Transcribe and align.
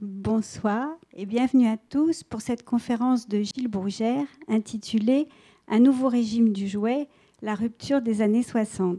Bonsoir 0.00 0.88
et 1.12 1.24
bienvenue 1.24 1.68
à 1.68 1.76
tous 1.76 2.24
pour 2.24 2.40
cette 2.40 2.64
conférence 2.64 3.28
de 3.28 3.42
Gilles 3.42 3.68
Bourgère 3.68 4.26
intitulée 4.48 5.28
Un 5.68 5.78
nouveau 5.78 6.08
régime 6.08 6.52
du 6.52 6.66
jouet, 6.66 7.08
la 7.42 7.54
rupture 7.54 8.02
des 8.02 8.20
années 8.20 8.42
60. 8.42 8.98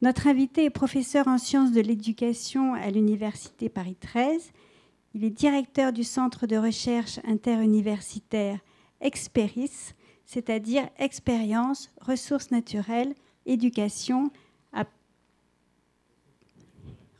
Notre 0.00 0.26
invité 0.26 0.64
est 0.64 0.70
professeur 0.70 1.28
en 1.28 1.38
sciences 1.38 1.72
de 1.72 1.80
l'éducation 1.80 2.74
à 2.74 2.90
l'Université 2.90 3.68
Paris 3.68 3.96
13. 4.00 4.52
Il 5.14 5.24
est 5.24 5.30
directeur 5.30 5.92
du 5.92 6.04
centre 6.04 6.46
de 6.46 6.56
recherche 6.56 7.20
interuniversitaire 7.24 8.58
Experis, 9.00 9.94
c'est-à-dire 10.24 10.88
expérience, 10.98 11.90
ressources 12.00 12.50
naturelles, 12.50 13.14
éducation, 13.46 14.30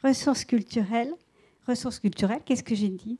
ressources 0.02 0.44
culturelles. 0.44 1.14
Ressources 1.66 2.00
culturelles, 2.00 2.42
qu'est-ce 2.44 2.62
que 2.62 2.74
j'ai 2.74 2.88
dit 2.88 3.18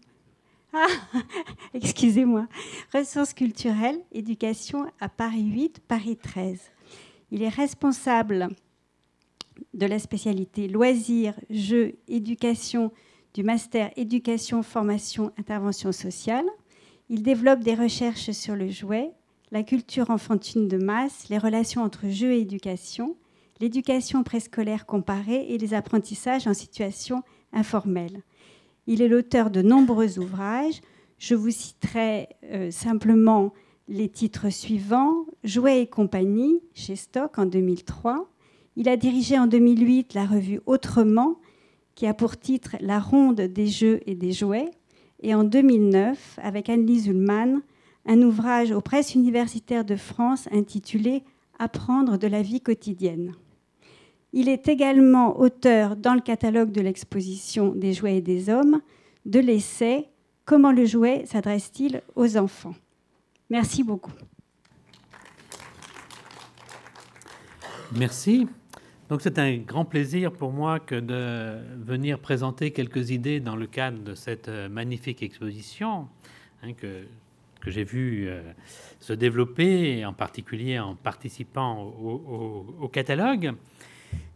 Ah, 0.73 0.87
excusez-moi. 1.75 2.49
Ressources 2.93 3.35
culturelles, 3.35 4.01
éducation 4.13 4.87
à 5.01 5.09
Paris 5.09 5.45
8, 5.45 5.81
Paris 5.87 6.17
13. 6.17 6.61
Il 7.31 7.43
est 7.43 7.49
responsable 7.49 8.49
de 9.75 9.87
la 9.87 9.99
spécialité 9.99 10.69
loisirs, 10.69 11.35
jeux, 11.51 11.95
éducation 12.09 12.93
du 13.35 13.43
master 13.43 13.91
éducation, 13.97 14.63
formation, 14.63 15.33
intervention 15.39 15.93
sociale. 15.93 16.45
Il 17.09 17.23
développe 17.23 17.61
des 17.61 17.75
recherches 17.75 18.31
sur 18.33 18.57
le 18.57 18.69
jouet, 18.69 19.13
la 19.51 19.63
culture 19.63 20.11
enfantine 20.11 20.69
de 20.69 20.79
masse, 20.79 21.29
les 21.29 21.39
relations 21.39 21.83
entre 21.83 22.09
jeu 22.09 22.33
et 22.33 22.41
éducation, 22.41 23.17
l'éducation 23.61 24.23
préscolaire 24.23 24.87
comparée 24.87 25.47
et 25.49 25.59
les 25.59 25.75
apprentissages 25.75 26.47
en 26.47 26.55
situation 26.55 27.23
informelle. 27.53 28.23
Il 28.87 29.01
est 29.01 29.09
l'auteur 29.09 29.51
de 29.51 29.63
nombreux 29.63 30.19
ouvrages. 30.19 30.81
Je 31.19 31.35
vous 31.35 31.51
citerai 31.51 32.29
euh, 32.45 32.71
simplement 32.71 33.53
les 33.89 34.09
titres 34.09 34.51
suivants 34.51 35.27
Jouets 35.45 35.83
et 35.83 35.87
compagnie 35.87 36.63
chez 36.75 36.97
Stock 36.97 37.39
en 37.39 37.47
2003. 37.47 38.29
Il 38.77 38.89
a 38.89 38.97
dirigé 38.97 39.39
en 39.39 39.47
2008 39.47 40.15
la 40.15 40.25
revue 40.25 40.61
Autrement, 40.67 41.37
qui 41.95 42.07
a 42.07 42.15
pour 42.15 42.39
titre 42.39 42.77
La 42.81 42.99
ronde 42.99 43.41
des 43.41 43.67
jeux 43.67 44.01
et 44.07 44.15
des 44.15 44.33
jouets. 44.33 44.71
Et 45.21 45.35
en 45.35 45.45
2009, 45.45 46.41
avec 46.43 46.69
Anne-Lise 46.69 47.07
Ullmann, 47.07 47.63
un 48.07 48.23
ouvrage 48.23 48.73
aux 48.73 48.81
presses 48.81 49.15
universitaires 49.15 49.85
de 49.85 49.97
France 49.97 50.49
intitulé 50.51 51.23
Apprendre 51.59 52.19
de 52.19 52.27
la 52.27 52.43
vie 52.43 52.61
quotidienne. 52.61 53.35
Il 54.33 54.49
est 54.49 54.69
également 54.69 55.39
auteur 55.39 55.97
dans 55.97 56.15
le 56.15 56.21
catalogue 56.21 56.73
de 56.73 56.81
l'exposition 56.81 57.75
des 57.75 57.93
jouets 57.93 58.17
et 58.17 58.23
des 58.23 58.49
hommes 58.49 58.81
de 59.27 59.41
l'essai 59.41 60.09
Comment 60.45 60.73
le 60.73 60.85
jouet 60.85 61.25
s'adresse-t-il 61.25 62.03
aux 62.17 62.37
enfants? 62.37 62.75
Merci 63.49 63.85
beaucoup. 63.85 64.13
Merci. 67.95 68.49
Donc 69.09 69.21
c'est 69.21 69.39
un 69.39 69.59
grand 69.59 69.85
plaisir 69.85 70.33
pour 70.33 70.53
moi 70.53 70.81
que 70.81 70.97
de 70.97 71.61
venir 71.85 72.19
présenter 72.19 72.73
quelques 72.73 73.11
idées 73.11 73.39
dans 73.39 73.55
le 73.55 73.67
cadre 73.67 74.03
de 74.03 74.15
cette 74.15 74.49
magnifique 74.49 75.23
exposition 75.23 76.09
hein, 76.63 76.73
que 76.73 77.07
j'ai 77.67 77.85
vu 77.85 78.29
euh, 78.29 78.43
se 78.99 79.13
développer, 79.13 80.05
en 80.05 80.13
particulier 80.13 80.79
en 80.79 80.97
participant 80.97 81.83
au, 81.83 82.89
catalogue. 82.89 83.55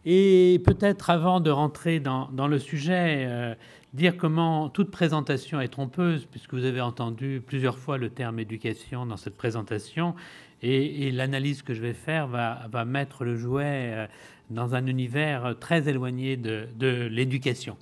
Et 0.09 0.61
peut-être 0.63 1.09
avant 1.09 1.41
de 1.41 1.51
rentrer 1.51 1.99
dans, 1.99 2.47
le 2.47 2.59
sujet, 2.59 3.25
euh, 3.27 3.55
dire 3.91 4.15
comment 4.15 4.69
toute 4.69 4.89
présentation 4.89 5.59
est 5.59 5.67
trompeuse, 5.67 6.25
puisque 6.31 6.53
vous 6.53 6.63
avez 6.63 6.79
entendu 6.79 7.43
plusieurs 7.45 7.77
fois 7.77 7.97
le 7.97 8.09
terme 8.09 8.39
éducation 8.39 9.05
dans 9.05 9.17
cette 9.17 9.35
présentation, 9.35 10.15
et, 10.61 11.11
l'analyse 11.11 11.61
que 11.61 11.73
je 11.73 11.81
vais 11.81 11.93
faire 11.93 12.27
va, 12.27 12.85
mettre 12.85 13.25
le 13.25 13.35
jouet 13.35 13.65
euh, 13.65 14.07
dans 14.49 14.75
un 14.75 14.85
univers 14.87 15.55
très 15.59 15.89
éloigné 15.89 16.37
de, 16.37 17.09
l'éducation. 17.11 17.75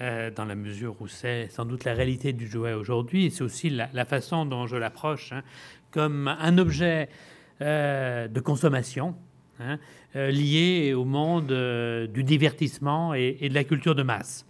Euh, 0.00 0.30
dans 0.30 0.46
la 0.46 0.54
mesure 0.54 0.96
où 1.00 1.06
c'est 1.06 1.48
sans 1.50 1.66
doute 1.66 1.84
la 1.84 1.92
réalité 1.92 2.32
du 2.32 2.48
jouet 2.48 2.72
aujourd'hui, 2.72 3.26
et 3.26 3.30
c'est 3.30 3.44
aussi 3.44 3.68
la, 3.68 4.04
façon 4.06 4.46
dont 4.46 4.66
je 4.66 4.76
l'approche, 4.76 5.32
hein, 5.32 5.42
comme 5.90 6.28
un 6.28 6.56
objet 6.56 7.10
de 7.60 8.40
consommation 8.40 9.14
hein, 9.64 9.78
euh, 10.16 10.94
au 10.94 11.04
monde 11.04 11.52
du 12.12 12.24
divertissement 12.24 13.14
et, 13.14 13.48
de 13.48 13.54
la 13.54 13.64
culture 13.64 13.94
de 13.94 14.02
masse. 14.02 14.46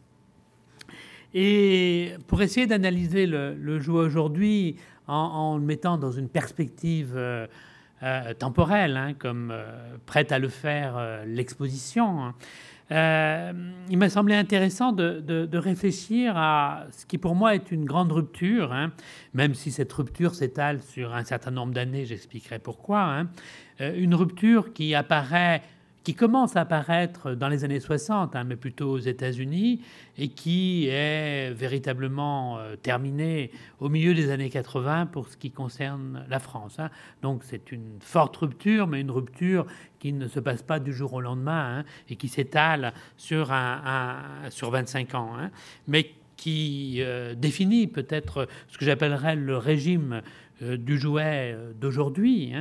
Et 1.34 2.12
pour 2.26 2.42
essayer 2.42 2.66
d'analyser 2.66 3.26
le, 3.26 3.78
jouet 3.80 4.02
aujourd'hui 4.02 4.76
en, 5.06 5.56
le 5.58 5.64
mettant 5.64 5.96
dans 5.96 6.12
une 6.12 6.28
perspective 6.28 7.18
temporelle, 8.38 8.96
hein, 8.96 9.14
comme 9.18 9.54
prête 10.04 10.32
à 10.32 10.38
le 10.38 10.48
faire 10.48 11.22
l'exposition, 11.26 12.34
euh, 12.92 13.52
il 13.88 13.96
m'a 13.96 14.10
semblé 14.10 14.34
intéressant 14.34 14.92
de, 14.92 15.56
réfléchir 15.56 16.36
à 16.36 16.86
ce 16.90 17.06
qui 17.06 17.16
pour 17.16 17.34
moi 17.34 17.54
est 17.54 17.70
une 17.70 17.84
grande 17.84 18.12
rupture, 18.12 18.72
hein, 18.72 18.92
même 19.32 19.54
si 19.54 19.70
cette 19.70 19.92
rupture 19.92 20.34
s'étale 20.34 20.82
sur 20.82 21.14
un 21.14 21.24
certain 21.24 21.52
nombre 21.52 21.72
d'années, 21.72 22.04
j'expliquerai 22.04 22.58
pourquoi. 22.58 23.24
Euh, 23.82 23.92
une 23.96 24.14
rupture 24.14 24.72
qui 24.72 24.94
apparaît 24.94 25.62
qui 26.04 26.14
commence 26.14 26.56
à 26.56 26.62
apparaître 26.62 27.34
dans 27.34 27.48
les 27.48 27.62
années 27.62 27.78
60, 27.78 28.34
hein, 28.34 28.42
mais 28.42 28.56
plutôt 28.56 28.90
aux 28.90 28.98
États-Unis, 28.98 29.82
et 30.18 30.30
qui 30.30 30.88
est 30.88 31.52
véritablement 31.52 32.58
euh, 32.58 32.74
terminée 32.74 33.52
au 33.78 33.88
milieu 33.88 34.12
des 34.12 34.30
années 34.30 34.50
80 34.50 35.06
pour 35.06 35.28
ce 35.28 35.36
qui 35.36 35.52
concerne 35.52 36.24
la 36.28 36.40
France. 36.40 36.80
Hein. 36.80 36.90
Donc 37.22 37.44
c'est 37.44 37.70
une 37.70 37.98
forte 38.00 38.36
rupture, 38.36 38.88
mais 38.88 39.00
une 39.00 39.12
rupture 39.12 39.64
qui 40.00 40.12
ne 40.12 40.26
se 40.26 40.40
passe 40.40 40.62
pas 40.62 40.80
du 40.80 40.92
jour 40.92 41.12
au 41.12 41.20
lendemain 41.20 41.78
hein, 41.78 41.84
et 42.08 42.16
qui 42.16 42.26
s'étale 42.26 42.94
sur, 43.16 43.52
un, 43.52 44.18
sur 44.50 44.72
25 44.72 45.14
ans, 45.14 45.36
mais 45.86 46.10
qui 46.36 46.96
euh, 46.98 47.36
définit 47.36 47.86
peut-être 47.86 48.48
ce 48.66 48.76
que 48.76 48.84
j'appellerais 48.84 49.36
le 49.36 49.56
régime 49.56 50.20
du 50.60 50.96
jouet 50.96 51.56
d'aujourd'hui 51.80 52.54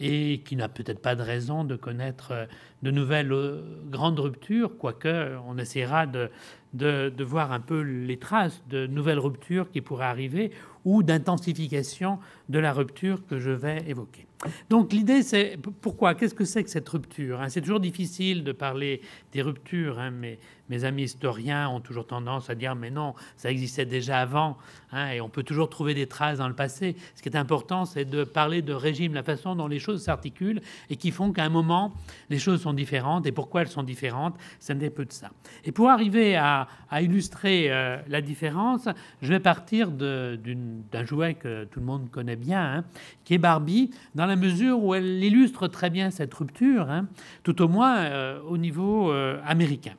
et 0.00 0.42
qui 0.44 0.56
n'a 0.56 0.68
peut-être 0.68 1.00
pas 1.00 1.14
de 1.14 1.22
raison 1.22 1.64
de 1.64 1.76
connaître 1.76 2.32
euh, 2.32 2.46
de 2.82 2.90
nouvelles 2.90 3.32
euh, 3.32 3.62
grandes 3.90 4.20
ruptures, 4.20 4.76
quoique 4.78 5.36
on 5.46 5.58
essaiera 5.58 6.06
de, 6.06 6.30
de, 6.74 7.24
voir 7.24 7.52
un 7.52 7.60
peu 7.60 7.80
les 7.80 8.18
traces 8.18 8.62
de 8.68 8.86
nouvelles 8.86 9.18
ruptures 9.18 9.70
qui 9.70 9.80
pourraient 9.80 10.06
arriver 10.06 10.52
ou 10.84 11.02
d'intensification 11.02 12.18
de 12.48 12.58
la 12.58 12.72
rupture 12.72 13.26
que 13.26 13.38
je 13.38 13.50
vais 13.50 13.84
évoquer. 13.88 14.26
Donc 14.70 14.92
l'idée, 14.92 15.22
c'est 15.22 15.58
pourquoi? 15.80 16.14
Qu'est-ce 16.14 16.34
que 16.34 16.44
c'est 16.44 16.62
que 16.62 16.70
cette 16.70 16.88
rupture 16.88 17.40
hein? 17.40 17.48
C'est 17.48 17.60
toujours 17.60 17.80
difficile 17.80 18.44
de 18.44 18.52
parler 18.52 19.00
des 19.32 19.42
ruptures, 19.42 19.98
hein, 19.98 20.12
mais 20.12 20.38
mes 20.68 20.84
amis 20.84 21.04
historiens 21.04 21.68
ont 21.68 21.80
toujours 21.80 22.06
tendance 22.06 22.50
à 22.50 22.54
dire 22.54 22.74
mais 22.74 22.90
non, 22.90 23.14
ça 23.36 23.50
existait 23.50 23.86
déjà 23.86 24.20
avant, 24.20 24.58
hein, 24.92 25.10
et 25.10 25.20
on 25.20 25.28
peut 25.28 25.42
toujours 25.42 25.70
trouver 25.70 25.94
des 25.94 26.06
traces 26.06 26.38
dans 26.38 26.48
le 26.48 26.54
passé. 26.54 26.96
Ce 27.14 27.22
qui 27.22 27.28
est 27.28 27.36
important, 27.36 27.84
c'est 27.84 28.04
de 28.04 28.24
parler 28.24 28.62
de 28.62 28.72
régime, 28.72 29.14
la 29.14 29.22
façon 29.22 29.54
dont 29.54 29.68
les 29.68 29.78
choses 29.78 30.02
s'articulent 30.02 30.60
et 30.90 30.96
qui 30.96 31.10
font 31.10 31.32
qu'à 31.32 31.44
un 31.44 31.48
moment, 31.48 31.92
les 32.30 32.38
choses 32.38 32.62
sont 32.62 32.72
différentes. 32.72 33.26
Et 33.26 33.32
pourquoi 33.32 33.62
elles 33.62 33.68
sont 33.68 33.82
différentes 33.82 34.36
C'est 34.58 34.72
un 34.72 34.90
peu 34.90 35.04
de 35.04 35.12
ça. 35.12 35.30
Et 35.64 35.72
pour 35.72 35.88
arriver 35.88 36.36
à, 36.36 36.68
illustrer 37.00 37.66
euh, 37.70 37.98
la 38.08 38.20
différence, 38.20 38.88
je 39.22 39.28
vais 39.28 39.40
partir 39.40 39.90
d'un 39.90 41.04
jouet 41.04 41.34
que 41.34 41.64
tout 41.64 41.80
le 41.80 41.86
monde 41.86 42.10
connaît 42.10 42.36
bien, 42.36 42.78
hein, 42.78 42.84
qui 43.24 43.34
est 43.34 43.38
Barbie, 43.38 43.90
dans 44.14 44.26
la 44.26 44.36
mesure 44.36 44.82
où 44.82 44.94
elle 44.94 45.22
illustre 45.22 45.68
très 45.68 45.90
bien 45.90 46.10
cette 46.10 46.32
rupture, 46.32 46.90
hein, 46.90 47.06
tout 47.42 47.60
au 47.62 47.68
moins 47.68 47.98
euh, 47.98 48.40
au 48.48 48.56
niveau 48.56 49.12
euh, 49.12 49.40
américain. 49.44 49.94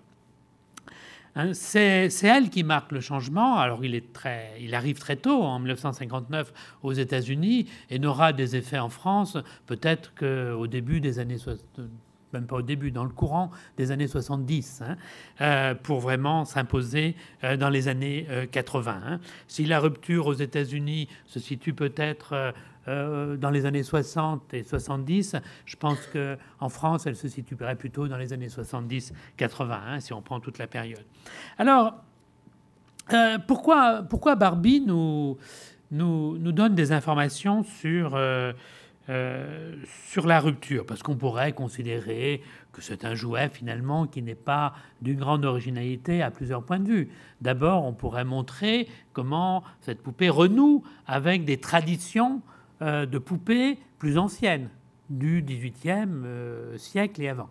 Hein, 1.40 1.54
c'est 1.54 2.10
elle 2.24 2.50
qui 2.50 2.64
marque 2.64 2.92
le 2.92 3.00
changement. 3.00 3.58
Alors 3.58 3.86
il, 3.86 4.76
arrive 4.76 5.00
très 5.00 5.16
tôt, 5.16 5.42
en 5.42 5.60
1959, 5.60 6.54
aux 6.84 6.92
États-Unis, 6.92 7.70
et 7.90 7.98
n'aura 7.98 8.34
des 8.34 8.58
effets 8.58 8.80
en 8.80 8.90
France 8.90 9.38
peut-être 9.66 10.14
qu'au 10.16 10.68
début 10.68 11.00
des 11.00 11.20
années 11.20 11.38
même 12.34 12.46
pas 12.46 12.58
au 12.58 12.62
début, 12.62 12.92
dans 12.92 13.06
le 13.06 13.10
courant 13.10 13.50
des 13.78 13.92
années 13.92 14.08
70, 14.08 14.84
hein, 14.84 14.98
euh, 15.42 15.74
pour 15.74 16.00
vraiment 16.00 16.46
s'imposer 16.46 17.16
euh, 17.44 17.58
dans 17.58 17.70
les 17.70 17.88
années 17.88 18.28
80. 18.52 18.92
Euh, 18.92 19.14
hein. 19.14 19.20
Si 19.48 19.66
la 19.66 19.80
rupture 19.80 20.28
aux 20.28 20.34
États-Unis 20.34 21.08
se 21.26 21.40
situe 21.40 21.74
peut-être 21.74 22.54
euh, 22.90 23.38
dans 23.38 23.52
les 23.52 23.68
années 23.68 23.84
60 23.84 24.54
et 24.56 24.64
70. 24.64 25.36
Je 25.66 25.76
pense 25.76 26.00
qu'en 26.08 26.70
France, 26.70 27.06
elle 27.06 27.16
se 27.16 27.28
situerait 27.28 27.76
plutôt 27.76 28.08
dans 28.08 28.18
les 28.18 28.34
années 28.34 28.48
70-80, 28.48 29.14
hein, 29.40 30.00
si 30.00 30.12
on 30.12 30.24
prend 30.24 30.40
toute 30.40 30.58
la 30.58 30.66
période. 30.66 31.06
Alors, 31.60 31.94
euh, 33.14 33.38
pourquoi, 33.48 34.02
pourquoi 34.10 34.36
Barbie 34.36 34.82
nous, 34.82 35.38
nous, 35.92 36.40
nous, 36.40 36.52
donne 36.52 36.74
des 36.74 36.92
informations 36.92 37.64
sur, 37.64 38.14
euh, 38.16 38.54
sur 40.08 40.26
la 40.26 40.40
rupture, 40.40 40.86
parce 40.88 41.04
qu'on 41.04 41.16
pourrait 41.16 41.54
considérer 41.54 42.42
que 42.72 42.82
c'est 42.82 43.06
un 43.06 43.14
jouet 43.14 43.50
finalement 43.50 44.08
qui 44.08 44.24
n'est 44.24 44.34
pas 44.34 44.74
d'une 45.02 45.20
grande 45.20 45.46
originalité 45.46 46.24
à 46.24 46.32
plusieurs 46.32 46.64
points 46.64 46.80
de 46.80 46.88
vue. 46.88 47.10
D'abord, 47.40 47.86
on 47.86 47.94
pourrait 47.94 48.26
montrer 48.26 48.88
comment 49.14 49.64
cette 49.82 50.02
poupée 50.02 50.30
renoue 50.30 50.84
avec 51.06 51.46
des 51.46 51.58
traditions 51.58 52.42
de 52.82 53.18
poupées 53.18 53.78
plus 53.98 54.18
anciennes, 54.18 54.70
du 55.10 55.42
XVIIIe 55.42 56.78
siècle 56.78 57.22
et 57.22 57.30
avant. 57.30 57.50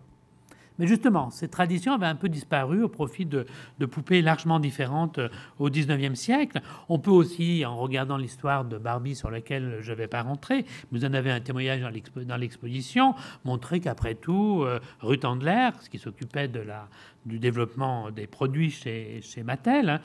Mais 0.79 0.87
justement, 0.87 1.29
cette 1.29 1.51
tradition 1.51 1.93
avait 1.93 2.05
un 2.05 2.15
peu 2.15 2.29
disparu 2.29 2.81
au 2.83 2.87
profit 2.87 3.25
de, 3.25 3.45
poupées 3.85 4.21
largement 4.21 4.59
différentes 4.59 5.19
euh, 5.19 5.29
au 5.59 5.69
XIXe 5.69 6.17
siècle. 6.17 6.61
On 6.87 6.99
peut 6.99 7.11
aussi, 7.11 7.65
en 7.65 7.75
regardant 7.75 8.17
l'histoire 8.17 8.63
de 8.63 8.77
Barbie 8.77 9.15
sur 9.15 9.29
laquelle 9.29 9.79
je 9.81 9.91
ne 9.91 9.97
vais 9.97 10.07
pas 10.07 10.21
rentrer, 10.21 10.65
vous 10.91 11.03
en 11.03 11.13
avez 11.13 11.31
un 11.31 11.41
témoignage 11.41 11.81
dans 12.15 12.37
l'exposition, 12.37 13.13
montrer 13.43 13.81
qu'après 13.81 14.15
tout, 14.15 14.63
euh, 14.63 14.79
Ruth 15.01 15.25
Handler, 15.25 15.69
qui 15.91 15.99
s'occupait 15.99 16.47
de 16.47 16.61
la, 16.61 16.87
du 17.25 17.39
développement 17.39 18.09
des 18.09 18.25
produits 18.25 18.71
chez, 18.71 19.21
Mattel, 19.43 19.89
hein, 19.89 19.99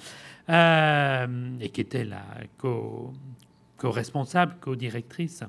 euh, 0.49 1.61
et 1.61 1.69
qui 1.69 1.81
était 1.81 2.05
la 2.05 2.25
co-responsable, 3.85 4.55
co-directrice 4.63 5.45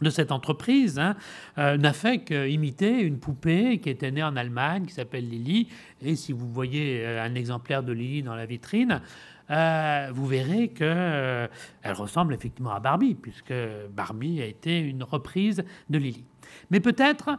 de 0.00 0.08
cette 0.08 0.32
entreprise 0.32 0.98
hein, 0.98 1.16
euh, 1.58 1.76
n'a 1.76 1.92
fait 1.92 2.20
qu'imiter 2.20 3.02
une 3.02 3.18
poupée 3.18 3.78
qui 3.78 3.90
était 3.90 4.10
née 4.10 4.22
en 4.22 4.36
Allemagne, 4.36 4.86
qui 4.86 4.94
s'appelle 4.94 5.28
Lily. 5.28 5.68
Et 6.00 6.16
si 6.16 6.32
vous 6.32 6.50
voyez 6.50 7.02
euh, 7.04 7.22
un 7.22 7.34
exemplaire 7.34 7.82
de 7.82 7.92
Lily 7.92 8.22
dans 8.22 8.34
la 8.34 8.46
vitrine, 8.46 9.02
euh, 9.50 10.08
vous 10.14 10.26
verrez 10.26 10.68
qu'elle 10.68 11.50
ressemble 11.92 12.32
effectivement 12.32 12.72
à 12.72 12.80
Barbie, 12.80 13.14
puisque 13.14 13.54
Barbie 13.94 14.40
a 14.40 14.46
été 14.46 14.78
une 14.78 15.02
reprise 15.02 15.62
de 15.90 15.98
Lily. 15.98 16.24
Mais 16.70 16.80
peut-être 16.80 17.38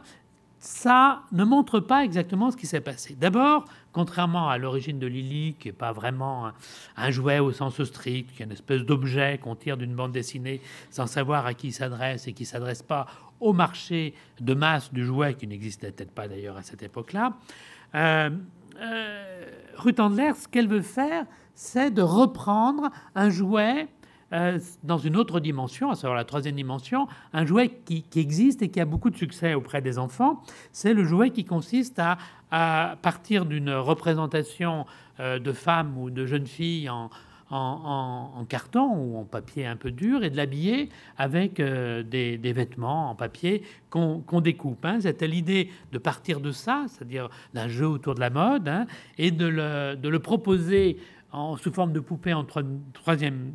ça 0.64 1.20
ne 1.30 1.44
montre 1.44 1.78
pas 1.78 2.04
exactement 2.04 2.50
ce 2.50 2.56
qui 2.56 2.66
s'est 2.66 2.80
passé. 2.80 3.14
D'abord, 3.20 3.66
contrairement 3.92 4.48
à 4.48 4.56
l'origine 4.56 4.98
de 4.98 5.06
Lily, 5.06 5.56
qui 5.60 5.68
n'est 5.68 5.72
pas 5.72 5.92
vraiment 5.92 6.52
un, 6.96 7.10
jouet 7.10 7.38
au 7.38 7.52
sens 7.52 7.82
strict, 7.84 8.34
qui 8.34 8.42
est 8.42 8.46
une 8.46 8.52
espèce 8.52 8.80
d'objet 8.80 9.38
qu'on 9.42 9.56
tire 9.56 9.76
d'une 9.76 9.94
bande 9.94 10.12
dessinée 10.12 10.62
sans 10.88 11.06
savoir 11.06 11.44
à 11.44 11.52
qui 11.52 11.66
il 11.66 11.72
s'adresse 11.72 12.26
et 12.28 12.32
qui 12.32 12.44
ne 12.44 12.48
s'adresse 12.48 12.82
pas 12.82 13.06
au 13.40 13.52
marché 13.52 14.14
de 14.40 14.54
masse 14.54 14.90
du 14.90 15.04
jouet, 15.04 15.34
qui 15.34 15.46
n'existait 15.46 15.92
peut-être 15.92 16.12
pas 16.12 16.28
d'ailleurs 16.28 16.56
à 16.56 16.62
cette 16.62 16.82
époque-là, 16.82 17.34
euh, 17.94 18.30
euh, 18.80 19.44
Ruth 19.76 20.00
Handler, 20.00 20.32
ce 20.34 20.48
qu'elle 20.48 20.68
veut 20.68 20.80
faire, 20.80 21.26
c'est 21.54 21.90
de 21.90 22.00
reprendre 22.00 22.90
un 23.14 23.28
jouet 23.28 23.86
euh, 24.32 24.58
dans 24.82 24.98
une 24.98 25.16
autre 25.16 25.40
dimension, 25.40 25.90
à 25.90 25.94
savoir 25.94 26.16
la 26.16 26.24
troisième 26.24 26.56
dimension, 26.56 27.06
un 27.32 27.44
jouet 27.44 27.70
qui, 27.84 28.04
existe 28.16 28.62
et 28.62 28.68
qui 28.68 28.80
a 28.80 28.84
beaucoup 28.84 29.10
de 29.10 29.16
succès 29.16 29.54
auprès 29.54 29.82
des 29.82 29.98
enfants. 29.98 30.42
C'est 30.72 30.94
le 30.94 31.04
jouet 31.04 31.30
qui 31.30 31.44
consiste 31.44 32.00
à, 32.00 32.16
partir 33.02 33.46
d'une 33.46 33.70
représentation 33.70 34.86
euh, 35.18 35.40
de 35.40 35.52
femmes 35.52 35.98
ou 35.98 36.10
de 36.10 36.24
jeunes 36.24 36.46
filles 36.46 36.88
en, 36.88 37.10
carton 38.48 38.96
ou 38.96 39.18
en 39.18 39.24
papier 39.24 39.66
un 39.66 39.76
peu 39.76 39.90
dur 39.90 40.24
et 40.24 40.30
de 40.30 40.36
l'habiller 40.36 40.88
avec 41.16 41.60
euh, 41.60 42.02
des, 42.02 42.52
vêtements 42.52 43.10
en 43.10 43.14
papier 43.14 43.62
qu'on 43.90 44.40
découpe. 44.40 44.84
Hein. 44.84 45.00
C'était 45.00 45.26
l'idée 45.26 45.70
de 45.92 45.98
partir 45.98 46.40
de 46.40 46.52
ça, 46.52 46.86
c'est-à-dire 46.88 47.28
d'un 47.52 47.68
jeu 47.68 47.86
autour 47.86 48.14
de 48.14 48.20
la 48.20 48.30
mode, 48.30 48.68
hein, 48.68 48.86
et 49.18 49.30
de 49.30 49.46
le, 49.46 50.18
proposer 50.18 50.98
en, 51.34 51.56
sous 51.56 51.72
forme 51.72 51.92
de 51.92 52.00
poupée 52.00 52.32
en 52.32 52.44
troisième, 52.44 53.52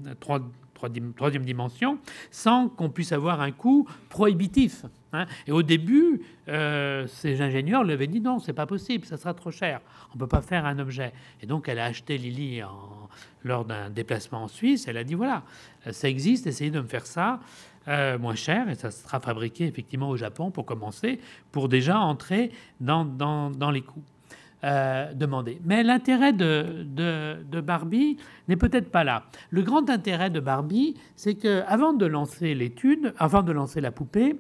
troisième 1.16 1.46
dimension, 1.46 2.00
sans 2.30 2.70
qu'on 2.70 2.90
puisse 2.90 3.12
avoir 3.12 3.42
un 3.42 3.52
coût 3.52 3.88
prohibitif. 4.10 4.86
Hein. 5.14 5.26
Et 5.48 5.52
au 5.52 5.64
début, 5.64 6.22
euh, 6.48 7.08
ces 7.08 7.42
ingénieurs 7.42 7.84
lui 7.84 7.94
avaient 7.94 8.08
dit 8.08 8.22
non, 8.22 8.40
c'est 8.40 8.54
pas 8.54 8.66
possible, 8.66 9.06
ça 9.06 9.18
sera 9.18 9.34
trop 9.34 9.52
cher, 9.52 9.82
on 10.14 10.18
peut 10.18 10.28
pas 10.28 10.42
faire 10.42 10.66
un 10.66 10.78
objet. 10.78 11.14
Et 11.42 11.48
donc 11.48 11.68
elle 11.68 11.80
a 11.80 11.86
acheté 11.86 12.18
Lily 12.18 12.64
en, 12.64 13.10
lors 13.44 13.66
d'un 13.66 13.90
déplacement 13.90 14.44
en 14.44 14.48
Suisse. 14.48 14.88
Elle 14.88 14.98
a 14.98 15.04
dit 15.04 15.16
voilà, 15.16 15.44
ça 15.90 16.10
existe, 16.10 16.48
essayez 16.48 16.72
de 16.72 16.82
me 16.82 16.88
faire 16.88 17.06
ça 17.06 17.40
euh, 17.88 18.20
moins 18.20 18.36
cher 18.36 18.70
et 18.70 18.76
ça 18.76 18.92
sera 18.92 19.20
fabriqué 19.20 19.66
effectivement 19.66 20.10
au 20.10 20.18
Japon 20.18 20.52
pour 20.52 20.66
commencer, 20.66 21.20
pour 21.52 21.70
déjà 21.70 22.00
entrer 22.00 22.52
dans, 22.80 23.06
dans, 23.06 23.50
dans 23.50 23.72
les 23.72 23.82
coûts. 23.82 24.04
Euh, 24.66 25.14
demander. 25.14 25.62
Mais 25.64 25.84
l'intérêt 25.84 26.34
de, 26.34 27.62
Barbie 27.62 28.18
n'est 28.50 28.58
peut-être 28.58 28.92
pas 28.92 29.06
là. 29.06 29.24
Le 29.52 29.62
grand 29.62 29.90
intérêt 29.90 30.30
de 30.30 30.42
Barbie, 30.42 30.98
c'est 31.16 31.36
que 31.36 31.64
avant 31.66 31.94
de 31.94 32.06
lancer 32.06 32.54
l'étude, 32.54 33.14
avant 33.18 33.42
de 33.42 33.54
lancer 33.54 33.80
la 33.80 33.92
poupée, 33.92 34.38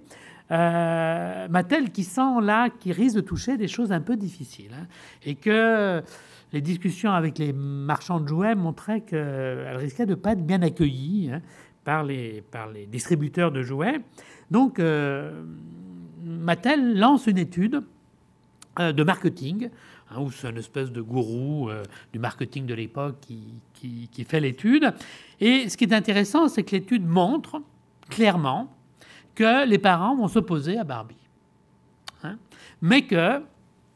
euh, 0.51 1.47
Mattel 1.47 1.91
qui 1.91 2.03
sent 2.03 2.41
là, 2.41 2.69
qui 2.69 2.91
risque 2.91 3.15
de 3.15 3.21
toucher 3.21 3.55
des 3.55 3.69
choses 3.69 3.93
un 3.93 4.01
peu 4.01 4.17
difficiles, 4.17 4.73
hein, 4.73 4.87
et 5.23 5.35
que 5.35 6.03
les 6.51 6.59
discussions 6.59 7.11
avec 7.11 7.37
les 7.37 7.53
marchands 7.53 8.19
de 8.19 8.27
jouets 8.27 8.55
montraient 8.55 8.99
qu'elle 8.99 9.77
risquait 9.77 10.05
de 10.05 10.11
ne 10.11 10.15
pas 10.15 10.33
être 10.33 10.45
bien 10.45 10.61
accueillie 10.61 11.31
hein, 11.31 11.41
par, 11.85 12.03
les, 12.03 12.43
distributeurs 12.91 13.53
de 13.53 13.61
jouets. 13.61 14.01
Donc, 14.51 14.79
euh, 14.79 15.45
Mattel 16.25 16.99
lance 16.99 17.25
une 17.27 17.37
étude 17.37 17.83
de 18.77 19.03
marketing 19.03 19.69
Hein, 20.11 20.21
où 20.21 20.31
c'est 20.31 20.49
une 20.49 20.57
espèce 20.57 20.91
de 20.91 21.01
gourou 21.01 21.69
euh, 21.69 21.83
du 22.13 22.19
marketing 22.19 22.65
de 22.65 22.73
l'époque 22.73 23.17
qui, 23.21 23.61
qui, 24.11 24.23
fait 24.23 24.39
l'étude. 24.39 24.91
Et 25.39 25.69
ce 25.69 25.77
qui 25.77 25.83
est 25.83 25.93
intéressant, 25.93 26.47
c'est 26.47 26.63
que 26.63 26.71
l'étude 26.71 27.05
montre 27.05 27.61
clairement 28.09 28.73
que 29.35 29.67
les 29.67 29.77
parents 29.77 30.15
vont 30.15 30.27
s'opposer 30.27 30.77
à 30.77 30.83
Barbie. 30.83 31.15
Hein. 32.23 32.37
mais 32.81 33.03
que, 33.03 33.41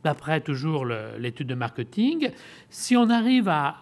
d'après 0.05 0.39
toujours 0.39 0.85
l'étude 0.85 1.47
de 1.47 1.55
marketing, 1.55 2.31
si 2.69 2.95
on 2.95 3.09
arrive 3.09 3.49
à, 3.49 3.75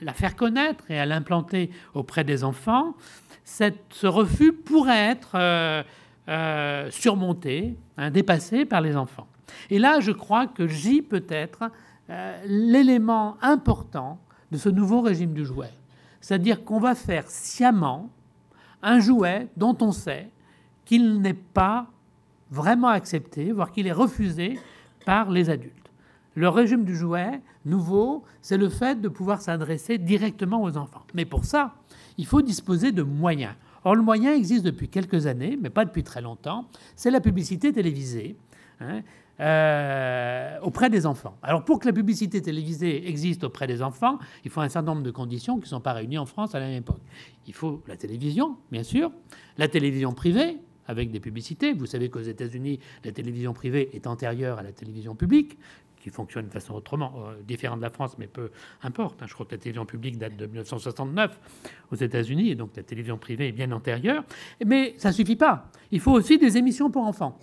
la 0.00 0.12
faire 0.12 0.36
connaître 0.36 0.90
et 0.90 0.98
à 0.98 1.06
l'implanter 1.06 1.70
auprès 1.94 2.24
des 2.24 2.44
enfants, 2.44 2.94
ce 3.44 4.06
refus 4.06 4.52
pourrait 4.52 5.10
être 5.10 5.32
euh, 5.34 5.82
euh, 6.28 6.90
surmonté, 6.90 7.76
hein, 7.96 8.10
dépassé 8.10 8.64
par 8.64 8.80
les 8.80 8.96
enfants. 8.96 9.28
Et 9.70 9.78
là, 9.78 10.00
je 10.00 10.12
crois 10.12 10.46
que 10.46 10.66
j'y 10.66 11.02
peut 11.02 11.24
être 11.28 11.70
euh, 12.10 12.40
l'élément 12.46 13.36
important 13.42 14.18
de 14.50 14.56
ce 14.56 14.68
nouveau 14.68 15.00
régime 15.00 15.34
du 15.34 15.44
jouet. 15.44 15.72
C'est-à-dire 16.20 16.64
qu'on 16.64 16.80
va 16.80 16.94
faire 16.94 17.28
sciemment 17.30 18.10
un 18.82 19.00
jouet 19.00 19.48
dont 19.56 19.76
on 19.80 19.92
sait 19.92 20.30
qu'il 20.84 21.20
n'est 21.20 21.34
pas 21.34 21.86
vraiment 22.50 22.88
accepté, 22.88 23.52
voire 23.52 23.72
qu'il 23.72 23.86
est 23.86 23.92
refusé 23.92 24.58
par 25.04 25.30
les 25.30 25.50
adultes. 25.50 25.74
Le 26.34 26.48
régime 26.48 26.84
du 26.84 26.96
jouet 26.96 27.40
nouveau, 27.64 28.24
c'est 28.40 28.56
le 28.56 28.68
fait 28.68 29.00
de 29.00 29.08
pouvoir 29.08 29.40
s'adresser 29.40 29.98
directement 29.98 30.62
aux 30.62 30.76
enfants. 30.76 31.02
Mais 31.14 31.24
pour 31.24 31.44
ça, 31.44 31.74
il 32.16 32.26
faut 32.26 32.42
disposer 32.42 32.92
de 32.92 33.02
moyens. 33.02 33.54
Or, 33.84 33.94
le 33.94 34.02
moyen 34.02 34.34
existe 34.34 34.64
depuis 34.64 34.88
quelques 34.88 35.26
années, 35.26 35.58
mais 35.60 35.70
pas 35.70 35.84
depuis 35.84 36.02
très 36.02 36.20
longtemps. 36.20 36.66
C'est 36.96 37.10
la 37.10 37.20
publicité 37.20 37.72
télévisée. 37.72 38.36
Hein. 38.80 39.02
Euh, 39.40 40.58
auprès 40.62 40.90
des 40.90 41.06
enfants. 41.06 41.38
Alors 41.44 41.64
pour 41.64 41.78
que 41.78 41.86
la 41.86 41.92
publicité 41.92 42.42
télévisée 42.42 43.08
existe 43.08 43.44
auprès 43.44 43.68
des 43.68 43.82
enfants, 43.82 44.18
il 44.44 44.50
faut 44.50 44.60
un 44.60 44.68
certain 44.68 44.92
nombre 44.92 45.04
de 45.04 45.12
conditions 45.12 45.58
qui 45.58 45.62
ne 45.62 45.68
sont 45.68 45.80
pas 45.80 45.92
réunies 45.92 46.18
en 46.18 46.26
France 46.26 46.56
à 46.56 46.58
la 46.58 46.66
même 46.66 46.78
époque. 46.78 47.00
Il 47.46 47.54
faut 47.54 47.80
la 47.86 47.96
télévision, 47.96 48.56
bien 48.72 48.82
sûr, 48.82 49.12
la 49.56 49.68
télévision 49.68 50.12
privée, 50.12 50.56
avec 50.88 51.12
des 51.12 51.20
publicités. 51.20 51.72
Vous 51.72 51.86
savez 51.86 52.10
qu'aux 52.10 52.20
États-Unis, 52.20 52.80
la 53.04 53.12
télévision 53.12 53.52
privée 53.52 53.90
est 53.92 54.08
antérieure 54.08 54.58
à 54.58 54.62
la 54.62 54.72
télévision 54.72 55.14
publique, 55.14 55.56
qui 56.00 56.10
fonctionne 56.10 56.46
de 56.46 56.52
façon 56.52 56.74
autrement, 56.74 57.12
euh, 57.18 57.42
différente 57.46 57.78
de 57.78 57.84
la 57.84 57.90
France, 57.90 58.16
mais 58.18 58.26
peu 58.26 58.50
importe. 58.82 59.22
Hein. 59.22 59.26
Je 59.28 59.34
crois 59.34 59.46
que 59.46 59.52
la 59.52 59.58
télévision 59.58 59.86
publique 59.86 60.18
date 60.18 60.36
de 60.36 60.46
1969 60.46 61.38
aux 61.92 61.96
États-Unis, 61.96 62.50
et 62.50 62.54
donc 62.54 62.70
la 62.76 62.82
télévision 62.82 63.18
privée 63.18 63.48
est 63.48 63.52
bien 63.52 63.70
antérieure. 63.70 64.24
Mais 64.64 64.94
ça 64.96 65.10
ne 65.10 65.14
suffit 65.14 65.36
pas. 65.36 65.70
Il 65.92 66.00
faut 66.00 66.12
aussi 66.12 66.38
des 66.38 66.56
émissions 66.56 66.90
pour 66.90 67.04
enfants. 67.04 67.38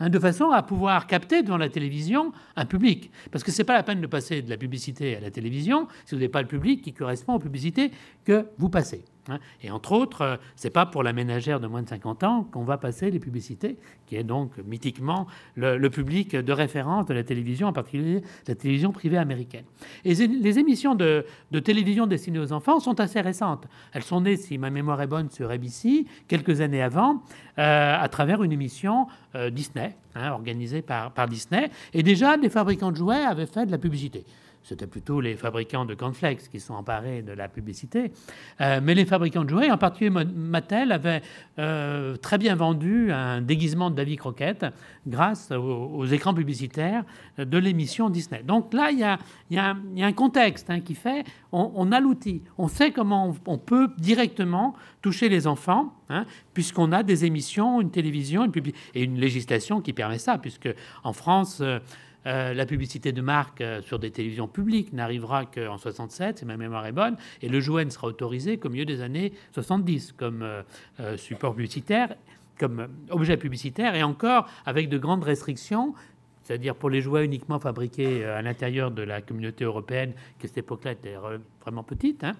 Hein, 0.00 0.10
de 0.10 0.18
façon 0.18 0.50
à 0.50 0.62
pouvoir 0.62 1.06
capter 1.06 1.42
devant 1.42 1.56
la 1.56 1.68
télévision 1.68 2.32
un 2.54 2.66
public. 2.66 3.10
Parce 3.32 3.42
que 3.42 3.50
ce 3.50 3.58
n'est 3.58 3.64
pas 3.64 3.74
la 3.74 3.82
peine 3.82 4.00
de 4.00 4.06
passer 4.06 4.42
de 4.42 4.50
la 4.50 4.56
publicité 4.56 5.16
à 5.16 5.20
la 5.20 5.30
télévision 5.30 5.88
si 6.04 6.14
vous 6.14 6.20
n'avez 6.20 6.28
pas 6.28 6.42
le 6.42 6.48
public 6.48 6.82
qui 6.82 6.92
correspond 6.92 7.34
aux 7.34 7.40
publicités 7.40 7.90
que 8.24 8.46
vous 8.58 8.68
passez. 8.68 9.04
Hein. 9.28 9.38
Et 9.62 9.70
entre 9.70 9.92
autres, 9.92 10.22
euh, 10.22 10.36
c'est 10.56 10.70
pas 10.70 10.86
pour 10.86 11.02
la 11.02 11.12
ménagère 11.12 11.60
de 11.60 11.66
moins 11.66 11.82
de 11.82 11.88
50 11.88 12.24
ans 12.24 12.44
qu'on 12.50 12.64
va 12.64 12.78
passer 12.78 13.10
les 13.10 13.18
publicités, 13.18 13.76
qui 14.06 14.16
est 14.16 14.24
donc 14.24 14.52
mythiquement 14.66 15.26
le, 15.56 15.88
public 15.88 16.34
de 16.34 16.52
référence 16.52 17.06
de 17.06 17.14
la 17.14 17.22
télévision, 17.22 17.68
en 17.68 17.72
particulier 17.72 18.22
la 18.46 18.54
télévision 18.54 18.92
privée 18.92 19.18
américaine. 19.18 19.64
Et 20.04 20.14
les 20.14 20.58
émissions 20.58 20.94
de, 20.94 21.24
télévision 21.64 22.06
destinées 22.06 22.38
aux 22.38 22.52
enfants 22.52 22.80
sont 22.80 23.00
assez 23.00 23.20
récentes. 23.20 23.66
Elles 23.92 24.02
sont 24.02 24.20
nées, 24.20 24.36
si 24.36 24.58
ma 24.58 24.70
mémoire 24.70 25.00
est 25.02 25.06
bonne, 25.06 25.30
sur 25.30 25.50
ABC, 25.50 26.06
quelques 26.26 26.60
années 26.60 26.82
avant, 26.82 27.22
euh, 27.58 27.96
à 27.98 28.08
travers 28.08 28.42
une 28.42 28.52
émission 28.52 29.06
euh, 29.34 29.50
Disney, 29.50 29.96
hein, 30.14 30.32
organisée 30.32 30.82
par, 30.82 31.12
par 31.12 31.28
Disney. 31.28 31.70
Et 31.92 32.02
déjà, 32.02 32.36
des 32.36 32.48
fabricants 32.48 32.90
de 32.90 32.96
jouets 32.96 33.24
avaient 33.24 33.46
fait 33.46 33.66
de 33.66 33.70
la 33.70 33.78
publicité. 33.78 34.24
C'était 34.62 34.86
plutôt 34.86 35.20
les 35.20 35.34
fabricants 35.36 35.84
de 35.84 35.94
cornflakes 35.94 36.48
qui 36.50 36.60
sont 36.60 36.74
emparés 36.74 37.22
de 37.22 37.32
la 37.32 37.48
publicité. 37.48 38.12
Euh, 38.60 38.80
mais 38.82 38.94
les 38.94 39.04
fabricants 39.04 39.44
de 39.44 39.48
jouets, 39.48 39.70
en 39.70 39.78
particulier 39.78 40.10
Mattel, 40.10 40.92
avaient 40.92 41.22
euh, 41.58 42.16
très 42.16 42.38
bien 42.38 42.54
vendu 42.54 43.10
un 43.12 43.40
déguisement 43.40 43.90
de 43.90 43.96
David 43.96 44.18
Croquette 44.18 44.66
grâce 45.06 45.50
aux, 45.52 46.04
écrans 46.06 46.34
publicitaires 46.34 47.04
de 47.38 47.58
l'émission 47.58 48.10
Disney. 48.10 48.42
Donc 48.42 48.74
là, 48.74 48.90
il 48.90 48.98
y 48.98 49.58
a, 49.58 49.76
un 50.06 50.12
contexte 50.12 50.70
hein, 50.70 50.80
qui 50.80 50.94
fait, 50.94 51.24
on, 51.52 51.92
a 51.92 52.00
l'outil, 52.00 52.42
on 52.58 52.68
sait 52.68 52.90
comment 52.90 53.34
on, 53.46 53.58
peut 53.58 53.88
directement 53.98 54.74
toucher 55.02 55.28
les 55.28 55.46
enfants, 55.46 55.94
hein, 56.10 56.26
puisqu'on 56.52 56.92
a 56.92 57.02
des 57.02 57.24
émissions, 57.24 57.80
une 57.80 57.90
télévision 57.90 58.50
et 58.94 59.02
une 59.02 59.18
législation 59.18 59.80
qui 59.80 59.92
permet 59.92 60.18
ça, 60.18 60.38
puisque 60.38 60.68
en 61.04 61.12
France... 61.12 61.60
Euh, 61.60 61.78
euh, 62.28 62.52
la 62.52 62.66
publicité 62.66 63.12
de 63.12 63.22
marque 63.22 63.62
euh, 63.62 63.80
sur 63.80 63.98
des 63.98 64.10
télévisions 64.10 64.48
publiques 64.48 64.92
n'arrivera 64.92 65.46
qu'en 65.46 65.78
67, 65.78 66.40
si 66.40 66.44
ma 66.44 66.58
mémoire 66.58 66.84
est 66.84 66.92
bonne, 66.92 67.16
et 67.40 67.48
le 67.48 67.58
jouet 67.58 67.86
ne 67.86 67.90
sera 67.90 68.06
autorisé 68.06 68.58
qu'au 68.58 68.68
milieu 68.68 68.84
des 68.84 69.00
années 69.00 69.32
70 69.52 70.12
comme 70.12 70.42
euh, 70.42 71.16
support 71.16 71.54
publicitaire, 71.54 72.14
comme 72.58 72.88
objet 73.08 73.38
publicitaire, 73.38 73.94
et 73.94 74.02
encore 74.02 74.46
avec 74.66 74.90
de 74.90 74.98
grandes 74.98 75.24
restrictions 75.24 75.94
c'est-à-dire 76.42 76.74
pour 76.76 76.88
les 76.88 77.02
jouets 77.02 77.26
uniquement 77.26 77.60
fabriqués 77.60 78.24
à 78.24 78.40
l'intérieur 78.40 78.90
de 78.90 79.02
la 79.02 79.20
communauté 79.20 79.64
européenne, 79.64 80.14
qui 80.38 80.46
à 80.46 80.48
cette 80.48 80.56
époque-là 80.56 80.92
était 80.92 81.14
vraiment 81.60 81.82
petite, 81.82 82.24
hein, 82.24 82.32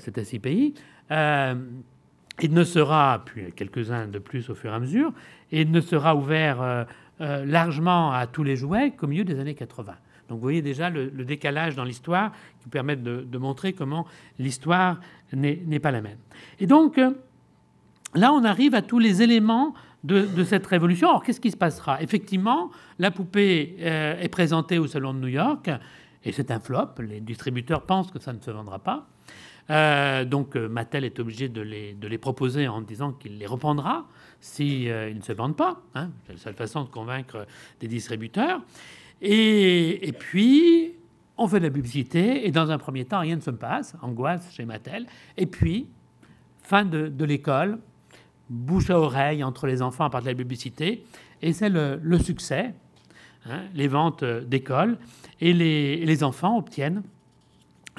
c'était 0.00 0.24
six 0.24 0.40
pays. 0.40 0.74
il 1.08 2.52
ne 2.52 2.64
sera, 2.64 3.22
puis 3.24 3.52
quelques-uns 3.52 4.08
de 4.08 4.18
plus 4.18 4.50
au 4.50 4.56
fur 4.56 4.72
et 4.72 4.74
à 4.74 4.80
mesure, 4.80 5.12
et 5.52 5.60
il 5.60 5.70
ne 5.70 5.80
sera 5.80 6.16
ouvert 6.16 6.86
euh, 7.20 7.44
largement 7.44 8.10
à 8.10 8.26
tous 8.26 8.42
les 8.42 8.56
jouets 8.56 8.90
qu'au 8.90 9.06
milieu 9.06 9.22
des 9.22 9.38
années 9.38 9.54
80. 9.54 9.94
Donc 10.28 10.38
vous 10.38 10.42
voyez 10.42 10.62
déjà 10.62 10.90
le, 10.90 11.10
décalage 11.24 11.76
dans 11.76 11.84
l'histoire 11.84 12.32
qui 12.60 12.68
permet 12.68 12.96
de, 12.96 13.38
montrer 13.38 13.72
comment 13.72 14.04
l'histoire 14.40 14.98
n'est 15.32 15.78
pas 15.78 15.92
la 15.92 16.00
même. 16.00 16.18
Et 16.58 16.66
donc 16.66 16.98
euh, 16.98 17.12
là, 18.16 18.32
on 18.32 18.42
arrive 18.42 18.74
à 18.74 18.82
tous 18.82 18.98
les 18.98 19.22
éléments 19.22 19.74
de, 20.02 20.42
cette 20.42 20.66
révolution. 20.66 21.08
Alors 21.08 21.22
qu'est-ce 21.22 21.40
qui 21.40 21.52
se 21.52 21.56
passera? 21.56 22.02
Effectivement, 22.02 22.72
la 22.98 23.12
poupée 23.12 23.76
euh, 23.78 24.20
est 24.20 24.28
présentée 24.28 24.78
au 24.78 24.88
Salon 24.88 25.14
de 25.14 25.20
New 25.20 25.28
York 25.28 25.70
et 26.24 26.32
c'est 26.32 26.50
un 26.50 26.58
flop. 26.58 26.88
Les 26.98 27.20
distributeurs 27.20 27.82
pensent 27.82 28.10
que 28.10 28.18
ça 28.18 28.32
ne 28.32 28.40
se 28.40 28.50
vendra 28.50 28.80
pas. 28.80 29.06
donc 30.24 30.56
Mattel 30.56 31.04
est 31.04 31.20
obligé 31.20 31.48
de 31.48 31.60
les, 31.60 31.94
de 31.94 32.08
les 32.08 32.18
proposer 32.18 32.66
en 32.66 32.80
disant 32.80 33.12
qu'il 33.12 33.38
les 33.38 33.46
reprendra 33.46 34.08
s'ils 34.44 34.90
euh, 34.90 35.14
ne 35.14 35.22
se 35.22 35.32
vendent 35.32 35.56
pas. 35.56 35.80
Hein. 35.94 36.10
C'est 36.26 36.34
la 36.34 36.38
seule 36.38 36.54
façon 36.54 36.84
de 36.84 36.90
convaincre 36.90 37.46
des 37.80 37.88
distributeurs. 37.88 38.60
Et, 39.22 40.12
puis, 40.18 40.92
on 41.38 41.48
fait 41.48 41.60
de 41.60 41.64
la 41.64 41.70
publicité, 41.70 42.46
et 42.46 42.50
dans 42.50 42.70
un 42.70 42.76
premier 42.76 43.06
temps, 43.06 43.20
rien 43.20 43.36
ne 43.36 43.40
se 43.40 43.50
passe, 43.50 43.94
angoisse 44.02 44.52
chez 44.52 44.66
Mattel. 44.66 45.06
Et 45.38 45.46
puis, 45.46 45.88
fin 46.62 46.84
de, 46.84 47.24
l'école, 47.24 47.78
bouche 48.50 48.90
à 48.90 48.98
oreille 48.98 49.42
entre 49.42 49.66
les 49.66 49.80
enfants 49.80 50.04
à 50.04 50.10
part 50.10 50.20
de 50.20 50.26
la 50.26 50.34
publicité, 50.34 51.06
et 51.40 51.54
c'est 51.54 51.70
le, 51.70 52.18
succès, 52.18 52.74
hein, 53.46 53.62
les 53.74 53.88
ventes 53.88 54.24
d'école, 54.24 54.98
et 55.40 55.54
les, 55.54 56.22
enfants 56.22 56.58
obtiennent 56.58 57.02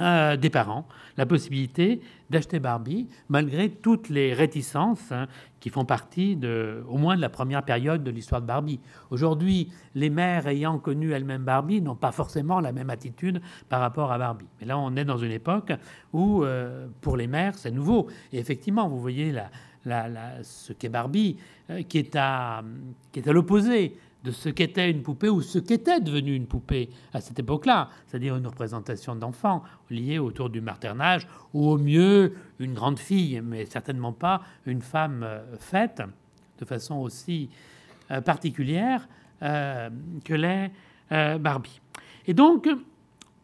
euh, 0.01 0.35
des 0.37 0.49
parents 0.49 0.87
la 1.17 1.25
possibilité 1.25 2.01
d'acheter 2.29 2.59
Barbie, 2.59 3.07
malgré 3.29 3.69
toutes 3.69 4.09
les 4.09 4.33
réticences 4.33 5.11
hein, 5.11 5.27
qui 5.59 5.69
font 5.69 5.85
partie, 5.85 6.35
de, 6.35 6.83
au 6.89 6.97
moins 6.97 7.15
de 7.15 7.21
la 7.21 7.29
première 7.29 7.63
période 7.63 8.03
de 8.03 8.11
l'histoire 8.11 8.41
de 8.41 8.47
Barbie. 8.47 8.79
Aujourd'hui, 9.11 9.71
les 9.93 10.09
mères 10.09 10.47
ayant 10.47 10.79
connu 10.79 11.11
elles-mêmes 11.11 11.43
Barbie 11.43 11.81
n'ont 11.81 11.95
pas 11.95 12.11
forcément 12.11 12.59
la 12.59 12.71
même 12.71 12.89
attitude 12.89 13.41
par 13.69 13.79
rapport 13.79 14.11
à 14.11 14.17
Barbie. 14.17 14.47
Mais 14.59 14.67
là, 14.67 14.77
on 14.77 14.95
est 14.95 15.05
dans 15.05 15.17
une 15.17 15.31
époque 15.31 15.71
où, 16.13 16.43
euh, 16.43 16.87
pour 17.01 17.15
les 17.15 17.27
mères, 17.27 17.55
c'est 17.55 17.71
nouveau. 17.71 18.07
Et 18.33 18.39
effectivement, 18.39 18.89
vous 18.89 18.99
voyez 18.99 19.31
la, 19.31 20.43
ce 20.43 20.73
qu'est 20.73 20.89
Barbie, 20.89 21.37
euh, 21.69 21.83
qui 21.83 21.99
est 21.99 22.15
à, 22.15 22.63
qui 23.11 23.19
est 23.19 23.27
à 23.27 23.33
l'opposé 23.33 23.95
de 24.25 24.31
ce 24.31 24.49
qu'était 24.49 24.89
une 24.89 25.03
poupée 25.03 25.29
ou 25.29 25.41
ce 25.41 25.59
qu'était 25.59 26.01
devenu 26.01 26.33
une 26.33 26.47
poupée 26.47 26.89
à 27.13 27.21
cette 27.21 27.39
époque-là, 27.39 27.89
c'est-à-dire 28.07 28.35
une 28.35 28.47
représentation 28.47 29.15
d'enfant 29.15 29.63
liée 29.89 30.17
autour 30.17 30.49
du 30.49 30.61
maternage, 30.61 31.27
ou 31.53 31.69
au 31.69 31.77
mieux 31.77 32.33
une 32.59 32.73
grande 32.73 32.97
fille, 32.97 33.41
mais 33.43 33.65
certainement 33.65 34.13
pas 34.13 34.41
une 34.65 34.81
femme 34.81 35.21
euh, 35.23 35.55
faite 35.59 36.01
de 36.59 36.65
façon 36.65 36.95
aussi 36.95 37.49
euh, 38.09 38.19
particulière 38.21 39.07
euh, 39.43 39.89
que 40.23 40.33
l'est 40.33 40.71
Barbie. 41.39 41.81
Et 42.25 42.33
donc, 42.33 42.67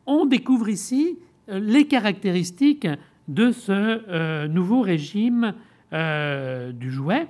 on 0.07 0.25
découvre 0.25 0.67
ici 0.67 1.19
les 1.47 1.85
caractéristiques 1.85 2.87
de 3.27 3.51
ce 3.51 4.47
nouveau 4.47 4.81
régime 4.81 5.53
du 5.91 6.91
jouet 6.91 7.27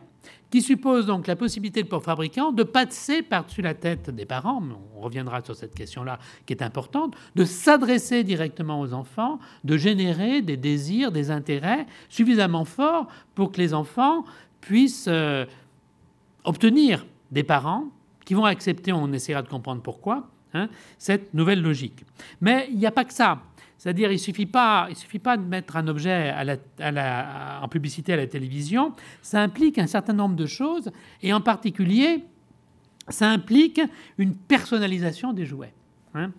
qui 0.50 0.62
suppose 0.62 1.06
donc 1.06 1.28
la 1.28 1.36
possibilité 1.36 1.84
pour 1.84 2.00
le 2.00 2.04
fabricant 2.04 2.52
de 2.52 2.64
passer 2.64 3.22
par-dessus 3.22 3.62
la 3.62 3.74
tête 3.74 4.10
des 4.10 4.26
parents, 4.26 4.62
on 4.96 5.00
reviendra 5.00 5.42
sur 5.42 5.56
cette 5.56 5.74
question-là 5.74 6.20
qui 6.46 6.54
est 6.54 6.62
importante, 6.62 7.16
de 7.36 7.46
s'adresser 7.46 8.24
directement 8.24 8.82
aux 8.82 8.94
enfants, 8.94 9.40
de 9.64 9.78
générer 9.78 10.42
des 10.42 10.58
désirs, 10.58 11.12
des 11.12 11.32
intérêts 11.32 11.86
suffisamment 12.10 12.66
forts 12.66 13.08
pour 13.34 13.52
que 13.52 13.58
les 13.58 13.74
enfants 13.74 14.26
puissent 14.60 15.08
euh, 15.08 15.46
obtenir 16.44 17.06
des 17.32 17.44
parents 17.44 17.86
qui 18.26 18.34
vont 18.34 18.46
accepter, 18.46 18.92
on 18.92 19.12
essaiera 19.14 19.42
de 19.42 19.48
comprendre 19.48 19.82
pourquoi, 19.82 20.30
hein, 20.54 20.70
cette 20.98 21.34
nouvelle 21.34 21.62
logique. 21.62 22.04
Mais 22.42 22.68
il 22.70 22.78
n'y 22.78 22.86
a 22.86 22.92
pas 22.92 23.06
que 23.06 23.14
ça. 23.14 23.42
C'est-à-dire, 23.82 24.12
il 24.12 24.18
ne 24.18 24.20
suffit, 24.20 24.46
pas, 24.46 24.86
il 24.92 24.96
suffit 24.96 25.18
pas 25.18 25.38
de 25.38 25.44
mettre 25.44 25.76
un 25.76 25.88
objet 25.88 26.32
en 26.80 27.68
publicité 27.68 28.14
à 28.14 28.16
la 28.16 28.28
télévision, 28.28 28.94
ça 29.24 29.42
implique 29.42 29.80
un 29.80 29.88
certain 29.88 30.14
nombre 30.14 30.36
de 30.36 30.46
choses, 30.46 30.92
et 31.24 31.34
en 31.34 31.42
particulier, 31.42 32.24
ça 33.08 33.28
implique 33.28 33.82
une 34.20 34.36
personnalisation 34.36 35.34
des 35.34 35.48
jouets. 35.48 35.74
Hein. 36.14 36.32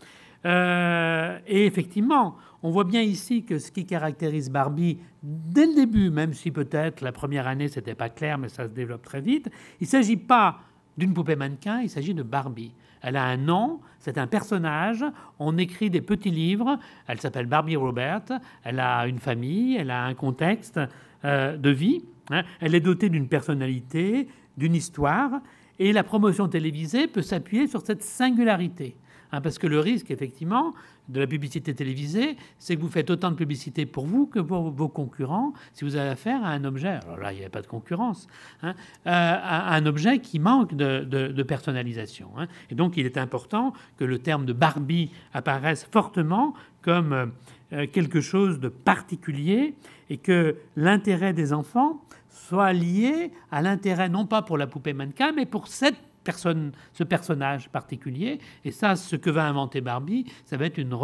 Euh, 0.47 1.37
et 1.49 1.67
effectivement, 1.67 2.37
on 2.63 2.71
voit 2.71 2.85
bien 2.85 3.03
ici 3.03 3.43
que 3.43 3.59
ce 3.59 3.73
qui 3.73 3.87
caractérise 3.87 4.49
Barbie 4.49 4.99
dès 5.25 5.67
le 5.67 5.75
début, 5.75 6.11
même 6.11 6.35
si 6.35 6.53
peut-être 6.53 7.01
la 7.01 7.11
première 7.11 7.49
année 7.49 7.67
c'était 7.67 7.97
pas 7.97 8.09
clair, 8.09 8.39
mais 8.39 8.51
ça 8.51 8.69
se 8.69 8.73
développe 8.73 9.03
très 9.03 9.21
vite, 9.21 9.51
il 9.81 9.85
ne 9.85 9.89
s'agit 9.89 10.17
pas 10.17 10.61
d'une 10.97 11.13
poupée 11.13 11.35
mannequin, 11.35 11.81
il 11.81 11.91
s'agit 11.91 12.15
de 12.15 12.23
Barbie. 12.23 12.73
Elle 13.03 13.17
a 13.17 13.25
un 13.25 13.37
nom, 13.37 13.81
c'est 13.99 14.19
un 14.19 14.27
personnage. 14.27 15.05
On 15.39 15.59
écrit 15.59 15.91
des 15.91 16.01
petits 16.01 16.31
livres. 16.31 16.79
Elle 17.07 17.21
s'appelle 17.21 17.47
Barbie 17.47 17.77
Robert. 17.77 18.23
Elle 18.65 18.81
a 18.81 19.07
une 19.07 19.19
famille, 19.19 19.77
elle 19.77 19.91
a 19.91 20.05
un 20.05 20.15
contexte 20.15 20.81
euh, 21.25 21.57
de 21.57 21.71
vie. 21.71 22.05
Hein. 22.31 22.43
Elle 22.61 22.75
est 22.75 22.81
dotée 22.81 23.09
d'une 23.09 23.29
personnalité, 23.29 24.29
d'une 24.57 24.75
histoire. 24.75 25.41
Et 25.79 25.93
la 25.93 26.05
promotion 26.05 26.49
télévisée 26.49 27.09
peut 27.09 27.23
s'appuyer 27.23 27.67
sur 27.67 27.83
cette 27.83 28.03
singularité. 28.03 28.97
Hein, 29.33 29.41
parce 29.41 29.59
que 29.59 29.67
le 29.67 29.81
risque, 29.81 30.11
effectivement, 30.11 30.75
de 31.09 31.19
la 31.19 31.27
publicité 31.27 31.75
télévisée, 31.75 32.37
c'est 32.59 32.77
que 32.77 32.83
vous 32.83 32.91
faites 32.91 33.11
autant 33.11 33.31
de 33.31 33.37
publicité 33.37 33.87
pour 33.87 34.07
vous 34.07 34.27
que 34.27 34.39
pour 34.39 34.71
vos 34.71 34.89
concurrents 34.89 35.55
si 35.73 35.85
vous 35.85 35.97
avez 35.97 36.11
affaire 36.11 36.45
à 36.45 36.51
un 36.51 36.65
objet, 36.65 36.89
alors 36.89 37.17
là, 37.17 37.33
il 37.33 37.39
n'y 37.39 37.45
a 37.45 37.51
pas 37.51 37.63
de 37.63 37.67
concurrence, 37.67 38.29
hein, 38.63 38.75
euh, 39.07 39.11
à 39.11 39.75
un 39.75 39.87
objet 39.87 40.19
qui 40.19 40.39
manque 40.39 40.75
de, 40.75 41.43
personnalisation. 41.43 42.29
Hein. 42.37 42.47
Et 42.71 42.75
donc, 42.75 42.97
il 42.97 43.07
est 43.07 43.17
important 43.17 43.73
que 43.99 44.05
le 44.05 44.19
terme 44.19 44.45
de 44.45 44.53
Barbie 44.53 45.11
apparaisse 45.33 45.89
fortement 45.91 46.55
comme 46.83 47.33
euh, 47.73 47.87
quelque 47.87 48.21
chose 48.21 48.61
de 48.61 48.69
particulier 48.69 49.75
et 50.11 50.19
que 50.19 50.57
l'intérêt 50.77 51.33
des 51.33 51.53
enfants 51.53 52.03
soit 52.29 52.73
lié 52.73 53.31
à 53.51 53.63
l'intérêt 53.63 54.09
non 54.09 54.27
pas 54.27 54.43
pour 54.43 54.59
la 54.59 54.67
poupée 54.67 54.93
mannequin, 54.93 55.33
mais 55.33 55.47
pour 55.47 55.69
cette 55.69 55.97
personne, 56.23 56.73
ce 56.93 57.05
personnage 57.05 57.69
particulier. 57.69 58.39
Et 58.65 58.71
ça, 58.71 58.97
ce 58.97 59.17
que 59.17 59.31
va 59.31 59.45
inventer 59.47 59.81
Barbie, 59.81 60.27
ça 60.45 60.57
va 60.57 60.67
être 60.67 60.79
une 60.79 60.97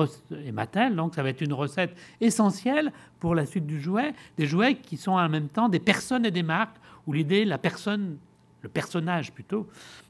et 0.44 0.52
Mattel, 0.52 0.94
donc 0.96 1.14
ça 1.14 1.22
va 1.22 1.30
être 1.30 1.40
une 1.40 1.52
recette 1.52 1.96
essentielle 2.20 2.92
pour 3.20 3.34
la 3.34 3.46
suite 3.46 3.66
du 3.66 3.80
jouet, 3.80 4.12
des 4.36 4.46
jouets 4.46 4.76
qui 4.76 4.96
sont 4.96 5.12
en 5.12 5.28
même 5.28 5.48
temps 5.48 5.68
des 5.68 5.80
personnes 5.80 6.24
et 6.26 6.30
des 6.30 6.42
marques, 6.42 6.76
où 7.06 7.12
l'idée, 7.12 7.44
la 7.44 7.58
personne, 7.58 8.18
le 8.62 8.68
personnage 8.68 9.32
plutôt, 9.32 9.68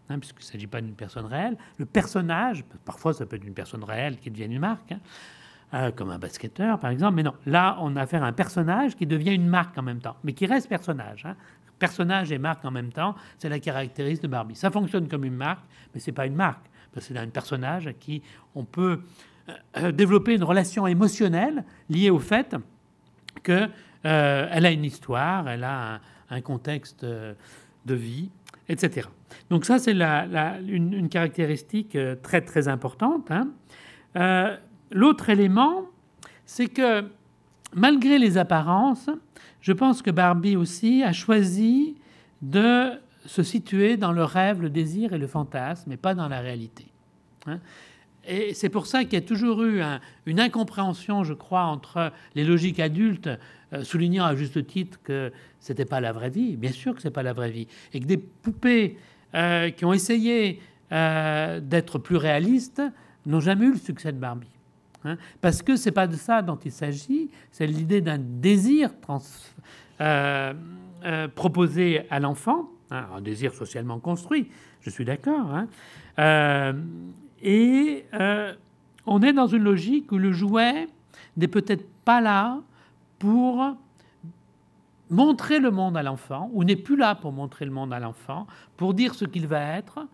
hein, 0.08 0.18
puisqu'il 0.18 0.44
ne 0.44 0.50
s'agit 0.52 0.66
pas 0.66 0.80
d'une 0.80 0.94
personne 0.94 1.26
réelle, 1.26 1.56
le 1.78 1.86
personnage, 1.86 2.64
parfois 2.84 3.14
ça 3.14 3.24
peut 3.26 3.36
être 3.36 3.46
une 3.46 3.54
personne 3.54 3.84
réelle 3.84 4.18
qui 4.18 4.30
devient 4.30 4.46
une 4.46 4.58
marque. 4.58 4.92
Hein, 4.92 5.00
euh, 5.74 5.90
comme 5.90 6.10
un 6.10 6.18
basketteur 6.18 6.78
par 6.78 6.90
exemple, 6.90 7.16
mais 7.16 7.22
non, 7.22 7.34
là 7.44 7.76
on 7.82 7.94
a 7.96 8.00
affaire 8.00 8.24
à 8.24 8.26
un 8.26 8.32
personnage 8.32 8.96
qui 8.96 9.04
devient 9.04 9.34
une 9.34 9.46
marque 9.46 9.76
en 9.76 9.82
même 9.82 10.00
temps, 10.00 10.16
mais 10.24 10.32
qui 10.32 10.46
reste 10.46 10.66
personnage. 10.66 11.26
Hein 11.26 11.36
personnage 11.78 12.32
et 12.32 12.38
marque 12.38 12.64
en 12.64 12.70
même 12.70 12.92
temps, 12.92 13.14
c'est 13.38 13.48
la 13.48 13.60
caractéristique 13.60 14.22
de 14.22 14.28
Barbie. 14.28 14.54
Ça 14.54 14.70
fonctionne 14.70 15.08
comme 15.08 15.24
une 15.24 15.36
marque, 15.36 15.64
mais 15.94 16.00
c'est 16.00 16.12
pas 16.12 16.26
une 16.26 16.34
marque. 16.34 16.68
C'est 17.00 17.16
un 17.16 17.28
personnage 17.28 17.86
à 17.86 17.92
qui 17.92 18.22
on 18.54 18.64
peut 18.64 19.00
euh, 19.48 19.52
euh, 19.76 19.92
développer 19.92 20.34
une 20.34 20.44
relation 20.44 20.86
émotionnelle 20.86 21.64
liée 21.88 22.10
au 22.10 22.18
fait 22.18 22.56
qu'elle 23.42 23.70
euh, 24.04 24.48
a 24.50 24.70
une 24.70 24.84
histoire, 24.84 25.48
elle 25.48 25.64
a 25.64 26.00
un, 26.30 26.40
contexte 26.40 27.04
de 27.04 27.94
vie, 27.94 28.30
etc. 28.68 29.08
Donc 29.48 29.64
ça, 29.64 29.78
c'est 29.78 29.92
une, 29.92 31.08
caractéristique 31.08 31.96
très 32.22 32.42
très 32.42 32.68
importante. 32.68 33.30
Hein. 33.30 34.58
l'autre 34.90 35.30
élément, 35.30 35.84
c'est 36.44 36.66
que 36.66 37.04
malgré 37.74 38.18
les 38.18 38.38
apparences, 38.38 39.10
je 39.60 39.72
pense 39.72 40.02
que 40.02 40.10
Barbie 40.10 40.56
aussi 40.56 41.02
a 41.02 41.12
choisi 41.12 41.96
de 42.42 42.92
se 43.26 43.42
situer 43.42 43.96
dans 43.96 44.12
le 44.12 44.24
rêve, 44.24 44.62
le 44.62 44.70
désir 44.70 45.12
et 45.12 45.18
le 45.18 45.26
fantasme, 45.26 45.90
mais 45.90 45.96
pas 45.96 46.14
dans 46.14 46.28
la 46.28 46.40
réalité. 46.40 46.86
Hein. 47.46 47.60
et 48.26 48.52
c'est 48.52 48.68
pour 48.68 48.86
ça 48.86 49.04
qu'il 49.04 49.14
y 49.14 49.22
a 49.22 49.24
toujours 49.24 49.62
eu 49.62 49.80
une 50.26 50.40
incompréhension, 50.40 51.24
je 51.24 51.32
crois, 51.32 51.62
entre 51.62 52.12
les 52.34 52.44
logiques 52.44 52.80
adultes, 52.80 53.30
euh, 53.74 53.84
soulignant 53.84 54.24
à 54.24 54.34
juste 54.34 54.66
titre 54.66 54.98
que 55.02 55.30
ce 55.60 55.72
n'était 55.72 55.84
pas 55.84 56.00
la 56.00 56.12
vraie 56.12 56.30
vie. 56.30 56.56
Bien 56.56 56.72
sûr 56.72 56.94
que 56.94 57.02
ce 57.02 57.08
n'est 57.08 57.12
pas 57.12 57.22
la 57.22 57.34
vraie 57.34 57.50
vie. 57.50 57.68
Et 57.92 58.00
que 58.00 58.06
des 58.06 58.16
poupées 58.16 58.96
euh, 59.34 59.70
qui 59.70 59.84
ont 59.84 59.92
essayé 59.92 60.60
euh, 60.90 61.60
d'être 61.60 61.98
plus 61.98 62.16
réalistes 62.16 62.80
n'ont 63.26 63.40
jamais 63.40 63.66
eu 63.66 63.72
le 63.72 63.78
succès 63.78 64.10
de 64.10 64.18
Barbie. 64.18 64.57
Hein. 65.04 65.16
parce 65.40 65.62
que 65.62 65.76
ce 65.76 65.86
n'est 65.88 65.92
pas 65.92 66.06
de 66.06 66.16
ça 66.16 66.42
dont 66.42 66.58
il 66.64 66.72
s'agit, 66.72 67.30
c'est 67.52 67.66
l'idée 67.66 68.00
d'un 68.00 68.18
désir 68.18 68.90
proposé 71.34 72.02
à 72.10 72.20
l'enfant, 72.20 72.70
hein, 72.90 73.06
un 73.16 73.20
désir 73.20 73.54
socialement 73.54 74.00
construit, 74.00 74.50
je 74.80 74.90
suis 74.90 75.04
d'accord. 75.04 75.54
Hein. 75.54 76.74
et 77.42 78.04
on 79.06 79.22
est 79.22 79.32
dans 79.32 79.46
une 79.46 79.62
logique 79.62 80.10
où 80.12 80.18
le 80.18 80.32
jouet 80.32 80.88
n'est 81.36 81.48
peut-être 81.48 81.86
pas 82.04 82.20
là 82.20 82.60
pour 83.18 83.76
montrer 85.10 85.58
le 85.58 85.70
monde 85.70 85.96
à 85.96 86.02
l'enfant, 86.02 86.50
ou 86.52 86.64
n'est 86.64 86.76
plus 86.76 86.96
là 86.96 87.14
pour 87.14 87.32
montrer 87.32 87.64
le 87.64 87.70
monde 87.70 87.92
à 87.92 87.98
l'enfant, 87.98 88.46
pour 88.76 88.94
dire 88.94 89.14
ce 89.14 89.24
qu'il 89.24 89.46
va 89.46 89.76
être 89.76 90.06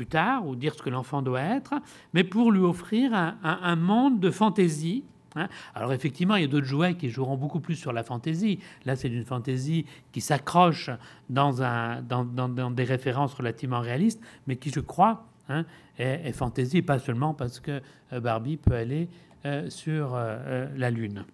plus 0.00 0.06
tard, 0.06 0.46
ou 0.46 0.56
dire 0.56 0.72
ce 0.72 0.82
que 0.82 0.88
l'enfant 0.88 1.20
doit 1.20 1.42
être, 1.42 1.74
mais 2.14 2.24
pour 2.24 2.52
lui 2.52 2.62
offrir 2.62 3.12
un, 3.12 3.76
monde 3.76 4.18
de 4.18 4.30
fantaisie. 4.30 5.04
Hein. 5.36 5.46
Alors 5.74 5.92
effectivement, 5.92 6.36
il 6.36 6.40
y 6.40 6.44
a 6.46 6.48
d'autres 6.48 6.64
jouets 6.66 6.94
qui 6.94 7.10
joueront 7.10 7.36
beaucoup 7.36 7.60
plus 7.60 7.74
sur 7.74 7.92
la 7.92 8.02
fantaisie. 8.02 8.60
Là, 8.86 8.96
c'est 8.96 9.08
une 9.08 9.26
fantaisie 9.26 9.84
qui 10.10 10.22
s'accroche 10.22 10.88
dans, 11.28 11.52
des 12.70 12.84
références 12.84 13.34
relativement 13.34 13.80
réalistes, 13.80 14.22
mais 14.46 14.56
qui, 14.56 14.70
je 14.70 14.80
crois, 14.80 15.26
hein, 15.50 15.66
est, 15.98 16.32
fantaisie, 16.32 16.80
pas 16.80 16.98
seulement 16.98 17.34
parce 17.34 17.60
que 17.60 17.82
euh, 18.14 18.20
Barbie 18.20 18.56
peut 18.56 18.76
aller 18.76 19.06
euh, 19.44 19.68
sur 19.68 20.14
euh, 20.14 20.66
la 20.78 20.90
Lune. 20.90 21.26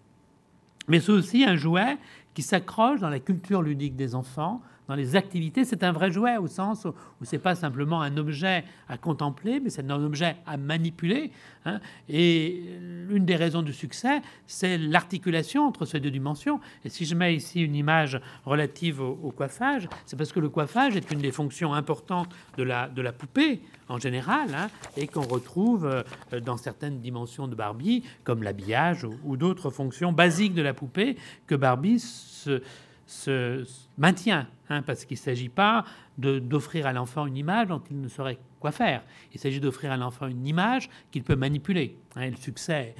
Mais 0.89 0.99
c'est 0.99 1.13
aussi 1.13 1.45
un 1.45 1.55
jouet 1.55 1.99
qui 2.35 2.43
s'accroche 2.43 2.99
dans 2.99 3.11
la 3.11 3.21
culture 3.21 3.63
ludique 3.63 3.95
des 3.95 4.17
enfants, 4.17 4.61
dans 4.89 4.95
les 4.95 5.17
activités. 5.17 5.65
C'est 5.65 5.83
un 5.83 5.93
vrai 5.93 6.11
jouet 6.11 6.37
au 6.37 6.47
sens 6.47 6.85
où, 6.85 7.25
ce 7.25 7.37
n'est 7.37 7.43
pas 7.43 7.55
simplement 7.55 8.03
un 8.03 8.17
objet 8.17 8.65
à 8.89 8.99
contempler, 8.99 9.61
mais 9.61 9.71
c'est 9.71 9.91
un 9.91 10.03
objet 10.03 10.37
à 10.47 10.57
manipuler. 10.57 11.33
Hein. 11.65 11.81
Et 12.09 12.63
l'une 12.81 13.25
des 13.25 13.37
raisons 13.37 13.63
du 13.63 13.73
succès, 13.73 14.21
c'est 14.47 14.79
l'articulation 14.79 15.67
entre 15.67 15.85
ces 15.85 16.01
deux 16.01 16.11
dimensions. 16.11 16.61
Et 16.85 16.89
si 16.89 17.05
je 17.05 17.15
mets 17.15 17.35
ici 17.35 17.63
une 17.63 17.75
image 17.75 18.21
relative 18.45 19.01
au, 19.01 19.33
coiffage, 19.37 19.89
c'est 20.05 20.17
parce 20.17 20.33
que 20.33 20.41
le 20.41 20.49
coiffage 20.49 20.97
est 20.97 21.11
une 21.11 21.21
des 21.21 21.33
fonctions 21.33 21.75
importantes 21.75 22.35
de 22.57 22.63
la, 22.63 22.89
de 22.89 23.03
poupée 23.11 23.61
en 23.89 23.99
général, 23.99 24.49
hein, 24.55 24.69
et 24.97 25.07
qu'on 25.07 25.23
retrouve 25.23 25.87
euh, 25.87 26.41
dans 26.41 26.57
certaines 26.57 27.01
dimensions 27.01 27.47
de 27.47 27.55
Barbie, 27.55 28.03
comme 28.25 28.43
l'habillage 28.43 29.07
ou, 29.25 29.37
d'autres 29.37 29.71
fonctions 29.71 30.13
basiques 30.13 30.55
de 30.55 30.63
la 30.63 30.75
poupée 30.75 31.17
que 31.47 31.55
Barbie 31.55 32.01
se, 32.01 32.63
maintient, 33.99 34.49
hein, 34.69 34.83
parce 34.83 35.05
qu'il 35.05 35.17
ne 35.17 35.21
s'agit 35.21 35.49
pas 35.49 35.85
d'offrir 36.19 36.87
à 36.87 36.93
l'enfant 36.93 37.27
une 37.27 37.37
image 37.37 37.69
dont 37.69 37.83
il 37.91 38.01
ne 38.01 38.09
saurait 38.09 38.39
quoi 38.61 38.73
faire. 38.73 39.03
Il 39.33 39.41
s'agit 39.41 39.61
d'offrir 39.61 39.93
à 39.93 39.97
l'enfant 39.97 40.27
une 40.27 40.47
image 40.47 40.91
qu'il 41.11 41.23
peut 41.23 41.37
manipuler. 41.37 41.97
Hein, 42.17 42.31
le 42.31 42.37
succès 42.37 42.95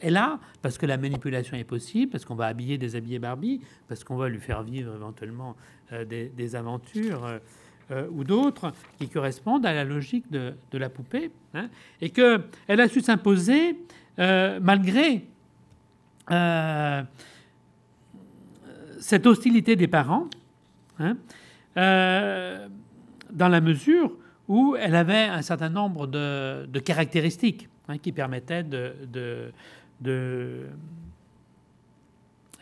est 0.00 0.10
là 0.10 0.38
parce 0.60 0.78
que 0.78 0.86
la 0.86 0.96
manipulation 0.96 1.56
est 1.56 1.64
possible, 1.64 2.10
parce 2.10 2.24
qu'on 2.24 2.34
va 2.34 2.46
habiller, 2.46 2.78
déshabiller 2.78 3.18
Barbie, 3.18 3.60
parce 3.88 4.04
qu'on 4.04 4.16
va 4.16 4.28
lui 4.28 4.40
faire 4.40 4.62
vivre 4.62 4.94
éventuellement 4.94 5.56
euh, 5.92 6.04
des, 6.04 6.56
aventures. 6.56 7.24
Euh, 7.24 7.38
euh, 7.90 8.06
ou 8.12 8.22
d'autres 8.22 8.72
qui 8.98 9.08
correspondent 9.08 9.66
à 9.66 9.74
la 9.74 9.84
logique 9.84 10.30
de, 10.30 10.54
la 10.72 10.88
poupée, 10.88 11.32
hein, 11.52 11.68
et 12.00 12.10
qu'elle 12.10 12.40
a 12.68 12.88
su 12.88 13.00
s'imposer 13.00 13.76
malgré 14.16 15.26
cette 19.02 19.26
hostilité 19.26 19.76
des 19.76 19.88
parents, 19.88 20.28
hein, 20.98 21.16
dans 21.74 23.48
la 23.48 23.60
mesure 23.60 24.12
où 24.48 24.76
elle 24.78 24.94
avait 24.94 25.24
un 25.24 25.42
certain 25.42 25.68
nombre 25.68 26.06
de, 26.06 26.78
caractéristiques 26.84 27.68
hein, 27.88 27.98
qui 27.98 28.12
permettaient 28.12 28.62
de, 28.62 28.94
de, 30.00 30.66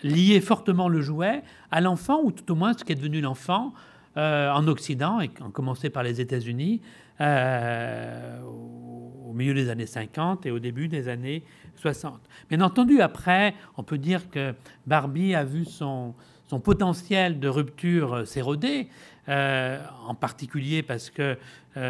lier 0.03 0.41
fortement 0.41 0.88
le 0.88 1.03
jouet 1.03 1.43
à 1.71 1.81
l'enfant, 1.81 2.21
ou 2.23 2.33
tout 2.33 2.51
au 2.53 2.55
moins 2.55 2.73
ce 2.73 2.85
qui 2.85 2.93
est 2.93 2.97
devenu 2.97 3.21
l'enfant, 3.21 3.75
euh, 4.17 4.51
en 4.51 4.67
Occident, 4.67 5.21
et 5.21 5.31
en 5.41 5.51
commençait 5.51 5.91
par 5.91 6.03
les 6.03 6.21
États-Unis, 6.21 6.81
euh, 7.21 8.41
au 8.43 9.33
milieu 9.35 9.53
des 9.53 9.69
années 9.69 9.87
50 9.87 10.47
et 10.47 10.51
au 10.51 10.59
début 10.59 10.88
des 10.88 11.09
années 11.09 11.45
60. 11.77 12.19
Bien 12.49 12.61
entendu, 12.62 13.01
après, 13.03 13.55
on 13.77 13.83
peut 13.83 13.99
dire 13.99 14.31
que 14.31 14.55
Barbie 14.87 15.35
a 15.35 15.45
vu 15.45 15.64
son, 15.64 16.14
son 16.51 16.59
potentiel 16.59 17.39
de 17.39 17.49
rupture 17.49 18.27
s'éroder, 18.27 18.89
euh, 19.29 19.81
en 20.05 20.17
particulier 20.17 20.83
parce 20.83 21.09
que 21.11 21.39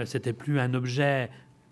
c'était 0.04 0.34
plus 0.34 0.60
un 0.60 0.74
objet 0.74 1.30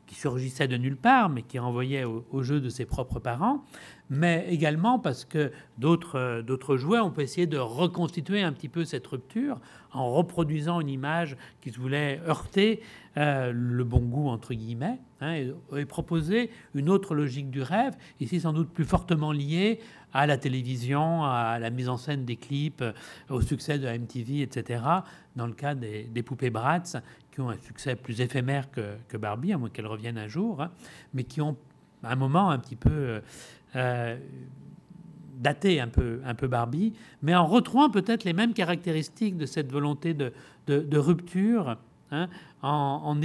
qui 0.09 0.15
surgissait 0.15 0.67
de 0.67 0.77
nulle 0.77 0.97
part, 0.97 1.29
mais 1.29 1.43
qui 1.43 1.59
renvoyait 1.59 2.05
au, 2.05 2.43
jeu 2.43 2.61
de 2.61 2.71
ses 2.71 2.87
propres 2.87 3.21
parents, 3.21 3.63
mais 4.09 4.47
également 4.49 4.99
parce 4.99 5.27
que 5.27 5.53
d'autres, 5.77 6.41
d'autres 6.41 6.79
jouets 6.79 6.99
ont 6.99 7.13
essayé 7.13 7.47
de 7.47 7.59
reconstituer 7.59 8.43
un 8.43 8.53
petit 8.53 8.71
peu 8.71 8.85
cette 8.85 9.07
rupture 9.07 9.61
en 9.93 10.11
reproduisant 10.11 10.81
une 10.81 10.89
image 10.89 11.37
qui 11.61 11.71
se 11.71 11.79
voulait 11.79 12.21
heurter 12.27 12.81
euh, 13.19 13.53
le 13.55 13.85
bon 13.85 14.01
goût, 14.01 14.29
entre 14.29 14.55
guillemets, 14.55 14.99
hein, 15.21 15.35
et, 15.77 15.85
proposer 15.85 16.51
une 16.75 16.89
autre 16.89 17.15
logique 17.15 17.51
du 17.51 17.61
rêve, 17.61 17.95
ici 18.21 18.41
sans 18.41 18.55
doute 18.55 18.71
plus 18.71 18.85
fortement 18.85 19.33
liée 19.33 19.79
à 20.13 20.27
la 20.27 20.39
télévision, 20.39 21.25
à 21.25 21.59
la 21.59 21.71
mise 21.71 21.89
en 21.89 21.97
scène 21.97 22.25
des 22.25 22.37
clips, 22.37 22.85
au 23.29 23.41
succès 23.41 23.79
de 23.79 23.87
MTV, 23.87 24.43
etc., 24.43 24.83
dans 25.37 25.47
le 25.47 25.53
cas 25.53 25.75
des, 25.75 26.23
poupées 26.23 26.51
Bratz, 26.51 26.97
qui 27.31 27.41
ont 27.41 27.51
un 27.51 27.59
succès 27.59 27.95
plus 27.97 28.21
éphémère 28.21 28.71
que, 28.71 29.17
Barbie, 29.17 29.53
à 29.53 29.59
moins 29.59 29.71
qu'elles 29.71 29.87
reviennent 29.87 30.19
un 30.19 30.29
jour, 30.29 30.63
hein, 30.63 30.71
mais 31.15 31.25
qui 31.25 31.41
ont 31.41 31.57
un 32.03 32.17
moment 32.17 32.51
un 32.51 32.59
petit 32.59 32.77
peu 32.77 33.21
euh, 33.77 34.17
daté 35.39 35.81
un 35.81 35.89
peu, 35.89 36.21
Barbie, 36.49 36.95
mais 37.23 37.35
en 37.35 37.47
retrouvant 37.47 37.91
peut-être 37.91 38.25
les 38.25 38.33
mêmes 38.33 38.55
caractéristiques 38.55 39.37
de 39.37 39.47
cette 39.47 39.71
volonté 39.71 40.15
de, 40.15 40.33
rupture, 40.99 41.77
hein, 42.11 42.29
en, 42.63 43.21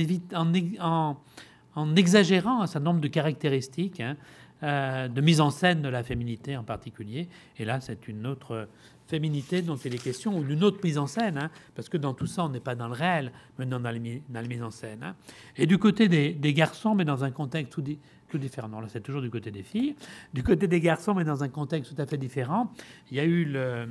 exagérant 1.95 2.61
un 2.61 2.67
certain 2.67 2.85
nombre 2.85 3.01
de 3.01 3.07
caractéristiques 3.07 3.99
hein, 3.99 4.15
euh, 4.63 5.07
de 5.07 5.21
mise 5.21 5.41
en 5.41 5.49
scène 5.49 5.81
de 5.81 5.89
la 5.89 6.03
féminité 6.03 6.57
en 6.57 6.63
particulier. 6.63 7.27
Et 7.57 7.65
là, 7.65 7.79
c'est 7.81 8.07
une 8.07 8.25
autre 8.25 8.67
féminité 9.07 9.61
dont 9.61 9.75
il 9.75 9.93
est 9.93 10.01
question, 10.01 10.37
ou 10.37 10.43
d'une 10.43 10.63
autre 10.63 10.79
mise 10.83 10.97
en 10.97 11.07
scène, 11.07 11.37
hein, 11.37 11.51
parce 11.75 11.89
que 11.89 11.97
dans 11.97 12.13
tout 12.13 12.25
ça, 12.25 12.45
on 12.45 12.49
n'est 12.49 12.59
pas 12.59 12.75
dans 12.75 12.87
le 12.87 12.93
réel, 12.93 13.31
mais 13.59 13.65
dans 13.65 13.79
la, 13.79 13.91
mise 13.91 14.63
en 14.63 14.71
scène. 14.71 15.03
Hein. 15.03 15.15
Et 15.57 15.65
du 15.65 15.77
côté 15.77 16.07
des, 16.07 16.53
garçons, 16.53 16.95
mais 16.95 17.05
dans 17.05 17.23
un 17.23 17.31
contexte 17.31 17.73
tout, 17.73 17.83
tout 18.29 18.37
différent. 18.37 18.69
Non, 18.69 18.79
là, 18.79 18.87
c'est 18.87 19.01
toujours 19.01 19.21
du 19.21 19.29
côté 19.29 19.51
des 19.51 19.63
filles. 19.63 19.95
Du 20.33 20.43
côté 20.43 20.67
des 20.67 20.79
garçons, 20.79 21.13
mais 21.13 21.25
dans 21.25 21.43
un 21.43 21.49
contexte 21.49 21.93
tout 21.93 22.01
à 22.01 22.05
fait 22.05 22.17
différent, 22.17 22.71
il 23.11 23.17
y 23.17 23.19
a 23.19 23.25
eu 23.25 23.45
le 23.45 23.87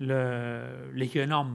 l'équivalent 0.00 1.46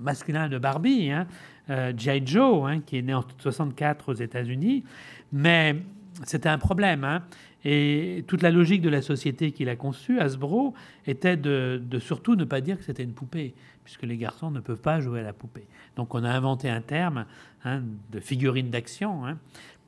masculin 0.00 0.48
de 0.48 0.58
Barbie, 0.58 1.10
hein, 1.10 1.26
euh. 1.70 1.92
Joe, 1.96 2.68
hein, 2.68 2.80
qui 2.80 2.98
est 2.98 3.02
né 3.02 3.14
en 3.14 3.24
64 3.38 4.10
aux 4.10 4.14
États-Unis, 4.14 4.84
mais 5.32 5.76
c'était 6.24 6.48
un 6.48 6.58
problème. 6.58 7.22
Et 7.68 8.22
toute 8.28 8.42
la 8.42 8.52
logique 8.52 8.80
de 8.80 8.88
la 8.88 9.02
société 9.02 9.50
qu'il 9.50 9.68
a 9.68 9.74
conçue, 9.74 10.20
Hasbro, 10.20 10.72
était 11.04 11.36
de, 11.36 11.82
surtout 11.98 12.36
ne 12.36 12.44
pas 12.44 12.60
dire 12.60 12.78
que 12.78 12.84
c'était 12.84 13.02
une 13.02 13.12
poupée, 13.12 13.54
puisque 13.82 14.04
les 14.04 14.16
garçons 14.16 14.52
ne 14.52 14.60
peuvent 14.60 14.80
pas 14.80 15.00
jouer 15.00 15.18
à 15.18 15.24
la 15.24 15.32
poupée. 15.32 15.66
Donc 15.96 16.14
on 16.14 16.22
a 16.22 16.30
inventé 16.30 16.70
un 16.70 16.80
terme 16.80 17.26
hein, 17.64 17.82
de 18.12 18.20
figurine 18.20 18.70
d'action 18.70 19.26
hein, 19.26 19.38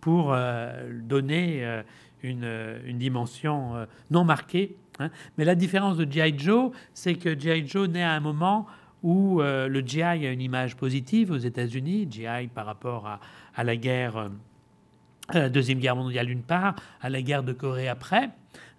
pour 0.00 0.32
euh, 0.32 0.90
donner 1.04 1.64
euh, 1.64 1.84
une, 2.24 2.98
dimension 2.98 3.76
euh, 3.76 3.86
non 4.10 4.24
marquée. 4.24 4.74
Hein. 4.98 5.10
Mais 5.36 5.44
la 5.44 5.54
différence 5.54 5.96
de 5.96 6.10
G.I. 6.10 6.36
Joe, 6.36 6.72
c'est 6.94 7.14
que 7.14 7.38
G.I. 7.38 7.64
Joe 7.64 7.88
naît 7.88 8.02
à 8.02 8.14
un 8.14 8.20
moment 8.20 8.66
où 9.04 9.38
le 9.40 9.80
GI 9.86 10.02
a 10.02 10.16
une 10.16 10.40
image 10.40 10.74
positive 10.74 11.30
aux 11.30 11.36
États-Unis, 11.36 12.08
GI 12.10 12.48
par 12.52 12.66
rapport 12.66 13.20
à 13.54 13.62
la 13.62 13.76
guerre 13.76 14.28
la 15.34 15.50
Deuxième 15.50 15.78
Guerre 15.78 15.96
mondiale 15.96 16.26
d'une 16.26 16.42
part, 16.42 16.74
à 17.00 17.10
la 17.10 17.20
guerre 17.22 17.42
de 17.42 17.52
Corée 17.52 17.88
après, 17.88 18.30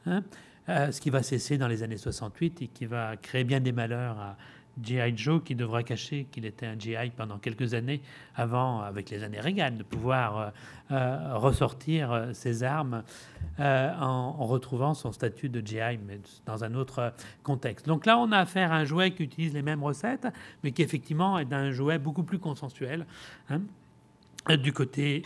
hein, 0.06 0.24
euh, 0.70 0.92
ce 0.92 1.00
qui 1.00 1.10
va 1.10 1.24
cesser 1.24 1.58
dans 1.58 1.68
les 1.68 1.84
années 1.84 1.98
68 1.98 2.62
et 2.62 2.68
qui 2.68 2.86
va 2.86 3.18
créer 3.18 3.44
bien 3.44 3.60
des 3.60 3.72
malheurs 3.72 4.20
à 4.20 4.38
G.I. 4.82 5.18
Joe 5.18 5.44
qui 5.44 5.56
devra 5.56 5.84
cacher 5.84 6.28
qu'il 6.32 6.46
était 6.46 6.66
un 6.66 6.80
GI 6.80 7.12
pendant 7.16 7.38
quelques 7.38 7.74
années 7.74 8.02
avant, 8.36 8.80
avec 8.82 9.10
les 9.10 9.24
années 9.24 9.40
Reagan, 9.42 9.72
de 9.72 9.84
pouvoir 9.84 10.54
ressortir 10.90 12.30
ses 12.32 12.64
armes 12.64 13.04
en, 13.58 14.32
retrouvant 14.46 14.94
son 14.94 15.12
statut 15.12 15.50
de 15.50 15.60
GI, 15.60 16.00
mais 16.08 16.22
dans 16.46 16.64
un 16.64 16.76
autre 16.76 17.14
contexte. 17.44 17.88
Donc 17.88 18.06
là, 18.06 18.18
on 18.18 18.32
a 18.32 18.38
affaire 18.38 18.72
à 18.72 18.78
un 18.78 18.86
jouet 18.86 19.12
qui 19.12 19.24
utilise 19.24 19.54
les 19.54 19.64
mêmes 19.64 19.84
recettes, 19.84 20.28
mais 20.64 20.72
qui 20.72 20.82
effectivement 20.82 21.38
est 21.40 21.52
un 21.52 21.72
jouet 21.72 21.98
beaucoup 21.98 22.24
plus 22.24 22.40
consensuel 22.40 23.06
hein, 23.50 23.60
du 24.62 24.74
côté, 24.74 25.24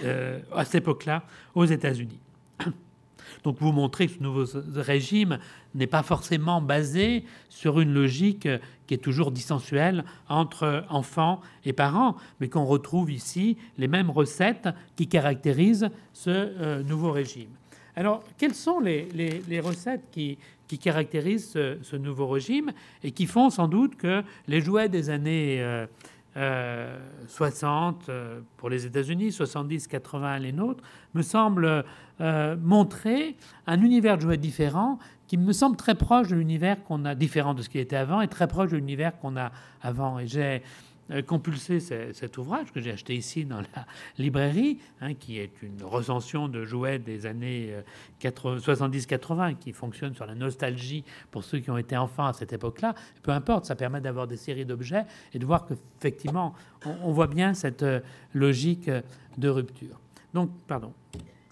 à 0.52 0.65
cette 0.65 0.76
époque-là, 0.76 1.23
aux 1.56 1.65
États-Unis. 1.65 2.19
Donc 3.43 3.58
vous 3.60 3.71
montrez 3.71 4.08
que 4.08 4.13
ce 4.13 4.23
nouveau 4.23 4.45
régime 4.76 5.39
n'est 5.76 5.88
pas 5.88 6.04
forcément 6.04 6.62
basé 6.62 7.23
sur 7.49 7.80
une 7.80 7.93
logique 7.93 8.47
qui 8.88 8.93
est 8.93 8.97
toujours 8.97 9.32
dissensuelle 9.32 10.04
entre 10.30 10.86
enfants 10.89 11.41
et 11.65 11.73
parents, 11.73 12.15
mais 12.39 12.49
qu'on 12.49 12.65
retrouve 12.65 13.12
ici 13.12 13.58
les 13.78 13.88
mêmes 13.88 14.10
recettes 14.10 14.69
qui 14.95 15.08
caractérisent 15.08 15.89
ce 16.13 16.30
euh, 16.30 16.84
nouveau 16.84 17.12
régime. 17.12 17.49
Alors, 17.95 18.23
quelles 18.38 18.56
sont 18.56 18.80
les, 18.80 19.60
recettes 19.60 20.04
qui, 20.12 20.38
caractérisent 20.82 21.52
ce, 21.52 21.95
nouveau 21.95 22.28
régime 22.28 22.71
et 23.04 23.12
qui 23.12 23.28
font 23.28 23.52
sans 23.52 23.67
doute 23.67 23.95
que 23.95 24.23
les 24.47 24.62
jouets 24.62 24.89
des 24.89 25.12
années 25.12 25.62
euh, 25.62 25.86
60 25.86 26.12
euh, 26.36 26.98
euh, 28.10 28.41
pour 28.58 28.69
les 28.69 28.86
États-Unis, 28.86 29.32
70, 29.32 29.88
80 29.88 30.39
les 30.39 30.52
nôtres, 30.52 30.84
me 31.13 31.22
semble 31.22 31.86
euh, 32.22 32.56
montrer 32.62 33.36
un 33.67 33.82
univers 33.82 34.17
de 34.17 34.24
jouets 34.24 34.38
différent 34.38 34.98
qui 35.28 35.38
me 35.38 35.54
semble 35.54 35.76
très 35.76 35.96
proche 35.96 36.28
de 36.28 36.36
l'univers 36.36 36.84
qu'on 36.84 37.06
a, 37.06 37.15
différent 37.15 37.54
de 37.54 37.62
ce 37.62 37.69
qui 37.69 37.80
était 37.80 37.96
avant, 37.96 38.22
et 38.22 38.28
très 38.28 38.48
proche 38.48 38.72
de 38.72 38.78
l'univers 38.78 39.17
qu'on 39.19 39.38
a 39.38 39.52
avant. 39.82 40.19
Et 40.19 40.28
j'ai 40.28 40.62
compulsé 41.27 41.79
cet 41.79 42.37
ouvrage 42.37 42.71
que 42.71 42.79
j'ai 42.79 42.91
acheté 42.91 43.15
ici 43.15 43.45
dans 43.45 43.61
la 43.61 43.85
librairie, 44.17 44.79
hein, 45.01 45.13
qui 45.13 45.39
est 45.39 45.61
une 45.61 45.83
recension 45.83 46.47
de 46.47 46.63
jouets 46.63 46.99
des 46.99 47.25
années 47.25 47.73
70-80, 48.21 49.51
euh, 49.51 49.53
qui 49.53 49.73
fonctionne 49.73 50.15
sur 50.15 50.25
la 50.25 50.35
nostalgie 50.35 51.03
pour 51.31 51.43
ceux 51.43 51.59
qui 51.59 51.69
ont 51.69 51.77
été 51.77 51.97
enfants 51.97 52.25
à 52.25 52.33
cette 52.33 52.53
époque-là. 52.53 52.95
Peu 53.21 53.31
importe, 53.31 53.65
ça 53.65 53.75
permet 53.75 54.01
d'avoir 54.01 54.27
des 54.27 54.37
séries 54.37 54.65
d'objets 54.65 55.05
et 55.33 55.39
de 55.39 55.45
voir 55.45 55.65
qu'effectivement, 55.65 56.53
on, 56.85 56.95
on 57.03 57.11
voit 57.11 57.27
bien 57.27 57.53
cette 57.53 57.83
euh, 57.83 57.99
logique 58.33 58.89
de 59.37 59.49
rupture. 59.49 59.99
Donc, 60.33 60.51
pardon, 60.67 60.93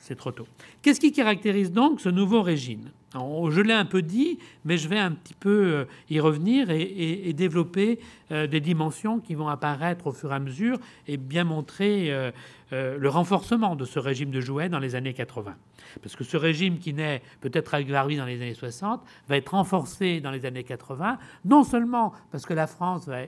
c'est 0.01 0.15
trop 0.15 0.31
tôt. 0.31 0.47
Qu'est-ce 0.81 0.99
qui 0.99 1.11
caractérise 1.11 1.71
donc 1.71 2.01
ce 2.01 2.09
nouveau 2.09 2.41
régime? 2.41 2.89
Je 3.13 3.61
l'ai 3.61 3.73
un 3.73 3.85
peu 3.85 4.01
dit, 4.01 4.39
mais 4.65 4.77
je 4.77 4.87
vais 4.87 4.97
un 4.97 5.11
petit 5.11 5.33
peu 5.33 5.49
euh, 5.49 5.85
y 6.09 6.19
revenir 6.19 6.69
et, 6.69 7.33
développer 7.33 7.99
euh, 8.31 8.47
des 8.47 8.61
dimensions 8.61 9.19
qui 9.19 9.35
vont 9.35 9.47
apparaître 9.47 10.07
au 10.07 10.11
fur 10.11 10.31
et 10.31 10.35
à 10.35 10.39
mesure 10.39 10.79
et 11.07 11.17
bien 11.17 11.43
montrer 11.43 12.07
euh, 12.09 12.31
le 12.71 13.09
renforcement 13.09 13.75
de 13.75 13.83
ce 13.83 13.99
régime 13.99 14.31
de 14.31 14.39
jouets 14.39 14.69
dans 14.69 14.79
les 14.79 14.95
années 14.95 15.13
80. 15.13 15.55
Parce 16.01 16.15
que 16.15 16.23
ce 16.23 16.37
régime 16.37 16.79
qui 16.79 16.93
naît 16.93 17.21
peut-être 17.41 17.73
avec 17.73 17.89
Barbie 17.89 18.15
dans 18.15 18.25
les 18.25 18.41
années 18.41 18.53
60 18.53 19.01
va 19.27 19.37
être 19.37 19.49
renforcé 19.49 20.21
dans 20.21 20.31
les 20.31 20.45
années 20.45 20.63
80, 20.63 21.17
non 21.43 21.63
seulement 21.63 22.13
parce 22.31 22.45
que 22.45 22.53
la 22.53 22.67
France 22.67 23.07
va 23.07 23.23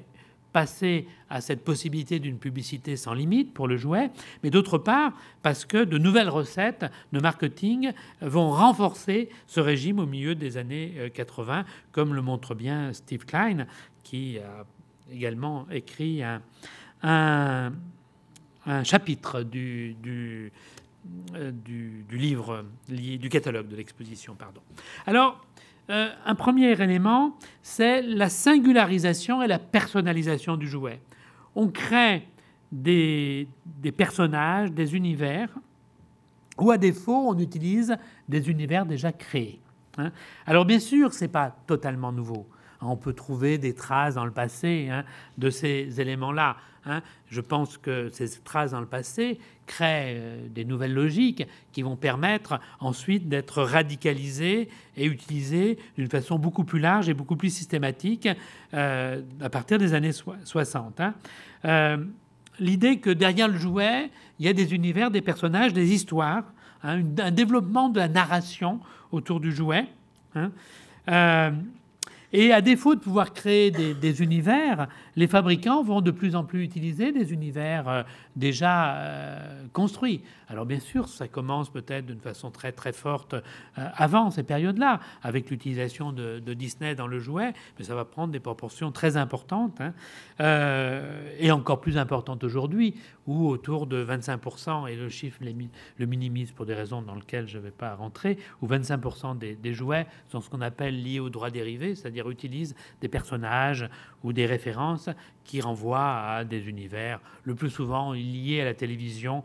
passer 0.54 1.08
à 1.30 1.42
cette 1.42 1.64
possibilité 1.64 2.20
d'une 2.20 2.38
publicité 2.38 2.96
sans 2.96 3.14
limite 3.14 3.54
pour 3.54 3.68
le 3.68 3.76
jouet, 3.76 4.12
mais 4.44 4.52
d'autre 4.52 4.78
part 4.78 5.14
parce 5.42 5.66
que 5.66 5.84
de 5.84 5.98
nouvelles 5.98 6.30
recettes 6.30 6.86
de 7.12 7.20
marketing 7.20 7.92
vont 8.22 8.52
renforcer 8.52 9.30
ce 9.48 9.60
régime 9.60 10.00
au 10.00 10.06
milieu 10.06 10.36
des 10.36 10.58
années 10.58 11.12
80, 11.14 11.60
euh, 11.60 11.64
comme 11.92 12.14
le 12.14 12.22
montre 12.22 12.56
bien 12.56 12.94
Steve 12.94 13.26
Klein, 13.26 13.66
qui 14.04 14.38
a 14.38 14.66
également 15.12 15.68
écrit 15.72 16.22
un, 17.02 17.74
chapitre 18.84 19.42
du, 19.42 19.96
euh, 21.36 21.52
du, 21.52 22.06
du, 22.08 22.18
livre, 22.18 22.64
du 22.88 23.30
catalogue 23.30 23.68
de 23.68 23.76
l'exposition. 23.76 24.36
Pardon. 24.36 24.62
Alors, 25.06 25.44
euh, 25.90 26.10
un 26.26 26.36
premier 26.36 26.72
élément, 26.72 27.36
c'est 27.62 28.02
la 28.02 28.30
singularisation 28.30 29.42
et 29.42 29.48
la 29.48 29.60
personnalisation 29.60 30.56
du 30.56 30.68
jouet. 30.68 31.02
On 31.56 31.68
crée 31.68 32.26
des, 32.72 33.48
personnages, 33.96 34.72
des 34.72 34.96
univers, 34.96 35.50
ou 36.58 36.72
à 36.72 36.78
défaut, 36.78 37.26
on 37.28 37.38
utilise 37.38 37.96
des 38.30 38.50
univers 38.50 38.86
déjà 38.86 39.12
créés. 39.12 39.60
Hein. 39.98 40.12
Alors 40.46 40.66
bien 40.66 40.80
sûr, 40.80 41.14
ce 41.14 41.26
n'est 41.26 41.32
pas 41.32 41.56
totalement 41.68 42.12
nouveau. 42.12 42.48
On 42.86 42.96
peut 42.96 43.14
trouver 43.14 43.58
des 43.58 43.74
traces 43.74 44.16
dans 44.16 44.26
le 44.26 44.32
passé 44.32 44.88
hein, 44.92 45.04
de 45.38 45.50
ces 45.50 46.00
éléments-là. 46.00 46.58
Hein. 46.86 47.02
Je 47.30 47.42
pense 47.42 47.78
que 47.78 48.10
ces 48.10 48.30
traces 48.42 48.72
dans 48.72 48.82
le 48.82 48.86
passé 48.86 49.40
créent 49.66 50.16
euh, 50.18 50.48
des 50.50 50.66
nouvelles 50.66 50.94
logiques 50.94 51.48
qui 51.72 51.82
vont 51.82 51.96
permettre 51.96 52.60
ensuite 52.80 53.30
d'être 53.30 53.64
radicalisées 53.64 54.70
et 54.98 55.06
utilisées 55.06 55.78
d'une 55.98 56.10
façon 56.10 56.38
beaucoup 56.38 56.64
plus 56.64 56.80
large 56.80 57.10
et 57.10 57.14
beaucoup 57.14 57.36
plus 57.36 57.50
systématique 57.50 58.28
euh, 58.74 59.22
à 59.42 59.50
partir 59.50 59.78
des 59.78 59.94
années 59.94 60.12
60. 60.12 61.00
Hein. 61.00 61.14
Euh, 61.66 61.98
l'idée 62.60 62.98
que 63.00 63.10
derrière 63.10 63.48
le 63.48 63.58
jouet, 63.58 64.10
il 64.40 64.46
y 64.46 64.50
a 64.50 64.54
des 64.54 64.74
univers, 64.74 65.10
des 65.10 65.22
personnages, 65.22 65.74
des 65.74 65.94
histoires, 65.94 66.44
un 66.84 67.00
développement 67.32 67.88
de 67.88 67.98
la 67.98 68.10
narration 68.10 68.82
autour 69.12 69.40
du 69.40 69.54
jouet. 69.54 69.86
Et 72.36 72.52
à 72.52 72.62
défaut 72.62 72.96
de 72.96 73.00
pouvoir 73.00 73.32
créer 73.32 73.70
des, 73.70 74.24
univers, 74.24 74.88
les 75.16 75.28
fabricants 75.28 75.84
vont 75.84 76.02
de 76.02 76.10
plus 76.10 76.36
en 76.36 76.44
plus 76.44 76.64
utiliser 76.64 77.12
des 77.12 77.32
univers 77.32 77.88
euh, 77.88 78.04
déjà 78.36 78.96
euh, 78.96 79.68
construits. 79.72 80.22
Alors 80.54 80.68
bien 80.68 80.80
sûr, 80.80 81.10
ça 81.10 81.28
commence 81.28 81.72
peut-être 81.72 82.06
d'une 82.06 82.20
façon 82.20 82.52
très 82.52 82.72
très 82.72 82.94
forte 82.94 83.34
euh, 83.34 83.40
avant 83.76 84.30
ces 84.30 84.44
périodes-là, 84.44 85.00
avec 85.24 85.50
l'utilisation 85.50 86.14
de, 86.14 86.40
Disney 86.54 86.94
dans 86.94 87.08
le 87.08 87.18
jouet, 87.18 87.54
mais 87.80 87.86
ça 87.86 87.96
va 87.96 88.06
prendre 88.06 88.32
des 88.32 88.40
proportions 88.40 88.92
très 88.92 89.18
importantes, 89.18 89.82
hein, 89.82 89.94
et 91.40 91.50
encore 91.52 91.82
plus 91.82 91.98
importantes 91.98 92.44
aujourd'hui, 92.44 92.94
où 93.26 93.48
autour 93.48 93.88
de 93.88 94.06
25%, 94.06 94.88
et 94.88 94.96
le 94.96 95.10
chiffre 95.10 95.40
le 95.98 96.06
minimise 96.06 96.52
pour 96.52 96.68
des 96.68 96.76
raisons 96.76 97.02
dans 97.02 97.16
lesquelles 97.16 97.48
je 97.48 97.58
ne 97.58 97.64
vais 97.64 97.72
pas 97.72 97.96
rentrer, 97.96 98.38
où 98.62 98.68
25% 98.68 99.40
des, 99.40 99.56
des 99.56 99.74
jouets 99.74 100.06
sont 100.28 100.40
ce 100.40 100.52
qu'on 100.52 100.62
appelle 100.62 101.02
liés 101.02 101.20
aux 101.20 101.32
droits 101.32 101.50
dérivés, 101.50 101.96
c'est-à-dire 101.96 102.30
utilise 102.30 102.76
des 103.02 103.08
personnages 103.08 103.90
ou 104.24 104.34
des 104.34 104.46
références 104.46 105.10
qui 105.46 105.62
renvoient 105.62 106.20
à 106.20 106.44
des 106.44 106.70
univers, 106.70 107.20
le 107.44 107.56
plus 107.56 107.72
souvent 107.72 108.14
liés 108.14 108.62
à 108.62 108.66
la 108.66 108.74
télévision, 108.76 109.44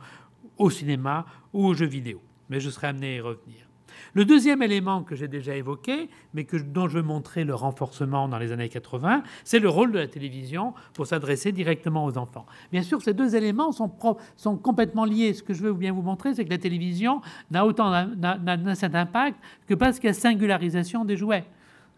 au 0.59 0.71
cinéma 0.71 1.27
ou 1.53 1.67
aux 1.67 1.75
jeux 1.75 1.87
vidéo. 1.87 2.21
Mais 2.49 2.61
je 2.61 2.71
serai 2.71 2.89
amené 2.89 3.15
à 3.15 3.17
y 3.17 3.21
revenir. 3.21 3.69
Le 4.15 4.25
deuxième 4.25 4.63
élément 4.63 5.03
que 5.03 5.15
j'ai 5.15 5.29
déjà 5.29 5.55
évoqué, 5.55 6.09
mais 6.35 6.45
que, 6.45 6.57
dont 6.57 6.89
je 6.89 6.99
veux 6.99 7.03
montrer 7.03 7.45
le 7.45 7.55
renforcement 7.55 8.29
dans 8.29 8.39
les 8.39 8.53
années 8.53 8.69
80, 8.69 9.23
c'est 9.45 9.59
le 9.59 9.69
rôle 9.69 9.93
de 9.93 9.99
la 9.99 10.09
télévision 10.09 10.75
pour 10.95 11.07
s'adresser 11.07 11.53
directement 11.53 12.05
aux 12.05 12.17
enfants. 12.19 12.47
Bien 12.73 12.83
sûr, 12.83 13.03
ces 13.03 13.15
deux 13.15 13.37
éléments 13.37 13.73
sont, 13.73 13.91
sont 14.37 14.57
complètement 14.57 15.05
liés. 15.05 15.35
Ce 15.35 15.43
que 15.43 15.55
je 15.55 15.63
veux 15.63 15.73
bien 15.73 15.93
vous 15.93 16.03
montrer, 16.03 16.35
c'est 16.35 16.45
que 16.45 16.51
la 16.51 16.59
télévision 16.59 17.21
n'a 17.51 17.67
autant 17.67 17.91
n'a 17.91 18.75
cet 18.75 18.95
impact 18.95 19.39
que 19.67 19.75
parce 19.75 19.99
qu'il 19.99 20.09
y 20.09 20.11
a 20.11 20.15
singularisation 20.15 21.05
des 21.05 21.17
jouets. 21.17 21.45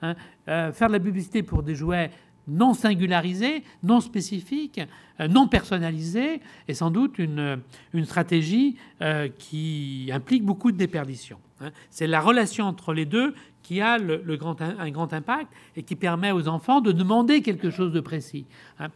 Hein. 0.03 0.15
Euh, 0.49 0.73
faire 0.73 0.89
de 0.89 0.95
la 0.95 1.01
publicité 1.01 1.43
pour 1.43 1.63
des 1.63 1.75
jouets 1.75 2.11
non 2.51 2.75
singularisés, 2.75 3.63
non 3.83 4.01
spécifiques, 4.01 4.81
euh, 5.21 5.29
non 5.29 5.49
personnalisés, 5.49 6.41
est 6.69 6.75
sans 6.75 6.91
doute 6.91 7.19
une, 7.19 7.61
une 7.95 8.05
stratégie 8.05 8.77
euh, 9.01 9.29
qui 9.29 10.11
implique 10.13 10.45
beaucoup 10.45 10.73
de 10.73 10.77
déperdition. 10.77 11.39
Hein. 11.61 11.71
C'est 11.91 12.07
la 12.07 12.21
relation 12.21 12.67
entre 12.67 12.93
les 12.93 13.07
deux 13.07 13.35
qui 13.63 13.81
a 13.81 13.99
le, 13.99 14.37
grand, 14.37 14.61
un 14.61 14.91
grand 14.91 15.13
impact 15.13 15.53
et 15.77 15.83
qui 15.83 15.95
permet 15.95 16.33
aux 16.33 16.49
enfants 16.49 16.81
de 16.81 16.93
demander 16.93 17.41
quelque 17.41 17.71
chose 17.71 17.93
de 17.93 18.01
précis. 18.01 18.47
Hein. 18.79 18.89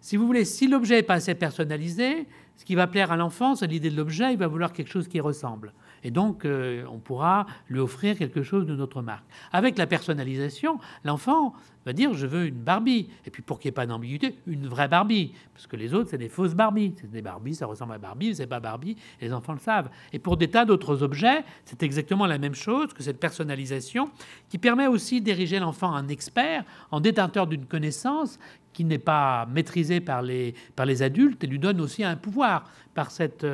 Si 0.00 0.16
vous 0.16 0.26
voulez, 0.26 0.44
si 0.44 0.66
l'objet 0.66 0.96
n'est 0.96 1.02
pas 1.02 1.14
assez 1.14 1.36
personnalisé, 1.36 2.26
ce 2.56 2.64
qui 2.64 2.74
va 2.74 2.88
plaire 2.88 3.12
à 3.12 3.16
l'enfant, 3.16 3.54
c'est 3.54 3.68
l'idée 3.68 3.90
de 3.90 3.96
l'objet, 3.96 4.32
il 4.32 4.38
va 4.38 4.48
vouloir 4.48 4.72
quelque 4.72 4.90
chose 4.90 5.06
qui 5.06 5.20
ressemble. 5.20 5.72
Et 6.04 6.10
donc, 6.10 6.44
euh, 6.44 6.84
on 6.90 6.98
pourra 6.98 7.46
lui 7.68 7.78
offrir 7.80 8.16
quelque 8.16 8.42
chose 8.42 8.66
de 8.66 8.74
notre 8.74 9.02
marque. 9.02 9.24
Avec 9.52 9.78
la 9.78 9.86
personnalisation, 9.86 10.78
l'enfant 11.04 11.54
va 11.86 11.92
dire 11.92 12.14
je 12.14 12.26
veux 12.26 12.46
une 12.46 12.62
Barbie. 12.62 13.08
Et 13.26 13.30
puis, 13.30 13.42
pour 13.42 13.58
qu'il 13.58 13.68
n'y 13.68 13.70
ait 13.70 13.74
pas 13.74 13.86
d'ambiguïté, 13.86 14.38
une 14.46 14.66
vraie 14.66 14.88
Barbie. 14.88 15.32
Parce 15.52 15.66
que 15.66 15.76
les 15.76 15.94
autres, 15.94 16.10
c'est 16.10 16.18
des 16.18 16.28
fausses 16.28 16.54
Barbies. 16.54 16.94
C'est 17.00 17.10
des 17.10 17.22
Barbies, 17.22 17.54
ça 17.54 17.66
ressemble 17.66 17.94
à 17.94 17.98
Barbie, 17.98 18.34
c'est 18.34 18.46
pas 18.46 18.60
Barbie. 18.60 18.96
Les 19.20 19.32
enfants 19.32 19.52
le 19.52 19.58
savent. 19.58 19.90
Et 20.12 20.18
pour 20.18 20.36
des 20.36 20.48
tas 20.48 20.64
d'autres 20.64 21.02
objets, 21.02 21.44
c'est 21.64 21.82
exactement 21.82 22.26
la 22.26 22.38
même 22.38 22.54
chose 22.54 22.92
que 22.92 23.02
cette 23.02 23.20
personnalisation 23.20 24.10
qui 24.48 24.58
permet 24.58 24.86
aussi 24.86 25.20
d'ériger 25.20 25.58
l'enfant 25.58 25.92
en 25.92 26.08
expert, 26.08 26.64
en 26.90 27.00
détenteur 27.00 27.46
d'une 27.46 27.66
connaissance 27.66 28.38
qui 28.72 28.84
n'est 28.84 28.98
pas 28.98 29.46
maîtrisée 29.46 30.00
par 30.00 30.22
les, 30.22 30.54
par 30.76 30.86
les 30.86 31.02
adultes 31.02 31.44
et 31.44 31.46
lui 31.46 31.58
donne 31.58 31.80
aussi 31.80 32.04
un 32.04 32.16
pouvoir 32.16 32.64
par 32.94 33.10
cette 33.10 33.46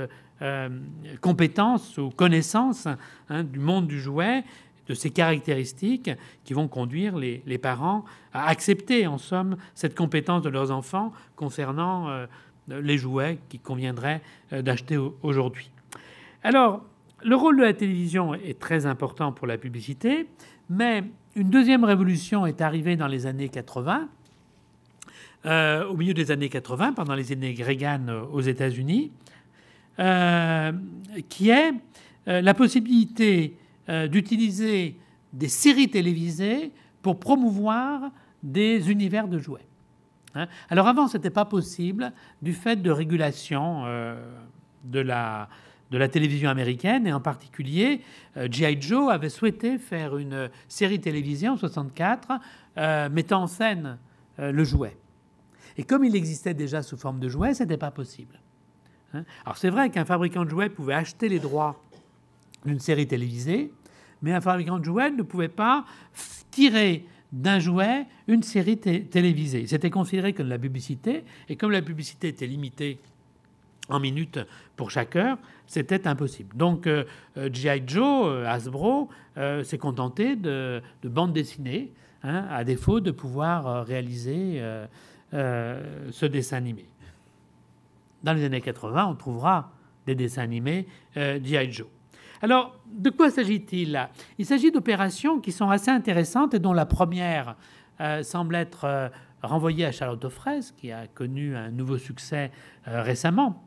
euh, 0.43 0.69
compétence 1.21 1.99
ou 1.99 2.11
connaissance 2.11 2.87
hein, 3.29 3.45
du 3.45 3.59
monde 3.59 3.87
du 3.87 4.01
jouet, 4.01 4.45
de 4.89 4.95
ces 4.95 5.11
caractéristiques 5.11 6.11
qui 6.45 6.55
vont 6.55 6.67
conduire 6.67 7.17
les, 7.17 7.59
parents 7.59 8.05
à 8.33 8.49
accepter, 8.49 9.07
en 9.07 9.19
somme, 9.19 9.57
cette 9.75 9.95
compétence 9.95 10.43
de 10.43 10.49
leurs 10.49 10.71
enfants 10.71 11.13
concernant 11.37 12.09
euh, 12.09 12.27
les 12.69 12.99
jouets 12.99 13.39
qu'il 13.49 13.61
conviendrait 13.61 14.23
euh, 14.53 14.63
d'acheter 14.63 14.99
aujourd'hui. 15.23 15.71
Alors, 16.43 16.83
le 17.23 17.37
rôle 17.37 17.59
de 17.59 17.63
la 17.63 17.75
télévision 17.75 18.35
est 18.35 18.59
très 18.59 18.87
important 18.87 19.33
pour 19.33 19.47
la 19.47 19.59
publicité, 19.59 20.27
mais 20.71 21.05
une 21.35 21.51
deuxième 21.51 21.85
révolution 21.85 22.47
est 22.47 22.61
arrivée 22.61 22.97
dans 22.97 23.09
les 23.09 23.27
années 23.27 23.49
80, 23.49 24.09
euh, 25.47 25.87
au 25.87 25.97
milieu 25.97 26.15
des 26.15 26.31
années 26.31 26.49
80, 26.49 26.95
pendant 26.95 27.15
les 27.15 27.33
années 27.33 27.55
Reagan 27.59 28.07
aux 28.33 28.41
États-Unis, 28.41 29.13
qui 29.99 31.51
est 31.51 31.73
la 32.27 32.55
possibilité 32.55 33.57
euh, 33.91 34.07
d'utiliser 34.07 34.99
des 35.33 35.49
séries 35.49 35.89
télévisées 35.89 36.73
pour 37.01 37.19
promouvoir 37.19 38.11
des 38.43 38.91
univers 38.91 39.29
de 39.29 39.39
jouets. 39.39 39.67
Hein. 40.35 40.47
Alors 40.69 40.89
avant, 40.89 41.09
ce 41.09 41.17
n'était 41.17 41.31
pas 41.31 41.47
possible 41.47 42.13
du 42.43 42.53
fait 42.53 42.83
de 42.83 42.91
régulation 42.91 43.85
euh, 43.87 44.23
de, 44.85 45.01
la, 45.01 45.49
de 45.91 45.97
la 45.97 46.07
télévision 46.09 46.51
américaine, 46.51 47.07
et 47.07 47.15
en 47.15 47.21
particulier, 47.23 48.03
euh, 48.37 48.47
G.I. 48.51 48.77
Joe 48.79 49.11
avait 49.11 49.31
souhaité 49.31 49.79
faire 49.79 50.19
une 50.19 50.51
série 50.69 51.01
télévisée 51.01 51.49
en 51.49 51.57
64 51.57 52.41
mettant 53.11 53.45
en 53.45 53.47
scène 53.47 53.97
le 54.37 54.63
jouet. 54.65 54.97
Et 55.79 55.83
comme 55.83 56.05
il 56.05 56.15
existait 56.15 56.55
déjà 56.55 56.83
sous 56.83 56.99
forme 56.99 57.19
de 57.21 57.29
jouet, 57.29 57.55
ce 57.55 57.63
n'était 57.63 57.79
pas 57.79 57.91
possible. 57.91 58.39
Hein? 59.15 59.25
Alors 59.45 59.57
c'est 59.57 59.71
vrai 59.71 59.91
qu'un 59.91 60.05
fabricant 60.05 60.45
de 60.45 60.51
jouets 60.51 60.69
pouvait 60.69 60.95
acheter 60.95 61.29
les 61.29 61.39
droits 61.39 61.83
d'une 62.65 62.81
série 62.81 63.07
télévisée, 63.07 63.73
mais 64.23 64.33
un 64.33 64.41
fabricant 64.41 64.79
de 64.79 64.85
jouets 64.85 65.11
ne 65.11 65.23
pouvait 65.23 65.49
pas 65.49 65.85
tirer 66.51 67.05
d'un 67.33 67.59
jouet 67.59 68.07
une 68.27 68.43
série 68.43 68.79
télévisée. 68.79 69.67
C'était 69.67 69.91
considéré 69.91 70.33
comme 70.33 70.47
de 70.47 70.51
la 70.51 70.59
publicité, 70.59 71.25
et 71.49 71.57
comme 71.57 71.71
la 71.71 71.83
publicité 71.83 72.29
était 72.29 72.47
limitée 72.47 72.99
en 73.89 74.01
minutes 74.01 74.39
pour 74.77 74.91
chaque 74.91 75.17
heure, 75.17 75.39
c'était 75.67 76.07
impossible. 76.07 76.57
Donc 76.57 76.87
euh, 76.87 77.05
euh, 77.37 77.49
G.I. 77.53 77.83
Joe, 77.87 78.27
euh, 78.29 78.47
Hasbro, 78.47 79.09
s'est 79.63 79.79
contenté 79.79 80.35
de, 80.35 80.83
bandes 81.05 81.33
dessinées, 81.33 81.93
hein, 82.25 82.47
à 82.51 82.65
défaut 82.65 82.99
de 82.99 83.13
pouvoir 83.13 83.87
réaliser 83.87 84.61
ce 85.31 86.27
dessin 86.27 86.57
animé. 86.57 86.87
Dans 88.23 88.33
les 88.33 88.45
années 88.45 88.61
80, 88.61 89.07
on 89.07 89.15
trouvera 89.15 89.73
des 90.07 90.15
dessins 90.15 90.43
animés 90.43 90.87
G.I. 91.15 91.71
Joe. 91.71 91.87
Alors, 92.41 92.77
de 92.87 93.11
quoi 93.11 93.31
s'agit-il? 93.31 94.09
Il 94.39 94.47
s'agit 94.47 94.71
d'opérations 94.71 95.41
qui 95.41 95.53
sont 95.53 95.71
assez 95.71 95.91
intéressantes 95.91 96.55
et 96.55 96.59
dont 96.59 96.73
la 96.73 96.87
première 96.87 97.57
euh, 98.01 98.23
semble 98.23 98.55
être 98.55 98.85
euh, 98.85 99.09
renvoyée 99.43 99.85
à 99.85 99.93
Charlotte 99.93 100.25
aux 100.25 100.31
fraises, 100.31 100.73
qui 100.77 100.93
a 100.93 101.07
connu 101.09 101.57
un 101.57 101.71
nouveau 101.71 101.99
succès 101.99 102.53
euh, 102.87 103.03
récemment, 103.03 103.65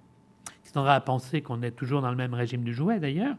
qui 0.64 0.72
tendra 0.72 0.96
à 0.96 1.02
penser 1.02 1.42
qu'on 1.42 1.62
est 1.64 1.72
toujours 1.72 2.02
dans 2.02 2.12
le 2.12 2.16
même 2.16 2.34
régime 2.34 2.64
du 2.64 2.74
jouet 2.74 3.00
d'ailleurs. 3.00 3.36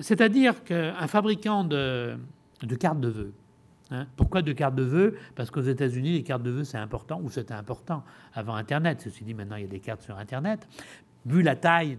C'est-à-dire 0.00 0.62
qu'un 0.62 1.06
fabricant 1.08 1.64
de, 1.64 2.16
cartes 2.78 3.00
de 3.00 3.08
vœux, 3.08 3.34
hein, 3.90 4.06
pourquoi 4.16 4.42
de 4.42 4.52
cartes 4.52 4.74
de 4.74 4.82
vœux? 4.82 5.16
Parce 5.34 5.50
qu'aux 5.50 5.62
États-Unis, 5.62 6.12
les 6.12 6.22
cartes 6.22 6.42
de 6.42 6.50
vœux, 6.50 6.64
c'est 6.64 6.78
important, 6.78 7.20
ou 7.22 7.30
c'était 7.30 7.54
important 7.54 8.04
avant 8.34 8.54
Internet. 8.54 9.00
Ceci 9.02 9.24
dit, 9.24 9.34
maintenant, 9.34 9.56
il 9.56 9.62
y 9.62 9.66
a 9.66 9.68
des 9.68 9.80
cartes 9.80 10.02
sur 10.02 10.18
Internet. 10.18 10.66
Vu 11.24 11.42
la 11.42 11.56
taille 11.56 11.98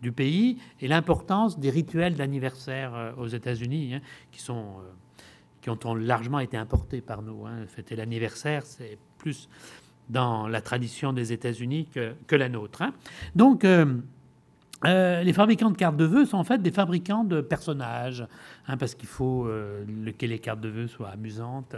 du 0.00 0.12
pays 0.12 0.58
et 0.80 0.88
l'importance 0.88 1.58
des 1.58 1.70
rituels 1.70 2.14
d'anniversaire 2.14 2.94
euh, 2.94 3.12
aux 3.16 3.28
États-Unis, 3.28 3.94
hein, 3.94 4.00
qui, 4.30 4.44
euh, 4.50 5.74
ont 5.84 5.94
largement 5.94 6.40
été 6.40 6.56
importés 6.56 7.00
par 7.00 7.22
nous. 7.22 7.46
Hein. 7.46 7.66
Fêter 7.66 7.96
l'anniversaire, 7.96 8.64
c'est 8.64 8.98
plus 9.18 9.48
dans 10.08 10.48
la 10.48 10.60
tradition 10.60 11.12
des 11.12 11.32
États-Unis 11.32 11.88
que, 11.92 12.14
que, 12.26 12.36
la 12.36 12.48
nôtre. 12.48 12.82
Hein. 12.82 12.92
Donc, 13.34 13.64
euh, 13.64 13.96
les 14.84 15.32
fabricants 15.32 15.70
de 15.70 15.76
cartes 15.76 15.96
de 15.96 16.04
vœux 16.04 16.26
sont 16.26 16.38
en 16.38 16.44
fait 16.44 16.62
des 16.62 16.70
fabricants 16.70 17.24
de 17.24 17.40
personnages, 17.40 18.26
parce 18.78 18.94
qu'il 18.94 19.08
faut 19.08 19.44
que 19.44 20.26
les 20.26 20.38
cartes 20.38 20.60
de 20.60 20.68
vœux 20.68 20.88
soient 20.88 21.10
amusantes 21.10 21.76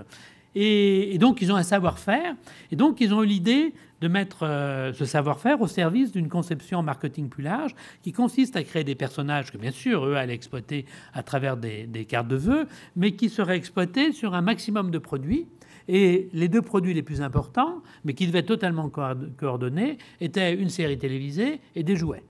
et, 0.59 1.19
donc, 1.19 1.43
ils 1.43 1.53
ont 1.53 1.57
un 1.57 1.63
savoir-faire. 1.63 2.35
Et 2.73 2.77
donc, 2.77 3.03
ils 3.03 3.13
ont 3.13 3.23
eu 3.23 3.27
l'idée 3.27 3.75
de 4.01 4.09
mettre 4.09 4.39
euh, 4.43 4.95
ce 4.95 5.05
savoir-faire 5.05 5.61
au 5.61 5.67
service 5.67 6.13
d'une 6.13 6.31
conception 6.31 6.83
marketing 6.83 7.29
plus 7.29 7.43
large 7.43 7.75
qui 8.03 8.13
consiste 8.13 8.57
à 8.57 8.65
créer 8.65 8.83
des 8.83 8.95
personnages 8.95 9.53
que, 9.53 9.59
bien 9.59 9.71
sûr, 9.71 10.07
eux 10.07 10.17
allaient 10.17 10.35
exploiter 10.35 10.87
à 11.13 11.23
travers 11.23 11.59
des, 11.59 12.07
cartes 12.09 12.29
de 12.29 12.37
vœux, 12.37 12.67
mais 12.97 13.13
qui 13.13 13.29
seraient 13.29 13.59
exploités 13.59 14.13
sur 14.13 14.35
un 14.35 14.41
maximum 14.41 14.91
de 14.91 14.99
produits. 14.99 15.47
Et 15.89 16.31
les 16.33 16.49
deux 16.49 16.63
produits 16.63 16.95
les 16.95 17.03
plus 17.03 17.21
importants, 17.21 17.83
mais 18.07 18.15
qui 18.15 18.27
devaient 18.27 18.43
totalement 18.43 18.89
coordonnés, 18.89 19.99
étaient 20.23 20.55
une 20.55 20.71
série 20.71 20.97
télévisée 20.97 21.61
et 21.75 21.83
des 21.83 21.97
jouets. 21.97 22.25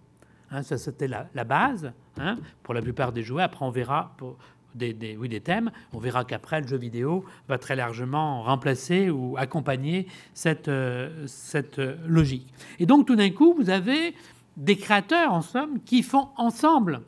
Hein, 0.56 0.62
ça, 0.62 0.78
c'était 0.78 1.06
la, 1.06 1.44
base 1.44 1.92
hein, 2.18 2.38
pour 2.62 2.72
la 2.72 2.80
plupart 2.80 3.12
des 3.12 3.22
jouets. 3.22 3.42
Après, 3.42 3.62
on 3.62 3.70
verra 3.70 4.14
pour, 4.16 4.38
des, 4.74 5.16
oui, 5.20 5.28
des 5.28 5.40
thèmes, 5.40 5.70
on 5.92 5.98
verra 5.98 6.24
qu'après, 6.24 6.62
le 6.62 6.66
jeu 6.66 6.78
vidéo 6.78 7.26
va 7.46 7.58
très 7.58 7.76
largement 7.76 8.42
remplacer 8.42 9.10
ou 9.10 9.36
accompagner 9.36 10.06
cette, 10.32 10.68
euh, 10.68 11.26
cette 11.26 11.78
logique. 12.06 12.48
Et 12.78 12.86
donc, 12.86 13.06
tout 13.06 13.16
d'un 13.16 13.28
coup, 13.28 13.52
vous 13.52 13.68
avez 13.68 14.14
des 14.56 14.76
créateurs, 14.76 15.34
en 15.34 15.42
somme, 15.42 15.80
qui 15.84 16.02
font 16.02 16.28
ensemble, 16.38 17.02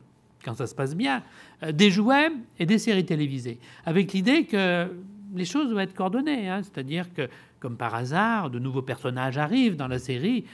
quand 0.45 0.53
ça 0.53 0.67
se 0.67 0.75
passe 0.75 0.95
bien, 0.95 1.23
euh, 1.63 1.71
des 1.71 1.89
jouets 1.89 2.31
et 2.59 2.67
des 2.67 2.77
séries 2.77 3.05
télévisées, 3.05 3.59
avec 3.83 4.13
l'idée 4.13 4.45
que 4.45 4.87
les 5.33 5.45
choses 5.45 5.69
doivent 5.69 5.85
être 5.85 5.95
coordonnées. 5.95 6.49
Hein. 6.49 6.61
C'est-à-dire 6.61 7.11
que, 7.15 7.27
comme 7.59 7.77
par 7.77 7.95
hasard, 7.95 8.51
de 8.51 8.59
nouveaux 8.59 8.83
personnages 8.83 9.39
arrivent 9.39 9.75
dans 9.75 9.87
la 9.87 9.97
série. 9.99 10.45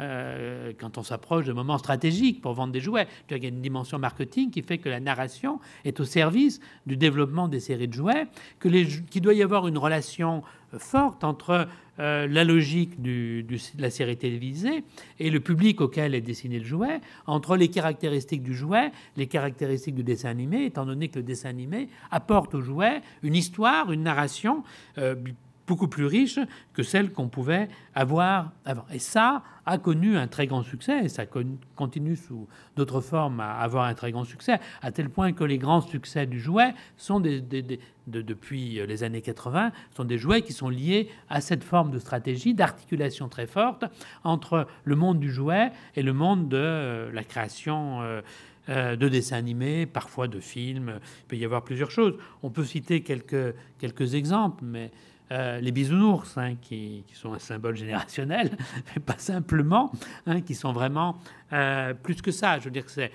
Euh, 0.00 0.72
quand 0.80 0.98
on 0.98 1.04
s'approche 1.04 1.44
de 1.44 1.52
moments 1.52 1.78
stratégiques 1.78 2.40
pour 2.40 2.52
vendre 2.52 2.72
des 2.72 2.80
jouets. 2.80 3.06
Il 3.30 3.40
y 3.40 3.46
a 3.46 3.48
une 3.48 3.60
dimension 3.60 3.96
marketing 3.96 4.50
qui 4.50 4.62
fait 4.62 4.78
que 4.78 4.88
la 4.88 4.98
narration 4.98 5.60
est 5.84 6.00
au 6.00 6.04
service 6.04 6.60
du 6.84 6.96
développement 6.96 7.46
des 7.46 7.60
séries 7.60 7.86
de 7.86 7.92
jouets, 7.92 8.26
qu'il 8.60 9.22
doit 9.22 9.34
y 9.34 9.42
avoir 9.42 9.68
une 9.68 9.78
relation 9.78 10.42
euh, 10.72 10.80
forte 10.80 11.22
entre 11.22 11.68
euh, 12.00 12.26
la 12.26 12.42
logique 12.42 13.00
de 13.02 13.44
la 13.78 13.88
série 13.88 14.16
télévisée 14.16 14.82
et 15.20 15.30
le 15.30 15.38
public 15.38 15.80
auquel 15.80 16.16
est 16.16 16.20
dessiné 16.20 16.58
le 16.58 16.64
jouet, 16.64 17.00
entre 17.28 17.56
les 17.56 17.68
caractéristiques 17.68 18.42
du 18.42 18.52
jouet, 18.52 18.90
les 19.16 19.28
caractéristiques 19.28 19.94
du 19.94 20.02
dessin 20.02 20.30
animé, 20.30 20.64
étant 20.64 20.86
donné 20.86 21.06
que 21.06 21.20
le 21.20 21.24
dessin 21.24 21.50
animé 21.50 21.88
apporte 22.10 22.56
au 22.56 22.62
jouet 22.62 23.00
une 23.22 23.36
histoire, 23.36 23.92
une 23.92 24.02
narration 24.02 24.64
beaucoup 25.66 25.88
plus 25.88 26.06
riche 26.06 26.38
que 26.72 26.82
celle 26.82 27.12
qu'on 27.12 27.28
pouvait 27.28 27.68
avoir 27.94 28.52
avant. 28.64 28.84
Et 28.92 28.98
ça 28.98 29.42
a 29.66 29.78
connu 29.78 30.16
un 30.16 30.26
très 30.26 30.46
grand 30.46 30.62
succès, 30.62 31.04
et 31.04 31.08
ça 31.08 31.24
continue 31.74 32.16
sous 32.16 32.46
d'autres 32.76 33.00
formes 33.00 33.40
à 33.40 33.54
avoir 33.58 33.86
un 33.86 33.94
très 33.94 34.12
grand 34.12 34.24
succès, 34.24 34.60
à 34.82 34.92
tel 34.92 35.08
point 35.08 35.32
que 35.32 35.44
les 35.44 35.58
grands 35.58 35.80
succès 35.80 36.26
du 36.26 36.38
jouet 36.38 36.74
sont 36.96 37.20
des, 37.20 37.40
depuis 38.06 38.80
les 38.86 39.02
années 39.02 39.22
80, 39.22 39.72
sont 39.96 40.04
des 40.04 40.18
jouets 40.18 40.42
qui 40.42 40.52
sont 40.52 40.68
liés 40.68 41.08
à 41.30 41.40
cette 41.40 41.64
forme 41.64 41.90
de 41.90 41.98
stratégie, 41.98 42.52
d'articulation 42.54 43.28
très 43.28 43.46
forte 43.46 43.84
entre 44.22 44.66
le 44.84 44.96
monde 44.96 45.18
du 45.18 45.32
jouet 45.32 45.72
et 45.96 46.02
le 46.02 46.12
monde 46.12 46.48
de 46.48 46.58
euh, 46.58 47.12
la 47.12 47.24
création. 47.24 48.02
Euh, 48.02 48.20
euh, 48.70 48.96
de 48.96 49.10
dessins 49.10 49.36
animés, 49.36 49.84
parfois 49.84 50.26
de 50.26 50.40
films. 50.40 50.98
Il 51.04 51.24
peut 51.26 51.36
y 51.36 51.44
avoir 51.44 51.64
plusieurs 51.64 51.90
choses. 51.90 52.14
On 52.42 52.48
peut 52.48 52.64
citer 52.64 53.02
quelques, 53.02 53.54
quelques 53.78 54.14
exemples, 54.14 54.64
mais 54.64 54.90
euh, 55.32 55.60
les 55.60 55.72
bisounours, 55.72 56.36
hein, 56.36 56.54
qui, 56.60 57.04
sont 57.14 57.32
un 57.32 57.38
symbole 57.38 57.76
générationnel, 57.76 58.56
mais 58.94 59.00
pas 59.00 59.18
simplement, 59.18 59.90
hein, 60.26 60.42
qui 60.42 60.54
sont 60.54 60.72
vraiment 60.72 61.18
euh, 61.52 61.94
plus 61.94 62.20
que 62.20 62.30
ça. 62.30 62.58
Je 62.58 62.64
veux 62.64 62.70
dire 62.70 62.84
que 62.84 62.90
c'est 62.90 63.10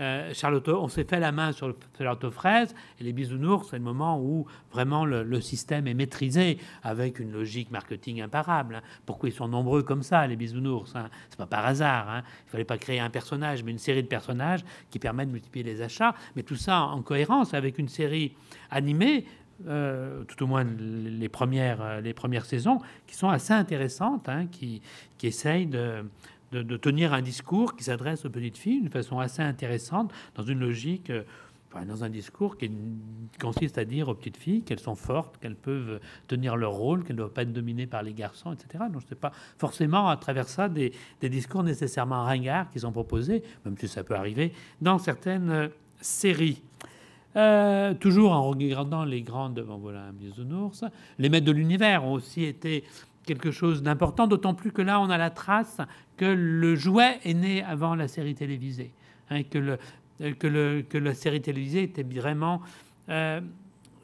euh, 0.00 0.32
Charlotte, 0.34 0.66
on 0.68 0.88
s'est 0.88 1.04
fait 1.04 1.20
la 1.20 1.30
main 1.30 1.52
sur 1.52 1.68
le 1.68 1.76
Charlotte 1.96 2.24
aux 2.24 2.30
fraises, 2.30 2.74
et 2.98 3.04
les 3.04 3.12
bisounours, 3.12 3.68
c'est 3.70 3.76
le 3.76 3.84
moment 3.84 4.18
où 4.20 4.46
vraiment 4.72 5.04
le, 5.04 5.40
système 5.40 5.86
est 5.86 5.94
maîtrisé 5.94 6.58
avec 6.82 7.20
une 7.20 7.30
logique 7.30 7.70
marketing 7.70 8.22
imparable. 8.22 8.76
Hein. 8.76 8.82
Pourquoi 9.06 9.28
ils 9.28 9.32
sont 9.32 9.48
nombreux 9.48 9.82
comme 9.82 10.02
ça, 10.02 10.26
les 10.26 10.36
bisounours 10.36 10.96
hein? 10.96 11.08
C'est 11.30 11.38
pas 11.38 11.46
par 11.46 11.66
hasard. 11.66 12.22
Il 12.46 12.50
fallait 12.50 12.64
pas 12.64 12.78
créer 12.78 13.00
un 13.00 13.10
personnage, 13.10 13.62
mais 13.62 13.70
une 13.70 13.78
série 13.78 14.02
de 14.02 14.08
personnages 14.08 14.64
qui 14.90 14.98
permettent 14.98 15.28
de 15.28 15.34
multiplier 15.34 15.64
les 15.64 15.82
achats, 15.82 16.14
mais 16.34 16.42
tout 16.42 16.56
ça 16.56 16.82
en 16.82 17.02
cohérence 17.02 17.54
avec 17.54 17.78
une 17.78 17.88
série 17.88 18.34
animée 18.70 19.26
euh, 19.66 20.24
tout 20.24 20.42
au 20.42 20.46
moins 20.46 20.64
les 20.64 21.28
premières, 21.28 21.82
euh, 21.82 22.00
les 22.00 22.14
premières 22.14 22.44
saisons, 22.44 22.78
qui 23.06 23.14
sont 23.14 23.28
assez 23.28 23.52
intéressantes, 23.52 24.28
hein, 24.28 24.46
qui, 24.46 24.82
qui 25.18 25.26
essayent 25.26 25.66
de, 25.66 26.04
de, 26.52 26.76
tenir 26.76 27.12
un 27.12 27.22
discours 27.22 27.76
qui 27.76 27.84
s'adresse 27.84 28.24
aux 28.24 28.30
petites 28.30 28.58
filles 28.58 28.80
d'une 28.80 28.90
façon 28.90 29.18
assez 29.18 29.42
intéressante, 29.42 30.12
dans 30.34 30.42
une 30.42 30.60
logique, 30.60 31.10
euh, 31.10 31.22
dans 31.86 32.04
un 32.04 32.10
discours 32.10 32.58
qui 32.58 32.70
consiste 33.40 33.78
à 33.78 33.84
dire 33.84 34.08
aux 34.08 34.14
petites 34.14 34.36
filles 34.36 34.62
qu'elles 34.62 34.78
sont 34.78 34.94
fortes, 34.94 35.38
qu'elles 35.38 35.56
peuvent 35.56 36.00
tenir 36.28 36.56
leur 36.56 36.72
rôle, 36.72 37.02
qu'elles 37.02 37.16
ne 37.16 37.22
doivent 37.22 37.32
pas 37.32 37.42
être 37.42 37.52
dominées 37.52 37.86
par 37.86 38.02
les 38.02 38.12
garçons, 38.12 38.52
etc. 38.52 38.84
Donc, 38.92 39.02
ce 39.02 39.14
n'est 39.14 39.20
pas 39.20 39.32
forcément 39.56 40.08
à 40.08 40.16
travers 40.18 40.48
ça 40.48 40.68
des, 40.68 40.92
des, 41.20 41.30
discours 41.30 41.62
nécessairement 41.62 42.24
ringards 42.24 42.68
qui 42.68 42.80
sont 42.80 42.92
proposés, 42.92 43.42
même 43.64 43.78
si 43.78 43.88
ça 43.88 44.04
peut 44.04 44.14
arriver 44.14 44.52
dans 44.82 44.98
certaines 44.98 45.70
séries. 46.02 46.62
Euh, 47.34 47.94
toujours 47.94 48.32
en 48.32 48.42
regardant 48.42 49.04
les 49.04 49.22
grandes, 49.22 49.60
bon 49.60 49.78
voilà 49.78 50.02
un 50.02 50.12
bisounours, 50.12 50.84
les 51.18 51.30
maîtres 51.30 51.46
de 51.46 51.52
l'univers 51.52 52.04
ont 52.04 52.12
aussi 52.12 52.44
été 52.44 52.84
quelque 53.24 53.50
chose 53.50 53.82
d'important, 53.82 54.26
d'autant 54.26 54.52
plus 54.52 54.70
que 54.70 54.82
là 54.82 55.00
on 55.00 55.08
a 55.08 55.16
la 55.16 55.30
trace 55.30 55.80
que 56.18 56.26
le 56.26 56.76
jouet 56.76 57.20
est 57.24 57.32
né 57.32 57.62
avant 57.62 57.94
la 57.94 58.06
série 58.06 58.34
télévisée, 58.34 58.92
hein, 59.30 59.44
que, 59.44 59.58
le, 59.58 59.78
que, 60.34 60.46
le, 60.46 60.82
que, 60.82 60.98
la 60.98 61.14
série 61.14 61.40
télévisée 61.40 61.84
était 61.84 62.02
vraiment 62.02 62.60
euh, 63.08 63.40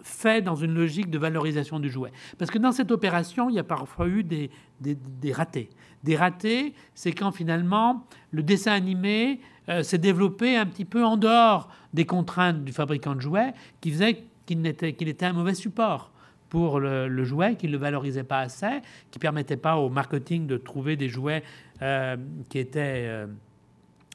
fait 0.03 0.41
dans 0.41 0.55
une 0.55 0.73
logique 0.73 1.11
de 1.11 1.19
valorisation 1.19 1.81
du 1.81 1.91
jouet. 1.91 2.13
Parce 2.39 2.51
que 2.51 2.59
dans 2.59 2.73
cette 2.73 2.91
opération, 2.91 3.51
il 3.51 3.57
y 3.57 3.59
a 3.59 3.65
parfois 3.65 4.09
eu 4.09 4.25
des, 4.25 4.51
des 4.81 5.33
ratés. 5.33 5.69
Des 6.03 6.17
ratés, 6.17 6.73
c'est 6.95 7.13
quand 7.13 7.33
finalement 7.33 8.07
le 8.31 8.43
dessin 8.43 8.73
animé 8.73 9.41
euh, 9.69 9.83
s'est 9.83 9.99
développé 9.99 10.57
un 10.57 10.67
petit 10.67 10.85
peu 10.85 11.05
en 11.05 11.17
dehors 11.17 11.69
des 11.93 12.07
contraintes 12.07 12.65
du 12.65 12.73
fabricant 12.73 13.15
de 13.15 13.21
jouets, 13.21 13.53
qui 13.81 13.91
faisait 13.91 14.25
qu'il 14.47 14.67
était, 14.67 15.27
un 15.27 15.33
mauvais 15.33 15.55
support 15.55 16.11
pour 16.49 16.81
le, 16.81 17.25
jouet, 17.25 17.57
qu'il 17.57 17.71
ne 17.71 17.77
le 17.77 17.81
valorisait 17.81 18.25
pas 18.25 18.41
assez, 18.41 18.81
qui 19.11 19.19
ne 19.19 19.21
permettait 19.21 19.59
pas 19.59 19.77
au 19.77 19.91
marketing 19.91 20.47
de 20.47 20.57
trouver 20.57 20.97
des 20.97 21.11
jouets 21.11 21.43
euh, 21.83 22.17
qui 22.49 22.59
étaient 22.59 23.27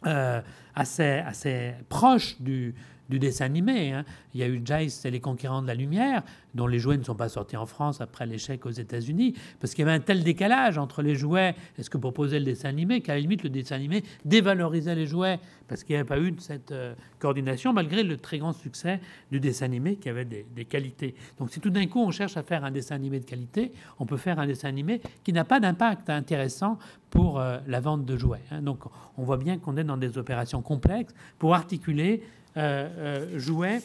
euh, 0.07 0.41
assez, 0.73 1.21
assez 1.25 1.73
proches 1.87 2.41
du, 2.41 2.73
du 3.09 3.19
dessin 3.19 3.45
animé. 3.45 3.93
Hein. 3.93 4.05
Il 4.33 4.39
y 4.39 4.43
a 4.43 4.47
eu 4.47 4.61
Jace 4.63 5.05
et 5.05 5.11
les 5.11 5.19
Conquérants 5.19 5.61
de 5.61 5.67
la 5.67 5.75
Lumière, 5.75 6.23
dont 6.53 6.67
les 6.67 6.79
jouets 6.79 6.97
ne 6.97 7.03
sont 7.03 7.15
pas 7.15 7.29
sortis 7.29 7.57
en 7.57 7.65
France 7.65 8.01
après 8.01 8.25
l'échec 8.25 8.65
aux 8.65 8.71
États-Unis, 8.71 9.35
parce 9.59 9.73
qu'il 9.73 9.85
y 9.85 9.87
avait 9.87 9.97
un 9.97 10.01
tel 10.01 10.23
décalage 10.23 10.77
entre 10.77 11.01
les 11.01 11.15
jouets 11.15 11.55
et 11.77 11.83
ce 11.83 11.89
que 11.89 11.97
proposait 11.97 12.39
le 12.39 12.45
dessin 12.45 12.69
animé, 12.69 13.01
qu'à 13.01 13.13
la 13.13 13.19
limite, 13.19 13.43
le 13.43 13.49
dessin 13.49 13.75
animé 13.75 14.03
dévalorisait 14.25 14.95
les 14.95 15.05
jouets, 15.05 15.39
parce 15.67 15.83
qu'il 15.83 15.95
n'y 15.95 15.99
avait 15.99 16.07
pas 16.07 16.19
eu 16.19 16.31
de 16.31 16.39
cette 16.39 16.71
euh, 16.71 16.93
coordination, 17.19 17.73
malgré 17.73 18.03
le 18.03 18.17
très 18.17 18.37
grand 18.37 18.53
succès 18.53 18.99
du 19.31 19.39
dessin 19.39 19.65
animé 19.65 19.95
qui 19.95 20.09
avait 20.09 20.25
des, 20.25 20.65
qualités. 20.65 21.15
Donc 21.39 21.49
si 21.51 21.59
tout 21.59 21.69
d'un 21.69 21.87
coup 21.87 21.99
on 21.99 22.11
cherche 22.11 22.37
à 22.37 22.43
faire 22.43 22.63
un 22.63 22.71
dessin 22.71 22.95
animé 22.95 23.19
de 23.19 23.25
qualité, 23.25 23.73
on 23.99 24.05
peut 24.05 24.17
faire 24.17 24.39
un 24.39 24.47
dessin 24.47 24.69
animé 24.69 25.01
qui 25.23 25.33
n'a 25.33 25.43
pas 25.43 25.59
d'impact 25.59 26.09
intéressant 26.09 26.77
pour 27.09 27.39
euh, 27.39 27.59
la 27.67 27.79
vente 27.79 28.05
de 28.05 28.17
jouets. 28.17 28.41
Hein. 28.51 28.61
Donc 28.61 28.83
on 29.17 29.23
voit 29.23 29.37
bien 29.37 29.57
qu'on 29.57 29.77
est 29.77 29.83
dans 29.83 29.97
des 29.97 30.17
opérations 30.17 30.61
complexes 30.61 31.13
pour 31.37 31.53
articuler 31.53 32.23
jouets 32.55 33.81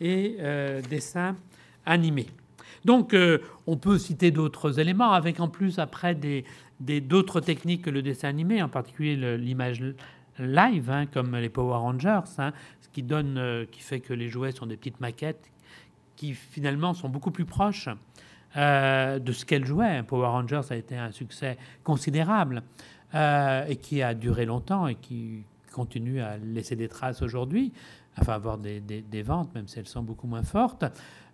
et 0.00 0.36
euh, 0.40 0.80
dessins 0.82 1.36
animés. 1.86 2.28
Donc, 2.84 3.14
on 3.66 3.76
peut 3.76 3.98
citer 3.98 4.30
d'autres 4.30 4.80
éléments, 4.80 5.12
avec 5.12 5.38
en 5.40 5.48
plus 5.48 5.78
après 5.78 6.14
des, 6.14 6.44
d'autres 7.00 7.40
techniques 7.40 7.82
que 7.82 7.90
le 7.90 8.00
dessin 8.00 8.28
animé, 8.28 8.62
en 8.62 8.70
particulier 8.70 9.36
l'image 9.36 9.82
live, 10.38 10.90
hein, 10.90 11.04
comme 11.04 11.36
les 11.36 11.50
Power 11.50 11.76
Rangers, 11.76 12.20
hein, 12.38 12.52
ce 12.80 12.88
qui 12.88 13.02
donne, 13.02 13.66
qui 13.70 13.82
fait 13.82 14.00
que 14.00 14.14
les 14.14 14.30
jouets 14.30 14.52
sont 14.52 14.64
des 14.64 14.78
petites 14.78 15.00
maquettes 15.00 15.50
qui 16.16 16.32
finalement 16.32 16.94
sont 16.94 17.10
beaucoup 17.10 17.30
plus 17.30 17.44
proches 17.44 17.90
de 18.56 19.32
ce 19.32 19.44
qu'elles 19.44 19.66
jouaient. 19.66 20.02
Power 20.02 20.28
Rangers 20.28 20.62
a 20.70 20.76
été 20.76 20.96
un 20.96 21.12
succès 21.12 21.58
considérable 21.84 22.62
et 23.12 23.76
qui 23.76 24.00
a 24.00 24.14
duré 24.14 24.46
longtemps 24.46 24.86
et 24.86 24.94
qui 24.94 25.44
continue 25.70 26.20
à 26.20 26.38
laisser 26.38 26.76
des 26.76 26.88
traces 26.88 27.20
aujourd'hui 27.20 27.72
enfin 28.18 28.34
avoir 28.34 28.58
des, 28.58 29.22
ventes, 29.22 29.54
même 29.54 29.68
si 29.68 29.78
elles 29.78 29.86
sont 29.86 30.02
beaucoup 30.02 30.26
moins 30.26 30.42
fortes. 30.42 30.84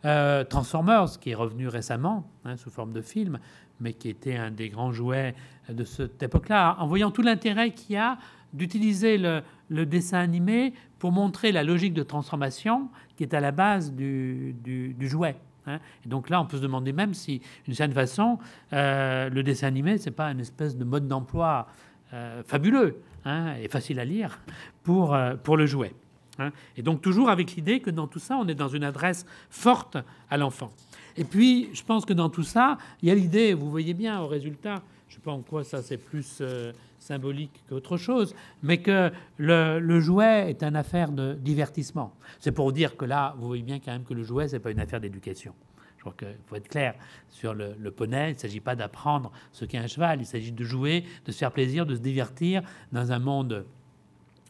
Euh, 0.05 0.45
Transformers, 0.45 1.19
qui 1.21 1.31
est 1.31 1.35
revenu 1.35 1.69
récemment 1.69 2.29
hein, 2.45 2.57
sous 2.57 2.71
forme 2.71 2.93
de 2.93 3.01
film, 3.01 3.39
mais 3.81 3.93
qui 3.93 4.09
était 4.09 4.37
un 4.37 4.51
des 4.51 4.69
grands 4.69 4.93
jouets 4.93 5.35
de 5.69 5.85
cette 5.85 6.23
époque-là, 6.23 6.77
en 6.79 6.87
voyant 6.87 7.11
tout 7.11 7.23
l'intérêt 7.23 7.73
qu'il 7.73 7.97
y 7.97 7.99
a 7.99 8.19
d'utiliser 8.53 9.19
le, 9.19 9.43
dessin 9.87 10.19
animé 10.19 10.73
pour 10.99 11.13
montrer 11.13 11.53
la 11.53 11.63
logique 11.63 11.93
de 11.93 12.03
transformation 12.03 12.89
qui 13.17 13.25
est 13.25 13.35
à 13.35 13.41
la 13.41 13.53
base 13.53 13.93
du, 13.93 14.55
jouet. 15.01 15.37
Hein. 15.67 15.81
Et 16.05 16.09
donc 16.09 16.31
là, 16.31 16.41
on 16.41 16.47
peut 16.47 16.57
se 16.57 16.63
demander 16.63 16.93
même 16.93 17.13
si, 17.13 17.43
d'une 17.65 17.75
certaine 17.75 17.95
façon, 17.95 18.39
euh, 18.73 19.29
le 19.29 19.43
dessin 19.43 19.67
animé, 19.67 19.99
c'est 19.99 20.13
pas 20.13 20.31
une 20.31 20.41
espèce 20.41 20.77
de 20.77 20.85
mode 20.85 21.09
d'emploi 21.09 21.67
euh, 22.15 22.43
fabuleux 22.45 23.03
hein, 23.25 23.55
et 23.61 23.69
facile 23.69 23.99
à 23.99 24.05
lire 24.05 24.39
pour, 24.85 25.19
pour 25.43 25.57
le 25.57 25.67
jouet. 25.67 25.93
Hein. 26.39 26.51
et 26.77 26.83
donc 26.83 27.01
toujours 27.01 27.31
avec 27.31 27.55
l'idée 27.57 27.81
que 27.81 27.91
dans 27.91 28.07
tout 28.07 28.19
ça, 28.19 28.37
on 28.37 28.47
est 28.47 28.55
dans 28.55 28.69
une 28.69 28.85
adresse 28.85 29.25
forte 29.49 29.97
à 30.29 30.37
l'enfant. 30.37 30.71
Et 31.17 31.25
puis, 31.25 31.71
je 31.73 31.83
pense 31.83 32.05
que 32.05 32.13
dans 32.13 32.29
tout 32.29 32.43
ça, 32.43 32.77
il 33.03 33.09
y 33.09 33.11
a 33.11 33.15
l'idée, 33.15 33.55
vous 33.55 33.71
voyez 33.71 33.95
bien 33.95 34.21
au 34.21 34.27
résultat, 34.27 34.83
je 35.09 35.15
ne 35.15 35.17
sais 35.17 35.23
pas 35.23 35.33
en 35.33 35.41
quoi 35.41 35.65
ça 35.65 35.83
c'est 35.83 35.97
plus 35.97 36.39
euh, 36.41 36.73
symbolique 36.99 37.63
qu'autre 37.69 37.97
chose, 37.97 38.35
mais 38.63 38.79
que 38.79 39.11
le, 39.39 40.01
jouet 40.01 40.51
est 40.51 40.63
une 40.63 40.77
affaire 40.77 41.13
de 41.13 41.35
divertissement. 41.35 42.13
C'est 42.39 42.53
pour 42.53 42.73
dire 42.73 42.97
que 42.97 43.05
là, 43.05 43.35
vous 43.39 43.47
voyez 43.47 43.63
bien 43.63 43.79
quand 43.79 43.93
même 43.93 44.05
que 44.05 44.15
le 44.15 44.25
jouet, 44.25 44.49
c'est 44.49 44.59
pas 44.59 44.71
une 44.71 44.81
affaire 44.81 45.01
d'éducation. 45.01 45.55
Je 45.97 46.03
crois 46.03 46.15
qu'il 46.19 46.37
faut 46.47 46.57
être 46.57 46.69
clair 46.69 46.95
sur 47.31 47.55
le 47.55 47.91
poney. 47.91 48.31
Il 48.31 48.35
ne 48.35 48.39
s'agit 48.39 48.61
pas 48.61 48.77
d'apprendre 48.77 49.33
ce 49.51 49.65
qu'est 49.65 49.79
un 49.79 49.89
cheval. 49.89 50.21
Il 50.21 50.27
s'agit 50.27 50.53
de 50.53 50.63
jouer, 50.63 51.05
de 51.25 51.33
se 51.33 51.39
faire 51.39 51.51
plaisir, 51.51 51.85
de 51.85 51.97
se 51.97 52.01
divertir 52.01 52.63
dans 52.93 53.11
un 53.11 53.19
monde 53.19 53.67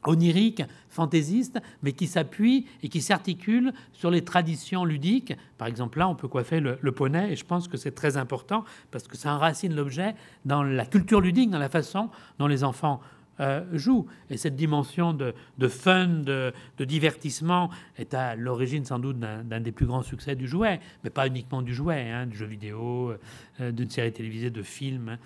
onirique, 0.06 0.62
fantaisiste, 0.88 1.60
mais 1.82 1.92
qui 1.92 2.06
s'appuie 2.06 2.66
et 2.82 2.88
qui 2.88 3.00
s'articule 3.00 3.72
sur 3.92 4.10
les 4.10 4.24
traditions 4.24 4.84
ludiques. 4.84 5.36
Par 5.58 5.68
exemple, 5.68 5.98
là, 5.98 6.08
on 6.08 6.14
peut 6.14 6.28
coiffer 6.28 6.60
le, 6.60 6.92
poney, 6.92 7.32
et 7.32 7.36
je 7.36 7.44
pense 7.44 7.68
que 7.68 7.76
c'est 7.76 7.94
très 7.94 8.16
important 8.16 8.64
parce 8.90 9.06
que 9.06 9.16
ça 9.16 9.34
enracine 9.34 9.74
l'objet 9.74 10.14
dans 10.44 10.62
la 10.62 10.86
culture 10.86 11.20
ludique, 11.20 11.50
dans 11.50 11.58
la 11.58 11.68
façon 11.68 12.10
dont 12.38 12.46
les 12.46 12.64
enfants 12.64 13.00
euh, 13.40 13.62
jouent. 13.74 14.06
Et 14.30 14.38
cette 14.38 14.56
dimension 14.56 15.12
de, 15.12 15.34
fun, 15.68 16.06
de, 16.06 16.52
divertissement, 16.78 17.70
est 17.98 18.14
à 18.14 18.34
l'origine 18.34 18.84
sans 18.84 18.98
doute 18.98 19.18
d'un 19.18 19.60
des 19.60 19.72
plus 19.72 19.86
grands 19.86 20.02
succès 20.02 20.36
du 20.36 20.48
jouet, 20.48 20.80
mais 21.04 21.10
pas 21.10 21.26
uniquement 21.26 21.60
du 21.60 21.74
jouet, 21.74 22.10
hein, 22.10 22.26
du 22.26 22.36
jeu 22.36 22.46
vidéo, 22.46 23.12
euh, 23.60 23.72
d'une 23.72 23.90
série 23.90 24.12
télévisée, 24.12 24.50
de 24.50 24.62
films. 24.62 25.10
Hein 25.10 25.18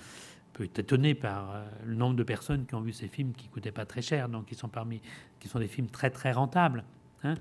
étonné 0.64 1.14
par 1.14 1.50
euh, 1.50 1.64
le 1.86 1.94
nombre 1.94 2.16
de 2.16 2.22
personnes 2.22 2.66
qui 2.66 2.74
ont 2.74 2.80
vu 2.80 2.92
ces 2.92 3.08
films 3.08 3.32
qui 3.32 3.48
coûtaient 3.48 3.72
pas 3.72 3.86
très 3.86 4.02
cher, 4.02 4.28
donc 4.28 4.46
qui 4.46 4.54
sont 4.54 4.68
parmi, 4.68 5.00
qui 5.38 5.48
sont 5.48 5.58
des 5.58 5.68
films 5.68 5.88
très 5.88 6.10
très 6.10 6.32
rentables. 6.32 6.84
Hein. 7.24 7.34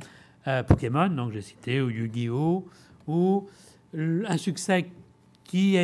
Euh, 0.47 0.63
Pokémon, 0.63 1.09
donc 1.09 1.31
j'ai 1.31 1.41
cité, 1.41 1.81
ou 1.81 1.89
Yu-Gi-Oh, 1.89 2.67
ou 3.07 3.47
un 3.95 4.37
succès 4.37 4.89
qui 5.43 5.77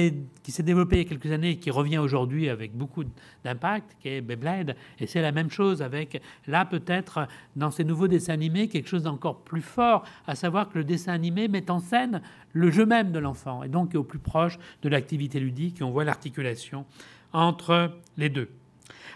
qui 0.44 0.52
s'est 0.52 0.62
développé 0.62 0.98
il 0.98 1.00
y 1.00 1.06
a 1.06 1.10
quelques 1.10 1.32
années 1.32 1.50
et 1.52 1.58
qui 1.58 1.72
revient 1.72 1.98
aujourd'hui 1.98 2.50
avec 2.50 2.78
beaucoup 2.78 3.04
d'impact, 3.44 3.98
qui 4.00 4.10
est 4.10 4.22
Beyblade. 4.22 4.76
Et 5.00 5.08
c'est 5.08 5.24
la 5.24 5.32
même 5.32 5.50
chose 5.50 5.82
avec, 5.82 6.22
là 6.46 6.66
peut-être, 6.66 7.28
dans 7.56 7.72
ces 7.72 7.84
nouveaux 7.84 8.08
dessins 8.08 8.34
animés, 8.34 8.68
quelque 8.68 8.88
chose 8.88 9.02
d'encore 9.02 9.44
plus 9.44 9.64
fort, 9.64 10.06
à 10.28 10.36
savoir 10.36 10.70
que 10.70 10.78
le 10.78 10.84
dessin 10.84 11.14
animé 11.14 11.48
met 11.48 11.72
en 11.72 11.80
scène 11.80 12.22
le 12.54 12.70
jeu 12.70 12.86
même 12.86 13.12
de 13.12 13.18
l'enfant, 13.18 13.64
et 13.64 13.68
donc 13.68 13.96
est 13.96 13.98
au 13.98 14.04
plus 14.04 14.20
proche 14.20 14.60
de 14.84 14.90
l'activité 14.90 15.40
ludique, 15.40 15.82
et 15.82 15.84
on 15.84 15.90
voit 15.90 16.04
l'articulation 16.04 16.86
entre 17.34 17.92
les 18.18 18.30
deux. 18.30 18.50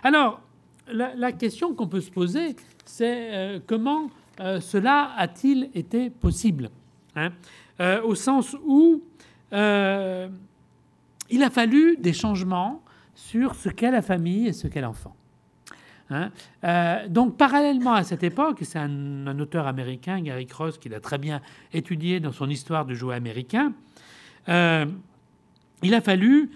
Alors, 0.04 0.42
la, 0.92 1.32
question 1.32 1.74
qu'on 1.74 1.88
peut 1.88 2.02
se 2.02 2.12
poser, 2.12 2.56
c'est 2.86 3.36
euh, 3.36 3.60
comment 3.66 4.10
euh, 4.40 4.60
cela 4.60 5.12
a-t-il 5.18 5.70
été 5.74 6.10
possible 6.10 6.70
hein? 7.16 7.32
Euh, 7.80 8.02
Au 8.04 8.16
sens 8.16 8.56
où 8.66 9.04
il 9.52 11.44
a 11.44 11.50
fallu 11.50 11.98
des 11.98 12.14
changements 12.14 12.84
sur 13.16 13.56
ce 13.56 13.70
qu'est 13.70 13.92
la 13.92 14.02
famille 14.02 14.48
et 14.48 14.54
ce 14.54 14.68
qu'est 14.68 14.82
l'enfant. 14.82 15.16
Hein? 16.12 16.30
Donc, 17.08 17.36
parallèlement 17.36 17.94
à 17.94 18.04
cette 18.04 18.24
époque, 18.24 18.60
c'est 18.62 18.78
un, 18.78 19.40
auteur 19.40 19.66
américain, 19.66 20.22
Gary 20.22 20.46
Cross, 20.46 20.78
qui 20.78 20.88
l'a 20.90 21.00
très 21.00 21.18
bien 21.18 21.42
étudié 21.74 22.20
dans 22.20 22.32
son 22.32 22.48
histoire 22.48 22.86
du 22.86 22.96
jouet 22.96 23.16
américain, 23.16 23.74
il 24.48 25.94
a 25.94 26.02
fallu 26.02 26.52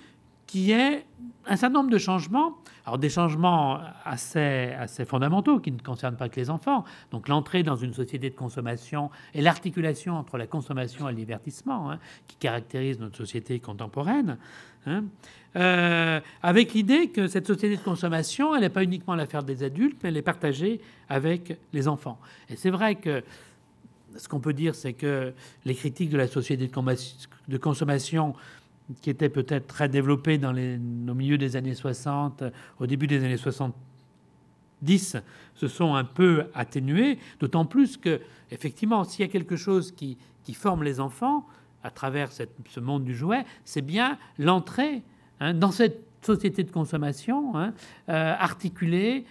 qu'il 0.45 0.61
y 0.61 0.71
ait 0.71 1.03
un 1.45 1.55
certain 1.57 1.73
nombre 1.73 1.89
de 1.89 1.97
changements, 1.97 2.57
alors 2.85 2.97
des 2.97 3.09
changements 3.09 3.79
assez, 4.05 4.73
assez 4.79 5.05
fondamentaux 5.05 5.59
qui 5.59 5.71
ne 5.71 5.79
concernent 5.79 6.15
pas 6.15 6.29
que 6.29 6.39
les 6.39 6.49
enfants, 6.49 6.85
donc 7.11 7.27
l'entrée 7.27 7.63
dans 7.63 7.75
une 7.75 7.93
société 7.93 8.29
de 8.29 8.35
consommation 8.35 9.09
et 9.33 9.41
l'articulation 9.41 10.15
entre 10.15 10.37
la 10.37 10.47
consommation 10.47 11.09
et 11.09 11.11
le 11.11 11.17
divertissement 11.17 11.91
hein, 11.91 11.99
qui 12.27 12.37
caractérise 12.37 12.99
notre 12.99 13.17
société 13.17 13.59
contemporaine, 13.59 14.37
hein, 14.85 15.03
euh, 15.55 16.21
avec 16.41 16.73
l'idée 16.73 17.09
que 17.09 17.27
cette 17.27 17.47
société 17.47 17.75
de 17.75 17.83
consommation, 17.83 18.55
elle 18.55 18.61
n'est 18.61 18.69
pas 18.69 18.83
uniquement 18.83 19.15
l'affaire 19.15 19.43
des 19.43 19.63
adultes, 19.63 19.97
mais 20.01 20.09
elle 20.09 20.17
est 20.17 20.21
partagée 20.21 20.79
avec 21.09 21.57
les 21.73 21.87
enfants. 21.87 22.19
Et 22.49 22.55
c'est 22.55 22.71
vrai 22.71 22.95
que 22.95 23.23
ce 24.17 24.27
qu'on 24.27 24.39
peut 24.39 24.53
dire, 24.53 24.75
c'est 24.75 24.93
que 24.93 25.33
les 25.65 25.75
critiques 25.75 26.09
de 26.09 26.17
la 26.17 26.27
société 26.27 26.69
de 27.47 27.57
consommation 27.57 28.35
qui 29.01 29.09
était 29.09 29.29
peut-être 29.29 29.67
très 29.67 29.89
développé 29.89 30.37
dans 30.37 30.51
les, 30.51 30.75
au 30.75 31.13
milieu 31.13 31.37
des 31.37 31.55
années 31.55 31.75
60, 31.75 32.43
au 32.79 32.87
début 32.87 33.07
des 33.07 33.23
années 33.23 33.37
70, 33.37 35.17
se 35.55 35.67
sont 35.67 35.95
un 35.95 36.03
peu 36.03 36.45
atténués, 36.53 37.17
d'autant 37.39 37.65
plus 37.65 37.97
que, 37.97 38.19
effectivement, 38.51 39.03
s'il 39.03 39.25
y 39.25 39.29
a 39.29 39.31
quelque 39.31 39.55
chose 39.55 39.91
qui, 39.91 40.17
qui, 40.43 40.53
forme 40.53 40.83
les 40.83 40.99
enfants 40.99 41.45
à 41.83 41.89
travers 41.89 42.29
ce 42.31 42.79
monde 42.79 43.03
du 43.03 43.15
jouet, 43.15 43.45
c'est 43.63 43.81
bien 43.81 44.17
l'entrée 44.37 45.03
hein, 45.39 45.53
dans 45.53 45.71
cette 45.71 46.01
société 46.21 46.63
de 46.63 46.71
consommation 46.71 47.55
hein, 47.55 47.73
euh, 48.09 48.35
articulée 48.37 49.25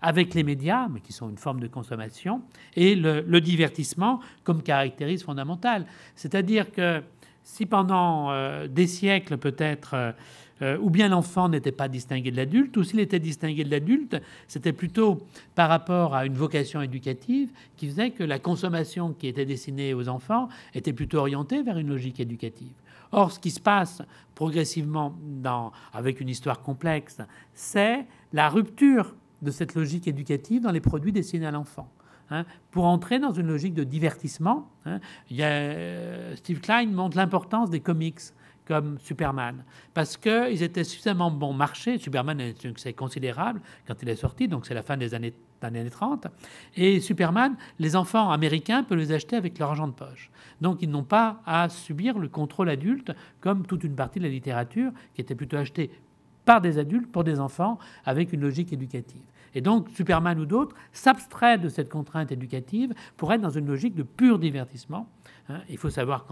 avec 0.00 0.34
les 0.34 0.44
médias, 0.44 0.88
mais 0.88 1.00
qui 1.00 1.12
sont 1.12 1.28
une 1.28 1.38
forme 1.38 1.60
de 1.60 1.66
consommation, 1.66 2.42
et 2.76 2.94
le, 2.94 3.40
divertissement 3.40 4.20
comme 4.44 4.62
caractéristique 4.62 5.26
fondamentale. 5.26 5.84
C'est-à-dire 6.14 6.70
que 6.70 7.02
si 7.48 7.66
pendant 7.66 8.30
des 8.66 8.86
siècles 8.86 9.38
peut-être 9.38 10.14
euh, 10.62 10.78
ou 10.78 10.90
bien 10.90 11.08
l'enfant 11.08 11.48
n'était 11.48 11.72
pas 11.72 11.88
distingué 11.88 12.30
de 12.30 12.36
l'adulte, 12.36 12.76
ou 12.76 12.82
s'il 12.82 13.00
était 13.00 13.20
distingué 13.20 13.64
de 13.64 13.70
l'adulte, 13.70 14.20
c'était 14.48 14.72
plutôt 14.72 15.18
par 15.54 15.68
rapport 15.68 16.14
à 16.14 16.26
une 16.26 16.34
vocation 16.34 16.82
éducative 16.82 17.50
qui 17.76 17.86
faisait 17.88 18.10
que 18.10 18.24
la 18.24 18.38
consommation 18.38 19.12
qui 19.12 19.28
était 19.28 19.44
destinée 19.44 19.94
aux 19.94 20.08
enfants 20.08 20.48
était 20.74 20.92
plutôt 20.92 21.18
orientée 21.18 21.62
vers 21.62 21.78
une 21.78 21.88
logique 21.88 22.20
éducative. 22.20 22.72
Or, 23.12 23.32
ce 23.32 23.38
qui 23.38 23.50
se 23.50 23.60
passe 23.60 24.02
progressivement 24.34 25.14
avec 25.92 26.20
une 26.20 26.28
histoire 26.28 26.60
complexe, 26.60 27.18
c'est 27.54 28.04
la 28.32 28.48
rupture 28.48 29.14
de 29.40 29.50
cette 29.50 29.74
logique 29.74 30.08
éducative 30.08 30.62
dans 30.62 30.72
les 30.72 30.80
produits 30.80 31.12
destinés 31.12 31.46
à 31.46 31.50
l'enfant. 31.50 31.88
Hein, 32.30 32.44
pour 32.70 32.84
entrer 32.84 33.18
dans 33.18 33.32
une 33.32 33.46
logique 33.46 33.72
de 33.72 33.84
divertissement. 33.84 34.68
Hein. 34.84 35.00
Il 35.30 35.36
y 35.36 35.42
a, 35.42 35.48
euh, 35.48 36.36
Steve 36.36 36.60
Klein 36.60 36.86
montre 36.86 37.16
l'importance 37.16 37.70
des 37.70 37.80
comics 37.80 38.20
comme 38.66 38.98
Superman, 38.98 39.64
parce 39.94 40.18
qu'ils 40.18 40.62
étaient 40.62 40.84
suffisamment 40.84 41.30
bon 41.30 41.54
marché. 41.54 41.96
Superman 41.96 42.38
est 42.38 42.50
un 42.50 42.68
succès 42.68 42.92
considérable 42.92 43.62
quand 43.86 43.94
il 44.02 44.10
est 44.10 44.16
sorti, 44.16 44.46
donc 44.46 44.66
c'est 44.66 44.74
la 44.74 44.82
fin 44.82 44.98
des 44.98 45.14
années, 45.14 45.32
années 45.62 45.88
30. 45.88 46.26
Et 46.76 47.00
Superman, 47.00 47.56
les 47.78 47.96
enfants 47.96 48.30
américains 48.30 48.82
peuvent 48.82 48.98
les 48.98 49.12
acheter 49.12 49.36
avec 49.36 49.58
leur 49.58 49.70
argent 49.70 49.88
de 49.88 49.94
poche. 49.94 50.30
Donc 50.60 50.82
ils 50.82 50.90
n'ont 50.90 51.02
pas 51.02 51.40
à 51.46 51.70
subir 51.70 52.18
le 52.18 52.28
contrôle 52.28 52.68
adulte, 52.68 53.12
comme 53.40 53.64
toute 53.64 53.84
une 53.84 53.96
partie 53.96 54.18
de 54.18 54.24
la 54.24 54.30
littérature 54.30 54.92
qui 55.14 55.22
était 55.22 55.34
plutôt 55.34 55.56
achetée 55.56 55.90
par 56.44 56.60
des 56.60 56.76
adultes 56.76 57.10
pour 57.10 57.24
des 57.24 57.40
enfants 57.40 57.78
avec 58.04 58.34
une 58.34 58.42
logique 58.42 58.72
éducative. 58.74 59.22
Et 59.54 59.60
donc 59.60 59.88
Superman 59.90 60.38
ou 60.38 60.46
d'autres 60.46 60.74
s'abstraient 60.92 61.58
de 61.58 61.68
cette 61.68 61.88
contrainte 61.88 62.32
éducative 62.32 62.94
pour 63.16 63.32
être 63.32 63.40
dans 63.40 63.50
une 63.50 63.66
logique 63.66 63.94
de 63.94 64.02
pur 64.02 64.38
divertissement. 64.38 65.08
Hein. 65.50 65.60
il 65.70 65.78
faut 65.78 65.88
savoir 65.88 66.26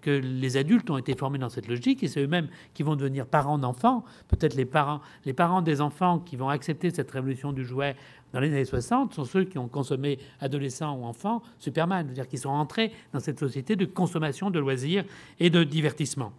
que 0.00 0.10
les 0.10 0.56
adultes 0.56 0.88
ont 0.90 0.96
été 0.96 1.14
formés 1.14 1.38
dans 1.38 1.50
cette 1.50 1.68
logique 1.68 2.02
et 2.02 2.08
c'est 2.08 2.20
eux-mêmes 2.22 2.48
qui 2.72 2.82
vont 2.82 2.96
devenir 2.96 3.26
parents 3.26 3.58
d'enfants. 3.58 4.04
Peut-être 4.28 4.54
les 4.54 4.64
parents, 4.64 5.00
les 5.24 5.34
parents 5.34 5.60
des 5.60 5.80
enfants 5.80 6.18
qui 6.18 6.36
vont 6.36 6.48
accepter 6.48 6.90
cette 6.90 7.10
révolution 7.10 7.52
du 7.52 7.64
jouet 7.64 7.96
dans 8.32 8.40
les 8.40 8.48
années 8.48 8.64
60 8.64 9.14
sont 9.14 9.24
ceux 9.24 9.44
qui 9.44 9.58
ont 9.58 9.68
consommé, 9.68 10.18
adolescents 10.40 10.96
ou 10.96 11.04
enfants, 11.04 11.42
Superman, 11.58 12.06
c'est-à-dire 12.06 12.28
qui 12.28 12.38
sont 12.38 12.50
entrés 12.50 12.92
dans 13.12 13.20
cette 13.20 13.38
société 13.38 13.76
de 13.76 13.84
consommation 13.84 14.50
de 14.50 14.58
loisirs 14.58 15.04
et 15.38 15.50
de 15.50 15.64
divertissement. 15.64 16.32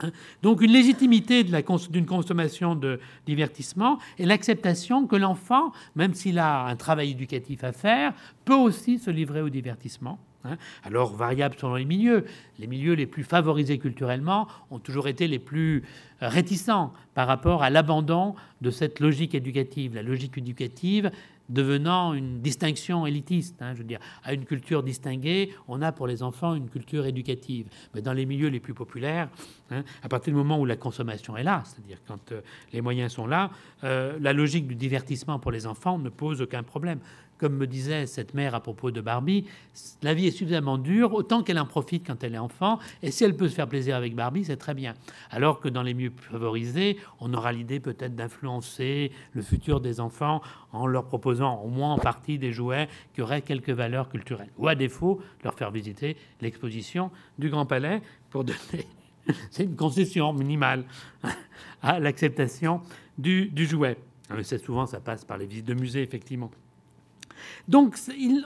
Hein. 0.00 0.10
Donc 0.42 0.62
une 0.62 0.72
légitimité 0.72 1.44
d'une 1.44 2.06
consommation 2.06 2.74
de 2.74 3.00
divertissement 3.26 3.98
et 4.18 4.26
l'acceptation 4.26 5.06
que 5.06 5.16
l'enfant, 5.16 5.72
même 5.96 6.14
s'il 6.14 6.38
a 6.38 6.66
un 6.66 6.76
travail 6.76 7.10
éducatif 7.10 7.64
à 7.64 7.72
faire, 7.72 8.12
peut 8.44 8.54
aussi 8.54 8.98
se 8.98 9.10
livrer 9.10 9.42
au 9.42 9.48
divertissement. 9.48 10.18
Hein. 10.44 10.56
Alors 10.84 11.16
variable 11.16 11.56
selon 11.58 11.74
les 11.74 11.84
milieux. 11.84 12.24
Les 12.58 12.66
milieux 12.66 12.94
les 12.94 13.06
plus 13.06 13.24
favorisés 13.24 13.78
culturellement 13.78 14.46
ont 14.70 14.78
toujours 14.78 15.08
été 15.08 15.26
les 15.26 15.40
plus 15.40 15.82
réticents 16.20 16.92
par 17.14 17.26
rapport 17.26 17.62
à 17.62 17.70
l'abandon 17.70 18.34
de 18.60 18.70
cette 18.70 19.00
logique 19.00 19.34
éducative. 19.34 19.94
La 19.94 20.02
logique 20.02 20.38
éducative 20.38 21.10
devenant 21.48 22.14
une 22.14 22.40
distinction 22.40 23.06
élitiste. 23.06 23.60
Hein, 23.62 23.72
je 23.74 23.78
veux 23.78 23.84
dire, 23.84 24.00
à 24.24 24.32
une 24.32 24.44
culture 24.44 24.82
distinguée, 24.82 25.52
on 25.66 25.82
a 25.82 25.92
pour 25.92 26.06
les 26.06 26.22
enfants 26.22 26.54
une 26.54 26.68
culture 26.68 27.06
éducative. 27.06 27.68
Mais 27.94 28.02
dans 28.02 28.12
les 28.12 28.26
milieux 28.26 28.48
les 28.48 28.60
plus 28.60 28.74
populaires, 28.74 29.28
hein, 29.70 29.82
à 30.02 30.08
partir 30.08 30.32
du 30.32 30.38
moment 30.38 30.60
où 30.60 30.64
la 30.64 30.76
consommation 30.76 31.36
est 31.36 31.42
là, 31.42 31.62
c'est-à-dire 31.64 31.98
quand 32.06 32.32
euh, 32.32 32.40
les 32.72 32.80
moyens 32.80 33.12
sont 33.12 33.26
là, 33.26 33.50
euh, 33.84 34.18
la 34.20 34.32
logique 34.32 34.66
du 34.66 34.74
divertissement 34.74 35.38
pour 35.38 35.50
les 35.50 35.66
enfants 35.66 35.98
ne 35.98 36.08
pose 36.08 36.42
aucun 36.42 36.62
problème 36.62 37.00
comme 37.38 37.56
me 37.56 37.66
disait 37.66 38.06
cette 38.06 38.34
mère 38.34 38.54
à 38.54 38.60
propos 38.60 38.90
de 38.90 39.00
Barbie, 39.00 39.46
la 40.02 40.14
vie 40.14 40.26
est 40.26 40.32
suffisamment 40.32 40.76
dure, 40.76 41.14
autant 41.14 41.42
qu'elle 41.42 41.58
en 41.58 41.66
profite 41.66 42.06
quand 42.06 42.22
elle 42.24 42.34
est 42.34 42.38
enfant, 42.38 42.78
et 43.02 43.10
si 43.10 43.24
elle 43.24 43.36
peut 43.36 43.48
se 43.48 43.54
faire 43.54 43.68
plaisir 43.68 43.96
avec 43.96 44.14
Barbie, 44.14 44.44
c'est 44.44 44.56
très 44.56 44.74
bien. 44.74 44.94
Alors 45.30 45.60
que 45.60 45.68
dans 45.68 45.82
les 45.82 45.94
milieux 45.94 46.12
favorisés, 46.16 46.98
on 47.20 47.32
aura 47.32 47.52
l'idée 47.52 47.80
peut-être 47.80 48.14
d'influencer 48.14 49.12
le 49.32 49.42
futur 49.42 49.80
des 49.80 50.00
enfants 50.00 50.42
en 50.72 50.86
leur 50.86 51.04
proposant 51.04 51.62
au 51.62 51.68
moins 51.68 51.94
en 51.94 51.98
partie 51.98 52.38
des 52.38 52.52
jouets 52.52 52.88
qui 53.14 53.22
auraient 53.22 53.42
quelques 53.42 53.70
valeurs 53.70 54.08
culturelles. 54.08 54.50
Ou 54.58 54.68
à 54.68 54.74
défaut, 54.74 55.20
leur 55.44 55.54
faire 55.54 55.70
visiter 55.70 56.16
l'exposition 56.40 57.10
du 57.38 57.48
Grand 57.48 57.66
Palais 57.66 58.02
pour 58.30 58.44
donner... 58.44 58.86
c'est 59.50 59.64
une 59.64 59.76
concession 59.76 60.32
minimale 60.32 60.84
à 61.82 62.00
l'acceptation 62.00 62.80
du, 63.16 63.46
du 63.46 63.66
jouet. 63.66 63.96
C'est 64.42 64.58
souvent, 64.58 64.86
ça 64.86 65.00
passe 65.00 65.24
par 65.24 65.38
les 65.38 65.46
visites 65.46 65.66
de 65.66 65.74
musées, 65.74 66.02
effectivement. 66.02 66.50
Donc, 67.68 67.96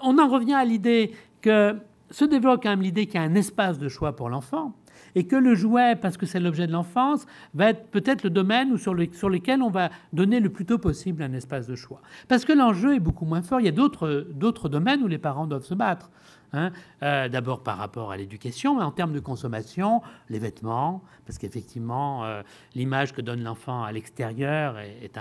on 0.02 0.18
en 0.18 0.28
revient 0.28 0.54
à 0.54 0.64
l'idée 0.64 1.12
que 1.40 1.76
se 2.10 2.24
développe 2.24 2.62
quand 2.62 2.70
même 2.70 2.82
l'idée 2.82 3.06
qu'il 3.06 3.20
y 3.20 3.24
a 3.24 3.26
un 3.26 3.34
espace 3.34 3.78
de 3.78 3.88
choix 3.88 4.14
pour 4.14 4.28
l'enfant 4.28 4.74
et 5.14 5.24
que 5.24 5.36
le 5.36 5.54
jouet, 5.54 5.96
parce 5.96 6.16
que 6.16 6.26
c'est 6.26 6.40
l'objet 6.40 6.66
de 6.66 6.72
l'enfance, 6.72 7.26
va 7.54 7.70
être 7.70 7.86
peut-être 7.88 8.22
le 8.22 8.30
domaine 8.30 8.76
sur, 8.78 8.94
lequel 8.94 9.62
on 9.62 9.70
va 9.70 9.90
donner 10.12 10.40
le 10.40 10.48
plus 10.48 10.64
tôt 10.64 10.78
possible 10.78 11.22
un 11.22 11.32
espace 11.32 11.66
de 11.66 11.74
choix. 11.74 12.00
Parce 12.28 12.44
que 12.44 12.52
l'enjeu 12.52 12.94
est 12.94 13.00
beaucoup 13.00 13.24
moins 13.24 13.42
fort. 13.42 13.60
Il 13.60 13.66
y 13.66 13.68
a 13.68 13.72
d'autres 13.72 14.68
domaines 14.68 15.02
où 15.02 15.08
les 15.08 15.18
parents 15.18 15.46
doivent 15.46 15.64
se 15.64 15.74
battre. 15.74 16.10
Hein. 16.52 16.70
Euh, 17.02 17.28
d'abord 17.28 17.62
par 17.62 17.78
rapport 17.78 18.12
à 18.12 18.16
l'éducation, 18.16 18.76
mais 18.76 18.84
en 18.84 18.90
termes 18.90 19.14
de 19.14 19.20
consommation, 19.20 20.02
les 20.28 20.38
vêtements, 20.38 21.02
parce 21.24 21.38
qu'effectivement, 21.38 22.24
euh, 22.24 22.42
l'image 22.74 23.12
que 23.12 23.22
donne 23.22 23.42
l'enfant 23.42 23.84
à 23.84 23.92
l'extérieur 23.92 24.78
est, 24.78 25.12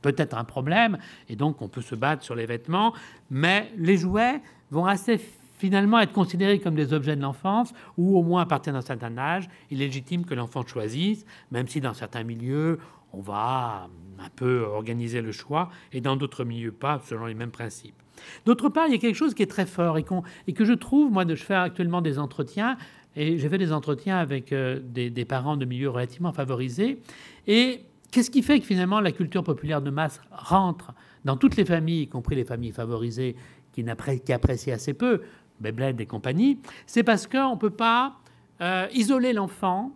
peut-être 0.00 0.36
un 0.36 0.44
problème, 0.44 0.98
et 1.28 1.36
donc 1.36 1.60
on 1.60 1.68
peut 1.68 1.82
se 1.82 1.94
battre 1.94 2.22
sur 2.22 2.34
les 2.34 2.46
vêtements, 2.46 2.94
mais 3.30 3.70
les 3.76 3.98
jouets 3.98 4.40
vont 4.70 4.86
assez 4.86 5.20
finalement 5.58 5.98
être 6.00 6.12
considérés 6.12 6.58
comme 6.58 6.74
des 6.74 6.92
objets 6.92 7.16
de 7.16 7.22
l'enfance, 7.22 7.72
ou 7.98 8.16
au 8.18 8.22
moins 8.22 8.42
à 8.42 8.46
partir 8.46 8.72
d'un 8.72 8.80
certain 8.80 9.16
âge, 9.18 9.48
il 9.70 9.82
est 9.82 9.86
légitime 9.86 10.24
que 10.24 10.34
l'enfant 10.34 10.66
choisisse, 10.66 11.26
même 11.50 11.68
si 11.68 11.80
dans 11.80 11.94
certains 11.94 12.24
milieux, 12.24 12.78
on 13.12 13.20
va 13.20 13.88
un 14.18 14.30
peu 14.34 14.62
organiser 14.62 15.20
le 15.20 15.32
choix, 15.32 15.70
et 15.92 16.00
dans 16.00 16.16
d'autres 16.16 16.44
milieux 16.44 16.72
pas, 16.72 17.00
selon 17.04 17.26
les 17.26 17.34
mêmes 17.34 17.50
principes. 17.50 18.03
D'autre 18.46 18.68
part, 18.68 18.86
il 18.86 18.92
y 18.92 18.94
a 18.94 18.98
quelque 18.98 19.16
chose 19.16 19.34
qui 19.34 19.42
est 19.42 19.50
très 19.50 19.66
fort 19.66 19.98
et, 19.98 20.04
que 20.52 20.64
je 20.64 20.72
trouve, 20.72 21.12
moi, 21.12 21.24
de, 21.24 21.34
je 21.34 21.44
fais 21.44 21.54
actuellement 21.54 22.00
des 22.00 22.18
entretiens, 22.18 22.76
et 23.16 23.38
j'ai 23.38 23.48
fait 23.48 23.58
des 23.58 23.72
entretiens 23.72 24.18
avec 24.18 24.52
euh, 24.52 24.80
des, 24.82 25.10
des, 25.10 25.24
parents 25.24 25.56
de 25.56 25.64
milieux 25.64 25.90
relativement 25.90 26.32
favorisés, 26.32 27.00
et 27.46 27.80
qu'est-ce 28.10 28.30
qui 28.30 28.42
fait 28.42 28.60
que 28.60 28.66
finalement 28.66 29.00
la 29.00 29.12
culture 29.12 29.44
populaire 29.44 29.82
de 29.82 29.90
masse 29.90 30.20
rentre 30.30 30.92
dans 31.24 31.36
toutes 31.36 31.56
les 31.56 31.64
familles, 31.64 32.02
y 32.02 32.08
compris 32.08 32.36
les 32.36 32.44
familles 32.44 32.72
favorisées 32.72 33.36
qui, 33.72 33.84
qui 34.24 34.32
apprécient 34.32 34.74
assez 34.74 34.94
peu 34.94 35.22
Beyblade 35.60 36.00
et 36.00 36.06
compagnie, 36.06 36.58
c'est 36.86 37.02
parce 37.02 37.26
qu'on 37.26 37.54
ne 37.54 37.58
peut 37.58 37.70
pas 37.70 38.16
euh, 38.60 38.86
isoler 38.92 39.32
l'enfant 39.32 39.92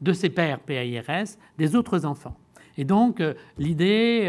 de 0.00 0.12
ses 0.12 0.30
pères 0.30 0.60
PAIRS 0.60 1.36
des 1.58 1.76
autres 1.76 2.04
enfants. 2.04 2.36
Et 2.76 2.84
donc, 2.84 3.20
euh, 3.20 3.34
l'idée, 3.56 4.26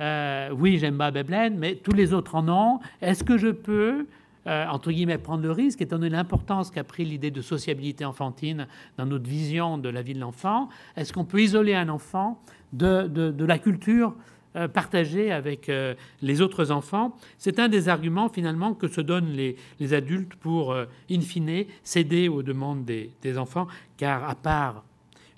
euh, 0.00 0.50
oui, 0.50 0.78
j'aime 0.78 0.98
pas 0.98 1.10
Beyblade, 1.10 1.54
mais 1.56 1.76
tous 1.76 1.92
les 1.92 2.12
autres 2.12 2.34
en 2.34 2.48
ont. 2.48 2.80
Est-ce 3.00 3.24
que 3.24 3.38
je 3.38 3.48
peux, 3.48 4.06
entre 4.46 4.92
guillemets, 4.92 5.18
prendre 5.18 5.42
le 5.42 5.50
risque, 5.50 5.82
étant 5.82 5.98
donné 5.98 6.10
l'importance 6.10 6.70
qu'a 6.70 6.84
pris 6.84 7.04
l'idée 7.04 7.32
de 7.32 7.42
sociabilité 7.42 8.04
enfantine 8.04 8.68
dans 8.96 9.06
notre 9.06 9.28
vision 9.28 9.76
de 9.76 9.88
la 9.88 10.02
vie 10.02 10.14
de 10.14 10.20
l'enfant, 10.20 10.68
est-ce 10.96 11.12
qu'on 11.12 11.24
peut 11.24 11.40
isoler 11.40 11.74
un 11.74 11.88
enfant 11.88 12.40
de, 12.72 13.06
de 13.08 13.44
la 13.44 13.58
culture 13.58 14.14
euh, 14.56 14.68
partagé 14.68 15.32
avec 15.32 15.68
euh, 15.68 15.94
les 16.22 16.40
autres 16.40 16.70
enfants? 16.70 17.14
C'est 17.36 17.58
un 17.58 17.68
des 17.68 17.90
arguments 17.90 18.30
finalement 18.30 18.72
que 18.72 18.88
se 18.88 19.02
donnent 19.02 19.32
les, 19.32 19.92
adultes 19.92 20.34
pour, 20.36 20.72
euh, 20.72 20.86
in 21.10 21.20
fine, 21.20 21.66
céder 21.82 22.28
aux 22.28 22.42
demandes 22.42 22.86
des, 22.86 23.38
enfants, 23.38 23.66
car 23.98 24.26
à 24.26 24.34
part 24.34 24.82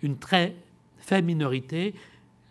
une 0.04 0.18
très 0.18 0.54
faible 0.98 1.26
minorité, 1.26 1.94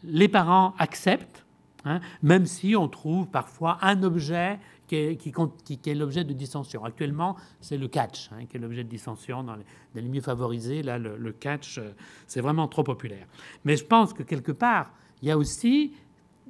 les 0.03 0.27
parents 0.27 0.73
acceptent, 0.77 1.45
hein, 1.85 1.99
même 2.21 2.45
si 2.45 2.75
on 2.75 2.87
trouve 2.87 3.27
parfois 3.27 3.77
un 3.81 4.03
objet 4.03 4.59
qui 4.87 4.95
est, 4.95 5.95
l'objet 5.95 6.23
de 6.23 6.33
dissension. 6.33 6.85
Actuellement, 6.85 7.35
c'est 7.59 7.77
le 7.77 7.87
catch 7.87 8.29
hein, 8.31 8.45
qui 8.49 8.57
est 8.57 8.59
l'objet 8.59 8.83
de 8.83 8.89
dissension 8.89 9.43
dans 9.43 9.57
les, 9.95 10.01
milieux 10.01 10.21
favorisés. 10.21 10.81
Là, 10.81 10.97
le 10.97 11.31
catch, 11.33 11.79
c'est 12.25 12.41
vraiment 12.41 12.67
trop 12.67 12.83
populaire. 12.83 13.27
Mais 13.65 13.75
je 13.75 13.83
pense 13.83 14.13
que 14.13 14.23
quelque 14.23 14.53
part, 14.53 14.91
il 15.21 15.27
y 15.27 15.31
a 15.31 15.37
aussi 15.37 15.93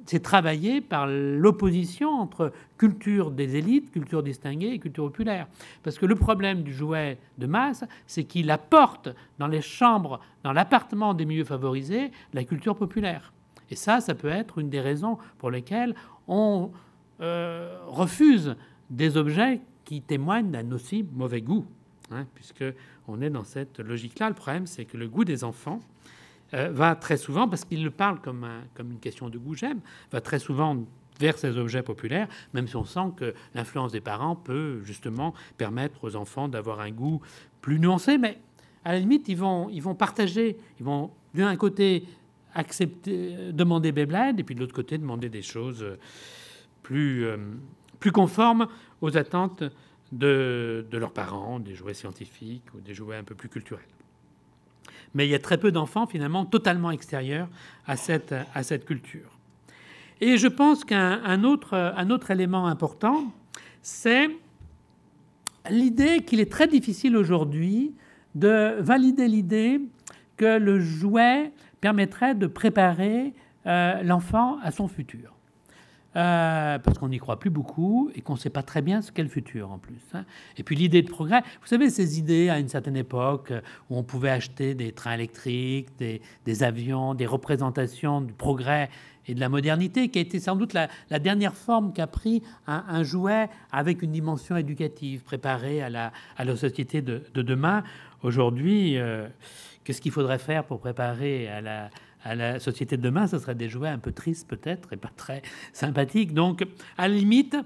c'est 0.08 0.20
travaillé 0.20 0.80
par 0.80 1.06
l'opposition 1.06 2.08
entre 2.08 2.50
culture 2.78 3.30
des 3.30 3.56
élites, 3.56 3.90
culture 3.90 4.22
distinguée 4.22 4.68
et 4.68 4.78
culture 4.78 5.04
populaire. 5.04 5.46
Parce 5.82 5.98
que 5.98 6.06
le 6.06 6.14
problème 6.14 6.62
du 6.62 6.72
jouet 6.72 7.18
de 7.36 7.46
masse, 7.46 7.84
c'est 8.06 8.24
qu'il 8.24 8.50
apporte 8.50 9.10
dans 9.38 9.48
les 9.48 9.60
chambres, 9.60 10.20
dans 10.44 10.54
l'appartement 10.54 11.12
des 11.12 11.26
milieux 11.26 11.44
favorisés, 11.44 12.10
la 12.32 12.44
culture 12.44 12.74
populaire. 12.74 13.34
Et 13.70 13.76
ça, 13.76 14.00
ça 14.00 14.14
peut 14.14 14.28
être 14.28 14.58
une 14.58 14.70
des 14.70 14.80
raisons 14.80 15.18
pour 15.38 15.50
lesquelles 15.50 15.94
on 16.26 16.70
euh, 17.20 17.78
refuse 17.86 18.56
des 18.90 19.16
objets 19.16 19.60
qui 19.84 20.02
témoignent 20.02 20.50
d'un 20.50 20.70
aussi 20.72 21.04
mauvais 21.14 21.40
goût, 21.40 21.66
hein, 22.10 22.26
puisque 22.34 22.64
on 23.06 23.20
est 23.20 23.30
dans 23.30 23.44
cette 23.44 23.80
logique-là. 23.80 24.28
Le 24.28 24.34
problème, 24.34 24.66
c'est 24.66 24.84
que 24.84 24.96
le 24.96 25.08
goût 25.08 25.24
des 25.24 25.44
enfants 25.44 25.80
va 26.52 26.96
très 26.96 27.18
souvent, 27.18 27.46
parce 27.46 27.66
qu'il 27.66 27.84
le 27.84 27.90
parle 27.90 28.22
comme, 28.22 28.46
comme 28.72 28.90
une 28.90 29.00
question 29.00 29.28
de 29.28 29.36
goût, 29.36 29.54
j'aime, 29.54 29.80
va 30.10 30.22
très 30.22 30.38
souvent 30.38 30.78
vers 31.18 31.38
ces 31.38 31.56
objets 31.56 31.82
populaires, 31.82 32.28
même 32.54 32.66
si 32.66 32.76
on 32.76 32.84
sent 32.84 33.12
que 33.16 33.34
l'influence 33.54 33.92
des 33.92 34.00
parents 34.00 34.36
peut 34.36 34.80
justement 34.84 35.34
permettre 35.56 36.04
aux 36.04 36.16
enfants 36.16 36.48
d'avoir 36.48 36.80
un 36.80 36.90
goût 36.90 37.20
plus 37.60 37.78
nuancé, 37.78 38.18
mais 38.18 38.38
à 38.84 38.92
la 38.92 39.00
limite, 39.00 39.28
ils 39.28 39.36
vont, 39.36 39.68
ils 39.68 39.82
vont 39.82 39.94
partager, 39.94 40.56
ils 40.78 40.84
vont 40.84 41.10
d'un 41.34 41.56
côté 41.56 42.04
accepter, 42.58 43.52
demander 43.52 43.92
Beyblade, 43.92 44.40
et 44.40 44.42
puis 44.42 44.54
de 44.54 44.60
l'autre 44.60 44.74
côté 44.74 44.98
demander 44.98 45.28
des 45.28 45.42
choses 45.42 45.86
plus, 46.82 47.24
euh, 47.24 47.36
plus 48.00 48.12
conformes 48.12 48.66
aux 49.00 49.16
attentes 49.16 49.62
de, 50.10 50.84
leurs 50.90 51.12
parents, 51.12 51.60
des 51.60 51.74
jouets 51.74 51.94
scientifiques 51.94 52.64
ou 52.74 52.80
des 52.80 52.94
jouets 52.94 53.16
un 53.16 53.22
peu 53.22 53.34
plus 53.34 53.48
culturels. 53.48 53.84
Mais 55.14 55.26
il 55.26 55.30
y 55.30 55.34
a 55.34 55.38
très 55.38 55.58
peu 55.58 55.70
d'enfants 55.70 56.06
finalement 56.06 56.44
totalement 56.44 56.90
extérieurs 56.90 57.48
à 57.86 57.96
cette, 57.96 58.84
culture. 58.84 59.38
Et 60.20 60.36
je 60.36 60.48
pense 60.48 60.84
qu'un 60.84 61.44
autre, 61.44 61.94
autre 62.10 62.30
élément 62.30 62.66
important, 62.66 63.32
c'est 63.82 64.28
l'idée 65.70 66.24
qu'il 66.24 66.40
est 66.40 66.50
très 66.50 66.66
difficile 66.66 67.16
aujourd'hui 67.16 67.94
de 68.34 68.80
valider 68.80 69.28
l'idée 69.28 69.80
que 70.36 70.58
le 70.58 70.80
jouet 70.80 71.52
permettrait 71.80 72.34
de 72.34 72.46
préparer 72.46 73.34
euh, 73.66 74.02
l'enfant 74.02 74.58
à 74.62 74.70
son 74.70 74.88
futur. 74.88 75.34
Euh, 76.16 76.78
parce 76.78 76.98
qu'on 76.98 77.10
n'y 77.10 77.18
croit 77.18 77.38
plus 77.38 77.50
beaucoup 77.50 78.10
et 78.14 78.22
qu'on 78.22 78.32
ne 78.32 78.38
sait 78.38 78.50
pas 78.50 78.62
très 78.62 78.80
bien 78.80 79.02
ce 79.02 79.12
qu'est 79.12 79.22
le 79.22 79.28
futur 79.28 79.70
en 79.70 79.78
plus. 79.78 80.00
Hein. 80.14 80.24
Et 80.56 80.62
puis 80.62 80.74
l'idée 80.74 81.02
de 81.02 81.10
progrès, 81.10 81.42
vous 81.60 81.66
savez, 81.66 81.90
ces 81.90 82.18
idées 82.18 82.48
à 82.48 82.58
une 82.58 82.68
certaine 82.68 82.96
époque 82.96 83.52
où 83.90 83.96
on 83.96 84.02
pouvait 84.02 84.30
acheter 84.30 84.74
des 84.74 84.92
trains 84.92 85.12
électriques, 85.12 85.88
des, 85.98 86.62
avions, 86.62 87.14
des 87.14 87.26
représentations 87.26 88.22
du 88.22 88.32
progrès 88.32 88.88
et 89.26 89.34
de 89.34 89.40
la 89.40 89.50
modernité, 89.50 90.08
qui 90.08 90.18
a 90.18 90.22
été 90.22 90.40
sans 90.40 90.56
doute 90.56 90.72
la, 90.72 90.88
dernière 91.18 91.54
forme 91.54 91.92
qu'a 91.92 92.06
pris 92.06 92.42
un, 92.66 93.02
jouet 93.02 93.50
avec 93.70 94.00
une 94.00 94.12
dimension 94.12 94.56
éducative, 94.56 95.22
préparée 95.22 95.82
à 95.82 95.90
la, 95.90 96.12
à 96.38 96.44
la 96.44 96.56
société 96.56 97.02
de, 97.02 97.22
demain. 97.34 97.84
Aujourd'hui, 98.22 98.96
euh, 98.96 99.28
qu'est-ce 99.88 100.02
qu'il 100.02 100.12
faudrait 100.12 100.38
faire 100.38 100.64
pour 100.64 100.80
préparer 100.80 101.48
à 101.48 102.34
la, 102.34 102.60
société 102.60 102.98
de 102.98 103.02
demain 103.02 103.26
Ce 103.26 103.38
serait 103.38 103.54
des 103.54 103.70
jouets 103.70 103.88
un 103.88 103.98
peu 103.98 104.12
tristes 104.12 104.46
peut-être 104.46 104.92
et 104.92 104.98
pas 104.98 105.10
très 105.16 105.40
sympathiques. 105.72 106.34
Donc, 106.34 106.62
à 106.98 107.08
la 107.08 107.14
limite, 107.14 107.56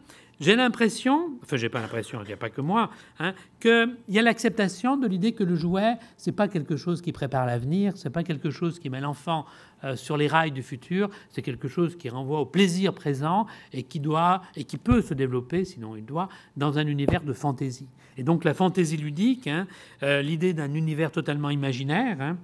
j'ai 0.43 0.57
l'impression, 0.57 1.31
enfin 1.43 1.57
j'ai 1.57 1.69
pas 1.69 1.81
l'impression, 1.81 2.21
il 2.23 2.27
n'y 2.27 2.33
a 2.33 2.37
pas 2.37 2.51
que 2.51 2.61
moi, 2.61 2.91
hein, 3.21 3.33
qu'il 3.61 3.97
y 4.09 4.19
a 4.19 4.23
l'acceptation 4.23 4.97
de 4.97 5.07
l'idée 5.07 5.33
que 5.33 5.45
le 5.45 5.55
jouet, 5.55 5.95
c'est 6.17 6.33
pas 6.33 6.49
quelque 6.49 6.77
chose 6.77 7.01
qui 7.01 7.13
prépare 7.13 7.47
l'avenir, 7.47 7.93
c'est 7.97 8.11
pas 8.11 8.25
quelque 8.25 8.51
chose 8.51 8.81
qui 8.81 8.91
met 8.91 9.01
l'enfant 9.01 9.47
euh, 9.85 9.95
sur 9.95 10.17
les 10.17 10.27
rails 10.27 10.51
du 10.51 10.65
futur, 10.65 11.11
c'est 11.31 11.43
quelque 11.43 11.69
chose 11.69 11.97
qui 11.97 12.09
renvoie 12.09 12.41
au 12.41 12.47
plaisir 12.47 12.93
présent 12.93 13.47
et 13.73 13.85
qui 13.85 14.01
doit 14.01 14.43
et 14.57 14.65
qui 14.65 14.79
peut 14.79 15.01
se 15.01 15.15
développer, 15.15 15.65
sinon 15.65 15.95
il 15.95 16.05
doit, 16.05 16.29
dans 16.57 16.77
un 16.77 16.89
univers 16.89 17.23
de 17.23 17.33
fantaisie. 17.33 17.89
Et 18.17 18.25
donc 18.25 18.43
la 18.43 18.53
fantaisie 18.53 18.97
ludique, 18.97 19.47
hein, 19.47 19.69
euh, 20.03 20.23
l'idée 20.23 20.55
d'un 20.55 20.75
univers 20.75 21.13
totalement 21.13 21.51
imaginaire, 21.51 22.21
hein, 22.21 22.37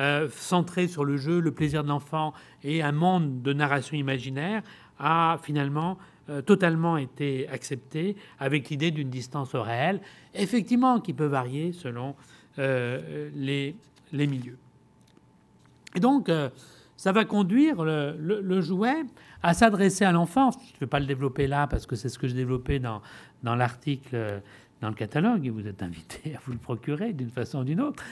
euh, 0.00 0.28
centré 0.32 0.88
sur 0.88 1.04
le 1.04 1.16
jeu, 1.16 1.38
le 1.38 1.52
plaisir 1.52 1.84
de 1.84 1.88
l'enfant 1.88 2.34
et 2.64 2.82
un 2.82 2.92
monde 2.92 3.42
de 3.42 3.52
narration 3.52 3.96
imaginaire, 3.96 4.62
a 4.98 5.38
finalement 5.42 5.98
totalement 6.46 6.96
été 6.96 7.48
accepté 7.48 8.16
avec 8.38 8.70
l'idée 8.70 8.90
d'une 8.90 9.10
distance 9.10 9.54
au 9.54 9.62
réel, 9.62 10.00
effectivement 10.34 11.00
qui 11.00 11.12
peut 11.12 11.26
varier 11.26 11.72
selon 11.72 12.14
euh, 12.58 13.30
les, 13.34 13.74
les, 14.12 14.26
milieux. 14.28 14.56
Et 15.96 16.00
donc, 16.00 16.28
euh, 16.28 16.50
ça 16.96 17.10
va 17.10 17.24
conduire 17.24 17.82
le, 17.82 18.60
jouet 18.60 19.04
à 19.42 19.54
s'adresser 19.54 20.04
à 20.04 20.12
l'enfant. 20.12 20.52
Je 20.52 20.76
ne 20.76 20.80
vais 20.80 20.86
pas 20.86 21.00
le 21.00 21.06
développer 21.06 21.48
là 21.48 21.66
parce 21.66 21.84
que 21.84 21.96
c'est 21.96 22.08
ce 22.08 22.16
que 22.16 22.28
j'ai 22.28 22.34
développé 22.34 22.78
dans, 22.78 23.02
dans 23.42 23.56
l'article, 23.56 24.40
dans 24.84 24.90
le 24.90 24.94
catalogue, 24.94 25.46
et 25.46 25.50
vous 25.50 25.66
êtes 25.66 25.82
invité 25.82 26.36
à 26.36 26.38
vous 26.44 26.52
le 26.52 26.58
procurer 26.58 27.14
d'une 27.14 27.30
façon 27.30 27.60
ou 27.60 27.64
d'une 27.64 27.80
autre. 27.80 28.04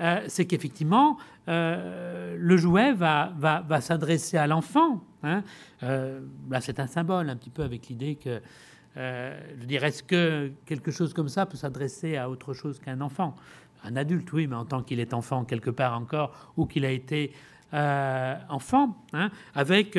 Euh, 0.00 0.20
c'est 0.28 0.44
qu'effectivement, 0.44 1.16
euh, 1.48 2.36
le 2.38 2.56
jouet 2.58 2.92
va, 2.92 3.32
va, 3.36 3.80
s'adresser 3.80 4.36
à 4.36 4.46
l'enfant. 4.46 5.02
Hein. 5.22 5.42
Euh, 5.82 6.20
là, 6.50 6.60
c'est 6.60 6.78
un 6.80 6.86
symbole, 6.86 7.30
un 7.30 7.36
petit 7.36 7.48
peu 7.50 7.62
avec 7.62 7.88
l'idée 7.88 8.16
que, 8.16 8.40
je 8.94 9.64
dirais, 9.64 9.88
est-ce 9.88 10.02
que 10.02 10.52
quelque 10.66 10.90
chose 10.90 11.14
comme 11.14 11.28
ça 11.28 11.46
peut 11.46 11.56
s'adresser 11.56 12.16
à 12.16 12.28
autre 12.28 12.52
chose 12.52 12.78
qu'un 12.78 13.00
enfant? 13.00 13.34
Un 13.84 13.96
adulte, 13.96 14.30
oui, 14.32 14.46
mais 14.46 14.56
en 14.56 14.66
tant 14.66 14.82
qu'il 14.82 15.00
est 15.00 15.14
enfant 15.14 15.44
quelque 15.44 15.70
part 15.70 15.96
encore, 15.96 16.52
ou 16.56 16.66
qu'il 16.66 16.84
a 16.84 16.90
été 16.90 17.32
enfant, 17.72 18.96
hein, 19.12 19.30
avec 19.54 19.98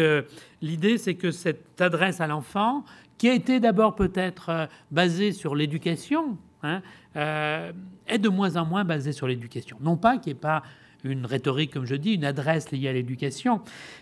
l'idée, 0.62 0.98
c'est 0.98 1.16
que 1.16 1.32
cette 1.32 1.82
adresse 1.82 2.20
à 2.20 2.28
l'enfant, 2.28 2.84
qui 3.20 3.30
a 3.30 3.34
été 3.34 3.60
d'abord 3.60 3.96
peut-être 3.96 4.70
basée 4.90 5.34
sur 5.34 5.54
l'éducation, 5.54 6.38
hein, 6.64 6.82
euh, 7.16 7.72
est 8.08 8.18
de 8.18 8.30
moins 8.30 8.56
en 8.56 8.66
moins 8.66 8.86
basée 8.86 9.12
sur 9.12 9.28
l'éducation. 9.28 9.78
Non 9.82 9.98
pas 9.98 10.18
qu'il 10.18 10.34
n'y 10.34 10.38
ait 10.38 10.42
pas 10.42 10.64
une 11.04 11.26
rhétorique, 11.26 11.72
comme 11.74 11.86
je 11.86 11.96
dis, 11.96 12.14
une 12.14 12.26
adresse 12.26 12.72
liée 12.72 12.88
à 12.88 12.94
l'éducation, 12.94 13.62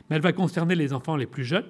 mais 0.10 0.16
elle 0.16 0.22
va 0.22 0.34
concerner 0.34 0.76
les 0.76 0.94
enfants 0.94 1.16
les 1.16 1.26
plus 1.26 1.44
jeunes. 1.44 1.66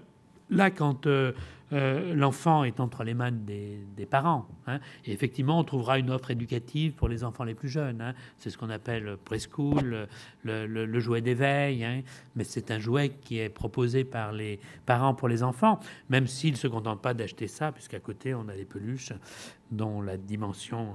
Là, 0.49 0.71
quand 0.71 1.07
euh, 1.07 1.31
euh, 1.73 2.13
l'enfant 2.13 2.63
est 2.63 2.79
entre 2.79 3.03
les 3.03 3.13
mains 3.13 3.31
des, 3.31 4.05
parents, 4.09 4.47
hein, 4.67 4.79
et 5.05 5.11
effectivement, 5.11 5.59
on 5.59 5.63
trouvera 5.63 5.99
une 5.99 6.09
offre 6.11 6.31
éducative 6.31 6.93
pour 6.93 7.09
les 7.09 7.23
enfants 7.23 7.43
les 7.43 7.55
plus 7.55 7.67
jeunes. 7.67 8.01
Hein. 8.01 8.13
C'est 8.37 8.49
ce 8.49 8.57
qu'on 8.57 8.69
appelle 8.69 9.17
preschool, 9.25 10.07
le, 10.43 10.65
le, 10.65 10.99
jouet 10.99 11.21
d'éveil, 11.21 11.83
hein. 11.83 12.01
mais 12.35 12.45
c'est 12.45 12.71
un 12.71 12.79
jouet 12.79 13.09
qui 13.21 13.39
est 13.39 13.49
proposé 13.49 14.05
par 14.05 14.31
les 14.31 14.59
parents 14.85 15.13
pour 15.13 15.27
les 15.27 15.43
enfants, 15.43 15.79
même 16.09 16.27
s'ils 16.27 16.53
ne 16.53 16.57
se 16.57 16.67
contentent 16.67 17.01
pas 17.01 17.13
d'acheter 17.13 17.47
ça, 17.47 17.71
puisqu'à 17.71 17.99
côté, 17.99 18.33
on 18.33 18.47
a 18.47 18.55
les 18.55 18.65
peluches 18.65 19.11
dont 19.71 20.01
la 20.01 20.17
dimension 20.17 20.93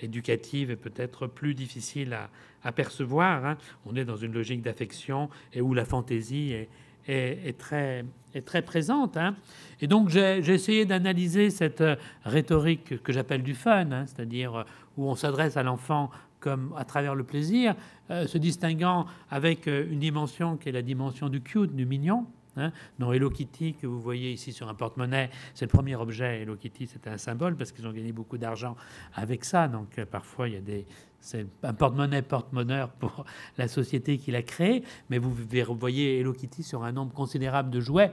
éducative 0.00 0.70
est 0.70 0.76
peut-être 0.76 1.26
plus 1.26 1.54
difficile 1.54 2.16
à, 2.62 2.72
percevoir. 2.72 3.56
On 3.86 3.96
est 3.96 4.04
dans 4.04 4.16
une 4.16 4.32
logique 4.32 4.62
d'affection 4.62 5.30
et 5.52 5.60
où 5.60 5.74
la 5.74 5.84
fantaisie 5.84 6.52
est, 6.52 6.68
est, 7.06 7.58
très, 7.58 8.04
est 8.34 8.42
très 8.42 8.62
présente. 8.62 9.16
Hein. 9.16 9.34
Et 9.80 9.86
donc 9.86 10.08
j'ai 10.08 10.38
essayé 10.38 10.84
d'analyser 10.84 11.50
cette 11.50 11.80
euh, 11.80 11.96
rhétorique 12.24 13.02
que 13.02 13.12
j'appelle 13.12 13.42
du 13.42 13.54
fun, 13.54 13.90
hein, 13.92 14.06
c'est-à-dire 14.06 14.54
euh, 14.54 14.64
où 14.96 15.08
on 15.08 15.14
s'adresse 15.14 15.56
à 15.56 15.62
l'enfant 15.62 16.10
comme 16.40 16.74
à 16.76 16.84
travers 16.84 17.14
le 17.14 17.22
plaisir, 17.22 17.74
euh, 18.10 18.26
se 18.26 18.36
distinguant 18.36 19.06
avec 19.30 19.66
une 19.68 20.00
dimension 20.00 20.56
qui 20.56 20.68
est 20.68 20.72
la 20.72 20.82
dimension 20.82 21.28
du 21.28 21.40
cute, 21.40 21.74
du 21.74 21.86
mignon, 21.86 22.26
Hein, 22.56 22.70
dans 22.98 23.10
Hello 23.12 23.30
Kitty, 23.30 23.72
que 23.72 23.86
vous 23.86 23.98
voyez 23.98 24.30
ici 24.30 24.52
sur 24.52 24.68
un 24.68 24.74
porte-monnaie, 24.74 25.30
c'est 25.54 25.64
le 25.64 25.70
premier 25.70 25.96
objet. 25.96 26.42
Hello 26.42 26.54
Kitty, 26.54 26.86
c'est 26.86 27.06
un 27.06 27.16
symbole 27.16 27.56
parce 27.56 27.72
qu'ils 27.72 27.86
ont 27.86 27.92
gagné 27.92 28.12
beaucoup 28.12 28.36
d'argent 28.36 28.76
avec 29.14 29.46
ça. 29.46 29.68
Donc 29.68 29.98
parfois, 30.04 30.48
il 30.48 30.54
y 30.54 30.58
a 30.58 30.60
des. 30.60 30.84
C'est 31.22 31.46
un 31.62 31.72
porte-monnaie 31.72 32.20
porte-monnaie 32.20 32.84
pour 32.98 33.24
la 33.58 33.68
société 33.68 34.18
qui 34.18 34.30
l'a 34.30 34.42
créé. 34.42 34.84
Mais 35.08 35.18
vous 35.18 35.34
voyez 35.78 36.20
Hello 36.20 36.34
Kitty 36.34 36.62
sur 36.62 36.84
un 36.84 36.92
nombre 36.92 37.14
considérable 37.14 37.70
de 37.70 37.80
jouets. 37.80 38.12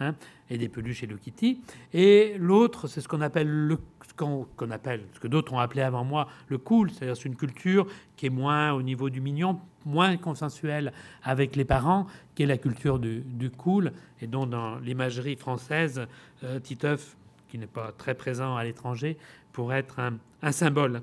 Hein, 0.00 0.16
et 0.50 0.58
des 0.58 0.68
peluches 0.68 1.04
Hello 1.04 1.16
Kitty. 1.16 1.60
Et 1.92 2.34
l'autre, 2.38 2.88
c'est 2.88 3.00
ce 3.00 3.06
qu'on 3.06 3.20
appelle 3.20 3.48
le 3.48 3.78
qu'on 4.16 4.70
appelle, 4.70 5.02
ce 5.12 5.20
que 5.20 5.26
d'autres 5.26 5.52
ont 5.52 5.58
appelé 5.58 5.82
avant 5.82 6.04
moi, 6.04 6.28
le 6.48 6.58
cool, 6.58 6.90
c'est-à-dire 6.90 7.16
c'est 7.16 7.24
une 7.24 7.36
culture 7.36 7.86
qui 8.16 8.26
est 8.26 8.30
moins 8.30 8.72
au 8.72 8.82
niveau 8.82 9.10
du 9.10 9.20
mignon, 9.20 9.60
moins 9.84 10.16
consensuelle 10.16 10.92
avec 11.22 11.56
les 11.56 11.64
parents, 11.64 12.06
qui 12.34 12.44
est 12.44 12.46
la 12.46 12.58
culture 12.58 12.98
du, 12.98 13.50
cool, 13.56 13.92
et 14.20 14.26
dont 14.26 14.46
dans 14.46 14.78
l'imagerie 14.78 15.36
française, 15.36 16.06
euh, 16.44 16.60
Titeuf, 16.60 17.16
qui 17.48 17.58
n'est 17.58 17.66
pas 17.66 17.92
très 17.92 18.14
présent 18.14 18.56
à 18.56 18.64
l'étranger, 18.64 19.16
pourrait 19.52 19.80
être 19.80 20.00
un, 20.00 20.52
symbole. 20.52 21.02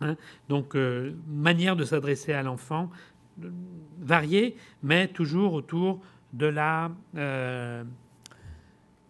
Hein. 0.00 0.16
Donc, 0.48 0.74
euh, 0.74 1.14
manière 1.28 1.76
de 1.76 1.84
s'adresser 1.84 2.32
à 2.32 2.42
l'enfant, 2.42 2.90
euh, 3.42 3.50
variée, 4.00 4.56
mais 4.82 5.08
toujours 5.08 5.52
autour 5.52 6.00
de 6.32 6.46
la 6.46 6.90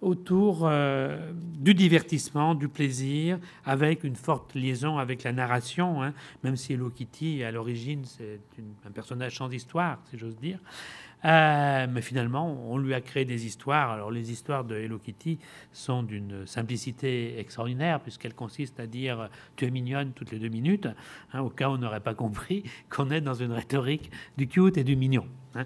autour 0.01 0.61
euh, 0.63 1.33
du 1.59 1.75
divertissement, 1.75 2.55
du 2.55 2.69
plaisir, 2.69 3.39
avec 3.65 4.05
une 4.05 4.15
forte 4.15 4.55
liaison 4.55 4.99
avec 4.99 5.25
la 5.25 5.33
narration, 5.33 6.03
hein. 6.03 6.15
même 6.45 6.57
si 6.57 6.75
Hello 6.75 6.91
Kitty, 6.91 7.43
à 7.43 7.51
l'origine, 7.51 8.05
c'est 8.05 8.41
un 8.87 8.91
personnage 8.91 9.37
sans 9.37 9.51
histoire, 9.51 9.99
si 10.11 10.19
j'ose 10.19 10.37
dire. 10.37 10.59
Euh, 11.25 11.87
mais 11.91 12.01
finalement, 12.01 12.57
on 12.71 12.79
lui 12.79 12.95
a 12.95 13.01
créé 13.01 13.25
des 13.25 13.47
histoires. 13.47 13.91
Alors, 13.91 14.11
les 14.11 14.31
histoires 14.31 14.65
de 14.65 14.77
Hello 14.77 14.99
Kitty 14.99 15.39
sont 15.73 16.03
d'une 16.03 16.47
simplicité 16.47 17.39
extraordinaire, 17.39 18.01
puisqu'elles 18.01 18.35
consistent 18.35 18.81
à 18.81 18.87
dire 18.87 19.29
Tu 19.57 19.67
es 19.67 19.71
mignonne 19.71 20.13
toutes 20.13 20.31
les 20.31 20.39
deux 20.39 20.49
minutes, 20.49 20.89
hein, 21.33 21.41
au 21.41 21.51
cas 21.51 21.69
où 21.69 21.73
on 21.73 21.79
n'aurait 21.79 22.01
pas 22.01 22.15
compris 22.15 22.65
qu'on 22.89 23.11
est 23.11 23.21
dans 23.21 23.35
une 23.35 23.53
rhétorique 23.53 24.11
du 24.37 24.47
cute 24.47 24.79
et 24.79 24.85
du 24.85 24.97
mignon. 24.97 25.27
Hein. 25.55 25.65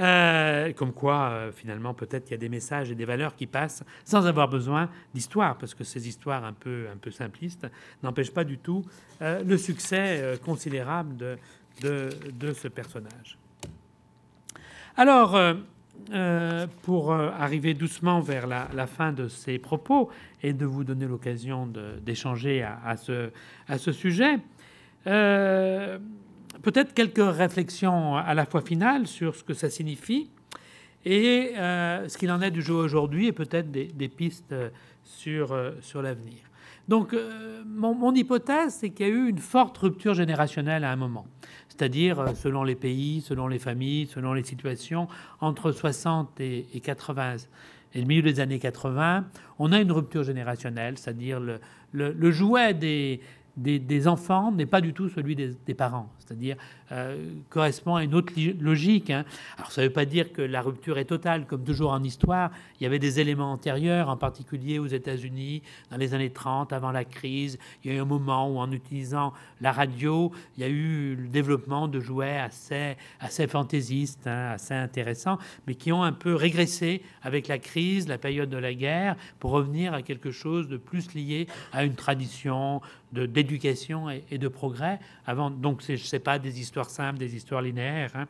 Euh, 0.00 0.72
comme 0.72 0.92
quoi, 0.92 1.30
euh, 1.30 1.52
finalement, 1.52 1.94
peut-être 1.94 2.24
qu'il 2.24 2.32
y 2.32 2.34
a 2.34 2.38
des 2.38 2.48
messages 2.48 2.90
et 2.90 2.96
des 2.96 3.04
valeurs 3.04 3.36
qui 3.36 3.46
passent 3.46 3.84
sans 4.04 4.26
avoir 4.26 4.48
besoin 4.48 4.90
d'histoire, 5.14 5.56
parce 5.56 5.72
que 5.72 5.84
ces 5.84 6.08
histoires 6.08 6.44
un 6.44 6.52
peu, 6.52 6.88
un 6.92 6.96
peu 6.96 7.12
simplistes 7.12 7.68
n'empêchent 8.02 8.34
pas 8.34 8.44
du 8.44 8.58
tout 8.58 8.84
le 9.20 9.56
succès 9.56 10.38
considérable 10.44 11.16
de, 11.16 11.38
de 11.80 12.52
ce 12.52 12.66
personnage. 12.66 13.38
Alors, 14.96 15.36
euh, 16.12 16.66
pour 16.82 17.12
euh, 17.12 17.30
arriver 17.38 17.72
doucement 17.72 18.20
vers 18.20 18.46
la, 18.46 18.86
fin 18.86 19.12
de 19.12 19.26
ces 19.26 19.58
propos 19.58 20.10
et 20.42 20.52
de 20.52 20.66
vous 20.66 20.84
donner 20.84 21.06
l'occasion 21.06 21.66
d'échanger 22.02 22.62
à, 22.62 22.96
ce, 22.96 23.92
sujet, 23.92 24.38
euh, 25.06 25.98
peut-être 26.62 26.92
quelques 26.92 27.24
réflexions 27.24 28.16
à 28.16 28.34
la 28.34 28.44
fois 28.44 28.60
finales 28.60 29.06
sur 29.06 29.34
ce 29.34 29.42
que 29.42 29.54
ça 29.54 29.70
signifie 29.70 30.30
et 31.06 31.52
ce 31.56 32.18
qu'il 32.18 32.30
en 32.30 32.42
est 32.42 32.50
du 32.50 32.60
jeu 32.60 32.74
aujourd'hui 32.74 33.28
et 33.28 33.32
peut-être 33.32 33.70
des, 33.70 34.08
pistes 34.08 34.54
sur, 35.02 35.58
sur 35.80 36.02
l'avenir. 36.02 36.38
Donc, 36.86 37.16
mon, 37.66 37.94
mon 37.94 38.14
hypothèse, 38.14 38.74
c'est 38.80 38.90
qu'il 38.90 39.06
y 39.06 39.10
a 39.10 39.12
eu 39.12 39.28
une 39.28 39.38
forte 39.38 39.78
rupture 39.78 40.14
générationnelle 40.14 40.84
à 40.84 40.92
un 40.92 40.96
moment 40.96 41.26
c'est-à-dire 41.76 42.20
euh, 42.20 42.34
selon 42.34 42.62
les 42.64 42.74
pays, 42.74 43.20
selon 43.20 43.48
les 43.48 43.58
familles, 43.58 44.06
selon 44.06 44.32
les 44.32 44.44
situations, 44.44 45.08
entre 45.40 45.72
60 45.72 46.40
et, 46.40 46.66
80 46.82 47.36
et 47.94 48.00
le 48.00 48.06
milieu 48.06 48.22
des 48.22 48.40
années 48.40 48.58
80, 48.58 49.24
on 49.58 49.72
a 49.72 49.80
une 49.80 49.92
rupture 49.92 50.24
générationnelle, 50.24 50.98
c'est-à-dire 50.98 51.40
le, 51.40 52.30
jouet 52.30 52.74
des, 52.74 53.20
des, 53.56 54.08
enfants 54.08 54.50
n'est 54.50 54.66
pas 54.66 54.80
du 54.80 54.92
tout 54.92 55.08
celui 55.08 55.36
des, 55.36 55.74
parents, 55.74 56.10
c'est-à-dire 56.18 56.56
euh, 56.92 57.30
correspond 57.48 57.96
à 57.96 58.04
une 58.04 58.14
autre 58.14 58.32
logique. 58.60 59.10
Hein. 59.10 59.24
Alors 59.56 59.72
ça 59.72 59.80
ne 59.80 59.86
veut 59.86 59.92
pas 59.92 60.04
dire 60.04 60.32
que 60.32 60.42
la 60.42 60.60
rupture 60.60 60.98
est 60.98 61.06
totale, 61.06 61.46
comme 61.46 61.64
toujours 61.64 61.92
en 61.92 62.02
histoire, 62.02 62.50
il 62.78 62.84
y 62.84 62.86
avait 62.86 62.98
des 62.98 63.20
éléments 63.20 63.52
antérieurs, 63.52 64.08
en 64.08 64.16
particulier 64.16 64.78
aux 64.78 64.86
États-Unis, 64.86 65.62
dans 65.90 65.96
les 65.96 66.14
années 66.14 66.30
30, 66.30 66.72
avant 66.72 66.90
la 66.90 67.04
crise, 67.04 67.58
il 67.82 67.90
y 67.90 67.94
a 67.94 67.96
eu 67.96 68.00
un 68.00 68.04
moment 68.04 68.50
où 68.50 68.58
en 68.58 68.70
utilisant 68.72 69.32
la 69.60 69.72
radio, 69.72 70.30
il 70.56 70.60
y 70.62 70.64
a 70.64 70.68
eu 70.68 71.16
le 71.16 71.28
développement 71.28 71.88
de 71.88 72.00
jouets 72.00 72.38
assez, 72.38 72.96
assez 73.20 73.46
fantaisistes, 73.46 74.26
hein, 74.26 74.52
assez 74.52 74.74
intéressants, 74.74 75.38
mais 75.66 75.74
qui 75.74 75.92
ont 75.92 76.02
un 76.02 76.12
peu 76.12 76.34
régressé 76.34 77.02
avec 77.22 77.48
la 77.48 77.58
crise, 77.58 78.08
la 78.08 78.18
période 78.18 78.50
de 78.50 78.58
la 78.58 78.74
guerre, 78.74 79.16
pour 79.38 79.52
revenir 79.52 79.94
à 79.94 80.02
quelque 80.02 80.30
chose 80.30 80.68
de 80.68 80.76
plus 80.76 81.14
lié 81.14 81.46
à 81.72 81.84
une 81.84 81.94
tradition, 81.94 82.80
d'éducation 83.12 84.10
et, 84.10 84.38
de 84.38 84.48
progrès. 84.48 84.98
Avant, 85.26 85.50
donc, 85.50 85.82
ce 85.82 85.92
n'est 85.92 86.20
pas 86.20 86.38
des 86.38 86.60
histoires 86.60 86.73
simples, 86.82 87.18
des 87.18 87.36
histoires 87.36 87.62
linéaires. 87.62 88.10
Hein. 88.14 88.26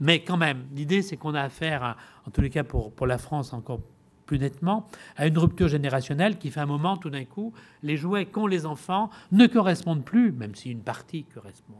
Mais 0.00 0.20
quand 0.20 0.36
même, 0.36 0.64
l'idée, 0.74 1.00
c'est 1.00 1.16
qu'on 1.16 1.34
a 1.34 1.40
affaire, 1.40 1.96
en 2.26 2.30
tous 2.30 2.42
les 2.42 2.50
cas 2.50 2.64
pour, 2.64 2.92
pour 2.92 3.06
la 3.06 3.18
France 3.18 3.52
encore 3.52 3.80
plus 4.26 4.38
nettement, 4.38 4.86
à 5.16 5.26
une 5.26 5.38
rupture 5.38 5.68
générationnelle 5.68 6.36
qui 6.36 6.50
fait 6.50 6.60
un 6.60 6.66
moment, 6.66 6.96
tout 6.96 7.10
d'un 7.10 7.24
coup, 7.24 7.54
les 7.82 7.96
jouets 7.96 8.26
qu'ont 8.26 8.46
les 8.46 8.66
enfants 8.66 9.08
ne 9.32 9.46
correspondent 9.46 10.04
plus, 10.04 10.32
même 10.32 10.54
si 10.54 10.70
une 10.70 10.82
partie 10.82 11.24
correspond, 11.24 11.74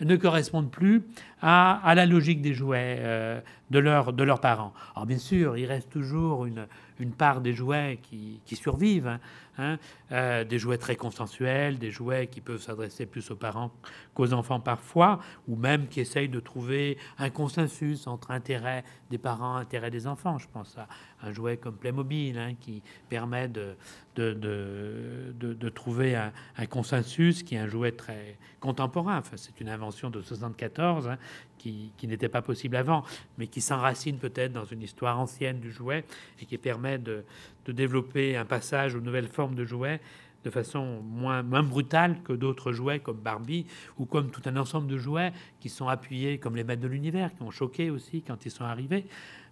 ne 0.00 0.16
correspondent 0.16 0.70
plus 0.70 1.02
à, 1.40 1.80
à 1.82 1.94
la 1.94 2.06
logique 2.06 2.42
des 2.42 2.54
jouets 2.54 2.98
euh, 3.00 3.40
de, 3.70 3.78
leur, 3.78 4.12
de 4.12 4.24
leurs 4.24 4.40
parents. 4.40 4.72
Alors 4.94 5.06
bien 5.06 5.18
sûr, 5.18 5.56
il 5.56 5.66
reste 5.66 5.90
toujours 5.90 6.46
une, 6.46 6.66
une 6.98 7.12
part 7.12 7.40
des 7.40 7.52
jouets 7.52 7.98
qui, 8.02 8.40
qui 8.44 8.56
survivent. 8.56 9.08
Hein. 9.08 9.20
Hein, 9.60 9.78
euh, 10.12 10.44
des 10.44 10.56
jouets 10.56 10.78
très 10.78 10.94
consensuels, 10.94 11.80
des 11.80 11.90
jouets 11.90 12.28
qui 12.28 12.40
peuvent 12.40 12.62
s'adresser 12.62 13.06
plus 13.06 13.28
aux 13.32 13.36
parents 13.36 13.72
qu'aux 14.14 14.32
enfants 14.32 14.60
parfois, 14.60 15.18
ou 15.48 15.56
même 15.56 15.88
qui 15.88 15.98
essayent 15.98 16.28
de 16.28 16.38
trouver 16.38 16.96
un 17.18 17.28
consensus 17.28 18.06
entre 18.06 18.30
intérêt 18.30 18.84
des 19.10 19.18
parents, 19.18 19.56
intérêt 19.56 19.90
des 19.90 20.06
enfants. 20.06 20.38
Je 20.38 20.46
pense 20.46 20.78
à 20.78 20.86
un 21.22 21.32
jouet 21.32 21.56
comme 21.56 21.76
Playmobil 21.76 22.38
hein, 22.38 22.54
qui 22.60 22.84
permet 23.08 23.48
de, 23.48 23.74
de, 24.14 24.32
de, 24.32 25.68
trouver 25.68 26.14
un, 26.14 26.32
consensus 26.66 27.42
qui 27.42 27.56
est 27.56 27.58
un 27.58 27.66
jouet 27.66 27.90
très 27.90 28.38
contemporain. 28.60 29.18
Enfin, 29.18 29.36
c'est 29.36 29.60
une 29.60 29.70
invention 29.70 30.08
de 30.08 30.22
74 30.22 31.08
hein, 31.08 31.18
qui, 31.58 31.92
n'était 32.04 32.28
pas 32.28 32.42
possible 32.42 32.76
avant, 32.76 33.04
mais 33.36 33.46
qui 33.46 33.60
s'enracine 33.60 34.18
peut-être 34.18 34.52
dans 34.52 34.64
une 34.64 34.82
histoire 34.82 35.18
ancienne 35.18 35.60
du 35.60 35.70
jouet 35.70 36.04
et 36.40 36.46
qui 36.46 36.58
permet 36.58 36.98
de, 36.98 37.24
développer 37.66 38.36
un 38.36 38.46
passage 38.46 38.94
aux 38.94 39.00
nouvelles 39.00 39.28
formes 39.28 39.54
de 39.54 39.64
jouets 39.64 40.00
de 40.44 40.50
façon 40.50 41.02
moins, 41.02 41.42
moins 41.42 41.62
brutale 41.62 42.22
que 42.22 42.32
d'autres 42.32 42.72
jouets 42.72 43.00
comme 43.00 43.18
Barbie 43.18 43.66
ou 43.98 44.06
comme 44.06 44.30
tout 44.30 44.40
un 44.46 44.56
ensemble 44.56 44.86
de 44.86 44.96
jouets 44.96 45.32
qui 45.60 45.68
sont 45.68 45.88
appuyés 45.88 46.38
comme 46.38 46.56
les 46.56 46.64
maîtres 46.64 46.80
de 46.80 46.88
l'univers, 46.88 47.34
qui 47.34 47.42
ont 47.42 47.50
choqué 47.50 47.90
aussi 47.90 48.22
quand 48.22 48.46
ils 48.46 48.50
sont 48.50 48.64
arrivés, 48.64 49.04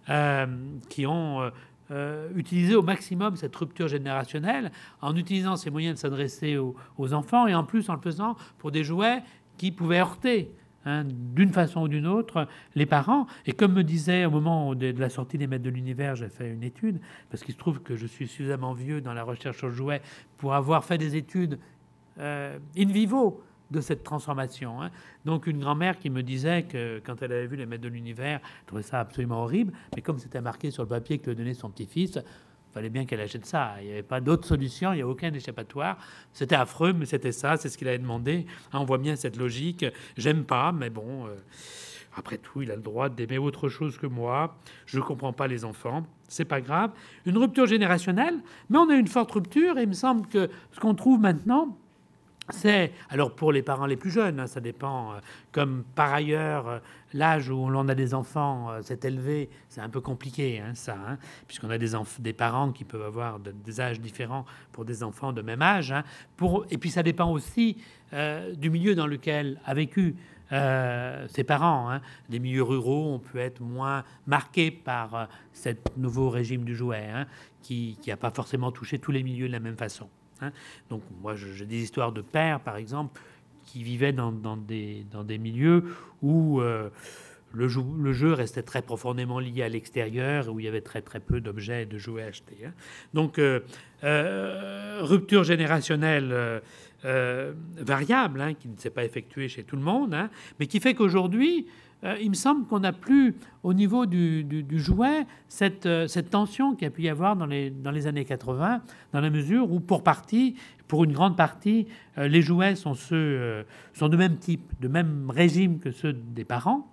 euh, 0.09 0.47
qui 0.89 1.05
ont 1.05 1.41
euh, 1.41 1.49
euh, 1.89 2.29
utilisé 2.35 2.75
au 2.75 2.81
maximum 2.81 3.37
cette 3.37 3.55
rupture 3.55 3.87
générationnelle 3.87 4.71
en 5.01 5.15
utilisant 5.15 5.55
ces 5.55 5.69
moyens 5.69 5.95
de 5.95 5.99
s'adresser 5.99 6.57
aux, 6.57 7.13
enfants 7.13 7.47
et 7.47 7.55
en 7.55 7.63
plus 7.63 7.89
en 7.89 7.95
le 7.95 8.01
faisant 8.01 8.35
pour 8.57 8.71
des 8.71 8.83
jouets 8.83 9.23
qui 9.57 9.71
pouvaient 9.71 9.99
heurter 9.99 10.51
Hein, 10.87 11.03
d'une 11.05 11.51
façon 11.51 11.81
ou 11.81 11.87
d'une 11.89 12.07
autre, 12.07 12.47
les 12.75 12.85
parents. 12.85 13.27
Et 13.45 13.51
comme 13.51 13.73
me 13.73 13.83
disait 13.83 14.23
au 14.23 14.31
moment 14.31 14.73
de, 14.73 14.93
la 14.97 15.09
sortie 15.09 15.37
des 15.37 15.45
Maîtres 15.45 15.65
de 15.65 15.69
l'Univers, 15.69 16.15
j'ai 16.15 16.29
fait 16.29 16.49
une 16.49 16.63
étude, 16.63 17.01
parce 17.29 17.43
qu'il 17.43 17.53
se 17.53 17.59
trouve 17.59 17.81
que 17.81 17.97
je 17.97 18.07
suis 18.07 18.25
suffisamment 18.25 18.71
vieux 18.71 19.01
dans 19.01 19.13
la 19.13 19.23
recherche 19.23 19.57
sur 19.57 19.67
le 19.67 19.73
jouet 19.73 20.01
pour 20.37 20.53
avoir 20.53 20.85
fait 20.85 20.97
des 20.97 21.17
études 21.17 21.59
euh, 22.19 22.57
in 22.77 22.85
vivo 22.85 23.43
de 23.69 23.81
cette 23.81 24.05
transformation. 24.05 24.81
Hein. 24.81 24.91
Donc 25.25 25.47
une 25.47 25.59
grand-mère 25.59 25.99
qui 25.99 26.09
me 26.09 26.23
disait 26.23 26.63
que 26.63 27.01
quand 27.05 27.21
elle 27.21 27.33
avait 27.33 27.47
vu 27.47 27.57
les 27.57 27.65
Maîtres 27.65 27.83
de 27.83 27.89
l'Univers, 27.89 28.39
elle 28.41 28.65
trouvait 28.65 28.81
ça 28.81 29.01
absolument 29.01 29.43
horrible, 29.43 29.73
mais 29.93 30.01
comme 30.01 30.19
c'était 30.19 30.39
marqué 30.39 30.71
sur 30.71 30.83
le 30.83 30.89
papier 30.89 31.17
que 31.17 31.31
lui 31.31 31.35
donnait 31.35 31.53
son 31.53 31.69
petit-fils, 31.69 32.17
fallait 32.73 32.89
bien 32.89 33.05
qu'elle 33.05 33.21
achète 33.21 33.45
ça. 33.45 33.75
Il 33.81 33.87
n'y 33.87 33.91
avait 33.93 34.03
pas 34.03 34.21
d'autre 34.21 34.47
solution, 34.47 34.93
il 34.93 34.97
n'y 34.97 35.01
a 35.01 35.07
aucun 35.07 35.33
échappatoire. 35.33 35.97
C'était 36.33 36.55
affreux, 36.55 36.93
mais 36.93 37.05
c'était 37.05 37.31
ça, 37.31 37.57
c'est 37.57 37.69
ce 37.69 37.77
qu'il 37.77 37.87
avait 37.87 37.97
demandé. 37.97 38.45
Hein, 38.71 38.79
on 38.79 38.85
voit 38.85 38.97
bien 38.97 39.15
cette 39.15 39.37
logique. 39.37 39.85
J'aime 40.15 40.43
pas, 40.43 40.71
mais 40.71 40.89
bon, 40.89 41.27
euh, 41.27 41.35
après 42.15 42.37
tout, 42.37 42.61
il 42.61 42.71
a 42.71 42.75
le 42.75 42.81
droit 42.81 43.09
d'aimer 43.09 43.37
autre 43.37 43.69
chose 43.69 43.97
que 43.97 44.07
moi. 44.07 44.57
Je 44.85 44.97
ne 44.97 45.03
comprends 45.03 45.33
pas 45.33 45.47
les 45.47 45.65
enfants, 45.65 46.05
c'est 46.27 46.45
pas 46.45 46.61
grave. 46.61 46.91
Une 47.25 47.37
rupture 47.37 47.67
générationnelle, 47.67 48.39
mais 48.69 48.77
on 48.77 48.89
a 48.89 48.95
une 48.95 49.07
forte 49.07 49.31
rupture, 49.31 49.77
et 49.77 49.83
il 49.83 49.89
me 49.89 49.93
semble 49.93 50.27
que 50.27 50.49
ce 50.71 50.79
qu'on 50.79 50.95
trouve 50.95 51.19
maintenant, 51.19 51.77
c'est, 52.49 52.93
alors 53.09 53.35
pour 53.35 53.51
les 53.51 53.61
parents 53.61 53.85
les 53.85 53.97
plus 53.97 54.09
jeunes, 54.09 54.39
hein, 54.39 54.47
ça 54.47 54.61
dépend, 54.61 55.11
euh, 55.11 55.19
comme 55.51 55.83
par 55.95 56.13
ailleurs 56.13 56.67
euh, 56.67 56.79
l'âge 57.13 57.49
où 57.49 57.69
l'on 57.69 57.89
a 57.89 57.95
des 57.95 58.13
enfants 58.13 58.71
euh, 58.71 58.81
s'est 58.81 58.99
élevé, 59.03 59.49
c'est 59.67 59.81
un 59.81 59.89
peu 59.89 59.99
compliqué 59.99 60.59
hein, 60.59 60.73
ça, 60.73 60.95
hein, 60.95 61.17
puisqu'on 61.45 61.69
a 61.69 61.77
des, 61.77 62.33
parents 62.33 62.71
qui 62.71 62.85
peuvent 62.85 63.05
avoir 63.05 63.39
des 63.39 63.81
âges 63.81 63.99
différents 63.99 64.45
pour 64.71 64.85
des 64.85 65.03
enfants 65.03 65.33
de 65.33 65.41
même 65.41 65.61
âge. 65.61 65.93
et 66.69 66.77
puis 66.77 66.89
ça 66.89 67.03
dépend 67.03 67.31
aussi 67.31 67.77
du 68.55 68.69
milieu 68.69 68.95
dans 68.95 69.07
lequel 69.07 69.59
a 69.65 69.73
vécu 69.73 70.15
ses 70.49 71.43
parents. 71.45 71.99
Des 72.29 72.39
milieux 72.39 72.63
ruraux, 72.63 73.13
on 73.13 73.19
peut 73.19 73.39
être 73.39 73.61
moins 73.61 74.03
marqué 74.25 74.71
par 74.71 75.27
ce 75.51 75.69
nouveau 75.97 76.29
régime 76.29 76.63
du 76.63 76.75
jouet, 76.75 77.09
qui 77.61 77.97
n'a 78.07 78.17
pas 78.17 78.31
forcément 78.31 78.71
touché 78.71 78.99
tous 78.99 79.11
les 79.11 79.23
milieux 79.23 79.47
de 79.47 79.53
la 79.53 79.59
même 79.59 79.77
façon. 79.77 80.09
Hein. 80.41 80.51
Donc 80.89 81.01
moi, 81.21 81.35
j'ai 81.35 81.65
des 81.65 81.81
histoires 81.81 82.11
de 82.11 82.21
pères, 82.21 82.59
par 82.59 82.77
exemple, 82.77 83.19
qui 83.65 83.83
vivaient 83.83 84.13
dans, 84.13 84.31
des, 84.57 85.05
dans 85.11 85.23
des 85.23 85.37
milieux 85.37 85.83
où 86.21 86.61
euh, 86.61 86.89
le, 87.53 87.67
jeu, 87.67 87.81
le, 87.99 88.13
jeu 88.13 88.33
restait 88.33 88.63
très 88.63 88.81
profondément 88.81 89.39
lié 89.39 89.63
à 89.63 89.69
l'extérieur, 89.69 90.47
où 90.49 90.59
il 90.59 90.65
y 90.65 90.69
avait 90.69 90.81
très 90.81 91.01
très 91.01 91.19
peu 91.19 91.41
d'objets 91.41 91.83
et 91.83 91.85
de 91.85 91.97
jouets 91.97 92.23
achetés. 92.23 92.65
Hein. 92.65 92.71
Donc 93.13 93.37
euh, 93.37 93.59
euh, 94.03 94.99
rupture 95.01 95.43
générationnelle 95.43 96.61
variable, 97.03 98.41
hein, 98.41 98.53
qui 98.53 98.67
ne 98.67 98.77
s'est 98.77 98.89
pas 98.89 99.05
effectuée 99.05 99.47
chez 99.47 99.63
tout 99.63 99.75
le 99.75 99.81
monde, 99.81 100.15
mais 100.59 100.67
qui 100.67 100.79
fait 100.79 100.93
qu'aujourd'hui, 100.93 101.67
euh, 102.03 102.15
il 102.21 102.29
me 102.29 102.35
semble 102.35 102.65
qu'on 102.67 102.79
n'a 102.79 102.93
plus, 102.93 103.35
au 103.63 103.73
niveau 103.73 104.05
du, 104.05 104.65
jouet, 104.71 105.25
euh, 105.85 106.07
cette, 106.07 106.29
tension 106.29 106.75
qu'il 106.75 106.83
y 106.83 106.87
a 106.87 106.91
pu 106.91 107.03
y 107.03 107.09
avoir 107.09 107.35
dans 107.35 107.47
les, 107.47 107.69
dans 107.71 107.91
les 107.91 108.05
années 108.07 108.25
80, 108.25 108.81
dans 109.13 109.21
la 109.21 109.29
mesure 109.29 109.71
où, 109.71 109.79
pour 109.79 110.03
partie, 110.03 110.55
pour 110.87 111.03
une 111.03 111.13
grande 111.13 111.35
partie, 111.35 111.87
euh, 112.17 112.27
les 112.27 112.41
jouets 112.41 112.75
sont, 112.75 112.93
ceux, 112.93 113.65
sont 113.93 114.09
de 114.09 114.17
même 114.17 114.37
type, 114.37 114.73
de 114.79 114.87
même 114.87 115.29
régime 115.29 115.79
que 115.79 115.91
ceux 115.91 116.13
des 116.13 116.45
parents. 116.45 116.87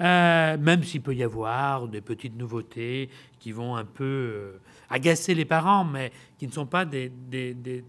Même 0.00 0.82
s'il 0.82 1.02
peut 1.02 1.14
y 1.14 1.22
avoir 1.22 1.86
des 1.86 2.00
petites 2.00 2.36
nouveautés 2.36 3.08
qui 3.38 3.52
vont 3.52 3.76
un 3.76 3.84
peu 3.84 4.54
agacer 4.90 5.34
les 5.34 5.44
parents, 5.44 5.84
mais 5.84 6.12
qui 6.38 6.46
ne 6.46 6.52
sont 6.52 6.66
pas 6.66 6.84
des, 6.84 7.12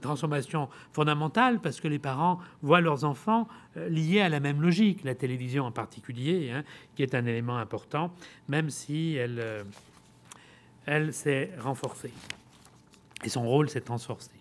transformations 0.01 0.69
fondamentales, 0.91 1.59
parce 1.59 1.79
que 1.79 1.87
les 1.87 1.99
parents 1.99 2.39
voient 2.61 2.81
leurs 2.81 3.03
enfants 3.03 3.47
euh, 3.77 3.89
liés 3.89 4.21
à 4.21 4.29
la 4.29 4.39
même 4.39 4.61
logique, 4.61 5.03
la 5.03 5.15
télévision 5.15 5.65
en 5.65 5.71
particulier, 5.71 6.51
hein, 6.51 6.63
qui 6.95 7.03
est 7.03 7.15
un 7.15 7.25
élément 7.25 7.57
important, 7.57 8.13
même 8.47 8.69
si 8.69 9.15
elle, 9.15 9.65
elle 10.85 11.13
s'est 11.13 11.51
renforcée. 11.59 12.13
Et 13.23 13.29
son 13.29 13.43
rôle 13.43 13.69
s'est 13.69 13.81
transforcé. 13.81 14.31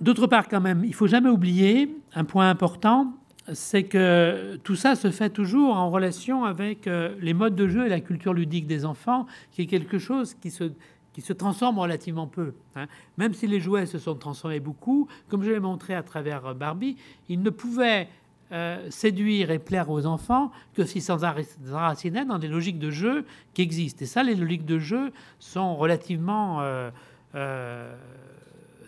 D'autre 0.00 0.26
part, 0.26 0.48
quand 0.48 0.60
même, 0.60 0.84
il 0.84 0.94
faut 0.94 1.06
jamais 1.06 1.28
oublier 1.28 1.94
un 2.14 2.24
point 2.24 2.48
important, 2.48 3.12
c'est 3.52 3.84
que 3.84 4.56
tout 4.64 4.76
ça 4.76 4.94
se 4.94 5.10
fait 5.10 5.30
toujours 5.30 5.76
en 5.76 5.90
relation 5.90 6.44
avec 6.44 6.86
euh, 6.86 7.14
les 7.20 7.34
modes 7.34 7.54
de 7.54 7.68
jeu 7.68 7.86
et 7.86 7.88
la 7.88 8.00
culture 8.00 8.32
ludique 8.32 8.66
des 8.66 8.84
enfants, 8.84 9.26
qui 9.52 9.62
est 9.62 9.66
quelque 9.66 9.98
chose 9.98 10.34
qui 10.34 10.50
se, 10.50 10.72
qui 11.12 11.20
se 11.20 11.32
transforment 11.32 11.78
relativement 11.78 12.26
peu. 12.26 12.54
Hein. 12.76 12.86
Même 13.18 13.34
si 13.34 13.46
les 13.46 13.60
jouets 13.60 13.86
se 13.86 13.98
sont 13.98 14.14
transformés 14.14 14.60
beaucoup, 14.60 15.08
comme 15.28 15.42
je 15.42 15.50
l'ai 15.50 15.60
montré 15.60 15.94
à 15.94 16.02
travers 16.02 16.54
Barbie, 16.54 16.96
ils 17.28 17.42
ne 17.42 17.50
pouvaient 17.50 18.08
euh, 18.52 18.90
séduire 18.90 19.52
et 19.52 19.60
plaire 19.60 19.90
aux 19.90 20.06
enfants 20.06 20.50
que 20.74 20.84
s'ils 20.84 21.02
s'enracinaient 21.02 22.24
dans 22.24 22.40
des 22.40 22.48
logiques 22.48 22.80
de 22.80 22.90
jeu 22.90 23.24
qui 23.54 23.62
existent. 23.62 24.02
Et 24.02 24.06
ça, 24.06 24.24
les 24.24 24.34
logiques 24.34 24.64
de 24.64 24.80
jeu 24.80 25.12
sont 25.38 25.76
relativement 25.76 26.60
euh, 26.60 26.90
euh, 27.36 27.94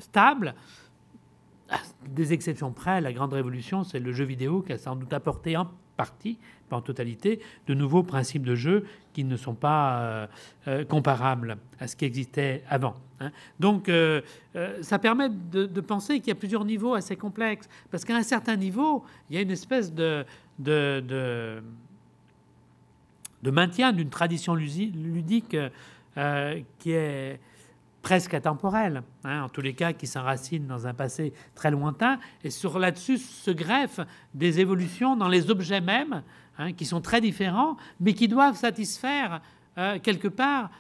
stables. 0.01 0.57
Des 2.09 2.33
exceptions 2.33 2.73
près, 2.73 3.01
la 3.01 3.13
grande 3.13 3.33
révolution, 3.33 3.85
c'est 3.85 4.01
le 4.01 4.13
jeu 4.13 4.25
vidéo 4.25 4.61
qui 4.63 4.73
a 4.73 4.79
sans 4.79 4.97
doute 4.97 5.13
apporté 5.13 5.57
en 5.57 5.69
partie 5.97 6.39
en 6.73 6.81
totalité, 6.81 7.41
de 7.67 7.75
nouveaux 7.75 8.03
principes 8.03 8.45
de 8.45 8.55
jeu 8.55 8.87
qui 9.13 9.25
ne 9.25 9.37
sont 9.37 9.55
pas 9.55 10.01
euh, 10.01 10.27
euh, 10.69 10.85
comparables 10.85 11.59
à 11.79 11.87
ce 11.87 11.97
qui 11.97 12.05
existait 12.05 12.65
avant. 12.69 12.95
Hein. 13.21 13.31
Donc, 13.61 13.89
euh, 13.89 14.23
ça 14.81 14.99
permet 14.99 15.29
de, 15.29 15.67
penser 15.81 16.19
qu'il 16.21 16.29
y 16.29 16.33
a 16.33 16.37
plusieurs 16.37 16.65
niveaux 16.65 16.95
assez 16.95 17.17
complexes, 17.17 17.69
parce 17.91 18.05
qu'à 18.05 18.17
un 18.17 18.23
certain 18.23 18.57
niveau, 18.57 19.05
il 19.29 19.37
y 19.37 19.39
a 19.39 19.43
une 19.43 19.51
espèce 19.51 19.93
de, 19.93 20.25
de, 20.59 21.63
de, 23.43 23.51
maintien 23.51 23.93
d'une 23.93 24.11
tradition 24.11 24.55
ludique 24.55 25.57
qui 26.79 26.93
est 26.93 27.41
presque 28.03 28.35
intemporelle, 28.35 29.03
hein, 29.25 29.45
en 29.45 29.49
tous 29.49 29.61
les 29.61 29.75
cas 29.75 29.93
qui 29.93 30.07
s'enracine 30.07 30.67
dans 30.67 30.87
un 30.87 30.95
passé 30.95 31.33
très 31.55 31.71
lointain, 31.71 32.19
et 32.45 32.51
sur 32.51 32.79
là-dessus 32.79 33.19
se 33.19 33.51
greffent 33.51 34.01
des 34.35 34.61
évolutions 34.61 35.17
dans 35.17 35.29
les 35.29 35.51
objets 35.51 35.81
mêmes 35.81 36.23
Hein, 36.59 36.75
qui 36.75 36.85
sont 36.85 37.01
très 37.01 37.23
différents, 37.23 37.79
mais 37.99 38.13
qui 38.13 38.29
doivent 38.29 38.57
satisfaire 38.57 39.41
euh, 39.79 39.99
quelque 39.99 40.29
part, 40.29 40.71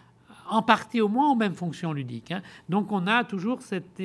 en 0.50 0.60
partie 0.60 1.00
au 1.00 1.08
moins, 1.08 1.32
aux 1.32 1.34
mêmes 1.34 1.54
fonctions 1.54 1.94
ludiques. 1.94 2.30
Hein. 2.30 2.42
Donc 2.68 2.92
on 2.92 3.06
a 3.06 3.24
toujours 3.24 3.62
cet 3.62 3.98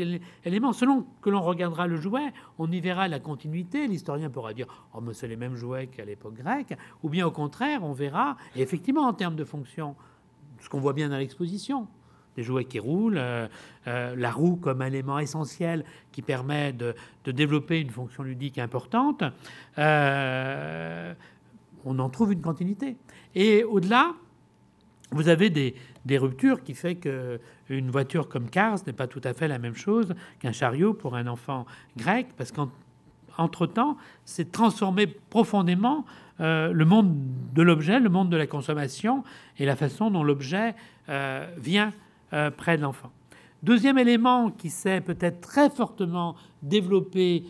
élément. 0.45 0.71
Selon 0.71 1.05
que 1.21 1.29
l'on 1.29 1.41
regardera 1.41 1.85
le 1.85 1.97
jouet, 1.97 2.31
on 2.57 2.71
y 2.71 2.79
verra 2.79 3.09
la 3.09 3.19
continuité. 3.19 3.85
L'historien 3.87 4.29
pourra 4.29 4.53
dire 4.53 4.67
Oh, 4.93 5.01
mais 5.01 5.13
c'est 5.13 5.27
les 5.27 5.35
mêmes 5.35 5.55
jouets 5.55 5.87
qu'à 5.87 6.05
l'époque 6.05 6.35
grecque. 6.35 6.77
Ou 7.03 7.09
bien 7.09 7.27
au 7.27 7.31
contraire, 7.31 7.83
on 7.83 7.91
verra, 7.91 8.37
et 8.55 8.61
effectivement, 8.61 9.05
en 9.05 9.13
termes 9.13 9.35
de 9.35 9.43
fonction, 9.43 9.97
ce 10.61 10.69
qu'on 10.69 10.79
voit 10.79 10.93
bien 10.93 11.09
dans 11.09 11.17
l'exposition, 11.17 11.87
des 12.37 12.43
jouets 12.43 12.65
qui 12.65 12.79
roulent, 12.79 13.17
euh, 13.17 13.47
euh, 13.87 14.15
la 14.15 14.31
roue 14.31 14.55
comme 14.55 14.81
élément 14.81 15.19
essentiel 15.19 15.83
qui 16.11 16.21
permet 16.21 16.71
de, 16.71 16.95
développer 17.25 17.81
une 17.81 17.89
fonction 17.89 18.23
ludique 18.23 18.57
importante 18.57 19.23
on 21.87 21.99
en 21.99 22.09
trouve 22.09 22.33
une 22.33 22.41
continuité. 22.41 22.97
Et 23.33 23.63
au-delà, 23.63 24.13
vous 25.11 25.29
avez 25.29 25.49
des, 25.49 25.73
ruptures 26.17 26.63
qui 26.63 26.73
fait 26.73 26.95
qu'une 26.95 27.89
voiture 27.89 28.27
comme 28.27 28.49
Cars 28.49 28.79
n'est 28.85 28.93
pas 28.93 29.07
tout 29.07 29.21
à 29.23 29.33
fait 29.33 29.47
la 29.47 29.57
même 29.57 29.75
chose 29.75 30.13
qu'un 30.39 30.51
chariot 30.51 30.93
pour 30.93 31.15
un 31.15 31.27
enfant 31.27 31.65
grec, 31.95 32.27
parce 32.37 32.51
qu'entre-temps, 32.51 33.97
c'est 34.25 34.51
transformé 34.51 35.07
profondément 35.07 36.05
euh, 36.39 36.71
le 36.71 36.85
monde 36.85 37.15
de 37.53 37.61
l'objet, 37.61 37.99
le 37.99 38.09
monde 38.09 38.29
de 38.29 38.37
la 38.37 38.47
consommation 38.47 39.23
et 39.57 39.65
la 39.65 39.75
façon 39.75 40.11
dont 40.11 40.23
l'objet 40.23 40.75
euh, 41.09 41.47
vient 41.57 41.93
euh, 42.33 42.51
près 42.51 42.77
de 42.77 42.83
l'enfant. 42.83 43.11
Deuxième 43.63 43.97
élément 43.97 44.51
qui 44.51 44.69
s'est 44.69 45.01
peut-être 45.01 45.41
très 45.41 45.69
fortement 45.69 46.35
développé 46.61 47.43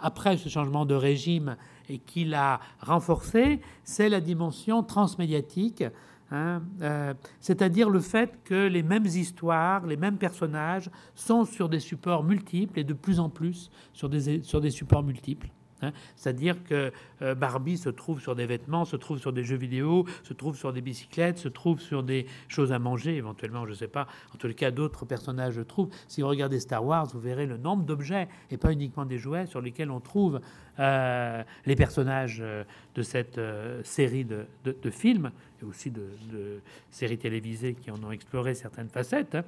après 0.00 0.36
ce 0.36 0.48
changement 0.48 0.84
de 0.84 0.94
régime 0.94 1.56
et 1.88 1.98
qui 1.98 2.24
l'a 2.24 2.60
renforcé, 2.80 3.60
c'est 3.84 4.08
la 4.08 4.20
dimension 4.20 4.82
transmédiatique, 4.82 5.84
hein, 6.30 6.62
euh, 6.82 7.14
c'est-à-dire 7.40 7.90
le 7.90 8.00
fait 8.00 8.38
que 8.44 8.66
les 8.66 8.82
mêmes 8.82 9.06
histoires, 9.06 9.86
les 9.86 9.96
mêmes 9.96 10.18
personnages 10.18 10.90
sont 11.14 11.44
sur 11.44 11.68
des 11.68 11.80
supports 11.80 12.24
multiples 12.24 12.78
et 12.78 12.84
de 12.84 12.94
plus 12.94 13.20
en 13.20 13.28
plus 13.28 13.70
sur 13.92 14.08
des, 14.08 14.42
sur 14.42 14.60
des 14.60 14.70
supports 14.70 15.02
multiples. 15.02 15.48
Hein. 15.82 15.92
C'est-à-dire 16.16 16.62
que 16.64 16.92
euh, 17.22 17.34
Barbie 17.34 17.76
se 17.76 17.88
trouve 17.88 18.20
sur 18.20 18.34
des 18.34 18.46
vêtements, 18.46 18.84
se 18.84 18.96
trouve 18.96 19.18
sur 19.18 19.32
des 19.32 19.44
jeux 19.44 19.56
vidéo, 19.56 20.06
se 20.22 20.32
trouve 20.32 20.56
sur 20.56 20.72
des 20.72 20.80
bicyclettes, 20.80 21.38
se 21.38 21.48
trouve 21.48 21.80
sur 21.80 22.02
des 22.02 22.26
choses 22.48 22.72
à 22.72 22.78
manger, 22.78 23.16
éventuellement, 23.16 23.64
je 23.64 23.70
ne 23.70 23.76
sais 23.76 23.88
pas. 23.88 24.06
En 24.34 24.38
tout 24.38 24.52
cas, 24.54 24.70
d'autres 24.70 25.04
personnages 25.04 25.54
je 25.54 25.62
trouve. 25.62 25.88
Si 26.08 26.22
vous 26.22 26.28
regardez 26.28 26.60
Star 26.60 26.84
Wars, 26.84 27.06
vous 27.12 27.20
verrez 27.20 27.46
le 27.46 27.56
nombre 27.56 27.84
d'objets, 27.84 28.28
et 28.50 28.56
pas 28.56 28.72
uniquement 28.72 29.04
des 29.04 29.18
jouets, 29.18 29.46
sur 29.46 29.60
lesquels 29.60 29.90
on 29.90 30.00
trouve 30.00 30.40
euh, 30.78 31.42
les 31.64 31.76
personnages 31.76 32.38
euh, 32.40 32.64
de 32.94 33.02
cette 33.02 33.40
série 33.84 34.24
de, 34.24 34.46
films, 34.90 35.30
et 35.60 35.64
aussi 35.64 35.90
de, 35.90 36.60
séries 36.90 37.18
télévisées 37.18 37.74
qui 37.74 37.90
en 37.90 38.02
ont 38.02 38.10
exploré 38.10 38.54
certaines 38.54 38.88
facettes. 38.88 39.34
Hein. 39.34 39.44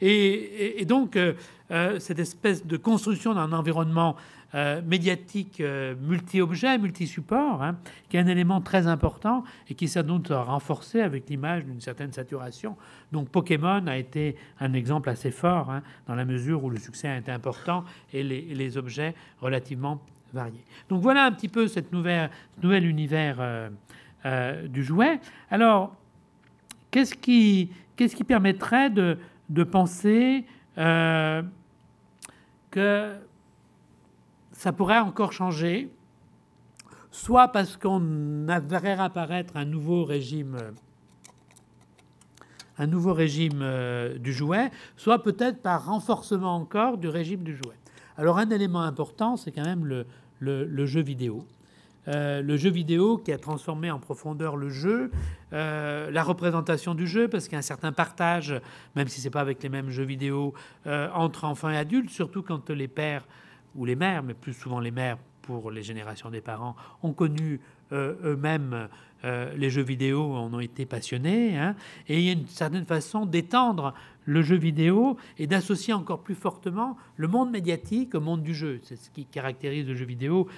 Et, 0.00 0.84
donc, 0.86 1.18
cette 1.98 2.18
espèce 2.18 2.66
de 2.66 2.76
construction 2.76 3.34
d'un 3.34 3.52
environnement 3.52 4.16
euh, 4.52 4.82
médiatique 4.82 5.60
euh, 5.60 5.94
multi-objet, 6.00 6.76
multi-support, 6.76 7.62
hein, 7.62 7.76
qui 8.08 8.16
est 8.16 8.20
un 8.20 8.26
élément 8.26 8.60
très 8.60 8.88
important 8.88 9.44
et 9.68 9.74
qui 9.74 9.86
s'est 9.86 10.02
donc 10.02 10.26
renforcé 10.28 11.02
avec 11.02 11.28
l'image 11.28 11.64
d'une 11.64 11.80
certaine 11.80 12.12
saturation. 12.12 12.76
Donc 13.12 13.28
Pokémon 13.28 13.86
a 13.86 13.96
été 13.96 14.34
un 14.58 14.72
exemple 14.72 15.08
assez 15.08 15.30
fort 15.30 15.70
hein, 15.70 15.84
dans 16.08 16.16
la 16.16 16.24
mesure 16.24 16.64
où 16.64 16.70
le 16.70 16.78
succès 16.78 17.06
a 17.06 17.16
été 17.18 17.30
important 17.30 17.84
et 18.12 18.24
les, 18.24 18.76
objets 18.76 19.14
relativement 19.40 20.00
variés. 20.32 20.64
Donc 20.88 21.00
voilà 21.00 21.26
un 21.26 21.32
petit 21.32 21.48
peu 21.48 21.68
cette 21.68 21.92
nouvelle, 21.92 22.30
nouvel 22.60 22.86
univers 22.86 23.70
euh, 24.24 24.66
du 24.68 24.84
jouet. 24.84 25.20
Alors, 25.50 25.96
qu'est-ce 26.90 27.14
qui, 27.14 27.70
permettrait 28.26 28.90
de, 28.90 29.18
penser 29.64 30.44
que 32.70 33.14
ça 34.52 34.72
pourrait 34.72 34.98
encore 34.98 35.32
changer, 35.32 35.90
soit 37.10 37.48
parce 37.48 37.76
qu'on 37.76 38.46
verrait 38.46 38.98
apparaître 38.98 39.56
un 39.56 39.64
nouveau 39.64 40.04
régime, 40.04 40.56
un 42.78 42.86
nouveau 42.86 43.12
régime 43.12 43.60
euh, 43.62 44.18
du 44.18 44.32
jouet, 44.32 44.70
soit 44.96 45.22
peut-être 45.22 45.60
par 45.62 45.86
renforcement 45.86 46.54
encore 46.54 46.98
du 46.98 47.08
régime 47.08 47.42
du 47.42 47.56
jouet. 47.56 47.76
Alors 48.16 48.38
un 48.38 48.50
élément 48.50 48.82
important, 48.82 49.36
c'est 49.36 49.52
quand 49.52 49.64
même 49.64 49.86
le, 50.40 50.86
jeu 50.86 51.00
vidéo. 51.00 51.46
Euh, 52.08 52.40
le 52.42 52.56
jeu 52.56 52.70
vidéo 52.70 53.18
qui 53.18 53.32
a 53.32 53.38
transformé 53.38 53.90
en 53.90 53.98
profondeur 53.98 54.56
le 54.56 54.70
jeu, 54.70 55.10
euh, 55.52 56.10
la 56.10 56.22
représentation 56.22 56.94
du 56.94 57.06
jeu, 57.06 57.28
parce 57.28 57.44
qu'il 57.44 57.52
y 57.52 57.56
a 57.56 57.58
un 57.58 57.62
certain 57.62 57.92
partage, 57.92 58.54
même 58.96 59.08
si 59.08 59.20
c'est 59.20 59.30
pas 59.30 59.40
avec 59.42 59.62
les 59.62 59.68
mêmes 59.68 59.90
jeux 59.90 60.04
vidéo, 60.04 60.54
entre 60.86 61.44
enfants 61.44 61.70
et 61.70 61.76
adultes, 61.76 62.10
surtout 62.10 62.42
quand 62.42 62.70
les 62.70 62.88
pères 62.88 63.26
ou 63.74 63.84
les 63.84 63.96
mères, 63.96 64.22
mais 64.22 64.34
plus 64.34 64.54
souvent 64.54 64.80
les 64.80 64.90
mères 64.90 65.18
pour 65.42 65.70
les 65.70 65.82
générations 65.82 66.30
des 66.30 66.40
parents, 66.40 66.76
ont 67.02 67.12
connu 67.12 67.54
euh, 67.54 67.79
eux-mêmes 67.92 68.88
euh, 69.24 69.54
les 69.54 69.68
jeux 69.68 69.82
vidéo, 69.82 70.34
en 70.34 70.52
ont 70.54 70.60
été 70.60 70.86
passionnés. 70.86 71.56
Hein. 71.58 71.74
et 72.08 72.18
il 72.18 72.24
y 72.24 72.30
a 72.30 72.32
une 72.32 72.46
certaine 72.46 72.86
façon 72.86 73.26
d'étendre 73.26 73.92
le 74.24 74.40
jeu 74.40 74.56
vidéo 74.56 75.18
et 75.38 75.46
d'associer 75.46 75.92
encore 75.92 76.22
plus 76.22 76.34
fortement 76.34 76.96
le 77.16 77.28
monde 77.28 77.50
médiatique 77.50 78.14
au 78.14 78.20
monde 78.20 78.42
du 78.42 78.54
jeu. 78.54 78.80
C'est 78.82 78.96
ce 78.96 79.10
qui 79.10 79.26
caractérise 79.26 79.86
le 79.86 79.94
jeu 79.94 80.06
vidéo, 80.06 80.48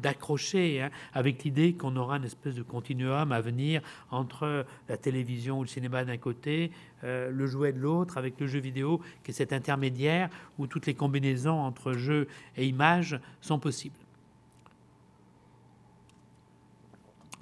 d'accrocher 0.00 0.80
hein, 0.80 0.90
avec 1.12 1.44
l'idée 1.44 1.74
qu'on 1.74 1.94
aura 1.96 2.16
une 2.16 2.24
espèce 2.24 2.54
de 2.54 2.62
continuum 2.62 3.32
à 3.32 3.40
venir 3.42 3.82
entre 4.10 4.64
la 4.88 4.96
télévision 4.96 5.58
ou 5.58 5.62
le 5.62 5.68
cinéma 5.68 6.04
d'un 6.04 6.18
côté, 6.18 6.70
euh, 7.04 7.30
le 7.30 7.46
jouet 7.46 7.72
de 7.72 7.80
l'autre, 7.80 8.16
avec 8.16 8.40
le 8.40 8.46
jeu 8.46 8.60
vidéo 8.60 9.02
qui 9.24 9.32
est 9.32 9.34
cet 9.34 9.52
intermédiaire 9.52 10.30
où 10.58 10.66
toutes 10.66 10.86
les 10.86 10.94
combinaisons 10.94 11.58
entre 11.58 11.92
jeu 11.92 12.28
et 12.56 12.66
image 12.66 13.20
sont 13.42 13.58
possibles. 13.58 13.98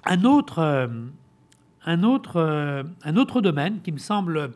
Un 0.05 0.23
autre, 0.23 0.59
euh, 0.59 0.87
un 1.85 2.03
autre, 2.03 2.37
euh, 2.37 2.83
un 3.03 3.15
autre 3.17 3.41
domaine 3.41 3.81
qui 3.81 3.91
me 3.91 3.97
semble 3.97 4.51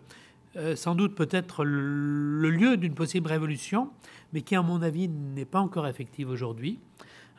euh, 0.55 0.75
sans 0.75 0.95
doute 0.95 1.15
peut-être 1.15 1.65
le 1.65 2.49
lieu 2.49 2.77
d'une 2.77 2.93
possible 2.93 3.27
révolution, 3.27 3.89
mais 4.31 4.41
qui, 4.41 4.55
à 4.55 4.61
mon 4.61 4.81
avis, 4.81 5.07
n'est 5.07 5.45
pas 5.45 5.59
encore 5.59 5.87
effective 5.87 6.29
aujourd'hui. 6.29 6.79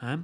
Hein. 0.02 0.20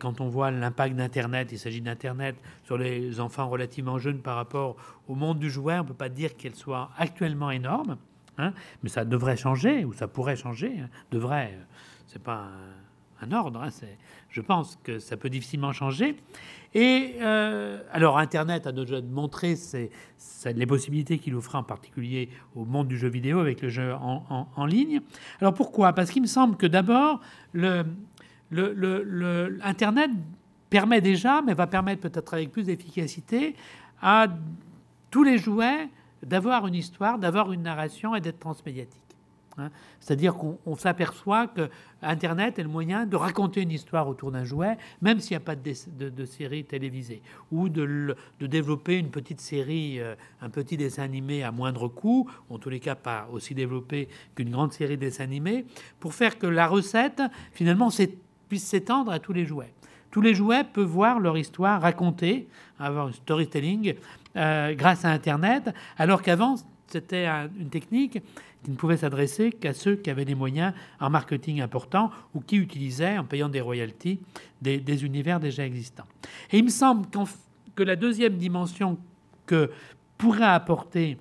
Quand 0.00 0.20
on 0.20 0.28
voit 0.28 0.50
l'impact 0.50 0.96
d'Internet, 0.96 1.52
il 1.52 1.58
s'agit 1.58 1.80
d'Internet 1.80 2.36
sur 2.64 2.78
les 2.78 3.20
enfants 3.20 3.48
relativement 3.48 3.98
jeunes 3.98 4.20
par 4.20 4.34
rapport 4.34 4.76
au 5.08 5.14
monde 5.14 5.38
du 5.38 5.50
jouet, 5.50 5.74
on 5.74 5.82
ne 5.82 5.88
peut 5.88 5.94
pas 5.94 6.08
dire 6.08 6.36
qu'elle 6.36 6.54
soit 6.54 6.90
actuellement 6.96 7.50
énorme, 7.50 7.98
hein. 8.38 8.52
mais 8.82 8.88
ça 8.88 9.04
devrait 9.04 9.36
changer, 9.36 9.84
ou 9.84 9.92
ça 9.92 10.08
pourrait 10.08 10.36
changer. 10.36 10.80
Hein. 10.80 10.88
Devrait, 11.10 11.58
c'est 12.06 12.22
pas 12.22 12.48
un, 13.20 13.32
ordre, 13.32 13.68
je 14.30 14.40
pense 14.40 14.78
que 14.82 14.98
ça 14.98 15.16
peut 15.16 15.30
difficilement 15.30 15.72
changer. 15.72 16.16
Et 16.74 17.14
euh, 17.20 17.80
alors, 17.92 18.18
Internet 18.18 18.66
a 18.66 18.72
déjà 18.72 19.00
montré 19.00 19.54
les 20.44 20.66
possibilités 20.66 21.18
qu'il 21.18 21.36
offre 21.36 21.54
en 21.54 21.62
particulier 21.62 22.28
au 22.56 22.64
monde 22.64 22.88
du 22.88 22.98
jeu 22.98 23.08
vidéo 23.08 23.38
avec 23.38 23.62
le 23.62 23.68
jeu 23.68 23.94
en, 23.94 24.66
ligne. 24.66 25.00
Alors 25.40 25.54
pourquoi? 25.54 25.92
Parce 25.92 26.10
qu'il 26.10 26.22
me 26.22 26.26
semble 26.26 26.56
que 26.56 26.66
d'abord, 26.66 27.20
Internet 29.62 30.10
permet 30.68 31.00
déjà, 31.00 31.42
mais 31.42 31.54
va 31.54 31.68
permettre 31.68 32.02
peut-être 32.02 32.34
avec 32.34 32.50
plus 32.50 32.64
d'efficacité, 32.64 33.54
à 34.02 34.26
tous 35.12 35.22
les 35.22 35.38
jouets 35.38 35.88
d'avoir 36.24 36.66
une 36.66 36.74
histoire, 36.74 37.20
d'avoir 37.20 37.52
une 37.52 37.62
narration 37.62 38.16
et 38.16 38.20
d'être 38.20 38.40
transmédiatique. 38.40 39.03
Hein. 39.58 39.70
C'est-à-dire 40.00 40.34
qu'on 40.34 40.76
s'aperçoit 40.76 41.46
que 41.46 41.68
Internet 42.02 42.58
est 42.58 42.62
le 42.62 42.68
moyen 42.68 43.06
de 43.06 43.16
raconter 43.16 43.62
une 43.62 43.70
histoire 43.70 44.08
autour 44.08 44.30
d'un 44.30 44.44
jouet, 44.44 44.76
même 45.00 45.20
s'il 45.20 45.32
n'y 45.32 45.42
a 45.42 45.46
pas 45.46 45.56
de, 45.56 46.24
série 46.24 46.64
télévisée, 46.64 47.22
ou 47.50 47.68
de, 47.68 48.16
développer 48.40 48.98
une 48.98 49.10
petite 49.10 49.40
série, 49.40 50.00
euh, 50.00 50.14
un 50.42 50.50
petit 50.50 50.76
dessin 50.76 51.02
animé 51.02 51.42
à 51.42 51.52
moindre 51.52 51.88
coût, 51.88 52.28
en 52.50 52.58
tous 52.58 52.70
les 52.70 52.80
cas 52.80 52.94
pas 52.94 53.28
aussi 53.32 53.54
développé 53.54 54.08
qu'une 54.34 54.50
grande 54.50 54.72
série 54.72 54.96
de 54.96 55.02
dessins 55.02 55.24
animés, 55.24 55.64
pour 56.00 56.14
faire 56.14 56.38
que 56.38 56.46
la 56.46 56.66
recette, 56.66 57.22
finalement, 57.52 57.90
puisse 58.48 58.64
s'étendre 58.64 59.12
à 59.12 59.18
tous 59.18 59.32
les 59.32 59.46
jouets. 59.46 59.72
Tous 60.10 60.20
les 60.20 60.34
jouets 60.34 60.62
peuvent 60.64 60.84
voir 60.84 61.18
leur 61.18 61.36
histoire 61.36 61.80
racontée, 61.82 62.48
avoir 62.78 63.08
un 63.08 63.12
storytelling 63.12 63.94
euh, 64.36 64.74
grâce 64.74 65.04
à 65.04 65.10
Internet, 65.10 65.74
alors 65.98 66.22
qu'avant, 66.22 66.56
c'était 66.86 67.26
une 67.26 67.70
technique 67.70 68.20
qui 68.64 68.70
ne 68.70 68.76
pouvait 68.76 68.96
s'adresser 68.96 69.52
qu'à 69.52 69.74
ceux 69.74 69.94
qui 69.94 70.10
avaient 70.10 70.24
des 70.24 70.34
moyens 70.34 70.72
en 70.98 71.10
marketing 71.10 71.60
importants 71.60 72.10
ou 72.34 72.40
qui 72.40 72.56
utilisaient, 72.56 73.18
en 73.18 73.24
payant 73.24 73.50
des 73.50 73.60
royalties, 73.60 74.20
des, 74.62 75.04
univers 75.04 75.38
déjà 75.38 75.66
existants. 75.66 76.06
Et 76.50 76.58
il 76.58 76.64
me 76.64 76.70
semble 76.70 77.06
que 77.76 77.82
la 77.82 77.94
deuxième 77.94 78.36
dimension 78.36 78.98
que 79.46 79.70
pourrait 80.16 80.44
apporter 80.44 81.18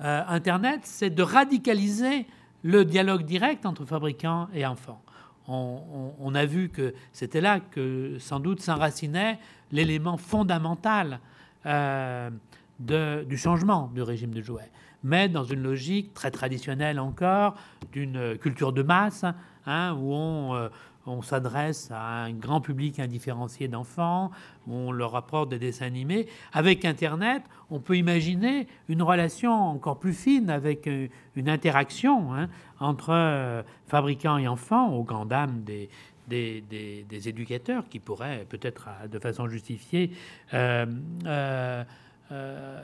euh, 0.00 0.22
Internet, 0.26 0.80
c'est 0.84 1.10
de 1.10 1.22
radicaliser 1.22 2.26
le 2.62 2.84
dialogue 2.84 3.24
direct 3.24 3.66
entre 3.66 3.84
fabricants 3.84 4.48
et 4.54 4.64
enfants. 4.64 5.02
On, 5.48 6.34
a 6.36 6.46
vu 6.46 6.68
que 6.68 6.94
c'était 7.12 7.40
là 7.40 7.58
que 7.58 8.16
sans 8.20 8.38
doute 8.38 8.60
s'enracinait 8.60 9.40
l'élément 9.72 10.16
fondamental 10.16 11.18
euh, 11.66 12.30
du 12.78 13.36
changement 13.36 13.90
du 13.92 14.02
régime 14.02 14.32
de 14.32 14.40
jouets 14.40 14.70
mais 15.04 15.28
dans 15.28 15.44
une 15.44 15.62
logique 15.62 16.14
très 16.14 16.30
traditionnelle 16.30 16.98
encore, 17.00 17.54
d'une 17.92 18.38
culture 18.38 18.72
de 18.72 18.82
masse, 18.82 19.24
hein, 19.66 19.94
où 19.94 20.12
on, 20.12 20.54
euh, 20.54 20.68
on 21.06 21.22
s'adresse 21.22 21.90
à 21.90 22.24
un 22.24 22.32
grand 22.32 22.60
public 22.60 22.98
indifférencié 23.00 23.68
d'enfants, 23.68 24.30
où 24.66 24.74
on 24.74 24.92
leur 24.92 25.16
apporte 25.16 25.50
des 25.50 25.58
dessins 25.58 25.86
animés. 25.86 26.26
Avec 26.52 26.84
Internet, 26.84 27.42
on 27.70 27.80
peut 27.80 27.96
imaginer 27.96 28.66
une 28.88 29.02
relation 29.02 29.52
encore 29.52 29.98
plus 29.98 30.14
fine 30.14 30.50
avec 30.50 30.86
euh, 30.86 31.08
une 31.36 31.48
interaction 31.48 32.34
hein, 32.34 32.48
entre 32.78 33.10
euh, 33.10 33.62
fabricants 33.86 34.38
et 34.38 34.46
enfants, 34.46 34.92
aux 34.92 35.02
grandes 35.02 35.28
dames 35.28 35.62
des, 35.64 35.88
des, 36.28 36.62
des, 37.08 37.28
éducateurs 37.28 37.88
qui 37.90 37.98
pourraient 37.98 38.46
peut-être 38.48 38.88
de 39.10 39.18
façon 39.18 39.48
justifiée 39.48 40.12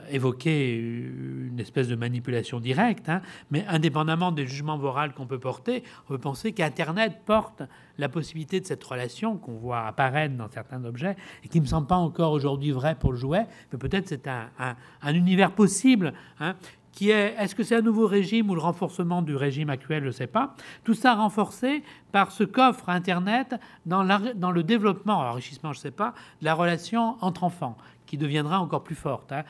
évoquer 0.09 0.75
une 0.75 1.59
espèce 1.59 1.87
de 1.87 1.95
manipulation 1.95 2.59
directe, 2.59 3.09
hein, 3.09 3.21
mais 3.51 3.65
indépendamment 3.67 4.31
des 4.31 4.45
jugements 4.45 4.77
moraux 4.77 5.09
qu'on 5.15 5.27
peut 5.27 5.39
porter, 5.39 5.83
on 6.05 6.13
peut 6.13 6.17
penser 6.17 6.51
qu'Internet 6.51 7.21
porte 7.25 7.63
la 7.97 8.09
possibilité 8.09 8.59
de 8.59 8.65
cette 8.65 8.83
relation 8.83 9.37
qu'on 9.37 9.57
voit 9.57 9.85
apparaître 9.85 10.35
dans 10.35 10.49
certains 10.49 10.83
objets 10.85 11.15
et 11.43 11.47
qui 11.47 11.59
ne 11.59 11.63
me 11.63 11.67
semble 11.67 11.87
pas 11.87 11.95
encore 11.95 12.31
aujourd'hui 12.31 12.71
vrai 12.71 12.95
pour 12.95 13.11
le 13.11 13.17
jouet, 13.17 13.45
mais 13.71 13.77
peut-être 13.77 14.07
c'est 14.07 14.27
un, 14.27 14.75
univers 15.13 15.51
possible. 15.51 16.13
Hein, 16.39 16.55
qui 16.91 17.11
est, 17.11 17.35
est-ce 17.37 17.55
que 17.55 17.63
c'est 17.63 17.75
un 17.75 17.81
nouveau 17.81 18.07
régime 18.07 18.49
ou 18.49 18.55
le 18.55 18.61
renforcement 18.61 19.21
du 19.21 19.35
régime 19.35 19.69
actuel, 19.69 20.01
je 20.01 20.07
ne 20.07 20.11
sais 20.11 20.27
pas. 20.27 20.55
Tout 20.83 20.95
ça 20.95 21.13
renforcé 21.13 21.83
par 22.11 22.31
ce 22.31 22.43
qu'offre 22.43 22.89
Internet 22.89 23.55
dans, 23.85 24.03
dans 24.35 24.51
le 24.51 24.63
développement, 24.63 25.19
enrichissement, 25.19 25.71
je 25.71 25.79
ne 25.79 25.83
sais 25.83 25.91
pas, 25.91 26.13
de 26.41 26.45
la 26.45 26.55
relation 26.55 27.15
entre 27.21 27.43
enfants, 27.43 27.77
qui 28.09 28.17
deviendra 28.17 28.59
encore 28.59 28.83
plus 28.83 28.95
forte. 28.95 29.31
Hein. 29.31 29.43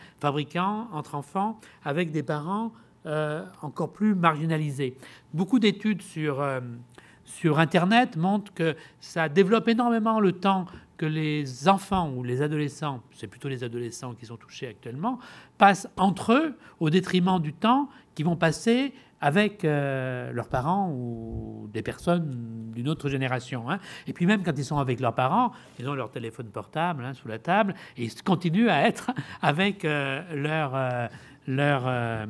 Entre 0.92 1.16
enfants 1.16 1.62
avec 1.86 2.12
des 2.12 2.24
parents 2.24 2.74
euh, 3.06 3.46
encore 3.62 3.94
plus 3.94 4.14
marginalisés. 4.16 4.98
Beaucoup 5.34 5.60
d'études 5.60 6.02
sur, 6.02 6.42
euh, 6.42 6.60
sur 7.24 7.58
Internet 7.58 8.18
montrent 8.18 8.54
que 8.54 8.76
ça 9.00 9.30
développe 9.30 9.70
énormément 9.70 10.20
le 10.20 10.34
temps 10.34 10.66
que 10.98 11.06
les 11.06 11.70
enfants 11.70 12.12
ou 12.12 12.26
les 12.26 12.42
adolescents, 12.42 13.02
c'est 13.14 13.28
plutôt 13.28 13.48
les 13.48 13.64
adolescents 13.64 14.14
qui 14.14 14.26
sont 14.26 14.36
touchés 14.36 14.68
actuellement, 14.68 15.20
passent 15.58 15.88
entre 15.96 16.34
eux 16.34 16.58
au 16.82 16.90
détriment 16.90 17.40
du 17.40 17.54
temps 17.54 17.88
qu'ils 18.14 18.26
vont 18.26 18.36
passer 18.36 18.94
avec 19.22 19.66
euh, 19.66 20.32
leurs 20.32 20.48
parents 20.48 20.92
ou 20.92 21.70
des 21.74 21.82
personnes 21.82 22.72
d'une 22.74 22.88
autre 22.88 23.10
génération. 23.10 23.70
Hein. 23.70 23.80
Et 24.08 24.14
puis 24.14 24.26
même 24.26 24.44
quand 24.44 24.58
ils 24.58 24.66
sont 24.66 24.78
avec 24.78 25.00
leurs 25.00 25.16
parents, 25.16 25.52
ils 25.80 25.90
ont 25.90 25.94
leur 25.94 26.12
téléphone 26.12 26.48
portable 26.48 27.04
hein, 27.04 27.14
sous 27.14 27.28
la 27.28 27.40
table 27.40 27.76
et 27.98 28.04
ils 28.06 28.24
continuent 28.24 28.70
à 28.70 28.88
être 28.88 29.12
avec 29.42 29.84
euh, 29.86 30.22
leurs 30.34 31.10
leur, 31.50 31.84
euh, 31.88 32.26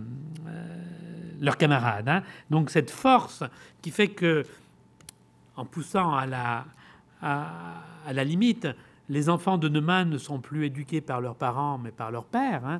leur 1.39 1.57
camarades. 1.57 2.09
Hein. 2.09 2.23
Donc 2.49 2.69
cette 2.69 2.89
force 2.89 3.43
qui 3.81 3.91
fait 3.91 4.07
que, 4.07 4.45
en 5.55 5.65
poussant 5.65 6.15
à 6.15 6.25
la, 6.25 6.65
à, 7.21 7.47
à 8.07 8.13
la 8.13 8.23
limite, 8.23 8.67
les 9.09 9.29
enfants 9.29 9.57
de 9.57 9.67
demain 9.67 10.05
ne 10.05 10.17
sont 10.17 10.39
plus 10.39 10.65
éduqués 10.65 11.01
par 11.01 11.19
leurs 11.19 11.35
parents 11.35 11.77
mais 11.77 11.91
par 11.91 12.11
leur 12.11 12.25
père. 12.25 12.79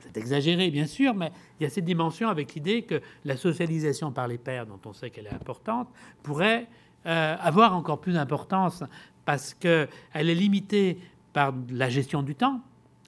C'est 0.00 0.16
exagéré, 0.16 0.70
bien 0.70 0.86
sûr, 0.86 1.14
mais 1.14 1.32
il 1.58 1.64
y 1.64 1.66
a 1.66 1.70
cette 1.70 1.84
dimension 1.84 2.28
avec 2.28 2.54
l'idée 2.54 2.82
que 2.82 3.00
la 3.24 3.36
socialisation 3.36 4.12
par 4.12 4.28
les 4.28 4.38
pères, 4.38 4.66
dont 4.66 4.80
on 4.84 4.92
sait 4.92 5.10
qu'elle 5.10 5.26
est 5.26 5.34
importante, 5.34 5.88
pourrait 6.22 6.66
euh, 7.06 7.36
avoir 7.40 7.74
encore 7.76 8.00
plus 8.00 8.14
d'importance 8.14 8.84
parce 9.24 9.54
qu'elle 9.54 9.88
est 10.14 10.34
limitée 10.34 10.98
par 11.32 11.54
la 11.70 11.88
gestion 11.88 12.22
du 12.22 12.34
temps, 12.34 12.60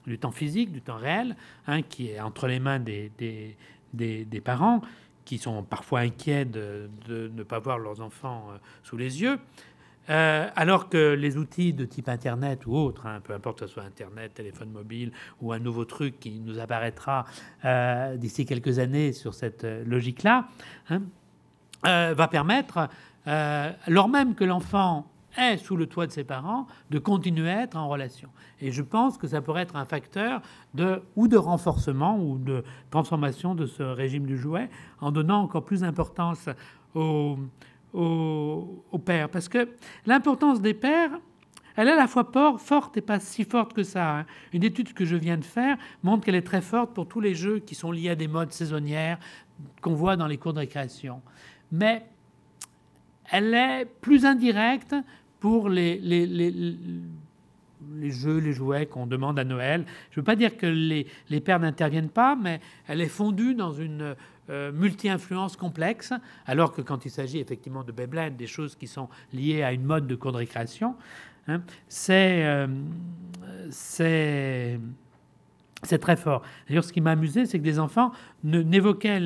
du 0.05 0.17
temps 0.17 0.31
physique, 0.31 0.71
du 0.71 0.81
temps 0.81 0.97
réel, 0.97 1.35
hein, 1.67 1.81
qui 1.81 2.09
est 2.09 2.19
entre 2.19 2.47
les 2.47 2.59
mains 2.59 2.79
des, 2.79 3.11
des, 3.93 4.41
parents, 4.41 4.81
qui 5.23 5.37
sont 5.37 5.63
parfois 5.63 6.01
inquiets 6.01 6.45
de, 6.45 6.89
de, 7.07 7.31
ne 7.33 7.43
pas 7.43 7.59
voir 7.59 7.79
leurs 7.79 8.01
enfants 8.01 8.47
euh, 8.51 8.57
sous 8.83 8.97
les 8.97 9.21
yeux. 9.21 9.39
Euh, 10.09 10.47
alors 10.55 10.89
que 10.89 11.13
les 11.13 11.37
outils 11.37 11.73
de 11.73 11.85
type 11.85 12.09
Internet 12.09 12.67
ou 12.67 12.75
autres, 12.75 13.05
hein, 13.07 13.21
peu 13.23 13.33
importe 13.33 13.61
ce 13.61 13.67
soit 13.67 13.83
Internet, 13.83 14.35
téléphone 14.35 14.69
mobile 14.69 15.11
ou 15.41 15.51
un 15.51 15.59
nouveau 15.59 15.85
truc 15.85 16.19
qui 16.19 16.39
nous 16.39 16.59
apparaîtra 16.59 17.25
euh, 17.63 18.15
d'ici 18.15 18.45
quelques 18.45 18.79
années 18.79 19.13
sur 19.13 19.33
cette 19.33 19.63
euh, 19.63 19.83
logique-là, 19.85 20.47
hein, 20.89 21.01
va 21.83 22.27
permettre, 22.27 22.89
lors 23.87 24.09
même 24.09 24.33
que 24.33 24.43
l'enfant 24.43 25.05
est 25.37 25.57
sous 25.57 25.75
le 25.75 25.85
toit 25.85 26.07
de 26.07 26.11
ses 26.11 26.23
parents, 26.23 26.65
de 26.89 26.97
continuer 26.97 27.51
à 27.51 27.61
être 27.61 27.77
en 27.77 27.87
relation. 27.87 28.29
Et 28.59 28.71
je 28.71 28.81
pense 28.81 29.19
que 29.19 29.27
ça 29.27 29.41
pourrait 29.41 29.63
être 29.63 29.75
un 29.75 29.85
facteur 29.85 30.41
de, 30.73 31.03
ou 31.15 31.27
de 31.27 31.37
renforcement 31.37 32.17
ou 32.17 32.39
de 32.39 32.63
transformation 32.89 33.53
de 33.53 33.67
ce 33.67 33.83
régime 33.83 34.25
du 34.25 34.35
jouet 34.35 34.69
en 34.99 35.11
donnant 35.11 35.43
encore 35.43 35.63
plus 35.63 35.81
d'importance 35.81 36.49
aux 36.95 37.37
aux, 37.95 38.99
pères. 39.03 39.29
Parce 39.29 39.49
que 39.49 39.69
l'importance 40.05 40.61
des 40.61 40.73
pères, 40.73 41.11
elle 41.75 41.87
est 41.87 41.91
à 41.91 41.95
la 41.95 42.07
fois 42.07 42.29
forte 42.57 42.97
et 42.97 43.01
pas 43.01 43.19
si 43.19 43.43
forte 43.43 43.73
que 43.73 43.83
ça. 43.83 44.19
Hein. 44.19 44.25
Une 44.53 44.63
étude 44.63 44.93
que 44.93 45.05
je 45.05 45.15
viens 45.15 45.37
de 45.37 45.43
faire 45.43 45.77
montre 46.03 46.25
qu'elle 46.25 46.35
est 46.35 46.45
très 46.45 46.61
forte 46.61 46.93
pour 46.93 47.07
tous 47.07 47.21
les 47.21 47.35
jeux 47.35 47.59
qui 47.59 47.75
sont 47.75 47.91
liés 47.91 48.09
à 48.09 48.15
des 48.15 48.27
modes 48.27 48.51
saisonnières 48.51 49.19
qu'on 49.81 49.93
voit 49.93 50.15
dans 50.15 50.27
les 50.27 50.37
cours 50.37 50.53
de 50.53 50.59
récréation. 50.59 51.21
Mais 51.71 52.05
elle 53.31 53.53
est 53.53 53.85
plus 54.01 54.25
indirecte 54.25 54.95
pour 55.39 55.69
les, 55.69 55.97
les, 55.99 56.25
les, 56.25 58.11
jeux, 58.11 58.39
les 58.39 58.53
jouets 58.53 58.85
qu'on 58.85 59.07
demande 59.07 59.37
à 59.39 59.43
Noël. 59.43 59.85
Je 60.11 60.19
ne 60.19 60.21
veux 60.21 60.25
pas 60.25 60.35
dire 60.35 60.57
que 60.57 60.65
les 60.65 61.39
pères 61.41 61.59
n'interviennent 61.59 62.09
pas, 62.09 62.35
mais 62.35 62.59
elle 62.87 63.01
est 63.01 63.07
fondue 63.07 63.53
dans 63.53 63.71
une 63.71 64.15
euh, 64.49 64.71
multi-influence 64.71 65.57
complexe, 65.57 66.13
alors 66.45 66.71
que 66.71 66.81
quand 66.81 67.05
il 67.05 67.11
s'agit 67.11 67.39
effectivement 67.39 67.83
de 67.83 67.91
Beyblade, 67.91 68.37
des 68.37 68.47
choses 68.47 68.75
qui 68.75 68.87
sont 68.87 69.09
liées 69.33 69.63
à 69.63 69.73
une 69.73 69.83
mode 69.83 70.07
de 70.07 70.15
cours 70.15 70.31
de 70.31 70.37
récréation, 70.37 70.95
hein, 71.47 71.61
euh, 72.09 72.67
c'est 73.69 74.79
c'est 75.83 75.99
très 75.99 76.15
fort. 76.15 76.41
D'ailleurs, 76.67 76.83
ce 76.83 76.91
qui 76.91 77.01
m'a 77.01 77.11
amusé, 77.11 77.45
c'est 77.45 77.59
que 77.59 77.63
des 77.63 77.79
enfants 77.79 78.11
n'évoquaient 78.43 79.19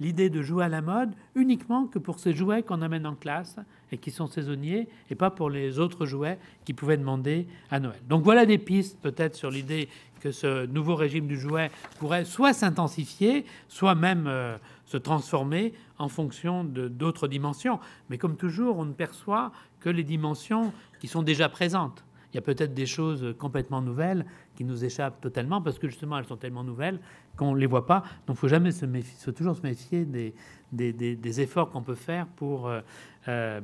l'idée 0.00 0.30
de 0.30 0.42
jouer 0.42 0.64
à 0.64 0.68
la 0.68 0.80
mode 0.80 1.10
uniquement 1.34 1.86
que 1.86 1.98
pour 1.98 2.18
ces 2.18 2.32
jouets 2.32 2.62
qu'on 2.62 2.82
amène 2.82 3.06
en 3.06 3.14
classe 3.14 3.56
et 3.92 3.98
qui 3.98 4.10
sont 4.10 4.26
saisonniers, 4.26 4.88
et 5.10 5.14
pas 5.14 5.30
pour 5.30 5.50
les 5.50 5.78
autres 5.78 6.06
jouets 6.06 6.38
qui 6.64 6.74
pouvaient 6.74 6.96
demander 6.96 7.46
à 7.70 7.80
Noël. 7.80 8.00
Donc 8.08 8.22
voilà 8.22 8.46
des 8.46 8.58
pistes 8.58 8.98
peut-être 9.00 9.34
sur 9.34 9.50
l'idée 9.50 9.88
que 10.20 10.32
ce 10.32 10.66
nouveau 10.66 10.94
régime 10.94 11.26
du 11.26 11.38
jouet 11.38 11.70
pourrait 11.98 12.24
soit 12.24 12.52
s'intensifier, 12.52 13.44
soit 13.68 13.94
même 13.94 14.26
euh, 14.26 14.56
se 14.84 14.98
transformer 14.98 15.72
en 15.98 16.08
fonction 16.08 16.62
d'autres 16.64 17.26
dimensions. 17.26 17.80
Mais 18.10 18.18
comme 18.18 18.36
toujours, 18.36 18.78
on 18.78 18.84
ne 18.84 18.92
perçoit 18.92 19.50
que 19.80 19.88
les 19.88 20.04
dimensions 20.04 20.72
qui 21.00 21.08
sont 21.08 21.22
déjà 21.22 21.48
présentes. 21.48 22.04
Il 22.32 22.36
y 22.36 22.38
a 22.38 22.42
peut-être 22.42 22.74
des 22.74 22.86
choses 22.86 23.34
complètement 23.38 23.82
nouvelles 23.82 24.24
qui 24.54 24.64
nous 24.64 24.84
échappent 24.84 25.20
totalement 25.20 25.60
parce 25.60 25.78
que 25.78 25.88
justement 25.88 26.16
elles 26.16 26.26
sont 26.26 26.36
tellement 26.36 26.62
nouvelles 26.62 27.00
qu'on 27.36 27.54
les 27.54 27.66
voit 27.66 27.86
pas. 27.86 28.04
Donc 28.26 28.36
il 28.36 28.40
faut 28.40 28.48
jamais 28.48 28.70
se 28.70 28.86
méfier, 28.86 29.16
faut 29.18 29.32
toujours 29.32 29.56
se 29.56 29.62
méfier 29.62 30.04
des, 30.04 30.34
des, 30.70 30.92
des, 30.92 31.40
efforts 31.40 31.70
qu'on 31.70 31.82
peut 31.82 31.96
faire 31.96 32.26
pour 32.28 32.68
euh, 32.68 32.80
euh, 33.26 33.60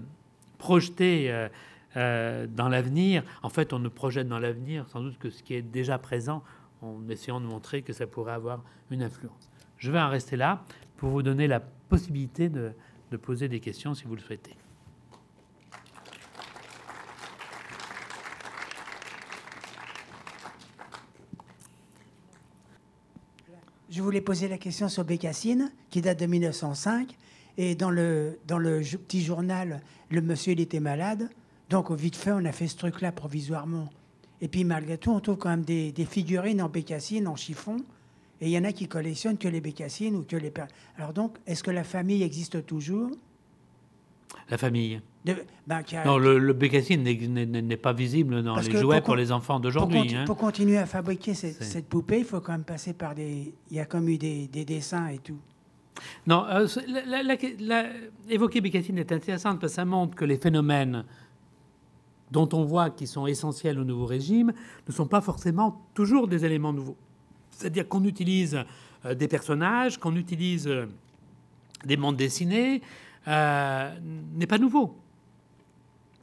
projeter 0.58 1.48
euh, 1.96 2.46
dans 2.46 2.68
l'avenir. 2.68 3.22
En 3.42 3.48
fait, 3.48 3.72
on 3.72 3.78
ne 3.78 3.88
projette 3.88 4.28
dans 4.28 4.38
l'avenir 4.38 4.86
sans 4.88 5.00
doute 5.00 5.18
que 5.18 5.30
ce 5.30 5.42
qui 5.42 5.54
est 5.54 5.62
déjà 5.62 5.98
présent 5.98 6.42
en 6.82 7.08
essayant 7.08 7.40
de 7.40 7.46
montrer 7.46 7.82
que 7.82 7.92
ça 7.92 8.06
pourrait 8.06 8.34
avoir 8.34 8.62
une 8.90 9.02
influence. 9.02 9.50
Je 9.78 9.90
vais 9.90 10.00
en 10.00 10.10
rester 10.10 10.36
là 10.36 10.62
pour 10.96 11.10
vous 11.10 11.22
donner 11.22 11.46
la 11.46 11.60
possibilité 11.60 12.48
de, 12.48 12.72
de 13.10 13.16
poser 13.16 13.48
des 13.48 13.60
questions 13.60 13.94
si 13.94 14.04
vous 14.04 14.14
le 14.14 14.20
souhaitez. 14.20 14.54
Je 23.96 24.02
voulais 24.02 24.20
poser 24.20 24.46
la 24.46 24.58
question 24.58 24.90
sur 24.90 25.04
Bécassine, 25.04 25.72
qui 25.88 26.02
date 26.02 26.20
de 26.20 26.26
1905. 26.26 27.16
Et 27.56 27.74
dans 27.74 27.88
le, 27.88 28.38
dans 28.46 28.58
le 28.58 28.80
petit 28.80 29.22
journal, 29.22 29.80
le 30.10 30.20
monsieur, 30.20 30.52
il 30.52 30.60
était 30.60 30.80
malade. 30.80 31.28
Donc, 31.70 31.90
au 31.90 31.94
vite 31.96 32.16
fait, 32.16 32.32
on 32.32 32.44
a 32.44 32.52
fait 32.52 32.68
ce 32.68 32.76
truc-là 32.76 33.12
provisoirement. 33.12 33.88
Et 34.40 34.48
puis, 34.48 34.64
malgré 34.64 34.98
tout, 34.98 35.10
on 35.10 35.20
trouve 35.20 35.36
quand 35.36 35.48
même 35.48 35.64
des, 35.64 35.92
des 35.92 36.04
figurines 36.04 36.60
en 36.62 36.68
bécassine, 36.68 37.26
en 37.26 37.36
chiffon. 37.36 37.76
Et 38.40 38.46
il 38.46 38.50
y 38.50 38.58
en 38.58 38.64
a 38.64 38.72
qui 38.72 38.86
collectionnent 38.86 39.38
que 39.38 39.48
les 39.48 39.60
bécassines 39.62 40.14
ou 40.14 40.22
que 40.22 40.36
les... 40.36 40.52
Alors 40.98 41.12
donc, 41.14 41.36
est-ce 41.46 41.62
que 41.64 41.70
la 41.70 41.84
famille 41.84 42.22
existe 42.22 42.66
toujours? 42.66 43.10
La 44.50 44.58
famille 44.58 45.00
De- 45.24 45.36
ben, 45.66 45.82
a- 45.92 46.04
Non, 46.04 46.18
le, 46.18 46.38
le 46.38 46.52
bécassine 46.52 47.02
n'est- 47.02 47.76
pas 47.78 47.92
visible 47.94 48.42
dans 48.42 48.54
Parce 48.54 48.68
les 48.68 48.78
jouets 48.78 49.00
pour 49.00 49.16
les 49.16 49.32
enfants 49.32 49.58
d'aujourd'hui. 49.58 50.14
hein. 50.14 50.24
pour 50.26 50.36
continuer 50.36 50.76
à 50.78 50.86
fabriquer 50.86 51.32
cette, 51.34 51.86
poupée, 51.88 52.18
il 52.18 52.24
faut 52.24 52.40
quand 52.40 52.52
même 52.52 52.64
passer 52.64 52.92
par 52.92 53.14
des... 53.14 53.52
Il 53.70 53.76
y 53.76 53.80
a 53.80 53.86
comme 53.86 54.08
eu 54.08 54.18
des, 54.18 54.46
des 54.48 54.64
dessins 54.66 55.06
et 55.08 55.18
tout. 55.18 55.38
Non, 56.26 56.44
euh, 56.46 56.66
la- 57.58 57.86
évoquer 58.28 58.60
Bécassine 58.60 58.98
est 58.98 59.12
intéressante 59.12 59.60
parce 59.60 59.72
que 59.72 59.76
ça 59.76 59.84
montre 59.84 60.14
que 60.14 60.24
les 60.24 60.36
phénomènes 60.36 61.04
dont 62.30 62.48
on 62.52 62.64
voit 62.64 62.90
qu'ils 62.90 63.06
sont 63.08 63.26
essentiels 63.26 63.78
au 63.78 63.84
nouveau 63.84 64.06
régime 64.06 64.52
ne 64.86 64.92
sont 64.92 65.06
pas 65.06 65.20
forcément 65.20 65.86
toujours 65.94 66.26
des 66.28 66.44
éléments 66.44 66.72
nouveaux. 66.72 66.96
C'est-à-dire 67.50 67.88
qu'on 67.88 68.04
utilise 68.04 68.58
euh, 69.04 69.14
des 69.14 69.28
personnages, 69.28 69.98
qu'on 69.98 70.16
utilise 70.16 70.66
euh, 70.66 70.86
des 71.84 71.96
mondes 71.96 72.16
dessinés, 72.16 72.82
euh, 73.28 73.94
n'est 74.34 74.46
pas 74.46 74.58
nouveau. 74.58 74.96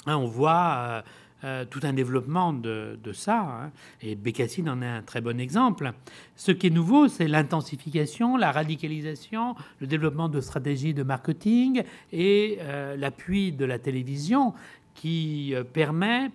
Hein, 0.05 0.17
on 0.17 0.25
voit 0.27 1.03
euh, 1.43 1.65
tout 1.65 1.79
un 1.83 1.93
développement 1.93 2.53
de, 2.53 2.99
de 3.03 3.13
ça, 3.13 3.39
hein, 3.41 3.71
et 4.01 4.15
Bécassine 4.15 4.69
en 4.69 4.81
est 4.81 4.87
un 4.87 5.01
très 5.01 5.21
bon 5.21 5.39
exemple. 5.39 5.93
Ce 6.35 6.51
qui 6.51 6.67
est 6.67 6.69
nouveau, 6.69 7.07
c'est 7.07 7.27
l'intensification, 7.27 8.37
la 8.37 8.51
radicalisation, 8.51 9.55
le 9.79 9.87
développement 9.87 10.29
de 10.29 10.41
stratégies 10.41 10.93
de 10.93 11.03
marketing 11.03 11.83
et 12.11 12.57
euh, 12.61 12.95
l'appui 12.95 13.51
de 13.51 13.65
la 13.65 13.79
télévision 13.79 14.53
qui 14.95 15.53
euh, 15.55 15.63
permet 15.63 16.31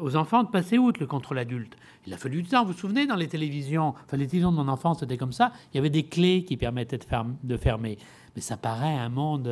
aux 0.00 0.16
enfants 0.16 0.42
de 0.44 0.48
passer 0.48 0.78
outre 0.78 1.00
le 1.00 1.06
contrôle 1.06 1.38
adulte. 1.38 1.76
Il 2.06 2.14
a 2.14 2.16
fallu 2.16 2.42
du 2.42 2.48
temps. 2.48 2.64
Vous 2.64 2.72
vous 2.72 2.78
souvenez, 2.78 3.06
dans 3.06 3.16
les 3.16 3.26
télévisions, 3.26 3.88
enfin 3.88 4.16
les 4.16 4.26
télévisions 4.26 4.52
de 4.52 4.56
mon 4.56 4.68
enfance, 4.68 5.00
c'était 5.00 5.16
comme 5.18 5.32
ça, 5.32 5.52
il 5.72 5.76
y 5.76 5.80
avait 5.80 5.90
des 5.90 6.04
clés 6.04 6.44
qui 6.44 6.56
permettaient 6.56 6.98
de, 6.98 7.04
ferm- 7.04 7.34
de 7.42 7.56
fermer. 7.56 7.98
Mais 8.34 8.40
ça 8.42 8.56
paraît 8.56 8.94
un 8.94 9.08
monde, 9.08 9.50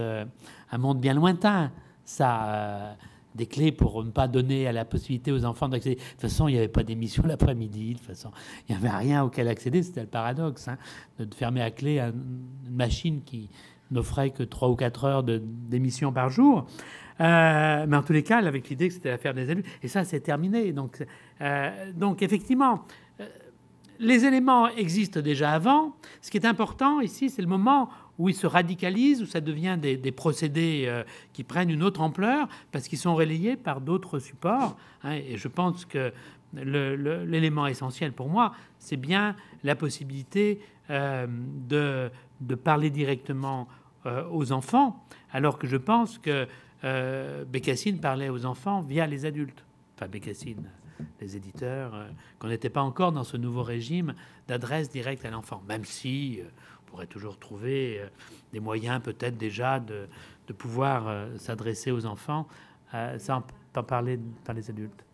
un 0.75 0.79
monde 0.79 1.01
bien 1.01 1.15
lointain. 1.15 1.71
Ça, 2.05 2.49
euh, 2.49 2.93
des 3.35 3.47
clés 3.47 3.73
pour 3.73 4.05
ne 4.05 4.11
pas 4.11 4.29
donner 4.29 4.67
à 4.69 4.73
la 4.73 4.85
possibilité 4.85 5.33
aux 5.33 5.45
enfants 5.45 5.69
d'accéder. 5.69 5.97
De 5.97 6.01
toute 6.01 6.21
façon, 6.21 6.47
il 6.49 6.53
n'y 6.53 6.59
avait 6.59 6.69
pas 6.69 6.83
d'émission 6.83 7.23
l'après-midi. 7.27 7.95
De 7.95 7.99
toute 7.99 8.07
façon, 8.07 8.31
il 8.69 8.73
n'y 8.75 8.79
avait 8.79 8.95
rien 8.97 9.25
auquel 9.25 9.49
accéder. 9.49 9.83
C'était 9.83 10.03
le 10.03 10.07
paradoxe 10.07 10.69
hein, 10.69 10.77
de 11.19 11.33
fermer 11.35 11.63
à 11.63 11.71
clé 11.71 11.99
un- 12.01 12.13
une 12.13 12.75
machine 12.77 13.23
qui 13.25 13.49
n'offrait 13.91 14.31
que 14.31 14.43
3 14.43 14.69
ou 14.69 14.77
4 14.77 15.05
heures 15.05 15.23
d'émission 15.23 16.13
par 16.13 16.29
jour. 16.31 16.67
Euh, 17.21 17.87
mais 17.89 17.97
en 17.97 18.03
tous 18.03 18.13
les 18.13 18.23
cas, 18.25 18.39
avec 18.39 18.69
l'idée 18.69 18.89
que 18.89 18.95
c'était 18.95 19.11
l'affaire 19.11 19.35
des 19.35 19.51
élus. 19.51 19.65
Et 19.83 19.89
ça, 19.89 20.05
c'est 20.05 20.21
terminé. 20.21 20.73
Donc, 20.73 21.05
euh, 21.41 21.93
donc 21.93 22.23
effectivement, 22.23 22.85
les 24.01 24.25
éléments 24.25 24.69
existent 24.69 25.21
déjà 25.21 25.53
avant. 25.53 25.95
Ce 26.21 26.31
qui 26.31 26.37
est 26.39 26.47
important 26.47 27.01
ici, 27.01 27.31
c'est 27.31 27.43
le 27.43 27.49
moment 27.49 27.89
où 28.19 28.29
ils 28.29 28.35
se 28.35 28.47
radicalisent, 28.47 29.23
où 29.23 29.27
ça 29.27 29.41
devient 29.41 29.79
des, 29.81 30.13
procédés 30.13 30.85
euh, 30.87 31.03
qui 31.33 31.45
prennent 31.45 31.71
une 31.71 31.83
autre 31.83 32.01
ampleur, 32.01 32.49
parce 32.73 32.89
qu'ils 32.89 32.99
sont 32.99 33.15
relayés 33.15 33.57
par 33.57 33.81
d'autres 33.81 34.19
supports. 34.19 34.77
hein. 35.03 35.13
et 35.13 35.37
je 35.37 35.49
pense 35.49 35.85
que 35.85 36.13
l'élément 36.53 37.67
essentiel 37.67 38.13
pour 38.13 38.29
moi, 38.29 38.53
c'est 38.79 38.97
bien 38.97 39.35
la 39.65 39.75
possibilité 39.75 40.61
euh, 40.91 41.27
de, 41.69 42.11
parler 42.55 42.91
directement 42.91 43.67
euh, 44.07 44.25
aux 44.31 44.53
enfants, 44.53 45.05
alors 45.33 45.59
que 45.59 45.67
je 45.67 45.77
pense 45.77 46.19
que 46.19 46.47
Bécassine 47.49 47.99
parlait 47.99 48.29
aux 48.29 48.45
enfants 48.45 48.83
via 48.83 49.07
les 49.07 49.25
adultes. 49.25 49.65
Enfin, 49.97 50.07
Bécassine, 50.07 50.69
les 51.19 51.35
éditeurs, 51.35 51.95
qu'on 52.39 52.49
n'était 52.49 52.69
pas 52.69 52.83
encore 52.83 53.11
dans 53.11 53.25
ce 53.25 53.39
nouveau 53.39 53.63
régime 53.63 54.13
d'adresse 54.49 54.91
directe 54.91 55.25
à 55.25 55.31
l'enfant, 55.31 55.63
même 55.67 55.87
si 55.87 56.41
pourrait 56.95 57.07
toujours 57.09 57.37
trouver 57.41 57.99
euh, 57.99 58.07
des 58.53 58.61
moyens 58.61 59.03
peut-être 59.03 59.37
déjà 59.37 59.81
de, 59.81 60.07
de 60.47 60.53
pouvoir 60.53 61.09
euh, 61.09 61.37
s'adresser 61.39 61.91
aux 61.91 62.07
enfants 62.07 62.47
euh, 62.95 63.19
sans 63.19 63.43
pas 63.73 63.83
parler 63.83 64.21
par 64.45 64.55
les 64.55 64.71
adultes. 64.71 65.05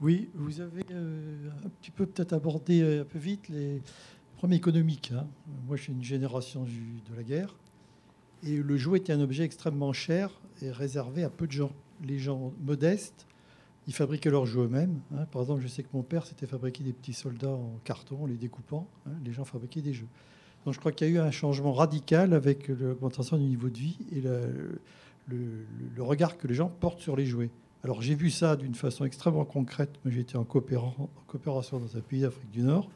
Oui, 0.00 0.30
vous 0.34 0.60
avez 0.60 0.84
un 0.92 1.68
petit 1.80 1.90
peu 1.90 2.06
peut-être 2.06 2.32
abordé 2.32 3.00
un 3.00 3.04
peu 3.04 3.18
vite 3.18 3.48
les 3.48 3.82
problèmes 4.36 4.58
économiques. 4.58 5.12
hein. 5.12 5.26
Moi, 5.66 5.76
je 5.76 5.82
suis 5.82 5.92
une 5.92 6.02
génération 6.04 6.64
de 6.64 7.16
la 7.16 7.24
guerre. 7.24 7.54
Et 8.44 8.56
le 8.56 8.76
jouet 8.76 8.98
était 8.98 9.12
un 9.12 9.20
objet 9.20 9.42
extrêmement 9.44 9.92
cher 9.92 10.30
et 10.60 10.70
réservé 10.70 11.24
à 11.24 11.30
peu 11.30 11.46
de 11.48 11.52
gens. 11.52 11.72
Les 12.04 12.18
gens 12.18 12.52
modestes, 12.60 13.26
ils 13.86 13.94
fabriquaient 13.94 14.30
leurs 14.30 14.46
jouets 14.46 14.64
eux-mêmes. 14.66 15.00
hein. 15.14 15.24
Par 15.32 15.42
exemple, 15.42 15.60
je 15.62 15.68
sais 15.68 15.82
que 15.82 15.88
mon 15.92 16.02
père 16.02 16.24
s'était 16.26 16.46
fabriqué 16.46 16.84
des 16.84 16.92
petits 16.92 17.12
soldats 17.14 17.50
en 17.50 17.78
carton, 17.84 18.22
en 18.22 18.26
les 18.26 18.36
découpant. 18.36 18.86
hein. 19.06 19.12
Les 19.24 19.32
gens 19.32 19.44
fabriquaient 19.44 19.82
des 19.82 19.92
jeux. 19.92 20.06
Donc 20.64 20.74
je 20.74 20.78
crois 20.78 20.92
qu'il 20.92 21.08
y 21.08 21.10
a 21.10 21.14
eu 21.14 21.18
un 21.18 21.30
changement 21.32 21.72
radical 21.72 22.32
avec 22.34 22.68
l'augmentation 22.68 23.36
du 23.36 23.44
niveau 23.44 23.68
de 23.68 23.78
vie 23.78 23.98
et 24.12 24.20
le- 24.20 24.80
regard 25.98 26.36
que 26.38 26.46
les 26.46 26.54
gens 26.54 26.68
portent 26.68 27.00
sur 27.00 27.16
les 27.16 27.26
jouets. 27.26 27.50
Alors 27.84 28.00
j'ai 28.02 28.14
vu 28.14 28.30
ça 28.30 28.54
d'une 28.56 28.74
façon 28.74 29.04
extrêmement 29.04 29.44
concrète. 29.44 29.90
Moi 30.04 30.12
j'étais 30.14 30.36
en, 30.36 30.42
en 30.42 30.44
coopération 31.26 31.78
dans 31.80 31.96
un 31.96 32.00
pays 32.00 32.20
d'Afrique 32.20 32.50
du 32.50 32.62
Nord, 32.62 32.88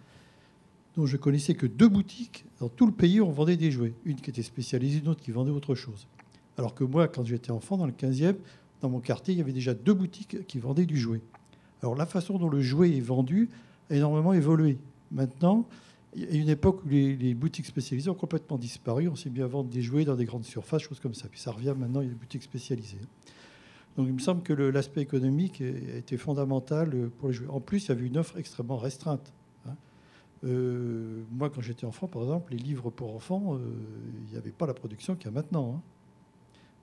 dont 0.96 1.06
je 1.06 1.16
connaissais 1.16 1.54
que 1.54 1.66
deux 1.66 1.88
boutiques 1.88 2.44
dans 2.60 2.68
tout 2.68 2.86
le 2.86 2.92
pays 2.92 3.20
où 3.20 3.26
on 3.26 3.30
vendait 3.32 3.56
des 3.56 3.70
jouets. 3.72 3.94
Une 4.04 4.16
qui 4.16 4.30
était 4.30 4.42
spécialisée, 4.42 5.00
une 5.00 5.08
autre 5.08 5.22
qui 5.22 5.30
vendait 5.32 5.50
autre 5.50 5.74
chose. 5.74 6.06
Alors 6.56 6.74
que 6.74 6.84
moi, 6.84 7.08
quand 7.08 7.24
j'étais 7.24 7.50
enfant, 7.50 7.76
dans 7.76 7.86
le 7.86 7.92
15e, 7.92 8.36
dans 8.80 8.88
mon 8.88 9.00
quartier, 9.00 9.34
il 9.34 9.38
y 9.38 9.40
avait 9.40 9.52
déjà 9.52 9.74
deux 9.74 9.94
boutiques 9.94 10.46
qui 10.46 10.58
vendaient 10.58 10.86
du 10.86 10.96
jouet. 10.96 11.20
Alors 11.82 11.94
la 11.94 12.06
façon 12.06 12.38
dont 12.38 12.48
le 12.48 12.60
jouet 12.60 12.96
est 12.96 13.00
vendu 13.00 13.48
a 13.90 13.94
énormément 13.96 14.32
évolué. 14.32 14.78
Maintenant, 15.10 15.66
il 16.14 16.34
y 16.34 16.38
a 16.38 16.40
une 16.40 16.48
époque 16.48 16.82
où 16.84 16.88
les, 16.88 17.34
boutiques 17.34 17.66
spécialisées 17.66 18.08
ont 18.08 18.14
complètement 18.14 18.56
disparu. 18.56 19.08
On 19.08 19.16
s'est 19.16 19.30
bien 19.30 19.46
vendre 19.46 19.68
des 19.68 19.82
jouets 19.82 20.04
dans 20.04 20.16
des 20.16 20.24
grandes 20.24 20.44
surfaces, 20.44 20.82
choses 20.82 21.00
comme 21.00 21.14
ça. 21.14 21.28
Puis 21.28 21.38
ça 21.40 21.52
revient 21.52 21.74
maintenant, 21.76 22.00
il 22.00 22.04
y 22.04 22.10
a 22.10 22.12
des 22.12 22.18
boutiques 22.18 22.42
spécialisées. 22.42 23.00
Donc 23.96 24.06
il 24.08 24.14
me 24.14 24.18
semble 24.18 24.42
que 24.42 24.52
l'aspect 24.52 25.02
économique 25.02 25.60
a 25.62 25.96
été 25.96 26.16
fondamental 26.16 26.90
euh, 26.94 27.10
pour 27.18 27.28
les 27.28 27.34
jouets. 27.34 27.48
En 27.48 27.60
plus, 27.60 27.86
il 27.86 27.88
y 27.88 27.92
avait 27.92 28.06
une 28.06 28.18
offre 28.18 28.38
extrêmement 28.38 28.76
restreinte. 28.76 29.32
hein. 29.66 29.74
Euh, 30.44 31.22
moi, 31.32 31.50
quand 31.50 31.60
j'étais 31.60 31.86
enfant, 31.86 32.06
par 32.06 32.22
exemple, 32.22 32.52
les 32.52 32.58
livres 32.58 32.90
pour 32.90 33.14
enfants, 33.14 33.54
euh, 33.54 33.58
il 34.26 34.32
n'y 34.32 34.36
avait 34.38 34.52
pas 34.52 34.66
la 34.66 34.74
production 34.74 35.16
qu'il 35.16 35.26
y 35.26 35.28
a 35.28 35.32
maintenant. 35.32 35.76
hein. 35.76 35.82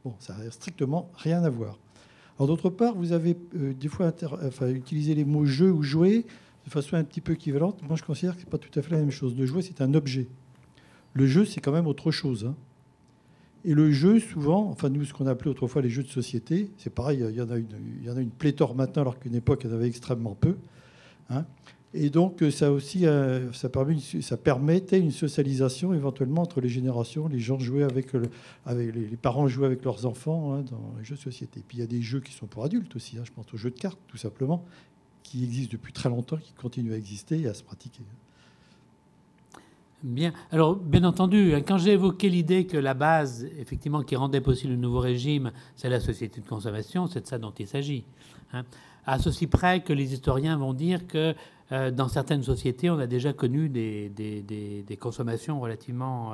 Bon, 0.04 0.16
ça 0.20 0.36
n'a 0.38 0.52
strictement 0.52 1.10
rien 1.16 1.44
à 1.44 1.50
voir. 1.50 1.78
Alors 2.38 2.48
d'autre 2.48 2.70
part, 2.70 2.96
vous 2.96 3.12
avez 3.12 3.38
euh, 3.56 3.74
des 3.74 3.88
fois 3.88 4.12
utilisé 4.70 5.14
les 5.16 5.26
mots 5.26 5.46
jeu 5.46 5.72
ou 5.72 5.84
jouer 5.84 6.26
de 6.66 6.70
façon 6.72 6.96
un 6.96 7.04
petit 7.04 7.22
peu 7.22 7.34
équivalente. 7.34 7.82
Moi, 7.88 7.96
je 7.96 8.04
considère 8.04 8.36
que 8.36 8.42
ce 8.42 8.46
n'est 8.46 8.50
pas 8.52 8.58
tout 8.58 8.78
à 8.78 8.82
fait 8.82 8.92
la 8.92 9.00
même 9.00 9.12
chose. 9.12 9.36
Le 9.38 9.46
jouet, 9.46 9.62
c'est 9.62 9.82
un 9.82 9.94
objet. 9.94 10.28
Le 11.14 11.28
jeu, 11.28 11.46
c'est 11.46 11.62
quand 11.62 11.72
même 11.72 11.88
autre 11.88 12.10
chose. 12.12 12.46
hein. 12.46 12.56
Et 13.66 13.74
le 13.74 13.92
jeu, 13.92 14.20
souvent, 14.20 14.70
enfin 14.70 14.90
nous, 14.90 15.06
ce 15.06 15.14
qu'on 15.14 15.28
appelait 15.28 15.50
autrefois 15.50 15.82
les 15.82 15.90
jeux 15.90 16.04
de 16.04 16.10
société, 16.10 16.70
c'est 16.78 16.90
pareil, 16.90 17.24
il 17.30 17.36
y 17.36 17.42
en 17.42 17.50
a 17.50 17.58
une, 17.58 17.68
il 18.02 18.06
y 18.06 18.10
en 18.10 18.18
a 18.18 18.22
une 18.22 18.30
pléthore 18.30 18.76
maintenant, 18.76 19.04
alors 19.04 19.20
qu'une 19.20 19.36
époque, 19.36 19.62
il 19.64 19.70
y 19.70 19.74
en 19.74 19.76
avait 19.76 19.88
extrêmement 19.88 20.36
peu. 20.36 20.56
hein. 21.30 21.46
Et 21.96 22.10
donc, 22.10 22.42
euh, 22.42 22.50
ça 22.50 22.72
aussi, 22.72 23.06
euh, 23.06 23.52
ça, 23.54 23.70
permet 23.70 23.94
une- 23.94 24.38
permettait 24.38 25.00
une 25.00 25.12
socialisation 25.12 25.94
éventuellement 25.94 26.42
entre 26.42 26.60
les 26.60 26.70
générations. 26.70 27.28
Les 27.28 27.40
gens 27.40 27.60
jouaient 27.60 27.84
avec, 27.84 28.14
le- 28.14 28.30
avec 28.66 28.96
les, 28.96 29.16
parents 29.16 29.48
jouaient 29.48 29.68
avec 29.68 29.84
leurs 29.86 30.06
enfants 30.08 30.54
hein, 30.54 30.62
dans 30.72 30.96
les 30.98 31.04
jeux 31.06 31.16
de 31.16 31.20
société. 31.22 31.64
Puis 31.68 31.78
il 31.78 31.82
y 31.82 31.84
a 31.84 31.88
des 31.88 32.02
jeux 32.02 32.20
qui 32.20 32.34
sont 32.34 32.48
pour 32.48 32.64
adultes 32.64 32.96
aussi. 32.96 33.18
hein. 33.20 33.24
je 33.26 33.32
pense 33.32 33.46
aux 33.54 33.58
jeux 33.58 33.70
de 33.70 33.80
cartes, 33.80 34.00
tout 34.08 34.18
simplement, 34.18 34.66
qui 35.22 35.44
existent 35.44 35.72
depuis 35.74 35.94
très 35.94 36.10
longtemps, 36.10 36.38
qui 36.38 36.54
continuent 36.54 36.94
à 36.94 36.98
exister 36.98 37.42
et 37.42 37.48
à 37.48 37.54
se 37.54 37.62
pratiquer. 37.64 38.02
Bien. 40.04 40.34
Alors, 40.52 40.76
bien 40.76 41.04
entendu, 41.06 41.54
quand 41.66 41.78
j'ai 41.78 41.92
évoqué 41.94 42.28
l'idée 42.28 42.66
que 42.66 42.76
la 42.76 42.94
base, 42.94 43.46
effectivement, 43.58 44.02
qui 44.04 44.18
rendait 44.18 44.42
possible 44.42 44.74
le 44.74 44.80
nouveau 44.80 45.00
régime, 45.00 45.52
c'est 45.78 45.88
la 45.90 46.02
société 46.02 46.42
de 46.42 46.48
consommation, 46.48 47.08
c'est 47.08 47.22
de 47.22 47.28
ça 47.28 47.38
dont 47.38 47.54
il 47.58 47.68
s'agit. 47.68 48.04
hein. 48.52 48.66
À 49.06 49.20
ceci 49.20 49.48
près 49.48 49.82
que 49.84 49.92
les 49.94 50.14
historiens 50.14 50.58
vont 50.58 50.74
dire 50.74 51.08
que 51.08 51.36
dans 51.72 52.08
certaines 52.08 52.44
sociétés, 52.44 52.90
on 52.90 53.00
a 53.00 53.08
déjà 53.08 53.34
connu 53.34 53.68
des, 53.70 54.98
consommations 55.00 55.60
relativement 55.60 56.34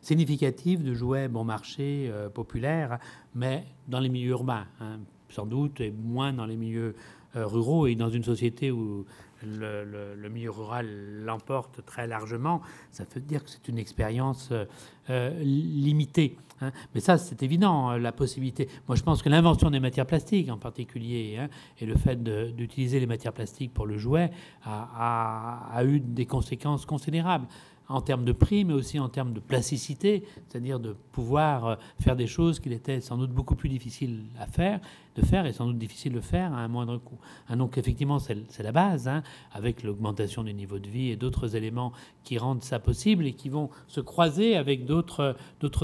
significatives 0.00 0.82
de 0.82 0.94
jouets 0.94 1.28
bon 1.28 1.44
marché 1.44 2.10
populaires, 2.32 2.98
mais 3.34 3.64
dans 3.88 4.00
les 4.00 4.08
milieux 4.08 4.30
urbains, 4.30 4.66
hein, 4.80 4.98
sans 5.28 5.46
doute, 5.46 5.80
et 5.80 5.90
moins 5.90 6.32
dans 6.32 6.46
les 6.46 6.56
milieux 6.56 6.94
ruraux. 7.34 7.86
Et 7.86 7.96
dans 7.96 8.08
une 8.08 8.24
société 8.24 8.70
où 8.70 9.04
le, 9.46 10.28
milieu 10.28 10.50
rural 10.50 10.86
l'emporte 11.24 11.84
très 11.84 12.06
largement, 12.06 12.60
ça 12.90 13.04
veut 13.14 13.20
dire 13.20 13.44
que 13.44 13.50
c'est 13.50 13.68
une 13.68 13.78
expérience 13.78 14.50
euh, 14.52 14.64
euh, 15.10 15.30
limitée. 15.40 16.36
Hein. 16.60 16.72
Mais 16.94 17.00
ça, 17.00 17.18
c'est 17.18 17.42
évident, 17.42 17.90
euh, 17.90 17.98
la 17.98 18.12
possibilité. 18.12 18.68
Moi, 18.88 18.96
je 18.96 19.02
pense 19.02 19.22
que 19.22 19.28
l'invention 19.28 19.70
des 19.70 19.80
matières 19.80 20.06
plastiques 20.06 20.50
en 20.50 20.58
particulier, 20.58 21.38
hein, 21.38 21.48
et 21.78 21.86
le 21.86 21.96
fait 21.96 22.22
d'utiliser 22.22 23.00
les 23.00 23.06
matières 23.06 23.32
plastiques 23.32 23.72
pour 23.72 23.86
le 23.86 23.96
jouet, 23.96 24.30
a 24.64 25.82
eu 25.84 26.00
des 26.00 26.26
conséquences 26.26 26.84
considérables 26.84 27.46
en 27.88 28.00
termes 28.00 28.24
de 28.24 28.32
prix, 28.32 28.64
mais 28.64 28.74
aussi 28.74 28.98
en 28.98 29.08
termes 29.08 29.32
de 29.32 29.40
plasticité, 29.40 30.24
c'est-à-dire 30.48 30.78
de 30.78 30.94
pouvoir 31.12 31.66
euh, 31.66 31.76
faire 32.00 32.16
des 32.16 32.26
choses 32.26 32.60
qu'il 32.60 32.72
était 32.72 33.00
sans 33.00 33.16
doute 33.16 33.30
beaucoup 33.30 33.54
plus 33.54 33.68
difficile 33.68 34.24
à 34.38 34.46
faire, 34.46 34.80
de 35.16 35.22
faire, 35.22 35.46
et 35.46 35.52
sans 35.52 35.66
doute 35.66 35.78
difficile 35.78 36.12
de 36.12 36.20
faire 36.20 36.52
à 36.52 36.58
un 36.58 36.68
moindre 36.68 36.98
coût. 36.98 37.18
Hein, 37.48 37.56
donc 37.56 37.78
effectivement, 37.78 38.18
c'est 38.18 38.62
la 38.62 38.72
base, 38.72 39.08
hein, 39.08 39.22
avec 39.52 39.82
l'augmentation 39.82 40.44
du 40.44 40.52
niveau 40.52 40.78
de 40.78 40.88
vie 40.88 41.10
et 41.10 41.16
d'autres 41.16 41.56
éléments 41.56 41.92
qui 42.24 42.38
rendent 42.38 42.62
ça 42.62 42.78
possible 42.78 43.26
et 43.26 43.32
qui 43.32 43.48
vont 43.48 43.70
se 43.86 44.00
croiser 44.00 44.56
avec 44.56 44.84
d'autres 44.84 45.34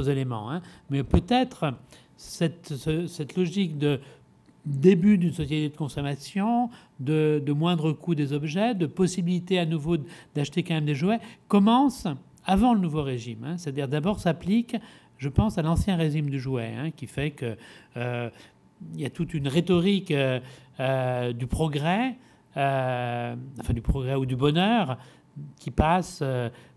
éléments. 0.09 0.51
Hein. 0.51 0.61
Mais 0.91 1.03
peut-être 1.03 1.75
cette, 2.17 2.75
cette 3.07 3.37
logique 3.37 3.79
de 3.79 4.01
début 4.67 5.19
d'une 5.19 5.33
société 5.33 5.69
de 5.69 5.77
consommation, 5.77 6.71
de, 7.01 7.53
moindre 7.53 7.93
coût 7.93 8.15
des 8.15 8.33
objets, 8.33 8.75
de 8.75 8.87
possibilité 8.87 9.59
à 9.59 9.67
nouveau 9.67 9.97
d'acheter 10.35 10.63
quand 10.63 10.75
même 10.75 10.87
des 10.87 10.95
jouets, 10.95 11.21
commence 11.49 12.07
avant 12.45 12.75
le 12.75 12.81
nouveau 12.81 13.03
régime. 13.03 13.45
Hein. 13.45 13.59
C'est-à-dire 13.59 13.89
d'abord 13.89 14.21
s'applique, 14.21 14.77
je 15.19 15.29
pense, 15.29 15.59
à 15.59 15.63
l'ancien 15.63 15.97
régime 15.97 16.31
du 16.31 16.41
jouet, 16.41 16.73
hein, 16.77 16.91
qui 16.91 17.07
fait 17.07 17.31
que 17.31 17.57
euh, 17.97 18.31
il 18.95 19.01
y 19.01 19.07
a 19.07 19.11
toute 19.11 19.35
une 19.35 19.49
rhétorique 19.49 20.11
euh, 20.11 20.41
euh, 20.81 21.33
du 21.33 21.47
progrès, 21.47 22.17
enfin 22.57 23.73
du 23.73 23.83
progrès 23.83 24.15
ou 24.15 24.27
du 24.27 24.37
bonheur, 24.37 24.99
qui 25.59 25.71
passe 25.71 26.23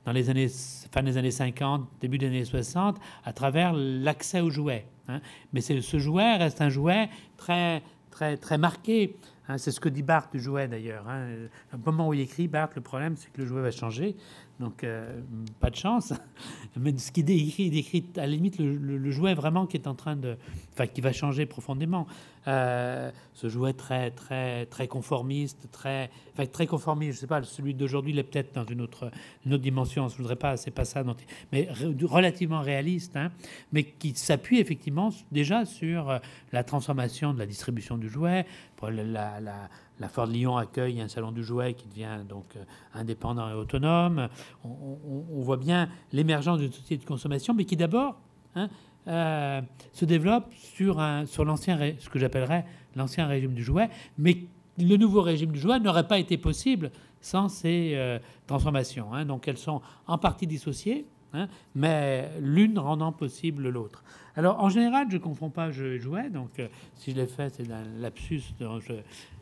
dans 0.07 0.11
les 0.11 0.29
années 0.29 0.47
fin 0.91 1.03
des 1.03 1.17
années 1.17 1.31
50, 1.31 1.87
début 1.99 2.17
des 2.17 2.27
années 2.27 2.45
60, 2.45 2.97
à 3.23 3.33
travers 3.33 3.73
l'accès 3.73 4.41
aux 4.41 4.49
jouets. 4.49 4.85
Hein. 5.07 5.19
Mais 5.53 5.61
ce 5.61 5.99
jouet 5.99 6.37
reste 6.37 6.61
un 6.61 6.69
jouet 6.69 7.09
très, 7.35 7.83
très, 8.09 8.37
très 8.37 8.57
marqué. 8.57 9.15
Hein. 9.47 9.57
c'est 9.57 9.71
ce 9.71 9.79
que 9.79 9.89
dit 9.89 10.03
Barthes 10.03 10.31
du 10.33 10.39
jouet 10.39 10.67
d'ailleurs. 10.67 11.07
Hein. 11.07 11.27
Au 11.73 11.77
moment 11.91 12.09
où 12.09 12.13
il 12.13 12.21
écrit, 12.21 12.47
Barthes, 12.47 12.75
le 12.75 12.81
problème 12.81 13.15
c'est 13.15 13.31
que 13.31 13.41
le 13.41 13.47
jouet 13.47 13.61
va 13.61 13.71
changer. 13.71 14.15
Donc, 14.59 14.83
euh, 14.83 15.21
pas 15.59 15.69
de 15.69 15.75
chance. 15.75 16.13
Mais 16.75 16.97
ce 16.97 17.11
qu'il 17.11 17.25
décrit, 17.25 17.63
il 17.65 17.71
décrit 17.71 18.05
à 18.17 18.21
la 18.21 18.27
limite 18.27 18.57
le, 18.57 19.11
jouet 19.11 19.35
vraiment 19.35 19.67
qui 19.67 19.77
est 19.77 19.87
en 19.87 19.93
train 19.93 20.15
de. 20.15 20.35
Enfin, 20.73 20.87
qui 20.87 21.01
va 21.01 21.13
changer 21.13 21.45
profondément. 21.45 22.07
Euh, 22.47 23.11
ce 23.33 23.49
jouet 23.49 23.73
très, 23.73 24.09
très, 24.11 24.65
très 24.65 24.87
conformiste, 24.87 25.67
très. 25.71 26.09
Enfin, 26.33 26.45
très 26.47 26.65
conformiste, 26.65 27.15
je 27.15 27.19
sais 27.21 27.27
pas, 27.27 27.43
celui 27.43 27.75
d'aujourd'hui, 27.75 28.13
il 28.13 28.19
est 28.19 28.23
peut-être 28.23 28.55
dans 28.55 28.65
une 28.65 28.81
autre, 28.81 29.11
une 29.45 29.53
autre 29.53 29.63
dimension. 29.63 30.07
Je 30.07 30.17
voudrais 30.17 30.35
pas, 30.35 30.57
c'est 30.57 30.71
pas 30.71 30.85
ça. 30.85 31.03
mais 31.51 31.69
relativement 32.03 32.61
réaliste, 32.61 33.15
hein, 33.15 33.31
mais 33.71 33.83
qui 33.83 34.15
s'appuie 34.15 34.59
effectivement 34.59 35.09
déjà 35.31 35.65
sur 35.65 36.09
euh, 36.09 36.19
la 36.51 36.63
transformation 36.63 37.33
de 37.33 37.39
la 37.39 37.45
distribution 37.45 37.97
du 37.97 38.09
jouet, 38.09 38.45
la, 38.81 39.39
la 39.39 39.69
la 39.99 40.07
Ford 40.09 40.27
Lyon 40.27 40.57
accueille 40.57 41.01
un 41.01 41.07
salon 41.07 41.31
du 41.31 41.43
jouet 41.43 41.73
qui 41.73 41.87
devient 41.87 42.19
donc 42.27 42.45
euh, 42.55 42.63
indépendant 42.93 43.49
et 43.49 43.53
autonome. 43.53 44.29
On, 44.63 45.41
voit 45.41 45.57
bien 45.57 45.89
l'émergence 46.11 46.59
d'une 46.59 46.71
société 46.71 46.97
de 46.97 47.07
consommation, 47.07 47.53
mais 47.53 47.65
qui 47.65 47.75
d'abord 47.75 48.19
hein, 48.55 48.69
euh, 49.07 49.61
se 49.93 50.05
développe 50.05 50.53
sur, 50.53 50.99
un, 50.99 51.25
sur 51.25 51.45
l'ancien, 51.45 51.79
ce 51.99 52.09
que 52.09 52.19
j'appellerais 52.19 52.65
l'ancien 52.95 53.27
régime 53.27 53.53
du 53.53 53.63
jouet, 53.63 53.89
mais 54.17 54.45
le 54.77 54.97
nouveau 54.97 55.21
régime 55.21 55.51
du 55.51 55.59
jouet 55.59 55.79
n'aurait 55.79 56.07
pas 56.07 56.19
été 56.19 56.37
possible 56.37 56.91
sans 57.21 57.49
ces 57.49 57.93
euh, 57.95 58.19
transformations. 58.45 59.13
Hein. 59.13 59.25
Donc 59.25 59.47
elles 59.47 59.57
sont 59.57 59.81
en 60.05 60.17
partie 60.17 60.45
dissociées, 60.45 61.07
hein, 61.33 61.47
mais 61.73 62.29
l'une 62.39 62.77
rendant 62.77 63.11
possible 63.11 63.69
l'autre. 63.69 64.03
Alors 64.35 64.59
en 64.63 64.69
général, 64.69 65.07
je 65.09 65.15
ne 65.15 65.21
confonds 65.21 65.49
pas 65.49 65.71
jeu 65.71 65.95
et 65.95 65.99
jouet, 65.99 66.29
donc 66.29 66.61
si 66.95 67.11
je 67.11 67.15
l'ai 67.15 67.25
fait, 67.25 67.55
c'est 67.55 67.71
un 67.71 67.83
lapsus. 67.99 68.43
je, 68.59 68.93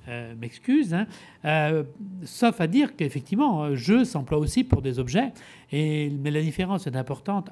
euh, 0.07 0.35
m'excuse, 0.35 0.93
hein. 0.93 1.07
euh, 1.45 1.83
sauf 2.23 2.61
à 2.61 2.67
dire 2.67 2.95
qu'effectivement, 2.95 3.75
jeu 3.75 4.05
s'emploie 4.05 4.37
aussi 4.37 4.63
pour 4.63 4.81
des 4.81 4.99
objets, 4.99 5.33
et, 5.71 6.09
mais 6.09 6.31
la 6.31 6.41
différence 6.41 6.87
est 6.87 6.95
importante. 6.95 7.49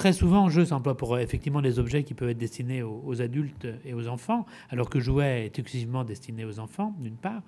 Très 0.00 0.14
souvent, 0.14 0.48
jeu 0.48 0.64
s'emploie 0.64 0.96
pour 0.96 1.18
effectivement 1.18 1.60
des 1.60 1.78
objets 1.78 2.04
qui 2.04 2.14
peuvent 2.14 2.30
être 2.30 2.38
destinés 2.38 2.82
aux, 2.82 3.20
adultes 3.20 3.68
et 3.84 3.92
aux 3.92 4.08
enfants, 4.08 4.46
alors 4.70 4.88
que 4.88 4.98
jouet 4.98 5.44
est 5.44 5.58
exclusivement 5.58 6.04
destiné 6.04 6.46
aux 6.46 6.58
enfants, 6.58 6.94
d'une 7.00 7.16
part. 7.16 7.42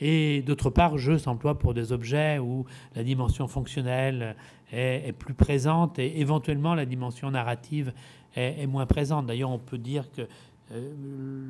Et 0.00 0.42
d'autre 0.42 0.70
part, 0.70 0.98
jeu 0.98 1.18
s'emploie 1.18 1.58
pour 1.58 1.74
des 1.74 1.90
objets 1.90 2.38
où 2.38 2.64
la 2.94 3.02
dimension 3.02 3.48
fonctionnelle 3.48 4.36
est, 4.70 5.12
plus 5.18 5.34
présente 5.34 5.98
et 5.98 6.20
éventuellement 6.20 6.76
la 6.76 6.84
dimension 6.84 7.30
narrative 7.30 7.92
est, 8.36 8.68
moins 8.68 8.86
présente. 8.86 9.26
D'ailleurs, 9.26 9.50
on 9.50 9.58
peut 9.58 9.78
dire 9.78 10.10
que 10.12 10.28
euh, 10.72 10.92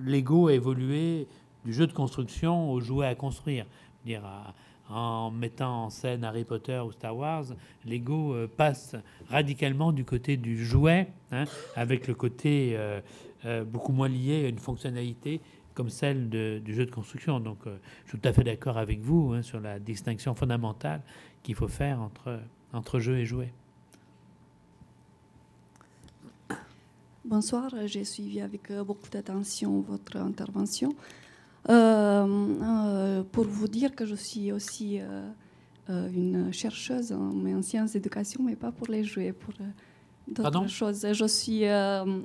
l'ego 0.06 0.48
a 0.48 0.54
évolué 0.54 1.26
du 1.66 1.72
jeu 1.72 1.86
de 1.86 1.92
construction 1.92 2.70
au 2.70 2.80
jouet 2.80 3.06
à 3.06 3.14
construire. 3.14 3.66
Dire, 4.04 4.22
en 4.88 5.32
mettant 5.32 5.86
en 5.86 5.90
scène 5.90 6.22
Harry 6.22 6.44
Potter 6.44 6.78
ou 6.78 6.92
Star 6.92 7.16
Wars, 7.16 7.46
Lego 7.84 8.34
euh, 8.34 8.46
passe 8.46 8.94
radicalement 9.28 9.90
du 9.90 10.04
côté 10.04 10.36
du 10.36 10.64
jouet, 10.64 11.08
hein, 11.32 11.44
avec 11.74 12.06
le 12.06 12.14
côté 12.14 12.74
euh, 12.76 13.00
euh, 13.44 13.64
beaucoup 13.64 13.92
moins 13.92 14.08
lié 14.08 14.44
à 14.44 14.48
une 14.48 14.60
fonctionnalité 14.60 15.40
comme 15.74 15.90
celle 15.90 16.30
du 16.30 16.74
jeu 16.74 16.86
de 16.86 16.90
construction. 16.90 17.38
Donc, 17.38 17.58
je 17.66 18.08
suis 18.08 18.18
tout 18.18 18.26
à 18.26 18.32
fait 18.32 18.44
d'accord 18.44 18.78
avec 18.78 19.00
vous 19.00 19.34
hein, 19.34 19.42
sur 19.42 19.60
la 19.60 19.78
distinction 19.78 20.34
fondamentale 20.34 21.02
qu'il 21.42 21.54
faut 21.54 21.68
faire 21.68 22.00
entre, 22.00 22.40
entre 22.72 22.98
jeu 22.98 23.18
et 23.18 23.26
jouet. 23.26 23.52
Bonsoir, 27.26 27.70
j'ai 27.84 28.04
suivi 28.04 28.40
avec 28.40 28.72
beaucoup 28.86 29.10
d'attention 29.10 29.82
votre 29.82 30.16
intervention. 30.16 30.94
Euh, 31.68 32.26
euh, 32.62 33.22
pour 33.32 33.44
vous 33.44 33.66
dire 33.66 33.94
que 33.94 34.06
je 34.06 34.14
suis 34.14 34.52
aussi 34.52 35.00
euh, 35.00 36.08
une 36.14 36.52
chercheuse 36.52 37.12
en, 37.12 37.62
sciences 37.62 37.92
d'éducation, 37.92 38.42
mais 38.42 38.54
pas 38.54 38.70
pour 38.70 38.88
les 38.88 39.02
jouets, 39.02 39.32
pour 39.32 39.52
d'autres 40.28 40.68
choses. 40.68 41.06
Je 41.12 41.26
suis 41.26 41.62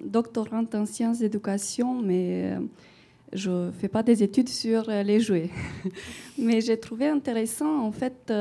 doctorante 0.05 0.75
en 0.75 0.85
sciences 0.85 1.19
d'éducation, 1.19 2.01
mais 2.01 2.57
je 3.33 3.49
ne 3.49 3.71
fais 3.71 3.87
pas 3.87 4.03
des 4.03 4.21
études 4.21 4.49
sur 4.49 4.83
les 4.89 5.19
jouets. 5.19 5.49
mais 6.37 6.61
j'ai 6.61 6.79
trouvé 6.79 7.07
intéressant, 7.07 7.83
en 7.83 7.91
fait, 7.91 8.31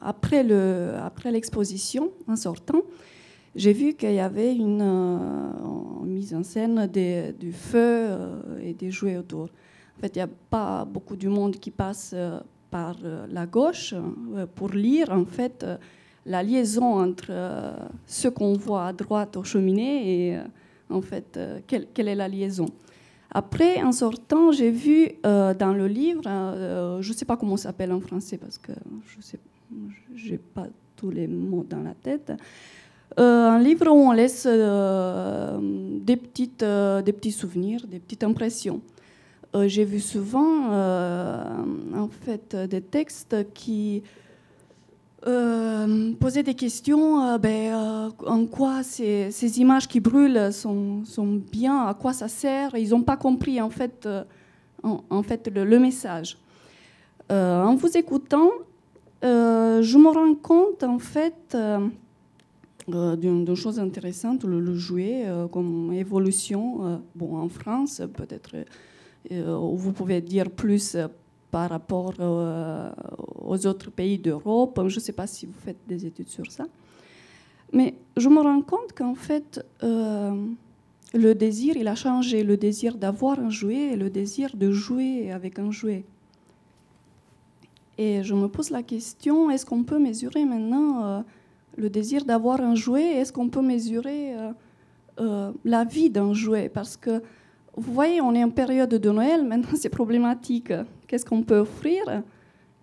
après 0.00 0.42
l'exposition, 1.30 2.04
après 2.04 2.32
en 2.32 2.36
sortant, 2.36 2.82
j'ai 3.54 3.72
vu 3.72 3.94
qu'il 3.94 4.12
y 4.12 4.20
avait 4.20 4.54
une 4.54 4.82
euh, 4.82 6.04
mise 6.04 6.34
en 6.34 6.42
scène 6.42 6.86
du 6.88 7.52
feu 7.52 7.78
euh, 7.78 8.58
et 8.60 8.74
des 8.74 8.90
jouets 8.90 9.16
autour. 9.16 9.44
En 9.96 10.00
fait, 10.00 10.16
il 10.16 10.18
n'y 10.18 10.22
a 10.22 10.28
pas 10.50 10.84
beaucoup 10.84 11.16
du 11.16 11.28
monde 11.28 11.56
qui 11.56 11.70
passe 11.70 12.12
euh, 12.14 12.40
par 12.70 12.96
la 13.30 13.46
gauche 13.46 13.94
pour 14.56 14.70
lire 14.70 15.12
en 15.12 15.24
fait 15.24 15.64
la 16.26 16.42
liaison 16.42 16.98
entre 16.98 17.30
ce 18.04 18.26
qu'on 18.26 18.54
voit 18.54 18.86
à 18.86 18.92
droite 18.92 19.36
aux 19.36 19.44
cheminées 19.44 20.32
et 20.32 20.38
en 20.90 21.00
fait 21.00 21.38
quelle, 21.68 21.86
quelle, 21.94 22.08
est 22.08 22.16
la 22.16 22.26
liaison. 22.26 22.66
Après, 23.30 23.80
en 23.80 23.92
sortant, 23.92 24.50
j'ai 24.50 24.72
vu 24.72 25.08
dans 25.22 25.72
le 25.72 25.86
livre, 25.86 26.22
je 26.24 27.08
ne 27.08 27.14
sais 27.14 27.24
pas 27.24 27.36
comment 27.36 27.56
ça 27.56 27.68
s'appelle 27.68 27.92
en 27.92 28.00
français 28.00 28.38
parce 28.38 28.58
que 28.58 28.72
je 30.16 30.32
n'ai 30.32 30.38
pas 30.38 30.66
tous 30.96 31.10
les 31.10 31.28
mots 31.28 31.62
dans 31.62 31.80
la 31.80 31.94
tête. 31.94 32.32
Euh, 33.18 33.48
un 33.48 33.60
livre 33.60 33.86
où 33.88 34.08
on 34.08 34.12
laisse 34.12 34.46
euh, 34.48 35.56
des, 35.60 36.16
petites, 36.16 36.64
euh, 36.64 37.00
des 37.00 37.12
petits 37.12 37.32
souvenirs, 37.32 37.86
des 37.86 38.00
petites 38.00 38.24
impressions. 38.24 38.80
J'ai 39.66 39.84
vu 39.84 40.00
souvent 40.00 40.72
en 40.72 42.08
fait, 42.08 42.56
des 42.56 42.80
textes 42.80 43.36
qui 43.54 44.02
posaient 45.22 46.42
des 46.42 46.54
questions 46.54 47.38
ben, 47.38 48.10
en 48.26 48.46
quoi 48.46 48.82
ces, 48.82 49.30
ces, 49.30 49.60
images 49.60 49.86
qui 49.86 50.00
brûlent 50.00 50.52
sont, 50.52 51.04
sont, 51.04 51.40
bien, 51.52 51.86
à 51.86 51.94
quoi 51.94 52.12
ça 52.12 52.26
sert. 52.26 52.74
Ils 52.74 52.90
n'ont 52.90 53.04
pas 53.04 53.16
compris 53.16 53.60
en 53.60 53.70
fait, 53.70 54.08
en, 54.82 55.22
fait 55.22 55.48
le, 55.54 55.62
le 55.62 55.78
message. 55.78 56.36
en 57.30 57.76
vous 57.76 57.96
écoutant, 57.96 58.50
je 59.22 59.98
me 59.98 60.08
rends 60.08 60.34
compte 60.34 60.82
en 60.82 60.98
fait 60.98 61.54
euh, 61.54 61.78
d'une 62.88 63.54
chose 63.54 63.78
intéressante, 63.78 64.44
le, 64.44 64.74
jouet 64.74 65.24
euh, 65.26 65.48
comme 65.48 65.92
évolution. 65.92 66.86
Euh, 66.86 66.96
bon, 67.14 67.38
en 67.38 67.48
France, 67.48 68.02
peut-être 68.16 68.56
vous 69.30 69.92
pouvez 69.92 70.20
dire 70.20 70.50
plus 70.50 70.98
par 71.50 71.70
rapport 71.70 72.12
aux 72.20 73.66
autres 73.66 73.90
pays 73.90 74.18
d'Europe. 74.18 74.78
Je 74.86 74.96
ne 74.96 75.00
sais 75.00 75.12
pas 75.12 75.26
si 75.26 75.46
vous 75.46 75.58
faites 75.64 75.78
des 75.88 76.04
études 76.04 76.28
sur 76.28 76.52
ça. 76.52 76.66
Mais 77.72 77.94
je 78.18 78.28
me 78.28 78.40
rends 78.40 78.60
compte 78.60 78.92
qu'en 78.94 79.14
fait, 79.14 79.64
le 79.80 81.32
désir, 81.32 81.74
il 81.78 81.88
a 81.88 81.94
changé. 81.94 82.42
Le 82.44 82.58
désir 82.58 82.98
d'avoir 82.98 83.38
un 83.38 83.48
jouet 83.48 83.92
et 83.92 83.96
le 83.96 84.10
désir 84.10 84.54
de 84.54 84.70
jouer 84.70 85.32
avec 85.32 85.58
un 85.58 85.70
jouet. 85.70 86.04
Et 87.98 88.22
je 88.22 88.34
me 88.34 88.48
pose 88.48 88.70
la 88.70 88.82
question, 88.82 89.50
est-ce 89.50 89.64
qu'on 89.64 89.84
peut 89.84 89.98
mesurer 89.98 90.44
maintenant 90.44 91.04
euh, 91.04 91.20
le 91.76 91.90
désir 91.90 92.24
d'avoir 92.24 92.60
un 92.60 92.74
jouet 92.74 93.16
Est-ce 93.16 93.32
qu'on 93.32 93.48
peut 93.48 93.62
mesurer 93.62 94.34
euh, 94.34 94.52
euh, 95.20 95.52
la 95.64 95.84
vie 95.84 96.10
d'un 96.10 96.32
jouet? 96.32 96.68
Parce 96.68 96.96
que, 96.96 97.22
vous 97.76 97.92
voyez, 97.92 98.20
on 98.20 98.34
est 98.34 98.44
en 98.44 98.50
période 98.50 98.90
de 98.90 99.10
Noël, 99.10 99.44
maintenant 99.46 99.76
c'est 99.76 99.88
problématique. 99.88 100.72
Qu'est-ce 101.06 101.24
qu'on 101.24 101.42
peut 101.42 101.58
offrir? 101.58 102.22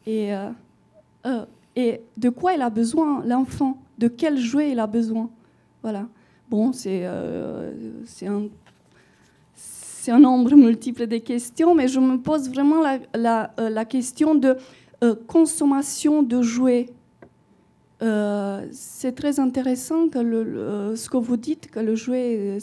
Et, 0.07 0.31
et 1.75 2.01
de 2.17 2.29
quoi 2.29 2.53
il 2.53 2.61
a 2.61 2.69
besoin, 2.69 3.23
l'enfant? 3.23 3.77
De 3.97 4.07
quel 4.07 4.37
jouet 4.37 4.71
il 4.71 4.79
a 4.79 4.87
besoin? 4.87 5.29
Voilà. 5.83 6.07
Bon, 6.49 6.73
c'est 6.73 7.05
un 7.05 8.47
c'est 10.01 10.11
un 10.11 10.19
nombre 10.19 10.55
multiple 10.55 11.05
de 11.05 11.17
questions, 11.17 11.75
mais 11.75 11.87
je 11.87 11.99
me 11.99 12.17
pose 12.17 12.49
vraiment 12.49 12.81
la, 12.81 12.97
la, 13.13 13.51
la 13.69 13.85
question 13.85 14.33
de 14.33 14.57
euh, 15.03 15.13
consommation 15.27 16.23
de 16.23 16.41
jouets. 16.41 16.89
Euh, 18.01 18.67
c'est 18.71 19.13
très 19.13 19.39
intéressant 19.39 20.07
ce 20.11 21.09
que 21.09 21.17
vous 21.17 21.37
dites, 21.37 21.69
que 21.69 21.79
le 21.79 21.95
jouet, 21.95 22.57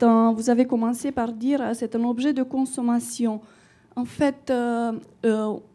vous 0.00 0.50
avez 0.50 0.64
commencé 0.66 1.10
par 1.10 1.32
dire, 1.32 1.72
c'est 1.74 1.96
un 1.96 2.04
objet 2.04 2.32
de 2.32 2.42
consommation. 2.44 3.40
En 3.96 4.04
fait, 4.04 4.50
euh, 4.50 4.92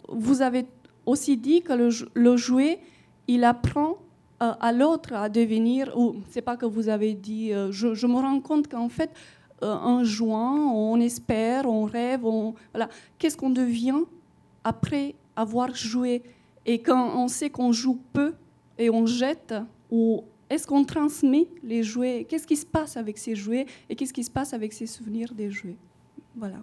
vous 0.07 0.41
avez 0.41 0.65
aussi 1.05 1.35
dit 1.37 1.61
que 1.61 1.73
le, 1.73 1.89
le 2.13 2.37
jouet, 2.37 2.79
il 3.27 3.43
apprend 3.43 3.97
à 4.39 4.71
l'autre 4.71 5.13
à 5.13 5.27
devenir, 5.27 5.91
ou 5.97 6.15
c'est 6.29 6.41
pas 6.41 6.55
que 6.55 6.65
vous 6.65 6.87
avez 6.87 7.13
dit, 7.13 7.51
je, 7.71 7.93
je 7.93 8.07
me 8.07 8.15
rends 8.15 8.39
compte 8.39 8.69
qu'en 8.69 8.87
fait, 8.87 9.11
en 9.61 10.05
jouant, 10.05 10.73
on 10.73 10.97
espère, 11.01 11.65
on 11.65 11.83
rêve, 11.83 12.25
on, 12.25 12.53
voilà. 12.73 12.87
qu'est-ce 13.17 13.35
qu'on 13.35 13.49
devient 13.49 14.03
après 14.63 15.15
avoir 15.35 15.75
joué? 15.75 16.23
Et 16.65 16.81
quand 16.81 17.17
on 17.17 17.27
sait 17.27 17.49
qu'on 17.49 17.73
joue 17.73 17.99
peu 18.13 18.33
et 18.79 18.89
on 18.89 19.05
jette, 19.05 19.53
ou 19.91 20.23
est-ce 20.49 20.65
qu'on 20.65 20.83
transmet 20.83 21.47
les 21.61 21.83
jouets? 21.83 22.25
Qu'est-ce 22.27 22.47
qui 22.47 22.55
se 22.55 22.65
passe 22.65 22.97
avec 22.97 23.17
ces 23.17 23.35
jouets 23.35 23.67
et 23.89 23.95
qu'est-ce 23.95 24.13
qui 24.13 24.23
se 24.23 24.31
passe 24.31 24.53
avec 24.53 24.73
ces 24.73 24.87
souvenirs 24.87 25.33
des 25.33 25.51
jouets? 25.51 25.77
Voilà. 26.35 26.57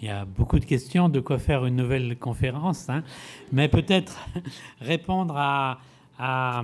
Il 0.00 0.06
y 0.06 0.10
a 0.10 0.24
beaucoup 0.24 0.58
de 0.58 0.64
questions, 0.64 1.08
de 1.08 1.20
quoi 1.20 1.38
faire 1.38 1.64
une 1.64 1.76
nouvelle 1.76 2.18
conférence, 2.18 2.88
hein. 2.88 3.02
mais 3.52 3.68
peut-être 3.68 4.18
répondre 4.80 5.34
à, 5.36 5.80
à, 6.18 6.62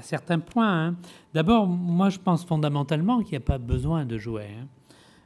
certains 0.00 0.38
points. 0.38 0.86
Hein. 0.86 0.96
D'abord, 1.32 1.66
moi 1.66 2.08
je 2.08 2.18
pense 2.18 2.44
fondamentalement 2.44 3.20
qu'il 3.20 3.32
n'y 3.32 3.36
a 3.36 3.46
pas 3.46 3.58
besoin 3.58 4.04
de 4.04 4.18
jouets. 4.18 4.50
Hein. 4.58 4.66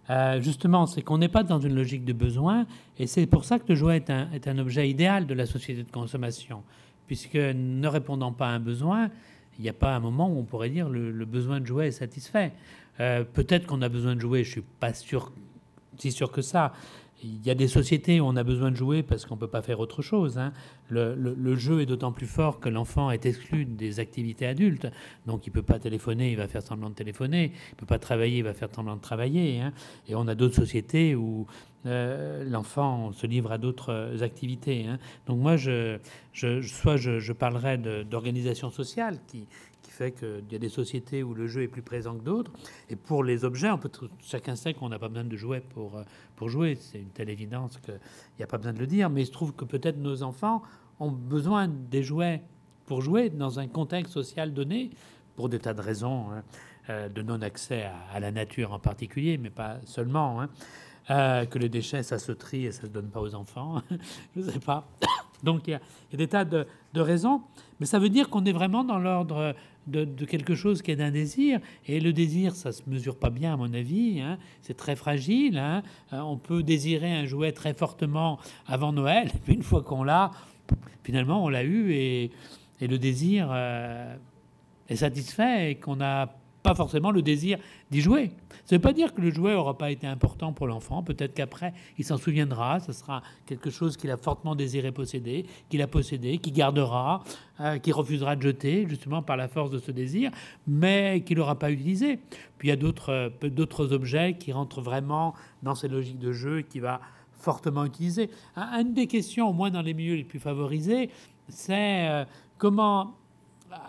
Euh, 0.08 0.40
justement, 0.40 0.86
c'est 0.86 1.02
qu'on 1.02 1.18
n'est 1.18 1.28
pas 1.28 1.42
dans 1.42 1.58
une 1.58 1.74
logique 1.74 2.04
de 2.04 2.12
besoin, 2.12 2.66
et 2.98 3.06
c'est 3.06 3.26
pour 3.26 3.44
ça 3.44 3.58
que 3.58 3.64
le 3.68 3.74
jouet 3.74 3.96
est 3.96 4.10
un, 4.10 4.30
est 4.30 4.46
un, 4.46 4.58
objet 4.58 4.88
idéal 4.88 5.26
de 5.26 5.34
la 5.34 5.46
société 5.46 5.82
de 5.82 5.90
consommation, 5.90 6.62
puisque 7.06 7.36
ne 7.36 7.86
répondant 7.88 8.32
pas 8.32 8.48
à 8.48 8.50
un 8.50 8.60
besoin, 8.60 9.10
il 9.58 9.62
n'y 9.62 9.68
a 9.68 9.74
pas 9.74 9.94
un 9.94 10.00
moment 10.00 10.28
où 10.28 10.38
on 10.38 10.44
pourrait 10.44 10.70
dire 10.70 10.88
le, 10.88 11.10
le 11.10 11.24
besoin 11.24 11.60
de 11.60 11.66
jouet 11.66 11.88
est 11.88 11.92
satisfait. 11.92 12.52
Euh, 13.00 13.24
peut-être 13.24 13.66
qu'on 13.66 13.82
a 13.82 13.88
besoin 13.88 14.14
de 14.14 14.20
jouer, 14.20 14.44
je 14.44 14.50
suis 14.50 14.64
pas 14.80 14.92
sûr, 14.94 15.32
si 15.98 16.12
sûr 16.12 16.30
que 16.32 16.42
ça, 16.42 16.72
il 17.22 17.44
y 17.46 17.50
a 17.50 17.54
des 17.54 17.68
sociétés 17.68 18.20
où 18.20 18.26
on 18.26 18.36
a 18.36 18.44
besoin 18.44 18.70
de 18.70 18.76
jouer 18.76 19.02
parce 19.02 19.24
qu'on 19.24 19.36
ne 19.36 19.40
peut 19.40 19.48
pas 19.48 19.62
faire 19.62 19.80
autre 19.80 20.02
chose. 20.02 20.38
Hein. 20.38 20.52
Le, 20.88 21.56
jeu 21.56 21.80
est 21.80 21.86
d'autant 21.86 22.12
plus 22.12 22.26
fort 22.26 22.60
que 22.60 22.68
l'enfant 22.68 23.10
est 23.10 23.24
exclu 23.24 23.64
des 23.64 24.00
activités 24.00 24.46
adultes. 24.46 24.86
Donc 25.26 25.46
il 25.46 25.50
ne 25.50 25.54
peut 25.54 25.62
pas 25.62 25.78
téléphoner, 25.78 26.30
il 26.30 26.36
va 26.36 26.46
faire 26.46 26.62
semblant 26.62 26.90
de 26.90 26.94
téléphoner. 26.94 27.52
Il 27.70 27.74
ne 27.74 27.76
peut 27.78 27.86
pas 27.86 27.98
travailler, 27.98 28.38
il 28.38 28.44
va 28.44 28.52
faire 28.52 28.68
semblant 28.74 28.96
de 28.96 29.00
travailler. 29.00 29.60
Hein. 29.60 29.72
Et 30.08 30.14
on 30.14 30.28
a 30.28 30.34
d'autres 30.34 30.56
sociétés 30.56 31.14
où 31.14 31.46
euh, 31.86 32.44
l'enfant 32.48 33.12
se 33.12 33.26
livre 33.26 33.52
à 33.52 33.58
d'autres 33.58 34.22
activités. 34.22 34.86
Hein. 34.86 34.98
Donc 35.26 35.38
moi, 35.38 35.56
je, 35.56 35.98
je 36.32 36.60
soit 36.62 36.96
je, 36.96 37.18
je 37.18 37.32
parlerai 37.32 37.78
d'organisation 37.78 38.70
sociale 38.70 39.18
qui, 39.26 39.46
fait 39.96 40.12
qu'il 40.12 40.52
y 40.52 40.54
a 40.54 40.58
des 40.58 40.68
sociétés 40.68 41.22
où 41.22 41.32
le 41.32 41.46
jeu 41.46 41.62
est 41.62 41.68
plus 41.68 41.82
présent 41.82 42.16
que 42.16 42.22
d'autres. 42.22 42.52
Et 42.90 42.96
pour 42.96 43.24
les 43.24 43.44
objets, 43.44 43.70
on 43.70 43.78
peut 43.78 43.90
chacun 44.20 44.54
sait 44.54 44.74
qu'on 44.74 44.90
n'a 44.90 44.98
pas 44.98 45.08
besoin 45.08 45.24
de 45.24 45.36
jouer 45.36 45.60
pour, 45.60 45.96
euh, 45.96 46.02
pour 46.36 46.48
jouer. 46.48 46.76
C'est 46.78 46.98
une 46.98 47.08
telle 47.08 47.30
évidence 47.30 47.78
qu'il 47.78 47.98
n'y 48.38 48.44
a 48.44 48.46
pas 48.46 48.58
besoin 48.58 48.74
de 48.74 48.78
le 48.78 48.86
dire. 48.86 49.08
Mais 49.08 49.22
il 49.22 49.26
se 49.26 49.32
trouve 49.32 49.54
que 49.54 49.64
peut-être 49.64 49.96
nos 49.96 50.22
enfants 50.22 50.62
ont 51.00 51.10
besoin 51.10 51.68
des 51.68 52.02
jouets 52.02 52.42
pour 52.84 53.00
jouer 53.00 53.30
dans 53.30 53.58
un 53.58 53.66
contexte 53.66 54.12
social 54.12 54.52
donné, 54.52 54.90
pour 55.34 55.48
des 55.48 55.58
tas 55.58 55.74
de 55.74 55.80
raisons, 55.80 56.30
hein, 56.30 56.44
euh, 56.88 57.08
de 57.08 57.22
non-accès 57.22 57.88
à, 58.12 58.20
la 58.20 58.30
nature 58.30 58.72
en 58.72 58.78
particulier, 58.78 59.38
mais 59.38 59.50
pas 59.50 59.78
seulement. 59.84 60.40
Hein. 60.40 60.48
Euh, 61.10 61.44
que 61.46 61.58
les 61.58 61.68
déchets, 61.68 62.02
ça 62.02 62.18
se 62.18 62.32
trie 62.32 62.64
et 62.64 62.72
ça 62.72 62.82
ne 62.82 62.88
se 62.88 62.92
donne 62.92 63.08
pas 63.08 63.20
aux 63.20 63.34
enfants. 63.34 63.80
Je 64.36 64.40
ne 64.40 64.50
sais 64.50 64.58
pas. 64.58 64.88
Donc 65.44 65.68
il 65.68 65.70
y, 65.70 65.74
a, 65.74 65.80
des 66.16 66.26
tas 66.26 66.44
de, 66.44 66.66
raisons, 66.94 67.42
mais 67.78 67.86
ça 67.86 67.98
veut 67.98 68.08
dire 68.08 68.28
qu'on 68.28 68.44
est 68.44 68.52
vraiment 68.52 68.82
dans 68.82 68.98
l'ordre 68.98 69.54
de, 69.86 70.04
quelque 70.24 70.54
chose 70.54 70.82
qui 70.82 70.90
est 70.90 70.96
d'un 70.96 71.12
désir. 71.12 71.60
Et 71.86 72.00
le 72.00 72.12
désir, 72.12 72.56
ça 72.56 72.72
se 72.72 72.82
mesure 72.88 73.16
pas 73.16 73.30
bien, 73.30 73.52
à 73.52 73.56
mon 73.56 73.72
avis. 73.72 74.20
Hein. 74.20 74.38
C'est 74.62 74.76
très 74.76 74.96
fragile. 74.96 75.58
Hein. 75.58 75.82
Euh, 76.12 76.20
on 76.20 76.38
peut 76.38 76.62
désirer 76.62 77.12
un 77.12 77.26
jouet 77.26 77.52
très 77.52 77.74
fortement 77.74 78.38
avant 78.66 78.92
Noël, 78.92 79.30
puis 79.44 79.54
une 79.54 79.62
fois 79.62 79.82
qu'on 79.82 80.02
l'a, 80.02 80.32
finalement, 81.04 81.44
on 81.44 81.48
l'a 81.48 81.62
eu 81.62 81.92
et, 81.92 82.32
le 82.80 82.98
désir 82.98 83.48
euh, 83.52 84.16
est 84.88 84.96
satisfait 84.96 85.70
et 85.70 85.74
qu'on 85.76 85.96
n'a 85.96 86.34
pas 86.66 86.74
forcément 86.74 87.12
le 87.12 87.22
désir 87.22 87.58
d'y 87.92 88.00
jouer. 88.00 88.32
Ça 88.64 88.74
ne 88.74 88.78
veut 88.78 88.82
pas 88.82 88.92
dire 88.92 89.14
que 89.14 89.20
le 89.20 89.30
jouet 89.30 89.52
n'aura 89.52 89.78
pas 89.78 89.92
été 89.92 90.04
important 90.04 90.52
pour 90.52 90.66
l'enfant. 90.66 91.04
Peut-être 91.04 91.32
qu'après, 91.32 91.72
il 91.96 92.04
s'en 92.04 92.16
souviendra. 92.16 92.80
Ce 92.80 92.92
sera 92.92 93.22
quelque 93.46 93.70
chose 93.70 93.96
qu'il 93.96 94.10
a 94.10 94.16
fortement 94.16 94.56
désiré 94.56 94.90
posséder, 94.90 95.46
qu'il 95.68 95.80
a 95.80 95.86
possédé, 95.86 96.38
qu'il 96.38 96.52
gardera, 96.52 97.22
euh, 97.60 97.78
qu'il 97.78 97.92
refusera 97.92 98.34
de 98.34 98.42
jeter, 98.42 98.84
justement 98.88 99.22
par 99.22 99.36
la 99.36 99.46
force 99.46 99.70
de 99.70 99.78
ce 99.78 99.92
désir, 99.92 100.32
mais 100.66 101.22
qu'il 101.24 101.38
n'aura 101.38 101.56
pas 101.56 101.70
utilisé. 101.70 102.18
Puis 102.58 102.66
il 102.66 102.70
y 102.70 102.72
a 102.72 102.76
d'autres, 102.76 103.12
euh, 103.12 103.94
objets 103.94 104.36
qui 104.36 104.50
rentrent 104.50 104.80
vraiment 104.80 105.34
dans 105.62 105.76
ces 105.76 105.86
logiques 105.86 106.18
de 106.18 106.32
jeu 106.32 106.60
et 106.60 106.64
qui 106.64 106.80
va 106.80 107.00
fortement 107.30 107.84
utiliser. 107.84 108.28
Une 108.56 108.92
des 108.92 109.06
questions, 109.06 109.48
au 109.48 109.52
moins 109.52 109.70
dans 109.70 109.82
les 109.82 109.94
milieux 109.94 110.16
les 110.16 110.24
plus 110.24 110.40
favorisés, 110.40 111.10
c'est 111.48 112.08
euh, 112.08 112.24
comment 112.58 113.14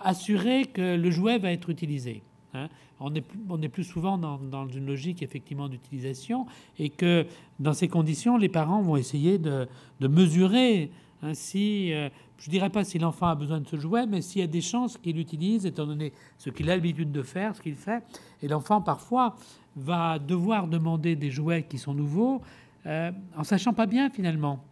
assurer 0.03 0.65
que 0.65 0.95
le 0.95 1.09
jouet 1.09 1.39
va 1.39 1.51
être 1.51 1.71
utilisé? 1.71 2.21
Hein. 2.53 2.69
on, 2.99 3.13
est, 3.13 3.25
on 3.49 3.61
est 3.61 3.69
plus 3.69 3.83
souvent 3.83 4.17
dans, 4.17 4.67
une 4.67 4.85
logique 4.85 5.21
effectivement 5.21 5.67
d'utilisation 5.67 6.45
et 6.79 6.89
que 6.89 7.25
dans 7.59 7.73
ces 7.73 7.87
conditions, 7.87 8.37
les 8.37 8.49
parents 8.49 8.81
vont 8.81 8.95
essayer 8.95 9.37
de, 9.37 9.67
mesurer 10.01 10.89
ainsi, 11.21 11.93
euh, 11.93 12.09
je 12.37 12.47
ne 12.47 12.51
dirais 12.51 12.69
pas 12.69 12.83
si 12.83 12.99
l'enfant 12.99 13.27
a 13.27 13.35
besoin 13.35 13.59
de 13.59 13.67
ce 13.67 13.75
jouet, 13.75 14.05
mais 14.05 14.21
s'il 14.21 14.41
y 14.41 14.43
a 14.43 14.47
des 14.47 14.61
chances 14.61 14.97
qu'il 14.97 15.15
l'utilise, 15.15 15.65
étant 15.65 15.87
donné 15.87 16.13
ce 16.37 16.51
qu'il 16.51 16.69
a 16.69 16.75
l'habitude 16.75 17.11
de 17.11 17.23
faire, 17.23 17.55
ce 17.55 17.61
qu'il 17.61 17.75
fait. 17.75 18.03
Et 18.43 18.47
l'enfant, 18.47 18.81
parfois, 18.81 19.35
va 19.75 20.19
devoir 20.19 20.67
demander 20.67 21.15
des 21.15 21.31
jouets 21.31 21.63
qui 21.63 21.77
sont 21.79 21.93
nouveaux, 21.93 22.41
euh, 22.85 23.11
en 23.35 23.43
sachant 23.43 23.73
pas 23.73 23.87
bien 23.87 24.09
finalement 24.09 24.63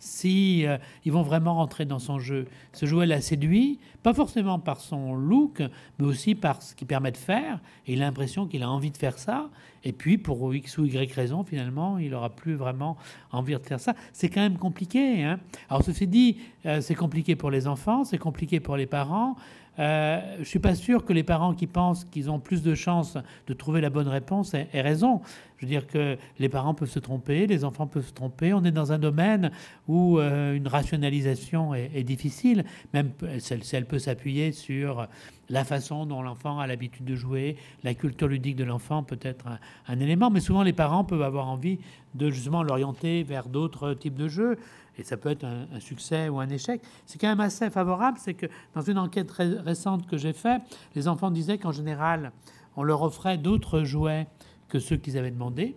si 0.00 0.66
euh, 0.66 0.78
ils 1.04 1.12
vont 1.12 1.22
vraiment 1.22 1.54
rentrer 1.54 1.84
dans 1.84 2.00
son 2.00 2.18
jeu. 2.18 2.46
Ce 2.72 2.86
jouet 2.86 3.06
l'a 3.06 3.20
séduit, 3.20 3.78
pas 4.02 4.14
forcément 4.14 4.58
par 4.58 4.80
son 4.80 5.14
look, 5.14 5.62
mais 5.98 6.06
aussi 6.06 6.34
par 6.34 6.62
ce 6.62 6.74
qu'il 6.74 6.88
permet 6.88 7.12
de 7.12 7.16
faire. 7.16 7.60
Et 7.86 7.92
il 7.92 8.02
a 8.02 8.06
l'impression 8.06 8.46
qu'il 8.46 8.62
a 8.62 8.70
envie 8.70 8.90
de 8.90 8.96
faire 8.96 9.18
ça. 9.18 9.50
Et 9.84 9.92
puis, 9.92 10.18
pour 10.18 10.52
X 10.54 10.78
ou 10.78 10.86
Y 10.86 11.12
raison, 11.12 11.44
finalement, 11.44 11.98
il 11.98 12.10
n'aura 12.10 12.30
plus 12.30 12.54
vraiment 12.54 12.96
envie 13.30 13.54
de 13.54 13.58
faire 13.66 13.80
ça. 13.80 13.94
C'est 14.12 14.28
quand 14.28 14.40
même 14.40 14.58
compliqué. 14.58 15.22
Hein 15.22 15.38
Alors, 15.68 15.84
ceci 15.84 16.06
dit, 16.06 16.38
euh, 16.66 16.80
c'est 16.80 16.94
compliqué 16.94 17.36
pour 17.36 17.50
les 17.50 17.66
enfants, 17.66 18.04
c'est 18.04 18.18
compliqué 18.18 18.58
pour 18.58 18.76
les 18.76 18.86
parents. 18.86 19.36
Euh, 19.80 20.20
je 20.34 20.40
ne 20.40 20.44
suis 20.44 20.58
pas 20.58 20.74
sûr 20.74 21.04
que 21.04 21.12
les 21.12 21.22
parents 21.22 21.54
qui 21.54 21.66
pensent 21.66 22.04
qu'ils 22.04 22.30
ont 22.30 22.38
plus 22.38 22.62
de 22.62 22.74
chances 22.74 23.16
de 23.46 23.54
trouver 23.54 23.80
la 23.80 23.88
bonne 23.88 24.08
réponse 24.08 24.52
aient, 24.52 24.68
raison. 24.74 25.22
Je 25.56 25.66
veux 25.66 25.70
dire 25.70 25.86
que 25.86 26.18
les 26.38 26.48
parents 26.48 26.74
peuvent 26.74 26.90
se 26.90 26.98
tromper, 26.98 27.46
les 27.46 27.64
enfants 27.64 27.86
peuvent 27.86 28.06
se 28.06 28.12
tromper. 28.12 28.52
On 28.52 28.62
est 28.64 28.72
dans 28.72 28.92
un 28.92 28.98
domaine 28.98 29.50
où 29.88 30.18
euh, 30.18 30.54
une 30.54 30.68
rationalisation 30.68 31.74
est, 31.74 32.04
difficile, 32.04 32.64
même 32.92 33.12
si 33.38 33.76
elle, 33.76 33.86
peut 33.86 33.98
s'appuyer 33.98 34.52
sur 34.52 35.06
la 35.48 35.64
façon 35.64 36.06
dont 36.06 36.22
l'enfant 36.22 36.58
a 36.58 36.66
l'habitude 36.66 37.04
de 37.04 37.14
jouer, 37.14 37.56
la 37.82 37.94
culture 37.94 38.28
ludique 38.28 38.56
de 38.56 38.64
l'enfant 38.64 39.02
peut 39.02 39.18
être 39.22 39.46
un, 39.48 39.58
un, 39.88 40.00
élément, 40.00 40.30
mais 40.30 40.40
souvent 40.40 40.62
les 40.62 40.72
parents 40.72 41.04
peuvent 41.04 41.22
avoir 41.22 41.48
envie 41.48 41.78
de 42.14 42.30
justement 42.30 42.62
l'orienter 42.62 43.22
vers 43.22 43.48
d'autres 43.48 43.94
types 43.94 44.14
de 44.14 44.28
jeux 44.28 44.58
et 44.98 45.02
ça 45.02 45.16
peut 45.16 45.30
être 45.30 45.44
un, 45.44 45.80
succès 45.80 46.28
ou 46.28 46.40
un 46.40 46.48
échec. 46.48 46.82
C'est 47.06 47.18
quand 47.20 47.28
même 47.28 47.40
assez 47.40 47.70
favorable, 47.70 48.18
c'est 48.20 48.34
que 48.34 48.46
dans 48.74 48.82
une 48.82 48.98
enquête 48.98 49.30
récente 49.30 50.06
que 50.06 50.16
j'ai 50.16 50.32
faite, 50.32 50.62
les 50.94 51.08
enfants 51.08 51.30
disaient 51.30 51.58
qu'en 51.58 51.72
général, 51.72 52.32
on 52.76 52.82
leur 52.82 53.02
offrait 53.02 53.38
d'autres 53.38 53.82
jouets 53.84 54.26
que 54.68 54.78
ceux 54.78 54.96
qu'ils 54.96 55.18
avaient 55.18 55.30
demandé. 55.30 55.76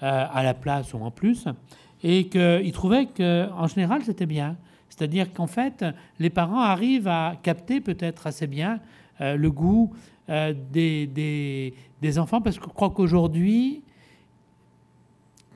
à 0.00 0.42
la 0.42 0.52
place 0.52 0.92
ou 0.92 0.98
en 0.98 1.10
plus, 1.10 1.46
et 2.02 2.28
qu'il 2.28 2.72
trouvait 2.72 3.06
qu'en 3.06 3.66
général, 3.66 4.04
c'était 4.04 4.26
bien. 4.26 4.58
C'est-à-dire 4.90 5.32
qu'en 5.32 5.46
fait, 5.46 5.86
les 6.18 6.28
parents 6.28 6.60
arrivent 6.60 7.08
à 7.08 7.34
capter 7.42 7.80
peut-être 7.80 8.26
assez 8.26 8.46
bien 8.46 8.80
le 9.20 9.48
goût 9.48 9.94
des, 10.28 11.06
des, 11.06 11.74
des, 12.02 12.18
enfants, 12.18 12.42
parce 12.42 12.58
que 12.58 12.64
je 12.64 12.68
crois 12.68 12.90
qu'aujourd'hui, 12.90 13.84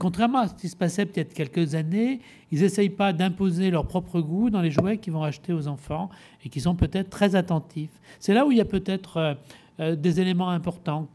contrairement 0.01 0.39
à 0.39 0.48
ce 0.48 0.55
qui 0.55 0.68
se 0.68 0.77
passait 0.77 1.05
peut-être 1.05 1.35
quelques 1.35 1.74
années, 1.74 2.20
ils 2.51 2.62
n'essayent 2.62 2.89
pas 2.89 3.12
d'imposer 3.12 3.70
leur 3.70 3.86
propre 3.86 4.20
goût 4.20 4.48
dans 4.48 4.62
les 4.62 4.70
jouets 4.70 4.97
qu'ils 4.97 5.12
vont 5.12 5.22
acheter 5.22 5.52
aux 5.52 5.68
enfants 5.68 6.09
et 6.43 6.48
qui 6.48 6.60
sont 6.60 6.74
peut-être 6.74 7.10
très 7.10 7.36
attentifs. 7.36 8.01
C'est 8.18 8.32
là 8.32 8.47
où 8.47 8.51
il 8.51 8.59
y 8.59 8.62
a 8.62 8.64
peut-être 8.64 9.18
euh, 9.18 9.35
euh, 9.78 9.97
des 9.97 10.20
éléments 10.20 10.48
importants. 10.48 11.06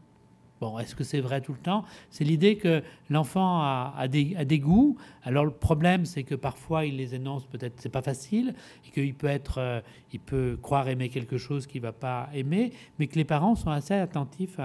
Bon, 0.60 0.78
est-ce 0.78 0.94
que 0.94 1.02
c'est 1.02 1.20
vrai 1.20 1.40
tout 1.40 1.52
le 1.52 1.58
temps? 1.58 1.84
C'est 2.10 2.24
l'idée 2.24 2.56
que 2.56 2.82
l'enfant 3.10 3.60
a, 3.60 4.08
des, 4.08 4.58
goûts. 4.58 4.96
Alors 5.24 5.44
le 5.44 5.50
problème, 5.50 6.06
c'est 6.06 6.22
que 6.22 6.36
parfois 6.36 6.86
il 6.86 6.96
les 6.96 7.14
énonce, 7.14 7.44
peut-être 7.44 7.74
c'est 7.78 7.90
pas 7.90 8.02
facile, 8.02 8.54
et 8.86 8.90
qu'il 8.90 9.14
peut 9.14 9.26
être, 9.26 9.58
euh, 9.58 9.80
il 10.12 10.20
peut 10.20 10.58
croire 10.62 10.88
aimer 10.88 11.08
quelque 11.08 11.38
chose 11.38 11.66
qu'il 11.66 11.82
va 11.82 11.92
pas 11.92 12.30
aimer, 12.32 12.72
mais 12.98 13.08
que 13.08 13.16
les 13.16 13.24
parents 13.24 13.56
sont 13.56 13.70
assez 13.70 13.94
attentifs 13.94 14.60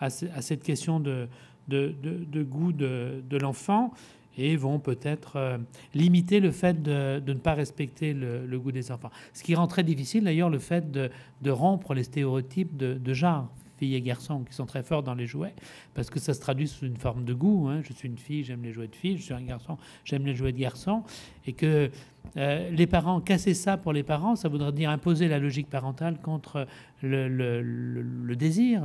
à 0.00 0.10
cette 0.10 0.62
question 0.62 1.00
de, 1.00 1.28
de, 1.68 2.42
goût 2.42 2.72
de, 2.72 3.36
l'enfant 3.40 3.92
et 4.36 4.56
vont 4.56 4.80
peut-être 4.80 5.36
euh, 5.36 5.58
limiter 5.94 6.40
le 6.40 6.50
fait 6.50 6.82
de, 6.82 7.22
ne 7.24 7.34
pas 7.34 7.54
respecter 7.54 8.12
le, 8.12 8.58
goût 8.58 8.72
des 8.72 8.90
enfants. 8.90 9.10
Ce 9.32 9.42
qui 9.42 9.54
rend 9.54 9.66
très 9.66 9.84
difficile 9.84 10.24
d'ailleurs 10.24 10.50
le 10.50 10.58
fait 10.58 10.90
de, 10.90 11.10
rompre 11.50 11.94
les 11.94 12.04
stéréotypes 12.04 12.76
de, 12.76 13.14
genre 13.14 13.48
et 13.92 14.00
garçons 14.00 14.44
qui 14.44 14.54
sont 14.54 14.64
très 14.64 14.82
forts 14.82 15.02
dans 15.02 15.14
les 15.14 15.26
jouets, 15.26 15.54
parce 15.92 16.08
que 16.08 16.18
ça 16.18 16.32
se 16.32 16.40
traduit 16.40 16.68
sous 16.68 16.86
une 16.86 16.96
forme 16.96 17.24
de 17.24 17.34
goût. 17.34 17.68
Hein. 17.68 17.82
Je 17.82 17.92
suis 17.92 18.08
une 18.08 18.18
fille, 18.18 18.44
j'aime 18.44 18.62
les 18.62 18.72
jouets 18.72 18.88
de 18.88 18.96
filles, 18.96 19.18
je 19.18 19.24
suis 19.24 19.34
un 19.34 19.42
garçon, 19.42 19.76
j'aime 20.04 20.24
les 20.24 20.34
jouets 20.34 20.52
de 20.52 20.58
garçons, 20.58 21.02
et 21.46 21.52
que 21.52 21.90
euh, 22.36 22.70
les 22.70 22.86
parents, 22.86 23.20
casser 23.20 23.54
ça 23.54 23.76
pour 23.76 23.92
les 23.92 24.02
parents, 24.02 24.34
ça 24.34 24.48
voudrait 24.48 24.72
dire 24.72 24.90
imposer 24.90 25.28
la 25.28 25.38
logique 25.38 25.68
parentale 25.68 26.18
contre 26.20 26.66
le, 27.02 28.34
désir, 28.34 28.82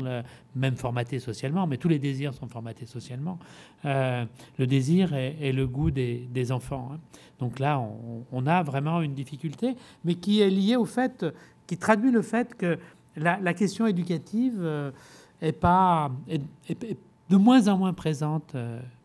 même 0.55 0.75
formaté 0.75 1.19
socialement, 1.19 1.65
mais 1.65 1.77
tous 1.77 1.87
les 1.87 1.99
désirs 1.99 2.33
sont 2.33 2.47
formatés 2.47 2.85
socialement, 2.85 3.39
euh, 3.85 4.25
le 4.57 4.67
désir 4.67 5.13
et, 5.13 5.51
le 5.51 5.67
goût 5.67 5.91
des, 5.91 6.51
enfants. 6.51 6.91
Hein. 6.93 6.99
Donc 7.39 7.59
là, 7.59 7.81
on, 8.31 8.47
a 8.47 8.63
vraiment 8.63 9.01
une 9.01 9.13
difficulté, 9.13 9.75
mais 10.03 10.15
qui 10.15 10.41
est 10.41 10.49
liée 10.49 10.75
au 10.75 10.85
fait, 10.85 11.25
qui 11.67 11.77
traduit 11.77 12.11
le 12.11 12.21
fait 12.21 12.55
que 12.55 12.77
la, 13.19 13.53
question 13.53 13.87
éducative 13.87 14.57
euh, 14.59 14.91
est, 15.41 15.51
pas, 15.51 16.11
de 17.29 17.37
moins 17.37 17.67
en 17.67 17.77
moins 17.77 17.93
présente 17.93 18.55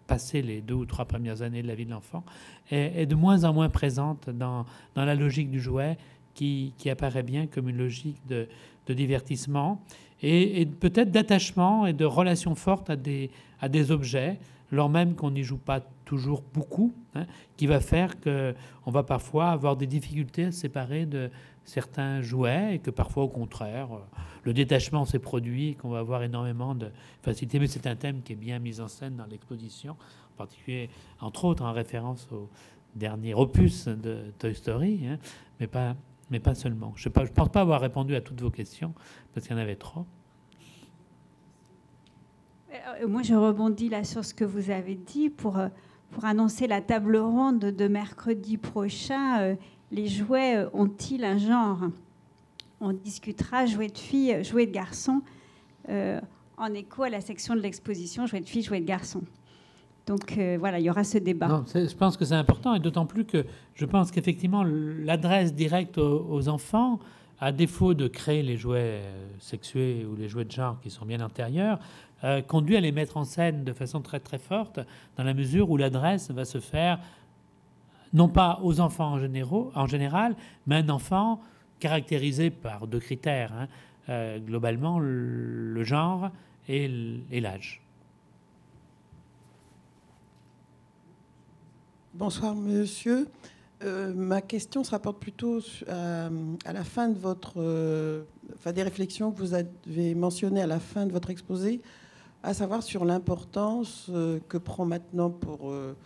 passé 0.06 0.42
les 0.42 0.60
deux 0.60 0.74
ou 0.74 0.84
trois 0.84 1.04
premières 1.04 1.42
années 1.42 1.62
de 1.62 1.68
la 1.68 1.74
vie 1.74 1.86
de 1.86 1.90
l'enfant, 1.90 2.24
est, 2.70 3.06
de 3.06 3.14
moins 3.14 3.44
en 3.44 3.52
moins 3.52 3.68
présente 3.68 4.30
dans, 4.30 4.66
dans 4.94 5.04
la 5.04 5.14
logique 5.14 5.50
du 5.50 5.60
jouet 5.60 5.96
qui, 6.34 6.74
qui, 6.78 6.90
apparaît 6.90 7.22
bien 7.22 7.46
comme 7.46 7.68
une 7.68 7.78
logique 7.78 8.20
de, 8.28 8.48
de 8.86 8.94
divertissement 8.94 9.80
et, 10.22 10.66
peut-être 10.66 11.10
d'attachement 11.10 11.86
et 11.86 11.92
de 11.92 12.04
relation 12.04 12.54
forte 12.54 12.90
à 12.90 12.96
des, 12.96 13.30
à 13.60 13.68
des 13.68 13.90
objets, 13.90 14.38
lors 14.70 14.88
même 14.88 15.14
qu'on 15.14 15.30
n'y 15.30 15.42
joue 15.42 15.58
pas 15.58 15.80
toujours 16.04 16.42
beaucoup, 16.52 16.92
hein, 17.14 17.26
qui 17.56 17.66
va 17.66 17.80
faire 17.80 18.18
qu'on 18.20 18.90
va 18.90 19.02
parfois 19.02 19.50
avoir 19.50 19.76
des 19.76 19.86
difficultés 19.86 20.46
à 20.46 20.52
séparer 20.52 21.06
de 21.06 21.30
certains 21.64 22.20
jouets 22.22 22.76
et 22.76 22.78
que 22.78 22.90
parfois 22.90 23.24
au 23.24 23.28
contraire 23.28 23.88
le 24.44 24.52
détachement 24.52 25.04
s'est 25.04 25.18
produit 25.18 25.74
qu'on 25.76 25.88
va 25.88 25.98
avoir 25.98 26.22
énormément 26.22 26.74
de 26.74 26.90
facilité. 27.22 27.58
Mais 27.58 27.66
c'est 27.66 27.86
un 27.86 27.96
thème 27.96 28.22
qui 28.22 28.34
est 28.34 28.36
bien 28.36 28.58
mis 28.58 28.80
en 28.80 28.88
scène 28.88 29.16
dans 29.16 29.26
l'exposition, 29.26 29.92
en 29.92 30.36
particulier 30.36 30.90
entre 31.20 31.46
autres 31.46 31.64
en 31.64 31.72
référence 31.72 32.28
au 32.30 32.48
dernier 32.94 33.34
opus 33.34 33.88
de 33.88 34.32
Toy 34.38 34.54
Story, 34.54 35.06
hein, 35.06 35.18
mais, 35.58 35.66
pas, 35.66 35.96
mais 36.30 36.40
pas 36.40 36.54
seulement. 36.54 36.92
Je 36.96 37.08
ne 37.08 37.12
pense 37.12 37.48
pas 37.48 37.60
avoir 37.60 37.80
répondu 37.80 38.14
à 38.14 38.20
toutes 38.20 38.40
vos 38.40 38.50
questions 38.50 38.94
parce 39.32 39.46
qu'il 39.46 39.56
y 39.56 39.58
en 39.58 39.62
avait 39.62 39.76
trop. 39.76 40.06
Euh, 42.72 43.08
moi, 43.08 43.22
je 43.22 43.34
rebondis 43.34 43.88
là 43.88 44.04
sur 44.04 44.24
ce 44.24 44.34
que 44.34 44.44
vous 44.44 44.70
avez 44.70 44.94
dit 44.94 45.30
pour, 45.30 45.58
euh, 45.58 45.68
pour 46.10 46.24
annoncer 46.24 46.66
la 46.66 46.80
table 46.80 47.16
ronde 47.16 47.60
de 47.60 47.88
mercredi 47.88 48.56
prochain. 48.58 49.56
Euh, 49.94 50.00
les 50.00 50.08
jouets 50.08 50.66
ont-ils 50.72 51.24
un 51.24 51.38
genre? 51.38 51.78
On 52.80 52.92
discutera 52.92 53.66
jouets 53.66 53.88
de 53.88 53.98
filles, 53.98 54.44
jouets 54.44 54.66
de 54.66 54.72
garçons, 54.72 55.22
en 55.88 56.74
écho 56.74 57.02
à 57.02 57.10
la 57.10 57.20
section 57.20 57.54
de 57.54 57.60
l'exposition 57.60 58.26
jouets 58.26 58.40
de 58.40 58.48
filles, 58.48 58.62
jouets 58.62 58.80
de 58.80 58.86
garçons. 58.86 59.22
Donc 60.06 60.38
voilà, 60.58 60.78
il 60.78 60.84
y 60.84 60.90
aura 60.90 61.04
ce 61.04 61.18
débat. 61.18 61.64
je 61.72 61.94
pense 61.94 62.16
que 62.16 62.24
c'est 62.24 62.34
important, 62.34 62.74
et 62.74 62.80
d'autant 62.80 63.06
plus 63.06 63.24
que 63.24 63.46
je 63.74 63.86
pense 63.86 64.10
qu'effectivement, 64.10 64.64
l'adresse 64.64 65.54
directe 65.54 65.96
aux, 65.96 66.48
enfants, 66.48 66.98
à 67.40 67.52
défaut 67.52 67.94
de 67.94 68.06
créer 68.06 68.42
les 68.42 68.56
jouets 68.56 69.02
sexués 69.38 70.04
ou 70.04 70.16
les 70.16 70.28
jouets 70.28 70.44
de 70.44 70.52
genre 70.52 70.78
qui 70.80 70.90
sont 70.90 71.06
bien 71.06 71.20
antérieurs, 71.20 71.78
euh, 72.24 72.40
conduit 72.40 72.76
à 72.76 72.80
les 72.80 72.92
mettre 72.92 73.18
en 73.18 73.24
scène 73.24 73.64
de 73.64 73.72
façon 73.74 74.00
très 74.00 74.18
très 74.18 74.38
forte, 74.38 74.80
dans 75.16 75.24
la 75.24 75.34
mesure 75.34 75.70
où 75.70 75.76
l'adresse 75.76 76.30
va 76.30 76.46
se 76.46 76.58
faire 76.58 76.98
non 78.14 78.28
pas 78.28 78.60
aux 78.62 78.80
enfants 78.80 79.18
en, 79.74 79.86
général, 79.86 80.36
mais 80.66 80.76
un 80.76 80.88
enfant 80.88 81.40
caractérisé 81.80 82.50
par 82.50 82.86
deux 82.86 83.00
critères, 83.00 83.52
hein, 83.52 83.68
euh, 84.08 84.38
globalement 84.38 84.98
le, 84.98 85.84
genre 85.84 86.30
et 86.68 86.88
l'âge. 87.40 87.82
Bonsoir 92.14 92.54
monsieur. 92.54 93.28
Euh, 93.82 94.14
ma 94.14 94.40
question 94.40 94.84
se 94.84 94.92
rapporte 94.92 95.20
plutôt 95.20 95.58
à, 95.88 96.72
la 96.72 96.84
fin 96.84 97.08
de 97.08 97.18
votre, 97.18 97.58
enfin 98.54 98.72
des 98.72 98.82
réflexions 98.82 99.32
que 99.32 99.38
vous 99.38 99.52
avez 99.52 100.14
mentionnées 100.14 100.62
à 100.62 100.66
la 100.66 100.80
fin 100.80 101.04
de 101.04 101.12
votre 101.12 101.28
exposé 101.28 101.82
à 102.44 102.52
savoir 102.52 102.82
sur 102.82 103.04
l'importance 103.04 104.06
euh, 104.10 104.38
que 104.48 104.58
prend 104.58 104.84
maintenant 104.84 105.30
pour, 105.30 105.70
euh, 105.70 105.96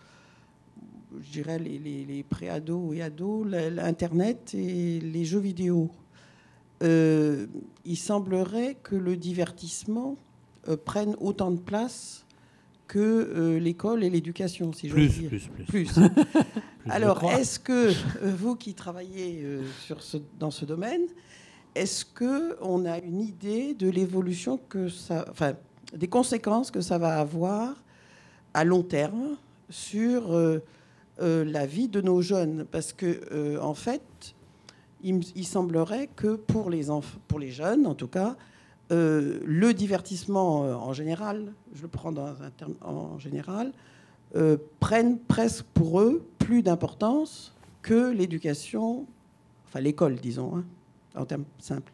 je 1.21 1.31
dirais, 1.31 1.59
les, 1.59 1.79
les, 1.79 2.23
pré-ados 2.23 2.95
et 2.95 3.01
ados, 3.01 3.47
l'Internet 3.47 4.53
et 4.53 4.99
les 4.99 5.25
jeux 5.25 5.39
vidéo. 5.39 5.89
Euh, 6.81 7.47
il 7.85 7.97
semblerait 7.97 8.77
que 8.83 8.95
le 8.95 9.17
divertissement 9.17 10.17
prenne 10.85 11.15
autant 11.19 11.51
de 11.51 11.59
place 11.59 12.25
que 12.87 13.57
l'école 13.59 14.03
et 14.03 14.09
l'éducation, 14.09 14.73
si 14.73 14.89
je 14.89 14.95
veux 14.95 15.07
dire. 15.07 15.29
Plus, 15.29 15.47
plus, 15.47 15.65
plus. 15.65 15.99
Alors, 16.89 17.23
est-ce 17.31 17.59
que 17.59 17.91
vous 18.25 18.55
qui 18.55 18.73
travaillez 18.73 19.45
sur 19.85 20.01
ce, 20.01 20.17
dans 20.39 20.51
ce 20.51 20.65
domaine, 20.65 21.01
est-ce 21.75 22.03
que 22.05 22.57
on 22.61 22.85
a 22.85 22.97
une 22.99 23.21
idée 23.21 23.73
de 23.73 23.89
l'évolution 23.89 24.59
que 24.69 24.89
ça, 24.89 25.25
enfin, 25.29 25.53
des 25.93 26.07
conséquences 26.07 26.71
que 26.71 26.81
ça 26.81 26.97
va 26.97 27.19
avoir 27.19 27.75
à 28.53 28.63
long 28.63 28.83
terme 28.83 29.37
sur 29.69 30.33
euh, 30.33 30.35
euh, 30.35 30.59
la 31.19 31.65
vie 31.65 31.87
de 31.87 32.01
nos 32.01 32.21
jeunes. 32.21 32.65
Parce 32.69 32.93
que, 32.93 33.21
euh, 33.31 33.59
en 33.61 33.73
fait, 33.73 34.01
il, 35.03 35.45
semblerait 35.45 36.09
que 36.15 36.35
pour 36.35 36.69
les, 36.69 36.87
pour 37.27 37.39
les 37.39 37.51
jeunes, 37.51 37.85
en 37.85 37.95
tout 37.95 38.07
cas, 38.07 38.35
le 38.91 39.71
divertissement 39.71 40.61
en 40.61 40.93
général, 40.93 41.53
je 41.73 41.83
le 41.83 41.87
prends 41.87 42.11
dans 42.11 42.41
un 42.41 42.49
terme 42.49 42.73
en 42.81 43.19
général, 43.19 43.71
prenne 44.79 45.19
presque 45.19 45.63
pour 45.73 46.01
eux 46.01 46.25
plus 46.39 46.63
d'importance 46.63 47.53
que 47.81 48.11
l'éducation, 48.11 49.05
enfin 49.67 49.79
l'école, 49.79 50.15
disons, 50.15 50.57
hein, 50.57 50.63
en 51.15 51.25
termes 51.25 51.45
simples. 51.59 51.93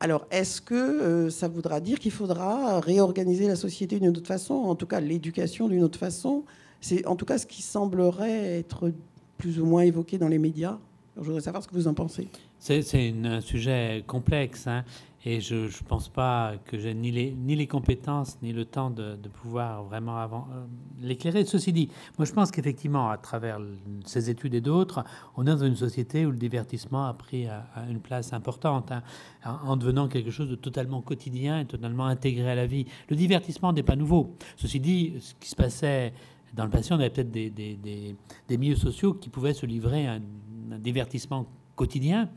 Alors, 0.00 0.26
est-ce 0.32 0.60
que 0.60 0.74
euh, 0.74 1.30
ça 1.30 1.46
voudra 1.46 1.78
dire 1.78 2.00
qu'il 2.00 2.10
faudra 2.10 2.80
réorganiser 2.80 3.46
la 3.46 3.54
société 3.54 4.00
d'une 4.00 4.08
autre 4.08 4.26
façon, 4.26 4.54
en 4.54 4.74
tout 4.74 4.86
cas 4.86 4.98
l'éducation 4.98 5.68
d'une 5.68 5.84
autre 5.84 5.98
façon 5.98 6.42
C'est 6.82 7.06
en 7.06 7.16
tout 7.16 7.24
cas 7.24 7.38
ce 7.38 7.46
qui 7.46 7.62
semblerait 7.62 8.58
être 8.58 8.92
plus 9.38 9.58
ou 9.58 9.64
moins 9.64 9.82
évoqué 9.82 10.18
dans 10.18 10.28
les 10.28 10.38
médias. 10.38 10.78
je 11.16 11.22
voudrais 11.22 11.40
savoir 11.40 11.62
ce 11.62 11.68
que 11.68 11.74
vous 11.74 11.88
en 11.88 11.94
pensez. 11.94 12.28
C'est 12.58 13.14
un 13.24 13.40
sujet 13.40 14.04
complexe. 14.06 14.66
Hein. 14.66 14.84
Et 15.24 15.40
je 15.40 15.54
ne 15.54 15.88
pense 15.88 16.08
pas 16.08 16.54
que 16.64 16.76
j'ai 16.78 16.94
ni 16.94 17.12
les, 17.12 17.30
ni 17.30 17.54
les 17.54 17.68
compétences 17.68 18.38
ni 18.42 18.52
le 18.52 18.64
temps 18.64 18.90
de, 18.90 19.16
pouvoir 19.32 19.84
vraiment 19.84 20.18
euh, 20.20 20.64
l'éclairer. 21.00 21.44
Ceci 21.44 21.72
dit, 21.72 21.88
moi 22.18 22.24
je 22.24 22.32
pense 22.32 22.50
qu'effectivement, 22.50 23.08
à 23.08 23.18
travers 23.18 23.60
ces 24.04 24.30
études 24.30 24.54
et 24.54 24.60
d'autres, 24.60 25.04
on 25.36 25.46
est 25.46 25.50
dans 25.50 25.64
une 25.64 25.76
société 25.76 26.26
où 26.26 26.32
le 26.32 26.36
divertissement 26.36 27.06
a 27.06 27.14
pris 27.14 27.46
à, 27.46 27.64
une 27.88 28.00
place 28.00 28.32
importante, 28.32 28.90
hein, 28.90 29.02
en, 29.44 29.76
devenant 29.76 30.08
quelque 30.08 30.32
chose 30.32 30.48
de 30.48 30.56
totalement 30.56 31.00
quotidien 31.02 31.60
et 31.60 31.66
totalement 31.66 32.06
intégré 32.06 32.50
à 32.50 32.56
la 32.56 32.66
vie. 32.66 32.86
Le 33.08 33.14
divertissement 33.14 33.72
n'est 33.72 33.84
pas 33.84 33.96
nouveau. 33.96 34.34
Ceci 34.56 34.80
dit, 34.80 35.14
ce 35.20 35.34
qui 35.38 35.50
se 35.50 35.56
passait 35.56 36.14
dans 36.54 36.64
le 36.64 36.70
passé, 36.70 36.92
on 36.92 36.96
avait 36.96 37.10
peut-être 37.10 37.30
des, 37.30 37.50
des, 37.50 37.76
des, 37.76 38.58
milieux 38.58 38.76
sociaux 38.76 39.14
qui 39.14 39.28
pouvaient 39.28 39.54
se 39.54 39.66
livrer 39.66 40.06
à 40.06 40.14
un 40.14 40.78
divertissement 40.78 41.46
quotidien 41.76 42.28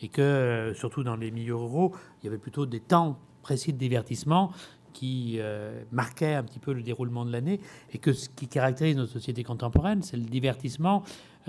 et 0.00 0.08
que, 0.08 0.22
euh, 0.22 0.74
surtout 0.74 1.02
dans 1.02 1.16
les 1.16 1.30
milieux 1.30 1.56
ruraux, 1.56 1.92
il 2.20 2.26
y 2.26 2.28
avait 2.28 2.38
plutôt 2.38 2.66
des 2.66 2.80
temps 2.80 3.18
précis 3.42 3.72
de 3.72 3.78
divertissement 3.78 4.52
qui 4.92 5.40
marquait 5.90 6.34
un 6.34 6.44
petit 6.44 6.60
peu 6.60 6.72
le 6.72 6.80
déroulement 6.80 7.24
de 7.24 7.32
l'année 7.32 7.58
et 7.92 7.98
que 7.98 8.12
ce 8.12 8.28
qui 8.28 8.46
caractérise 8.46 8.96
notre 8.96 9.10
société 9.10 9.42
contemporaine, 9.42 10.02
c'est 10.02 10.16
le 10.16 10.22
divertissement 10.22 11.02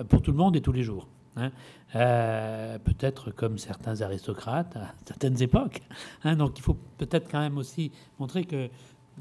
pour 0.10 0.24
tout 0.24 0.32
le 0.32 0.38
monde 0.38 0.56
et 0.56 0.62
tous 0.62 0.72
les 0.72 0.82
jours. 0.82 1.08
Hein. 1.38 1.52
peut-être 1.94 3.30
comme 3.30 3.60
certains 3.60 4.02
aristocrates 4.02 4.76
à 4.78 4.96
certaines 5.06 5.40
époques. 5.44 5.82
Hein. 6.24 6.38
donc 6.38 6.58
il 6.58 6.64
faut 6.64 6.78
peut-être 6.98 7.30
quand 7.30 7.40
même 7.40 7.60
aussi 7.60 7.92
montrer 8.18 8.46
que 8.46 8.70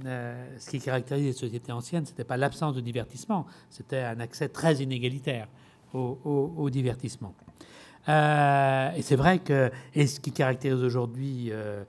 ce 0.02 0.70
qui 0.70 0.80
caractérise 0.80 1.24
les 1.24 1.32
sociétés 1.32 1.72
anciennes, 1.72 2.04
ce 2.04 2.10
n'était 2.10 2.24
pas 2.24 2.36
l'absence 2.36 2.74
de 2.74 2.80
divertissement, 2.80 3.46
c'était 3.70 4.00
un 4.00 4.20
accès 4.20 4.48
très 4.48 4.76
inégalitaire 4.76 5.48
au, 5.94 6.68
divertissement. 6.70 7.34
Euh, 8.08 8.92
et 8.94 9.02
c'est 9.02 9.16
vrai 9.16 9.38
que, 9.38 9.70
et 9.94 10.06
ce 10.06 10.20
qui 10.20 10.32
caractérise 10.32 10.82
aujourd'hui 10.82 11.48
euh, 11.50 11.84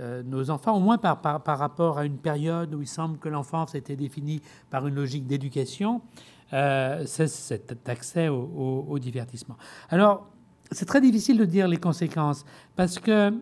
euh, 0.00 0.22
nos 0.22 0.50
enfants, 0.50 0.76
au 0.76 0.80
moins 0.80 0.98
par, 0.98 1.20
par, 1.20 1.58
rapport 1.58 1.98
à 1.98 2.04
une 2.04 2.18
période 2.18 2.74
où 2.74 2.82
il 2.82 2.88
semble 2.88 3.18
que 3.18 3.28
l'enfance 3.28 3.74
était 3.74 3.96
définie 3.96 4.42
par 4.70 4.86
une 4.86 4.94
logique 4.94 5.26
d'éducation, 5.26 6.02
c'est 6.50 7.26
cet 7.26 7.88
accès 7.88 8.28
au, 8.28 8.98
divertissement. 9.00 9.56
Alors, 9.90 10.28
c'est 10.70 10.86
très 10.86 11.00
difficile 11.00 11.36
de 11.36 11.44
dire 11.44 11.66
les 11.66 11.78
conséquences, 11.78 12.44
parce 12.76 13.00
que 13.00 13.32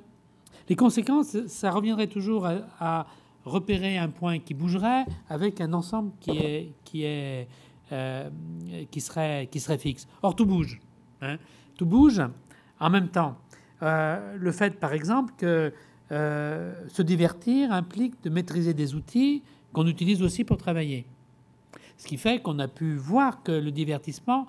les 0.68 0.76
conséquences, 0.76 1.46
ça 1.46 1.70
reviendrait 1.70 2.06
toujours 2.06 2.46
à, 2.46 3.06
repérer 3.44 3.98
un 3.98 4.08
point 4.08 4.38
qui 4.38 4.54
bougerait 4.54 5.04
avec 5.28 5.60
un 5.60 5.72
ensemble 5.72 6.12
qui 6.20 6.30
est, 6.30 6.72
qui 6.84 7.04
est 7.04 7.48
euh, 7.92 8.30
qui, 8.90 9.02
serait, 9.02 9.48
qui 9.50 9.60
serait 9.60 9.76
fixe. 9.76 10.08
Or, 10.22 10.34
tout 10.34 10.46
bouge. 10.46 10.80
Hein. 11.20 11.36
Tout 11.76 11.84
bouge 11.84 12.22
en 12.80 12.88
même 12.88 13.08
temps. 13.08 13.36
Euh, 13.82 14.36
le 14.38 14.50
fait, 14.50 14.80
par 14.80 14.94
exemple, 14.94 15.34
que 15.36 15.74
euh, 16.10 16.72
se 16.88 17.02
divertir 17.02 17.70
implique 17.70 18.22
de 18.22 18.30
maîtriser 18.30 18.72
des 18.72 18.94
outils 18.94 19.42
qu'on 19.74 19.86
utilise 19.86 20.22
aussi 20.22 20.42
pour 20.42 20.56
travailler. 20.56 21.04
Ce 21.98 22.06
qui 22.06 22.16
fait 22.16 22.40
qu'on 22.40 22.58
a 22.60 22.68
pu 22.68 22.94
voir 22.96 23.42
que 23.42 23.52
le 23.52 23.70
divertissement, 23.70 24.46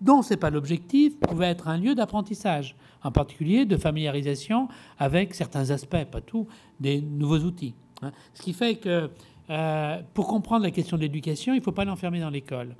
dont 0.00 0.22
ce 0.22 0.30
n'est 0.30 0.36
pas 0.36 0.50
l'objectif, 0.50 1.18
pouvait 1.18 1.46
être 1.46 1.68
un 1.68 1.78
lieu 1.78 1.94
d'apprentissage, 1.94 2.76
en 3.02 3.10
particulier 3.10 3.64
de 3.64 3.76
familiarisation 3.76 4.68
avec 4.98 5.34
certains 5.34 5.70
aspects, 5.70 6.04
pas 6.04 6.20
tout, 6.20 6.46
des 6.80 7.00
nouveaux 7.00 7.38
outils. 7.38 7.74
Hein. 8.02 8.12
Ce 8.34 8.42
qui 8.42 8.52
fait 8.52 8.76
que 8.76 9.10
euh, 9.48 10.02
pour 10.12 10.26
comprendre 10.26 10.64
la 10.64 10.70
question 10.70 10.96
de 10.96 11.02
l'éducation, 11.02 11.54
il 11.54 11.58
ne 11.58 11.62
faut 11.62 11.72
pas 11.72 11.84
l'enfermer 11.84 12.20
dans 12.20 12.30
l'école. 12.30 12.74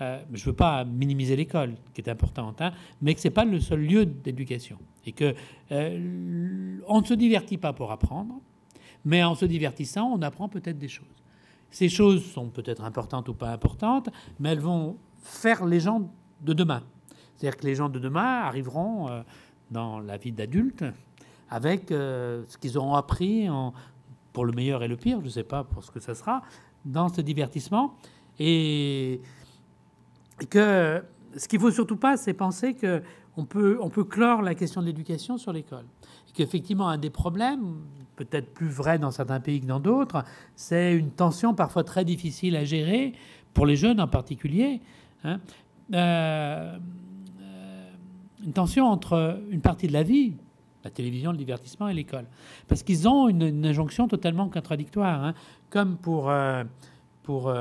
Euh, 0.00 0.22
je 0.32 0.40
ne 0.40 0.46
veux 0.46 0.56
pas 0.56 0.84
minimiser 0.84 1.36
l'école, 1.36 1.74
qui 1.94 2.00
est 2.00 2.08
importante, 2.08 2.60
hein, 2.60 2.72
mais 3.00 3.14
que 3.14 3.20
ce 3.20 3.28
n'est 3.28 3.34
pas 3.34 3.44
le 3.44 3.60
seul 3.60 3.80
lieu 3.80 4.06
d'éducation. 4.06 4.78
Et 5.04 5.12
qu'on 5.12 5.32
euh, 5.72 6.78
on 6.88 7.00
ne 7.00 7.06
se 7.06 7.14
divertit 7.14 7.58
pas 7.58 7.72
pour 7.72 7.92
apprendre, 7.92 8.40
mais 9.04 9.22
en 9.22 9.34
se 9.34 9.44
divertissant, 9.44 10.10
on 10.12 10.22
apprend 10.22 10.48
peut-être 10.48 10.78
des 10.78 10.88
choses. 10.88 11.06
Ces 11.70 11.88
choses 11.88 12.24
sont 12.24 12.48
peut-être 12.48 12.84
importantes 12.84 13.28
ou 13.28 13.34
pas 13.34 13.50
importantes, 13.50 14.10
mais 14.38 14.50
elles 14.50 14.60
vont 14.60 14.96
faire 15.22 15.64
les 15.64 15.80
gens 15.80 16.10
de 16.42 16.52
demain. 16.52 16.82
C'est-à-dire 17.36 17.58
que 17.58 17.66
les 17.66 17.74
gens 17.74 17.88
de 17.88 17.98
demain 17.98 18.42
arriveront 18.42 19.24
dans 19.70 20.00
la 20.00 20.16
vie 20.16 20.32
d'adulte 20.32 20.84
avec 21.50 21.86
ce 21.88 22.56
qu'ils 22.58 22.78
auront 22.78 22.94
appris 22.94 23.48
en, 23.48 23.72
pour 24.32 24.44
le 24.44 24.52
meilleur 24.52 24.82
et 24.82 24.88
le 24.88 24.96
pire, 24.96 25.18
je 25.20 25.26
ne 25.26 25.30
sais 25.30 25.44
pas 25.44 25.64
pour 25.64 25.84
ce 25.84 25.90
que 25.90 26.00
ça 26.00 26.14
sera, 26.14 26.42
dans 26.84 27.08
ce 27.08 27.20
divertissement. 27.20 27.94
Et, 28.38 29.20
que 30.50 31.04
ce 31.36 31.46
qu'il 31.46 31.60
ne 31.60 31.64
faut 31.64 31.70
surtout 31.70 31.96
pas, 31.96 32.16
c'est 32.16 32.34
penser 32.34 32.74
qu'on 32.74 33.44
peut, 33.44 33.78
on 33.80 33.90
peut 33.90 34.04
clore 34.04 34.42
la 34.42 34.54
question 34.54 34.80
de 34.80 34.86
l'éducation 34.86 35.38
sur 35.38 35.52
l'école. 35.52 35.84
Et 36.28 36.32
qu'effectivement, 36.32 36.88
un 36.88 36.98
des 36.98 37.10
problèmes, 37.10 37.76
peut-être 38.16 38.52
plus 38.52 38.68
vrai 38.68 38.98
dans 38.98 39.10
certains 39.10 39.40
pays 39.40 39.60
que 39.60 39.66
dans 39.66 39.78
d'autres, 39.80 40.24
c'est 40.56 40.94
une 40.94 41.10
tension 41.10 41.54
parfois 41.54 41.84
très 41.84 42.04
difficile 42.04 42.56
à 42.56 42.64
gérer, 42.64 43.12
pour 43.54 43.66
les 43.66 43.76
jeunes 43.76 44.00
en 44.00 44.08
particulier. 44.08 44.80
Hein. 45.24 45.38
Euh, 45.92 46.78
euh, 47.40 47.90
une 48.44 48.52
tension 48.52 48.86
entre 48.86 49.40
une 49.50 49.60
partie 49.60 49.86
de 49.86 49.92
la 49.92 50.02
vie, 50.02 50.34
la 50.84 50.90
télévision, 50.90 51.32
le 51.32 51.38
divertissement 51.38 51.88
et 51.88 51.94
l'école. 51.94 52.24
Parce 52.66 52.82
qu'ils 52.82 53.08
ont 53.08 53.28
une, 53.28 53.64
injonction 53.64 54.08
totalement 54.08 54.48
contradictoire. 54.48 55.22
Hein. 55.24 55.34
Comme 55.70 55.96
pour, 55.96 56.30
euh, 56.30 56.64
pour 57.22 57.54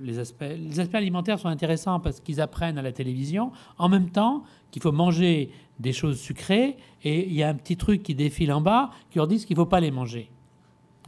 les 0.00 0.18
aspects. 0.18 0.44
Les 0.56 0.78
aspects 0.78 0.94
alimentaires 0.94 1.38
sont 1.38 1.48
intéressants 1.48 2.00
parce 2.00 2.20
qu'ils 2.20 2.40
apprennent 2.40 2.78
à 2.78 2.82
la 2.82 2.92
télévision, 2.92 3.50
en 3.76 3.88
même 3.88 4.10
temps 4.10 4.44
qu'il 4.70 4.82
faut 4.82 4.92
manger 4.92 5.50
des 5.80 5.92
choses 5.92 6.20
sucrées, 6.20 6.76
et 7.02 7.26
il 7.26 7.34
y 7.34 7.42
a 7.42 7.48
un 7.48 7.54
petit 7.54 7.76
truc 7.76 8.02
qui 8.02 8.14
défile 8.14 8.52
en 8.52 8.60
bas 8.60 8.90
qui 9.10 9.18
leur 9.18 9.26
dit 9.26 9.44
qu'il 9.44 9.56
ne 9.56 9.62
faut 9.62 9.66
pas 9.66 9.80
les 9.80 9.90
manger. 9.90 10.30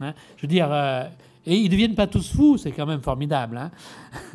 Hein. 0.01 0.13
Je 0.35 0.41
veux 0.41 0.47
dire, 0.47 0.69
et 1.45 1.55
ils 1.55 1.65
ne 1.65 1.69
deviennent 1.69 1.95
pas 1.95 2.07
tous 2.07 2.31
fous, 2.31 2.57
c'est 2.57 2.71
quand 2.71 2.85
même 2.85 3.01
formidable. 3.01 3.57
Hein. 3.57 3.71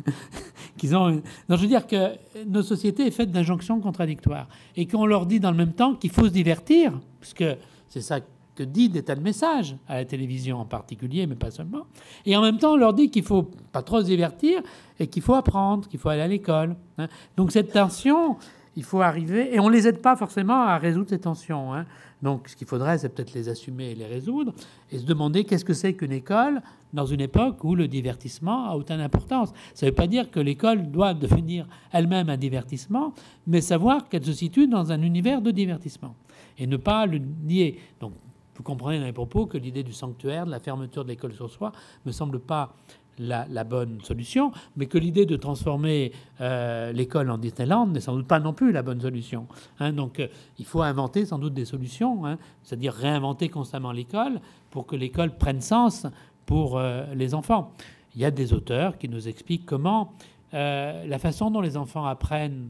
qu'ils 0.77 0.95
ont. 0.95 1.21
Non, 1.49 1.55
je 1.55 1.61
veux 1.61 1.67
dire 1.67 1.85
que 1.87 2.13
nos 2.45 2.61
sociétés 2.61 3.07
est 3.07 3.11
faite 3.11 3.31
d'injonctions 3.31 3.79
contradictoires 3.81 4.47
et 4.75 4.87
qu'on 4.87 5.05
leur 5.05 5.25
dit 5.25 5.39
dans 5.39 5.51
le 5.51 5.57
même 5.57 5.73
temps 5.73 5.95
qu'il 5.95 6.11
faut 6.11 6.25
se 6.25 6.31
divertir, 6.31 6.99
puisque 7.19 7.45
c'est 7.87 8.01
ça 8.01 8.19
que 8.57 8.63
dit 8.63 8.89
des 8.89 9.03
tas 9.03 9.15
de 9.15 9.21
messages 9.21 9.75
à 9.87 9.95
la 9.95 10.05
télévision 10.05 10.57
en 10.57 10.65
particulier, 10.65 11.27
mais 11.27 11.35
pas 11.35 11.51
seulement. 11.51 11.85
Et 12.25 12.35
en 12.35 12.41
même 12.41 12.57
temps, 12.57 12.73
on 12.73 12.77
leur 12.77 12.93
dit 12.93 13.11
qu'il 13.11 13.23
faut 13.23 13.43
pas 13.71 13.83
trop 13.83 14.01
se 14.01 14.05
divertir 14.05 14.61
et 14.99 15.07
qu'il 15.07 15.21
faut 15.21 15.35
apprendre, 15.35 15.87
qu'il 15.87 15.99
faut 15.99 16.09
aller 16.09 16.23
à 16.23 16.27
l'école. 16.27 16.75
Hein. 16.97 17.07
Donc 17.37 17.51
cette 17.51 17.71
tension, 17.71 18.37
il 18.75 18.83
faut 18.83 19.01
arriver, 19.01 19.53
et 19.53 19.59
on 19.59 19.69
ne 19.69 19.73
les 19.73 19.87
aide 19.87 20.01
pas 20.01 20.15
forcément 20.15 20.61
à 20.63 20.77
résoudre 20.77 21.09
ces 21.09 21.19
tensions. 21.19 21.73
Hein. 21.73 21.85
Donc 22.21 22.47
ce 22.47 22.55
qu'il 22.55 22.67
faudrait, 22.67 22.97
c'est 22.97 23.09
peut-être 23.09 23.33
les 23.33 23.49
assumer 23.49 23.91
et 23.91 23.95
les 23.95 24.05
résoudre, 24.05 24.53
et 24.91 24.97
se 24.97 25.05
demander 25.05 25.43
qu'est-ce 25.43 25.65
que 25.65 25.73
c'est 25.73 25.93
qu'une 25.93 26.11
école 26.11 26.61
dans 26.93 27.05
une 27.05 27.21
époque 27.21 27.63
où 27.63 27.75
le 27.75 27.87
divertissement 27.87 28.69
a 28.69 28.75
autant 28.75 28.97
d'importance. 28.97 29.53
Ça 29.73 29.85
ne 29.85 29.91
veut 29.91 29.95
pas 29.95 30.07
dire 30.07 30.31
que 30.31 30.39
l'école 30.39 30.89
doit 30.89 31.13
devenir 31.13 31.67
elle-même 31.91 32.29
un 32.29 32.37
divertissement, 32.37 33.13
mais 33.45 33.61
savoir 33.61 34.09
qu'elle 34.09 34.25
se 34.25 34.33
situe 34.33 34.67
dans 34.67 34.91
un 34.91 35.01
univers 35.01 35.41
de 35.41 35.51
divertissement, 35.51 36.15
et 36.57 36.65
ne 36.65 36.77
pas 36.77 37.05
le 37.05 37.19
nier. 37.19 37.79
Donc 37.99 38.13
vous 38.55 38.63
comprenez 38.63 38.99
dans 38.99 39.05
les 39.05 39.13
propos 39.13 39.45
que 39.45 39.59
l'idée 39.59 39.83
du 39.83 39.93
sanctuaire, 39.93 40.47
de 40.47 40.51
la 40.51 40.59
fermeture 40.59 41.03
de 41.03 41.09
l'école 41.09 41.33
sur 41.33 41.49
soi, 41.49 41.71
ne 42.03 42.09
me 42.09 42.11
semble 42.11 42.39
pas 42.39 42.75
la, 43.19 43.63
bonne 43.63 43.99
solution, 44.01 44.51
mais 44.75 44.85
que 44.85 44.97
l'idée 44.97 45.25
de 45.25 45.35
transformer 45.35 46.11
euh, 46.41 46.91
l'école 46.91 47.29
en 47.29 47.37
Disneyland 47.37 47.87
n'est 47.87 47.99
sans 47.99 48.15
doute 48.15 48.27
pas 48.27 48.39
non 48.39 48.53
plus 48.53 48.71
la 48.71 48.83
bonne 48.83 49.01
solution. 49.01 49.47
Hein. 49.79 49.93
donc 49.93 50.19
euh, 50.19 50.27
il 50.59 50.65
faut 50.65 50.81
inventer 50.81 51.25
sans 51.25 51.39
doute 51.39 51.53
des 51.53 51.65
solutions, 51.65 52.25
hein, 52.25 52.37
c'est-à-dire 52.63 52.93
réinventer 52.93 53.49
constamment 53.49 53.91
l'école 53.91 54.39
pour 54.69 54.85
que 54.85 54.95
l'école 54.95 55.35
prenne 55.37 55.61
sens 55.61 56.07
pour 56.45 56.77
euh, 56.77 57.05
les 57.15 57.33
enfants. 57.33 57.71
Il 58.15 58.21
y 58.21 58.25
a 58.25 58.31
des 58.31 58.53
auteurs 58.53 58.97
qui 58.97 59.09
nous 59.09 59.27
expliquent 59.27 59.65
comment 59.65 60.13
la 60.53 61.19
façon 61.19 61.51
dont 61.51 61.59
les 61.59 61.75
enfants 61.75 62.05
apprennent 62.05 62.69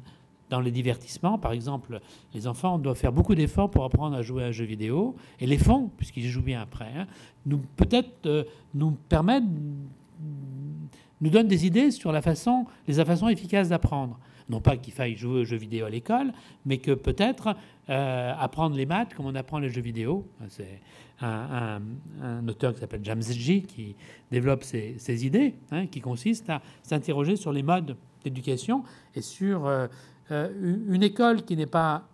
dans 0.49 0.59
les 0.59 0.71
divertissements, 0.71 1.37
par 1.37 1.51
exemple, 1.51 2.01
les 2.33 2.47
enfants 2.47 2.79
doivent 2.79 2.97
faire 2.97 3.13
beaucoup 3.13 3.35
d'efforts 3.35 3.69
pour 3.69 3.85
apprendre 3.85 4.15
à 4.15 4.23
jouer 4.23 4.43
à 4.43 4.47
un 4.47 4.51
jeu 4.51 4.65
vidéo, 4.65 5.15
et 5.39 5.45
les 5.45 5.59
font, 5.59 5.91
puisqu'ils 5.95 6.27
jouent 6.27 6.41
bien 6.41 6.59
après, 6.59 6.91
hein, 6.97 7.05
nous 7.45 7.59
peut-être 7.75 8.47
nous 8.73 8.91
permettent 9.07 9.43
nous 11.21 11.29
donne 11.29 11.47
des 11.47 11.65
idées 11.65 11.91
sur 11.91 12.11
la 12.11 12.21
façon, 12.21 12.65
les 12.87 13.03
façons 13.03 13.27
efficaces 13.27 13.69
d'apprendre. 13.69 14.19
Non 14.49 14.61
pas 14.61 14.77
qu'il 14.77 14.93
faille 14.93 15.15
jouer 15.17 15.41
aux 15.41 15.43
jeux 15.43 15.57
vidéo 15.57 15.85
à 15.85 15.89
l'école, 15.89 16.31
mais 16.65 16.77
que 16.77 16.91
peut-être 16.91 17.55
euh, 17.89 18.33
apprendre 18.37 18.75
les 18.75 18.85
maths 18.85 19.13
comme 19.13 19.25
on 19.25 19.35
apprend 19.35 19.59
les 19.59 19.69
jeux 19.69 19.81
vidéo. 19.81 20.25
C'est 20.49 20.79
un, 21.21 21.81
auteur 22.47 22.73
qui 22.73 22.79
s'appelle 22.79 23.01
James 23.03 23.23
J 23.23 23.63
qui 23.63 23.95
développe 24.31 24.63
ces, 24.63 25.25
idées, 25.25 25.55
hein, 25.71 25.87
qui 25.87 25.99
consistent 25.99 26.49
à 26.49 26.61
s'interroger 26.83 27.35
sur 27.35 27.51
les 27.51 27.63
modes 27.63 27.97
d'éducation 28.23 28.83
et 29.15 29.21
sur 29.21 29.65
euh, 29.65 29.87
euh, 30.31 30.83
une 30.87 31.03
école 31.03 31.43
qui 31.43 31.57
n'est 31.57 31.65
pas 31.65 32.07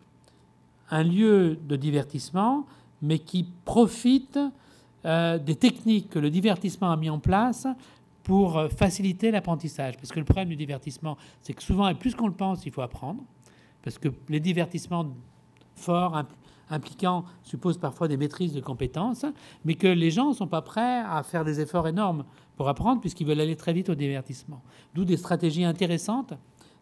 un 0.89 1.03
lieu 1.03 1.55
de 1.55 1.75
divertissement, 1.75 2.65
mais 3.01 3.19
qui 3.19 3.47
profite 3.65 4.39
des 5.03 5.55
techniques 5.55 6.11
que 6.11 6.19
le 6.19 6.29
divertissement 6.29 6.89
a 6.89 6.95
mis 6.95 7.09
en 7.09 7.19
place 7.19 7.67
pour 8.23 8.57
euh, 8.57 8.69
faciliter 8.69 9.31
l'apprentissage. 9.31 9.97
Parce 9.97 10.11
que 10.11 10.19
le 10.19 10.25
problème 10.25 10.49
du 10.49 10.55
divertissement, 10.55 11.17
c'est 11.41 11.53
que 11.53 11.61
souvent, 11.61 11.87
et 11.87 11.95
plus 11.95 12.15
qu'on 12.15 12.27
le 12.27 12.33
pense, 12.33 12.65
il 12.65 12.71
faut 12.71 12.81
apprendre. 12.81 13.23
Parce 13.83 13.97
que 13.97 14.09
les 14.29 14.39
divertissements 14.39 15.13
forts, 15.75 16.23
impliquants, 16.69 17.25
supposent 17.43 17.77
parfois 17.77 18.07
des 18.07 18.17
maîtrises 18.17 18.53
de 18.53 18.61
compétences, 18.61 19.25
mais 19.65 19.75
que 19.75 19.87
les 19.87 20.09
gens 20.09 20.29
ne 20.29 20.33
sont 20.33 20.47
pas 20.47 20.61
prêts 20.61 21.01
à 21.05 21.21
faire 21.23 21.43
des 21.43 21.59
efforts 21.59 21.87
énormes 21.87 22.23
pour 22.55 22.69
apprendre, 22.69 23.01
puisqu'ils 23.01 23.27
veulent 23.27 23.41
aller 23.41 23.55
très 23.55 23.73
vite 23.73 23.89
au 23.89 23.95
divertissement. 23.95 24.61
D'où 24.93 25.03
des 25.03 25.17
stratégies 25.17 25.65
intéressantes 25.65 26.33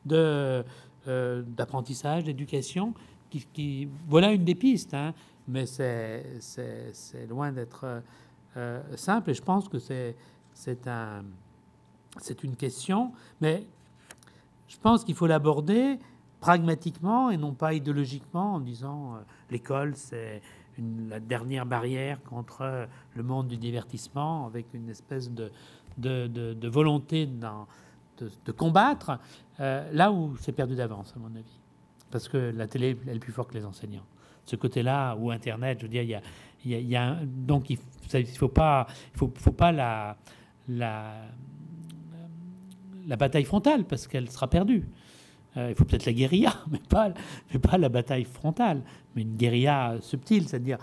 de, 0.06 0.64
euh, 1.08 1.44
d'apprentissage, 1.48 2.24
d'éducation, 2.24 2.94
qui, 3.30 3.88
voilà 4.10 4.32
une 4.34 4.44
des 4.44 4.56
pistes, 4.56 4.94
hein. 4.94 5.14
mais 5.48 5.66
c'est, 5.66 6.26
c'est, 6.42 7.26
loin 7.30 7.52
d'être 7.52 8.02
euh, 8.58 8.82
simple, 8.96 9.32
et 9.32 9.34
je 9.34 9.42
pense 9.42 9.70
que 9.70 9.80
c'est 9.80 10.16
c'est 10.62 10.88
un, 10.88 11.24
une 12.44 12.56
question, 12.56 13.14
mais 13.42 13.66
je 14.68 14.78
pense 14.78 15.04
qu'il 15.04 15.16
faut 15.16 15.26
l'aborder 15.26 15.98
pragmatiquement 16.40 17.32
et 17.32 17.38
non 17.38 17.54
pas 17.54 17.74
idéologiquement 17.74 18.56
en 18.56 18.60
disant 18.60 19.16
euh, 19.16 19.20
l'école 19.50 19.96
c'est 19.96 20.42
la 21.10 21.20
dernière 21.20 21.66
barrière 21.66 22.22
contre 22.24 22.88
le 23.16 23.24
monde 23.24 23.48
du 23.48 23.58
divertissement, 23.58 24.46
avec 24.46 24.68
une 24.74 24.90
espèce 24.90 25.32
de, 25.32 25.52
de, 25.98 26.68
volonté 26.68 27.28
de, 27.28 28.52
combattre, 28.52 29.20
euh, 29.60 29.90
là 29.92 30.12
où 30.12 30.38
c'est 30.38 30.54
perdu 30.54 30.76
d'avance, 30.76 31.14
à 31.16 31.20
mon 31.20 31.36
avis. 31.36 31.60
Parce 32.10 32.30
que 32.30 32.38
la 32.38 32.68
télé, 32.68 32.98
elle 33.08 33.18
est 33.18 33.20
plus 33.20 33.34
forte 33.34 33.50
que 33.50 33.58
les 33.58 33.66
enseignants. 33.66 34.06
Ce 34.46 34.56
côté-là, 34.56 35.16
ou 35.16 35.32
Internet, 35.32 35.80
je 35.80 35.86
veux 35.86 35.92
dire, 35.92 36.04
il 36.04 36.10
y 36.10 36.16
a, 36.16 36.22
il 36.64 36.88
y 36.88 36.96
a, 36.96 37.18
donc 37.26 37.70
il 37.70 37.80
ne 38.14 38.24
faut 38.26 38.48
pas, 38.48 38.88
il 39.14 39.18
faut, 39.18 39.32
faut 39.36 39.52
pas 39.52 39.72
la, 39.72 40.18
la, 40.68 41.14
la 43.08 43.16
bataille 43.16 43.46
frontale, 43.46 43.86
parce 43.86 44.08
qu'elle 44.08 44.30
sera 44.30 44.50
perdue. 44.50 44.88
Euh, 45.58 45.70
il 45.70 45.76
faut 45.76 45.86
peut-être 45.86 46.06
la 46.06 46.14
guérilla, 46.14 46.54
mais 46.72 46.80
pas, 46.80 47.14
mais 47.52 47.60
pas 47.60 47.78
la 47.78 47.90
bataille 47.90 48.24
frontale, 48.24 48.84
mais 49.16 49.24
une 49.24 49.36
guérilla 49.36 49.98
subtile, 50.02 50.48
c'est-à-dire 50.48 50.78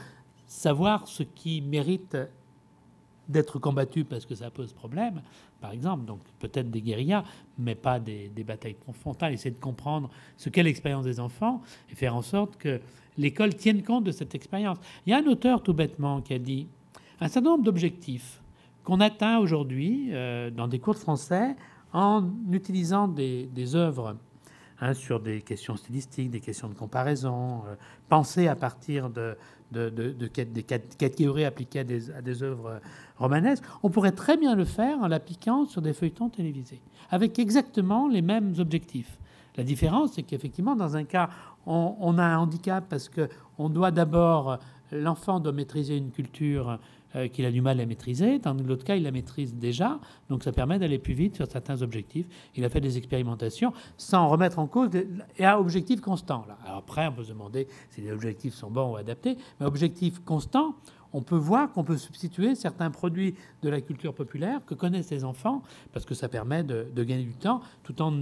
savoir 0.47 1.07
ce 1.09 1.23
qui 1.23 1.61
mérite 1.61 2.17
d'être 3.29 3.59
combattu 3.59 4.05
parce 4.05 4.25
que 4.25 4.35
ça 4.35 4.51
pose 4.51 4.73
problème, 4.73 5.23
par 5.61 5.73
exemple. 5.73 6.05
Donc 6.07 6.21
peut-être 6.39 6.71
des 6.71 6.81
guérillas, 6.81 7.25
mais 7.59 7.75
pas 7.75 8.01
des, 8.01 8.31
batailles 8.47 8.77
frontales. 8.95 9.35
Essayer 9.35 9.55
de 9.55 9.61
comprendre 9.61 10.11
ce 10.37 10.49
qu'est 10.49 10.63
l'expérience 10.63 11.05
des 11.05 11.21
enfants 11.21 11.61
et 11.91 11.95
faire 11.95 12.17
en 12.17 12.23
sorte 12.23 12.57
que 12.57 12.81
l'école 13.19 13.55
tienne 13.55 13.83
compte 13.83 14.05
de 14.05 14.13
cette 14.13 14.35
expérience. 14.35 14.79
Il 15.07 15.11
y 15.11 15.13
a 15.13 15.19
un 15.19 15.27
auteur 15.27 15.63
tout 15.63 15.75
bêtement 15.75 16.23
qui 16.23 16.35
a 16.35 16.39
dit 16.39 16.69
un 17.21 17.29
certain 17.29 17.51
nombre 17.51 17.65
d'objectifs 17.65 18.41
qu'on 18.89 19.01
atteint 19.01 19.39
aujourd'hui 19.39 20.09
euh, 20.13 20.51
dans 20.51 20.67
des 20.67 20.79
cours 20.79 20.95
de 20.95 20.99
français 20.99 21.55
en 21.93 22.25
utilisant 22.51 23.07
des, 23.07 23.75
œuvres 23.75 24.17
Hein, 24.81 24.95
sur 24.95 25.19
des 25.19 25.43
questions 25.43 25.77
stylistiques, 25.77 26.31
des 26.31 26.39
questions 26.39 26.69
de 26.69 26.75
comparaison, 26.75 27.65
euh, 27.67 27.75
penser 28.09 28.47
à 28.47 28.55
partir 28.55 29.11
de, 29.11 29.37
de, 29.73 29.89
des 29.91 30.63
catégories 30.63 31.45
appliquées 31.45 31.81
à 31.81 31.85
des, 31.85 32.43
œuvres 32.45 32.81
romanesques, 33.17 33.65
on 33.83 33.91
pourrait 33.91 34.13
très 34.13 34.37
bien 34.37 34.55
le 34.55 34.65
faire 34.65 34.97
en 35.01 35.09
l'appliquant 35.09 35.67
sur 35.67 35.83
des 35.83 35.93
feuilletons 35.93 36.29
télévisés, 36.29 36.81
avec 37.11 37.41
exactement 37.41 38.07
les 38.07 38.23
mêmes 38.23 38.55
objectifs. 38.59 39.19
La 39.57 39.65
différence, 39.65 40.13
c'est 40.13 40.23
qu'effectivement, 40.23 40.77
dans 40.77 40.97
un 40.97 41.03
cas, 41.03 41.29
on, 41.67 41.97
on, 41.99 42.17
a 42.17 42.23
un 42.23 42.39
handicap 42.39 42.85
parce 42.89 43.11
qu'on 43.11 43.69
doit 43.69 43.91
d'abord, 43.91 44.59
l'enfant 44.93 45.41
doit 45.41 45.53
maîtriser 45.53 45.97
une 45.97 46.13
culture 46.13 46.79
euh, 47.17 47.29
qu'il 47.29 47.45
a 47.47 47.51
du 47.51 47.61
mal 47.61 47.81
à 47.81 47.87
maîtriser. 47.87 48.39
Dans 48.39 48.55
l'autre 48.55 48.85
cas, 48.85 48.97
il 48.97 49.03
la 49.03 49.11
maîtrise 49.11 49.55
déjà. 49.55 49.99
Donc 50.29 50.45
ça 50.45 50.53
permet 50.53 50.79
d'aller 50.79 50.99
plus 50.99 51.15
vite 51.15 51.37
sur 51.37 51.47
certains 51.47 51.81
objectifs. 51.83 52.27
Il 52.55 52.65
a 52.65 52.69
fait 52.69 52.81
des 52.81 52.99
expérimentations 52.99 53.73
sans 53.97 54.29
remettre 54.29 54.59
en 54.59 54.67
cause 54.67 54.91
et 55.39 55.45
à 55.45 55.59
objectif 55.59 56.01
constant. 56.01 56.45
Alors 56.65 56.79
après, 56.79 57.07
on 57.07 57.13
peut 57.13 57.25
se 57.25 57.31
demander 57.31 57.67
si 57.91 58.03
les 58.03 58.13
objectifs 58.13 58.55
sont 58.55 58.71
bons 58.71 58.93
ou 58.93 58.97
adaptés. 58.97 59.39
Mais 59.59 59.67
objectif 59.67 60.19
constant, 60.25 60.75
on 61.13 61.23
peut 61.23 61.37
voir 61.37 61.73
qu'on 61.73 61.85
peut 61.85 61.97
substituer 61.97 62.55
certains 62.55 62.91
produits 62.91 63.35
de 63.63 63.69
la 63.69 63.81
culture 63.81 64.15
populaire 64.15 64.61
que 64.67 64.75
connaissent 64.75 65.11
les 65.11 65.25
enfants, 65.25 65.63
parce 65.93 66.05
que 66.05 66.15
ça 66.15 66.29
permet 66.29 66.63
de, 66.63 66.87
gagner 66.97 67.25
du 67.25 67.35
temps, 67.35 67.61
tout 67.83 68.01
en, 68.03 68.13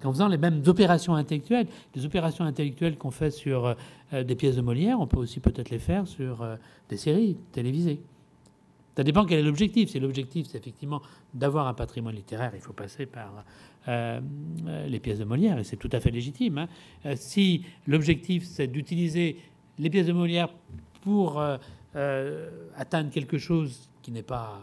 faisant 0.00 0.28
les 0.28 0.38
mêmes 0.38 0.62
opérations 0.66 1.14
intellectuelles. 1.14 1.66
Les 1.94 2.04
opérations 2.04 2.44
intellectuelles 2.44 2.96
qu'on 2.96 3.10
fait 3.10 3.30
sur 3.30 3.76
euh, 4.12 4.24
des 4.24 4.34
pièces 4.34 4.56
de 4.56 4.62
Molière, 4.62 5.00
on 5.00 5.06
peut 5.06 5.18
aussi 5.18 5.40
peut-être 5.40 5.70
les 5.70 5.78
faire 5.78 6.06
sur 6.06 6.42
euh, 6.42 6.56
des 6.88 6.96
séries 6.96 7.36
télévisées. 7.52 8.00
Ça 8.96 9.04
dépend 9.04 9.26
quel 9.26 9.40
est 9.40 9.42
l'objectif. 9.42 9.90
Si 9.90 10.00
l'objectif, 10.00 10.46
c'est 10.46 10.56
effectivement 10.56 11.02
d'avoir 11.34 11.66
un 11.66 11.74
patrimoine 11.74 12.14
littéraire, 12.14 12.52
il 12.54 12.62
faut 12.62 12.72
passer 12.72 13.04
par 13.04 13.44
euh, 13.88 14.20
les 14.88 15.00
pièces 15.00 15.18
de 15.18 15.24
Molière, 15.24 15.58
et 15.58 15.64
c'est 15.64 15.76
tout 15.76 15.90
à 15.92 16.00
fait 16.00 16.10
légitime. 16.10 16.66
Hein. 17.04 17.14
si 17.14 17.66
l'objectif, 17.86 18.44
c'est 18.44 18.68
d'utiliser 18.68 19.36
les 19.78 19.90
pièces 19.90 20.06
de 20.06 20.14
Molière 20.14 20.48
pour 21.02 21.42
atteindre 22.76 23.10
quelque 23.10 23.38
chose 23.38 23.88
qui 24.02 24.12
n'est 24.12 24.22
pas 24.22 24.60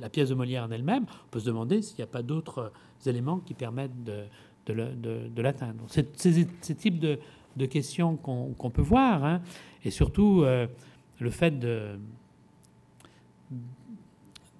la 0.00 0.08
pièce 0.08 0.30
de 0.30 0.34
Molière 0.34 0.64
en 0.64 0.70
elle-même, 0.70 1.04
on 1.04 1.30
peut 1.30 1.40
se 1.40 1.46
demander 1.46 1.82
s'il 1.82 1.96
n'y 1.96 2.04
a 2.04 2.08
pas 2.08 2.22
d'autres 2.22 2.72
éléments 3.06 3.38
qui 3.38 3.54
permettent 3.54 4.04
de, 4.04 5.42
l'atteindre. 5.42 5.84
C'est 5.88 6.18
ces 6.18 6.74
types 6.74 6.98
de, 6.98 7.66
questions 7.66 8.16
qu'on 8.16 8.70
peut 8.70 8.82
voir, 8.82 9.24
hein, 9.24 9.40
et 9.84 9.90
surtout 9.90 10.42
euh, 10.42 10.66
le 11.18 11.30
fait 11.30 11.58
de, 11.58 11.98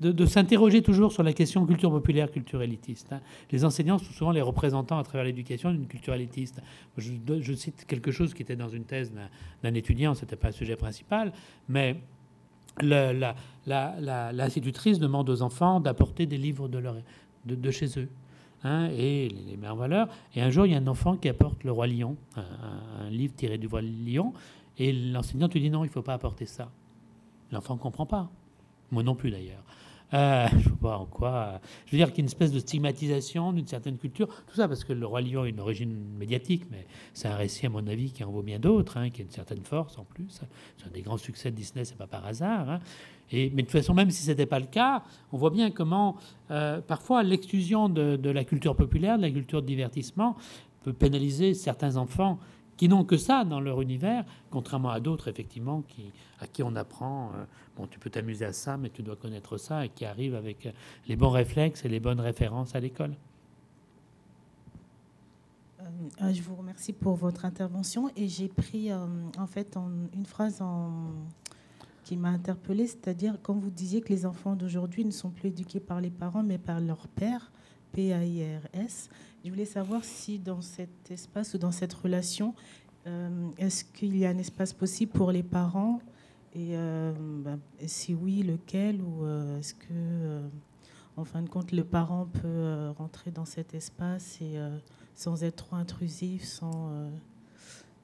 de, 0.00 0.26
s'interroger 0.26 0.82
toujours 0.82 1.12
sur 1.12 1.22
la 1.22 1.32
question 1.32 1.64
culture 1.66 1.90
populaire, 1.90 2.30
culture 2.30 2.62
élitiste. 2.62 3.12
Hein. 3.12 3.20
Les 3.50 3.64
enseignants 3.64 3.98
sont 3.98 4.12
souvent 4.12 4.30
les 4.30 4.40
représentants 4.40 4.98
à 4.98 5.02
travers 5.02 5.24
l'éducation 5.24 5.72
d'une 5.72 5.86
culture 5.86 6.14
élitiste. 6.14 6.62
Je, 6.96 7.54
cite 7.54 7.84
quelque 7.86 8.12
chose 8.12 8.34
qui 8.34 8.42
était 8.42 8.56
dans 8.56 8.68
une 8.68 8.84
thèse 8.84 9.12
d'un 9.62 9.74
étudiant, 9.74 10.14
ce 10.14 10.22
n'était 10.22 10.36
pas 10.36 10.48
le 10.48 10.54
sujet 10.54 10.76
principal, 10.76 11.32
mais 11.68 11.96
l'institutrice 12.80 15.00
demande 15.00 15.28
aux 15.30 15.42
enfants 15.42 15.80
d'apporter 15.80 16.26
des 16.26 16.38
livres 16.38 16.68
de, 16.68 16.78
leur, 16.78 16.96
de, 17.44 17.70
chez 17.70 17.98
eux. 17.98 18.08
Hein, 18.64 18.90
et 18.96 19.28
les 19.28 19.56
met 19.56 19.68
en 19.68 19.76
valeur. 19.76 20.08
Et 20.34 20.42
un 20.42 20.50
jour, 20.50 20.66
il 20.66 20.72
y 20.72 20.74
a 20.74 20.78
un 20.78 20.86
enfant 20.88 21.16
qui 21.16 21.28
apporte 21.28 21.62
Le 21.62 21.70
Roi 21.70 21.86
Lion, 21.86 22.16
un, 22.36 23.08
livre 23.10 23.32
tiré 23.36 23.56
du 23.56 23.68
Roi 23.68 23.82
Lion, 23.82 24.32
et 24.78 24.92
l'enseignant 24.92 25.48
lui 25.52 25.60
dit 25.60 25.70
non, 25.70 25.84
il 25.84 25.88
ne 25.88 25.92
faut 25.92 26.02
pas 26.02 26.14
apporter 26.14 26.46
ça. 26.46 26.70
L'enfant 27.50 27.74
ne 27.74 27.80
comprend 27.80 28.06
pas. 28.06 28.30
Moi 28.90 29.02
non 29.02 29.14
plus 29.14 29.30
d'ailleurs. 29.30 29.62
Euh, 30.14 30.46
je 30.50 30.56
ne 30.56 30.62
sais 30.62 30.70
pas 30.80 30.96
en 30.96 31.04
quoi. 31.04 31.60
Je 31.86 31.92
veux 31.92 31.98
dire 31.98 32.12
qu'il 32.12 32.24
espèce 32.24 32.52
de 32.52 32.58
stigmatisation 32.58 33.52
d'une 33.52 33.66
certaine 33.66 33.98
culture. 33.98 34.28
Tout 34.46 34.54
ça 34.54 34.68
parce 34.68 34.84
que 34.84 34.92
le 34.92 35.06
Roi 35.06 35.20
Lion 35.20 35.42
a 35.42 35.48
une 35.48 35.60
origine 35.60 35.94
médiatique, 36.18 36.64
mais 36.70 36.86
c'est 37.12 37.28
un 37.28 37.36
récit, 37.36 37.66
à 37.66 37.68
mon 37.68 37.86
avis, 37.86 38.10
qui 38.12 38.24
en 38.24 38.30
vaut 38.30 38.42
bien 38.42 38.58
d'autres, 38.58 38.96
hein, 38.96 39.10
qui 39.10 39.20
a 39.20 39.24
une 39.24 39.30
certaine 39.30 39.62
force 39.64 39.98
en 39.98 40.04
plus. 40.04 40.26
C'est 40.76 40.86
un 40.86 40.90
des 40.90 41.02
grands 41.02 41.18
succès 41.18 41.50
de 41.50 41.56
Disney, 41.56 41.84
c'est 41.84 41.98
pas 41.98 42.06
par 42.06 42.26
hasard. 42.26 42.70
Hein. 42.70 42.80
Et, 43.30 43.50
mais 43.50 43.62
de 43.62 43.68
toute 43.68 43.72
façon, 43.72 43.92
même 43.92 44.10
si 44.10 44.22
ce 44.22 44.30
n'était 44.30 44.46
pas 44.46 44.58
le 44.58 44.66
cas, 44.66 45.02
on 45.32 45.36
voit 45.36 45.50
bien 45.50 45.70
comment, 45.70 46.16
euh, 46.50 46.80
parfois, 46.80 47.22
l'exclusion 47.22 47.90
de, 47.90 48.16
de, 48.16 48.30
la 48.30 48.44
culture 48.44 48.74
populaire, 48.74 49.18
de 49.18 49.22
la 49.22 49.30
culture 49.30 49.60
de 49.60 49.66
divertissement, 49.66 50.36
peut 50.82 50.94
pénaliser 50.94 51.52
certains 51.52 51.96
enfants 51.96 52.38
qui 52.78 52.88
n'ont 52.88 53.04
que 53.04 53.18
ça 53.18 53.44
dans 53.44 53.60
leur 53.60 53.82
univers, 53.82 54.24
contrairement 54.50 54.90
à 54.90 55.00
d'autres, 55.00 55.28
effectivement, 55.28 55.82
qui, 55.82 56.12
à 56.40 56.46
qui 56.46 56.62
on 56.62 56.74
apprend, 56.76 57.32
euh, 57.34 57.44
bon, 57.76 57.86
tu 57.88 57.98
peux 57.98 58.08
t'amuser 58.08 58.46
à 58.46 58.52
ça, 58.54 58.78
mais 58.78 58.88
tu 58.88 59.02
dois 59.02 59.16
connaître 59.16 59.58
ça, 59.58 59.84
et 59.84 59.88
qui 59.90 60.06
arrivent 60.06 60.36
avec 60.36 60.64
euh, 60.64 60.70
les 61.08 61.16
bons 61.16 61.28
réflexes 61.28 61.84
et 61.84 61.88
les 61.88 62.00
bonnes 62.00 62.20
références 62.20 62.74
à 62.76 62.80
l'école. 62.80 63.14
Euh, 66.22 66.32
je 66.32 66.40
vous 66.40 66.54
remercie 66.54 66.92
pour 66.92 67.16
votre 67.16 67.44
intervention 67.44 68.10
et 68.16 68.28
j'ai 68.28 68.48
pris 68.48 68.92
en 68.92 69.46
fait 69.46 69.76
une 70.14 70.26
phrase 70.26 70.62
qui 72.04 72.16
m'a 72.16 72.28
interpellée, 72.28 72.86
c'est-à-dire 72.86 73.38
quand 73.42 73.54
vous 73.54 73.70
disiez 73.70 74.00
que 74.00 74.10
les 74.10 74.24
enfants 74.26 74.54
d'aujourd'hui 74.54 75.04
ne 75.04 75.10
sont 75.10 75.30
plus 75.30 75.48
éduqués 75.48 75.80
par 75.80 76.00
les 76.00 76.10
parents 76.10 76.42
mais 76.42 76.58
par 76.58 76.80
leur 76.80 77.08
père, 77.08 77.50
P-A-I-R-S. 77.98 79.10
Je 79.44 79.50
voulais 79.50 79.64
savoir 79.64 80.04
si 80.04 80.38
dans 80.38 80.60
cet 80.60 81.10
espace 81.10 81.54
ou 81.54 81.58
dans 81.58 81.72
cette 81.72 81.92
relation, 81.92 82.54
euh, 83.08 83.48
est-ce 83.58 83.84
qu'il 83.84 84.16
y 84.16 84.24
a 84.24 84.28
un 84.28 84.38
espace 84.38 84.72
possible 84.72 85.10
pour 85.10 85.32
les 85.32 85.42
parents 85.42 86.00
euh, 86.56 87.12
ben, 87.18 87.58
et 87.80 87.88
si 87.88 88.14
oui, 88.14 88.44
lequel 88.44 89.02
Ou 89.02 89.24
euh, 89.24 89.58
est-ce 89.58 89.74
que, 89.74 90.42
en 91.16 91.24
fin 91.24 91.42
de 91.42 91.48
compte, 91.48 91.72
le 91.72 91.82
parent 91.82 92.26
peut 92.26 92.90
rentrer 92.96 93.32
dans 93.32 93.44
cet 93.44 93.74
espace 93.74 94.40
et 94.40 94.60
sans 95.16 95.42
être 95.42 95.56
trop 95.56 95.74
intrusif, 95.74 96.44
sans 96.44 96.92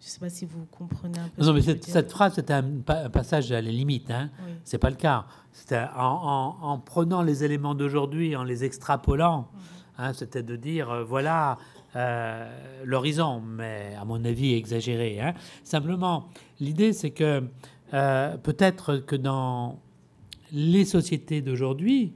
je 0.01 0.07
ne 0.07 0.11
sais 0.11 0.21
pas 0.21 0.29
si 0.29 0.45
vous 0.45 0.67
comprenez 0.73 1.19
un 1.21 1.29
peu. 1.29 1.45
Non, 1.45 1.55
mais 1.55 1.63
cette, 1.63 2.11
phrase, 2.11 2.35
c'était 2.35 2.53
un, 2.53 2.81
passage 3.13 3.53
à 3.53 3.63
la 3.63 3.71
limite. 3.71 4.11
Hein. 4.11 4.31
Ce 4.65 4.75
n'est 4.75 4.81
pas 4.81 4.91
le 4.91 4.97
cas. 4.97 5.25
En, 5.73 6.57
en, 6.61 6.79
prenant 6.81 7.23
les 7.23 7.45
éléments 7.45 7.77
d'aujourd'hui, 7.77 8.37
en 8.37 8.43
les 8.43 8.65
extrapolant, 8.65 9.49
mhm. 9.53 9.61
Hein, 9.99 10.13
c'était 10.13 10.43
de 10.43 10.57
dire, 10.57 10.91
euh, 10.91 11.05
voilà 11.05 11.59
euh, 11.97 12.49
l'horizon, 12.85 13.41
mais 13.41 13.95
à 14.01 14.05
mon 14.05 14.25
avis 14.25 14.55
exagéré. 14.55 15.21
Hein. 15.21 15.35
Simplement, 15.63 16.29
l'idée, 16.61 16.93
c'est 16.93 17.11
que 17.11 17.45
euh, 17.93 18.37
peut-être 18.37 18.97
que 18.97 19.17
dans 19.17 19.79
les 20.53 20.85
sociétés 20.85 21.43
d'aujourd'hui, 21.43 22.13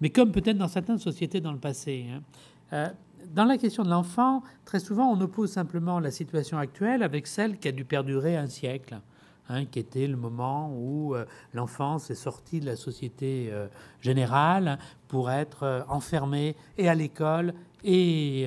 mais 0.00 0.10
comme 0.10 0.32
peut-être 0.32 0.58
dans 0.58 0.68
certaines 0.68 0.98
sociétés 0.98 1.40
dans 1.40 1.52
le 1.52 1.58
passé, 1.58 2.06
dans 3.32 3.44
la 3.44 3.56
question 3.56 3.84
de 3.84 3.90
l'enfant, 3.90 4.42
très 4.64 4.80
souvent, 4.80 5.12
on 5.12 5.20
oppose 5.20 5.50
simplement 5.50 6.00
la 6.00 6.10
situation 6.10 6.58
actuelle 6.58 7.02
avec 7.02 7.26
celle 7.26 7.58
qui 7.58 7.68
a 7.68 7.72
dû 7.72 7.84
perdurer 7.84 8.36
un 8.36 8.48
siècle, 8.48 9.00
hein, 9.48 9.64
qui 9.66 9.78
était 9.78 10.06
le 10.06 10.16
moment 10.16 10.72
où 10.74 11.14
euh, 11.14 11.24
l'enfance 11.52 12.10
est 12.10 12.16
sortie 12.16 12.60
de 12.60 12.66
la 12.66 12.76
société 12.76 13.48
euh, 13.50 13.66
générale 14.00 14.78
pour 15.08 15.30
être 15.30 15.64
euh, 15.64 15.82
enfermée 15.88 16.56
et 16.78 16.88
à 16.88 16.94
l'école 16.94 17.54
et, 17.84 18.46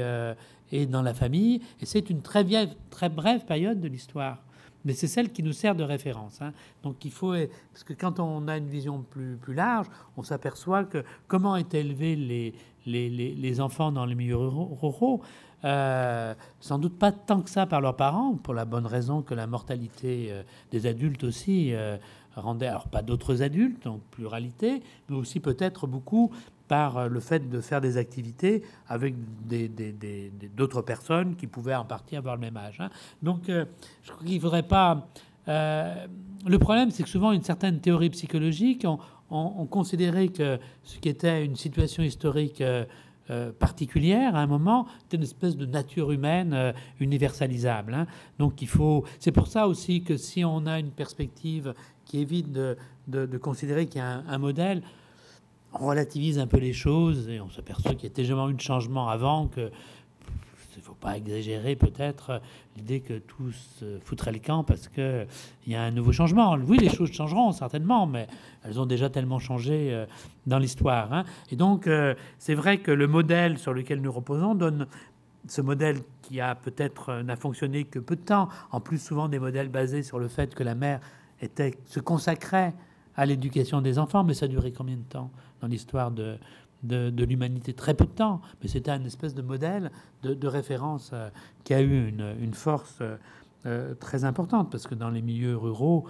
et 0.71 0.85
dans 0.85 1.01
la 1.01 1.13
famille. 1.13 1.61
Et 1.81 1.85
c'est 1.85 2.09
une 2.09 2.21
très, 2.21 2.43
vieille, 2.43 2.69
très 2.89 3.09
brève 3.09 3.43
période 3.45 3.81
de 3.81 3.87
l'histoire 3.87 4.45
mais 4.85 4.93
c'est 4.93 5.07
celle 5.07 5.31
qui 5.31 5.41
nous 5.41 5.51
sert 5.51 5.75
de 5.75 5.83
référence. 5.83 6.41
Hein. 6.41 6.53
Donc 6.83 7.03
il 7.05 7.11
faut, 7.11 7.33
parce 7.73 7.83
que 7.83 7.93
quand 7.93 8.19
on 8.19 8.47
a 8.47 8.57
une 8.57 8.67
vision 8.67 9.01
plus, 9.01 9.35
plus 9.35 9.55
large, 9.55 9.87
on 10.15 10.21
s'aperçoit 10.21 10.85
que 10.85 11.03
comment 11.27 11.55
étaient 11.55 11.81
élevés 11.81 12.15
les, 12.15 12.53
les, 12.85 13.09
les, 13.09 13.61
enfants 13.61 13.91
dans 13.91 14.05
les 14.05 14.13
milieux 14.13 14.37
ruraux, 14.37 15.21
sans 15.63 16.79
doute 16.79 16.97
pas 16.99 17.11
tant 17.11 17.41
que 17.41 17.49
ça 17.49 17.65
par 17.65 17.81
leurs 17.81 17.95
parents, 17.95 18.35
pour 18.35 18.53
la 18.53 18.65
bonne 18.65 18.85
raison 18.85 19.21
que 19.21 19.33
la 19.33 19.47
mortalité 19.47 20.31
des 20.71 20.85
adultes 20.85 21.23
aussi 21.23 21.73
rendait, 22.35 22.67
alors 22.67 22.87
pas 22.87 23.01
d'autres 23.01 23.41
adultes 23.41 23.87
en 23.87 23.99
pluralité, 24.11 24.83
mais 25.09 25.15
aussi 25.15 25.39
peut-être 25.39 25.87
beaucoup 25.87 26.31
par 26.67 27.09
le 27.09 27.19
fait 27.19 27.49
de 27.49 27.61
faire 27.61 27.81
des 27.81 27.97
activités 27.97 28.63
avec 28.87 29.15
d'autres 30.55 30.81
personnes 30.81 31.35
qui 31.35 31.47
pouvaient 31.47 31.75
en 31.75 31.85
partie 31.85 32.15
avoir 32.15 32.35
le 32.35 32.41
même 32.41 32.57
âge. 32.57 32.79
Hein. 32.79 32.89
Donc, 33.23 33.43
je 33.47 34.11
crois 34.11 34.23
qu'il 34.23 34.35
ne 34.35 34.41
faudrait 34.41 34.63
pas 34.63 35.07
euh, 35.47 36.07
le 36.45 36.59
problème, 36.59 36.91
c'est 36.91 37.03
que 37.03 37.09
souvent, 37.09 37.31
une 37.31 37.43
certaine 37.43 37.79
théorie 37.79 38.09
psychologique, 38.09 38.85
on, 39.31 39.65
considérait 39.65 40.27
que 40.27 40.59
ce 40.83 40.99
qui 40.99 41.09
était 41.09 41.43
une 41.43 41.55
situation 41.55 42.03
historique 42.03 42.61
euh, 43.29 43.35
euh, 43.35 43.51
particulière 43.51 44.35
à 44.35 44.39
un 44.39 44.47
moment 44.47 44.87
était 45.05 45.17
une 45.17 45.23
espèce 45.23 45.57
de 45.57 45.65
nature 45.65 46.11
humaine 46.11 46.73
universalisable. 46.99 47.93
Hein. 47.93 48.07
Donc 48.39 48.61
il 48.61 48.67
faut. 48.67 49.03
C'est 49.19 49.31
pour 49.31 49.47
ça 49.47 49.67
aussi 49.67 50.03
que 50.03 50.17
si 50.17 50.45
on 50.45 50.65
a 50.65 50.79
une 50.79 50.91
perspective 50.91 51.73
qui 52.05 52.19
évite 52.19 52.51
de, 52.51 52.77
de, 53.07 53.37
considérer 53.37 53.87
qu'il 53.87 53.97
y 53.97 54.01
a 54.01 54.07
un, 54.07 54.27
un, 54.27 54.37
modèle, 54.37 54.83
on 55.73 55.87
relativise 55.87 56.39
un 56.39 56.47
peu 56.47 56.57
les 56.57 56.73
choses 56.73 57.27
et 57.27 57.41
on 57.41 57.49
s'aperçoit 57.49 57.95
qu'il 57.95 58.03
y 58.03 58.11
a 58.11 58.15
tellement 58.15 58.49
eu 58.49 58.53
de 58.53 58.61
changements 58.61 59.09
avant 59.09 59.47
que 59.47 59.71
exagérer 61.13 61.75
peut-être 61.75 62.41
l'idée 62.75 62.99
que 62.99 63.19
tout 63.19 63.51
se 63.51 63.99
foutrait 63.99 64.31
le 64.31 64.39
camp 64.39 64.63
parce 64.63 64.87
qu'il 64.87 65.27
y 65.67 65.75
a 65.75 65.83
un 65.83 65.91
nouveau 65.91 66.11
changement. 66.11 66.57
Oui, 66.67 66.77
les 66.77 66.89
choses 66.89 67.11
changeront 67.11 67.51
certainement, 67.51 68.07
mais 68.07 68.27
elles 68.63 68.79
ont 68.79 68.85
déjà 68.85 69.09
tellement 69.09 69.39
changé 69.39 69.93
euh, 69.93 70.05
dans 70.47 70.59
l'histoire. 70.59 71.13
Hein. 71.13 71.23
Et 71.51 71.55
donc, 71.55 71.87
euh, 71.87 72.15
c'est 72.39 72.55
vrai 72.55 72.79
que 72.79 72.91
le 72.91 73.07
modèle 73.07 73.57
sur 73.57 73.73
lequel 73.73 74.01
nous 74.01 74.11
reposons 74.11 74.55
donne 74.55 74.87
ce 75.47 75.61
modèle 75.61 75.97
qui 76.21 76.41
a 76.41 76.55
peut-être 76.55 77.09
euh, 77.09 77.23
n'a 77.23 77.35
fonctionné 77.35 77.83
que 77.83 77.99
peu 77.99 78.15
de 78.15 78.21
temps, 78.21 78.49
en 78.71 78.79
plus 78.79 79.01
souvent 79.01 79.27
des 79.27 79.39
modèles 79.39 79.69
basés 79.69 80.03
sur 80.03 80.19
le 80.19 80.27
fait 80.27 80.55
que 80.55 80.63
la 80.63 80.75
mère 80.75 80.99
était, 81.41 81.77
se 81.85 81.99
consacrait 81.99 82.73
à 83.15 83.25
l'éducation 83.25 83.81
des 83.81 83.97
enfants, 83.99 84.23
mais 84.23 84.33
ça 84.33 84.45
a 84.45 84.47
duré 84.47 84.71
combien 84.71 84.97
de 84.97 85.03
temps 85.03 85.31
dans 85.61 85.67
l'histoire 85.67 86.11
de, 86.11 86.37
de, 86.85 87.23
l'humanité. 87.23 87.73
Très 87.73 87.93
peu 87.93 88.05
de 88.05 88.11
temps, 88.11 88.41
mais 88.61 88.67
c'était 88.67 88.91
un 88.91 89.03
espèce 89.03 89.33
de 89.33 89.41
modèle 89.41 89.91
de, 90.23 90.47
référence 90.47 91.11
euh, 91.13 91.29
qui 91.63 91.73
a 91.73 91.81
eu 91.81 92.07
une, 92.07 92.53
force 92.53 92.97
euh, 93.01 93.17
euh, 93.65 93.93
très 93.95 94.25
importante, 94.25 94.71
parce 94.71 94.87
que 94.87 94.95
dans 94.95 95.09
les 95.09 95.21
milieux 95.21 95.57
ruraux, 95.57 96.05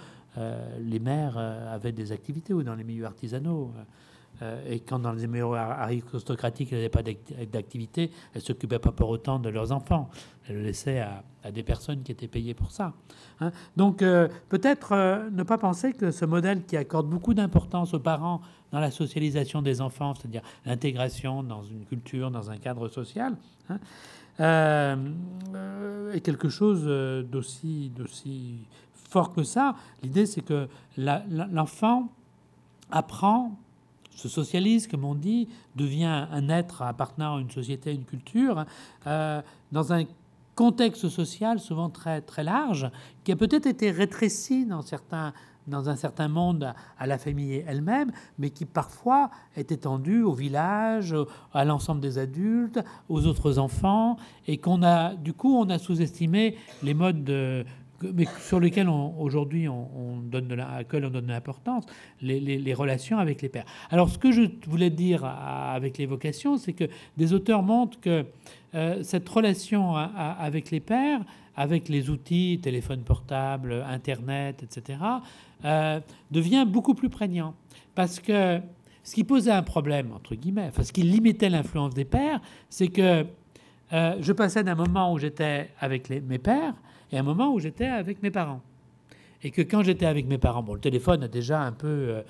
les 0.81 0.99
mères 0.99 1.37
avaient 1.37 1.93
des 1.93 2.11
activités, 2.11 2.53
ou 2.53 2.61
dans 2.61 2.75
les 2.75 2.83
milieux 2.83 3.05
artisanaux. 3.05 3.71
Et 4.67 4.81
quand 4.81 4.99
dans 4.99 5.13
les 5.13 5.27
milieux 5.27 5.53
aristocratiques, 5.53 6.73
elles 6.73 6.79
n'avaient 6.79 6.89
pas 6.89 7.03
d'activité, 7.49 8.11
elles 8.33 8.41
ne 8.41 8.45
s'occupaient 8.45 8.79
pas 8.79 8.91
pour 8.91 9.07
autant 9.07 9.39
de 9.39 9.47
leurs 9.47 9.71
enfants. 9.71 10.09
Elles 10.45 10.57
le 10.57 10.63
laissaient 10.63 10.99
à, 10.99 11.51
des 11.53 11.63
personnes 11.63 12.03
qui 12.03 12.11
étaient 12.11 12.27
payées 12.27 12.53
pour 12.53 12.71
ça. 12.71 12.91
Hein. 13.39 13.51
Donc 13.77 13.99
peut-être 13.99 15.29
ne 15.31 15.43
pas 15.43 15.57
penser 15.57 15.93
que 15.93 16.11
ce 16.11 16.25
modèle 16.25 16.65
qui 16.65 16.75
accorde 16.75 17.07
beaucoup 17.07 17.33
d'importance 17.33 17.93
aux 17.93 18.01
parents 18.01 18.41
dans 18.75 18.81
la 18.81 18.91
socialisation 18.91 19.61
des 19.61 19.79
enfants, 19.79 20.13
c'est-à-dire 20.15 20.41
l'intégration 20.65 21.43
dans 21.43 21.63
une 21.63 21.85
culture, 21.85 22.29
dans 22.29 22.51
un 22.51 22.57
cadre 22.57 22.89
social, 22.89 23.37
hein, 23.69 23.79
est 26.13 26.19
quelque 26.19 26.49
chose 26.49 26.83
d'aussi 27.31 27.89
fort 28.91 29.31
que 29.31 29.43
ça. 29.43 29.75
L'idée, 30.03 30.25
c'est 30.25 30.41
que 30.41 30.67
l'enfant 30.97 32.09
apprend 32.91 33.57
se 34.13 34.27
socialise, 34.27 34.87
comme 34.87 35.05
on 35.05 35.15
dit, 35.15 35.47
devient 35.77 36.27
un 36.29 36.49
être 36.49 36.81
appartenant 36.81 37.37
à 37.37 37.39
une 37.39 37.51
société, 37.51 37.91
à 37.91 37.93
une 37.93 38.03
culture, 38.03 38.65
euh, 39.07 39.41
dans 39.71 39.93
un 39.93 40.03
contexte 40.55 41.07
social 41.07 41.59
souvent 41.59 41.89
très, 41.89 42.19
très 42.19 42.43
large, 42.43 42.91
qui 43.23 43.31
a 43.31 43.37
peut-être 43.37 43.67
été 43.67 43.91
rétréci 43.91 44.65
dans, 44.65 44.81
certains, 44.81 45.33
dans 45.67 45.89
un 45.89 45.95
certain 45.95 46.27
monde 46.27 46.73
à 46.97 47.07
la 47.07 47.17
famille 47.17 47.63
elle-même, 47.67 48.11
mais 48.37 48.49
qui 48.49 48.65
parfois 48.65 49.29
est 49.55 49.71
étendu 49.71 50.21
au 50.21 50.33
village, 50.33 51.15
à 51.53 51.65
l'ensemble 51.65 52.01
des 52.01 52.17
adultes, 52.17 52.79
aux 53.09 53.25
autres 53.25 53.59
enfants, 53.59 54.17
et 54.47 54.57
qu'on 54.57 54.83
a, 54.83 55.15
du 55.15 55.33
coup, 55.33 55.55
on 55.55 55.69
a 55.69 55.77
sous-estimé 55.77 56.55
les 56.83 56.93
modes 56.93 57.23
de, 57.23 57.65
mais 58.13 58.25
sur 58.39 58.59
lesquels 58.59 58.89
aujourd'hui 58.89 59.67
on, 59.67 60.17
donne 60.23 60.47
de 60.47 60.55
la, 60.55 60.81
on 60.93 61.09
donne 61.09 61.27
l'importance, 61.27 61.85
les, 62.21 62.73
relations 62.73 63.19
avec 63.19 63.41
les 63.41 63.49
pères. 63.49 63.65
Alors 63.89 64.09
ce 64.09 64.17
que 64.17 64.31
je 64.31 64.43
voulais 64.67 64.89
dire 64.89 65.23
avec 65.25 65.97
l'évocation, 65.97 66.57
c'est 66.57 66.73
que 66.73 66.85
des 67.17 67.33
auteurs 67.33 67.63
montrent 67.63 67.99
que 67.99 68.25
euh, 68.73 69.03
cette 69.03 69.27
relation 69.29 69.95
avec 69.95 70.71
les 70.71 70.79
pères, 70.79 71.21
avec 71.55 71.87
les 71.87 72.09
outils, 72.09 72.59
téléphone 72.61 73.01
portable, 73.01 73.85
Internet, 73.87 74.63
etc., 74.63 74.99
euh, 75.63 75.99
devient 76.31 76.65
beaucoup 76.67 76.93
plus 76.93 77.09
prégnant. 77.09 77.55
Parce 77.93 78.19
que 78.19 78.59
ce 79.03 79.15
qui 79.15 79.23
posait 79.23 79.51
un 79.51 79.63
problème, 79.63 80.11
entre 80.13 80.35
guillemets, 80.35 80.67
enfin 80.67 80.83
ce 80.83 80.91
qui 80.91 81.03
limitait 81.03 81.49
l'influence 81.49 81.93
des 81.93 82.05
pères, 82.05 82.41
c'est 82.69 82.87
que 82.87 83.25
euh, 83.93 84.15
je 84.19 84.33
passais 84.33 84.63
d'un 84.63 84.75
moment 84.75 85.13
où 85.13 85.19
j'étais 85.19 85.69
avec 85.79 86.09
mes 86.09 86.39
pères 86.39 86.73
et 87.11 87.17
un 87.17 87.23
moment 87.23 87.53
où 87.53 87.59
j'étais 87.59 87.85
avec 87.85 88.23
mes 88.23 88.31
parents. 88.31 88.61
Et 89.43 89.51
que 89.51 89.61
quand 89.61 89.83
j'étais 89.83 90.07
avec 90.07 90.25
mes 90.25 90.39
parents, 90.39 90.63
bon, 90.63 90.73
le 90.73 90.79
téléphone 90.79 91.23
a 91.23 91.27
déjà 91.27 91.61
un 91.61 91.71
peu, 91.71 91.87
euh, 91.87 92.21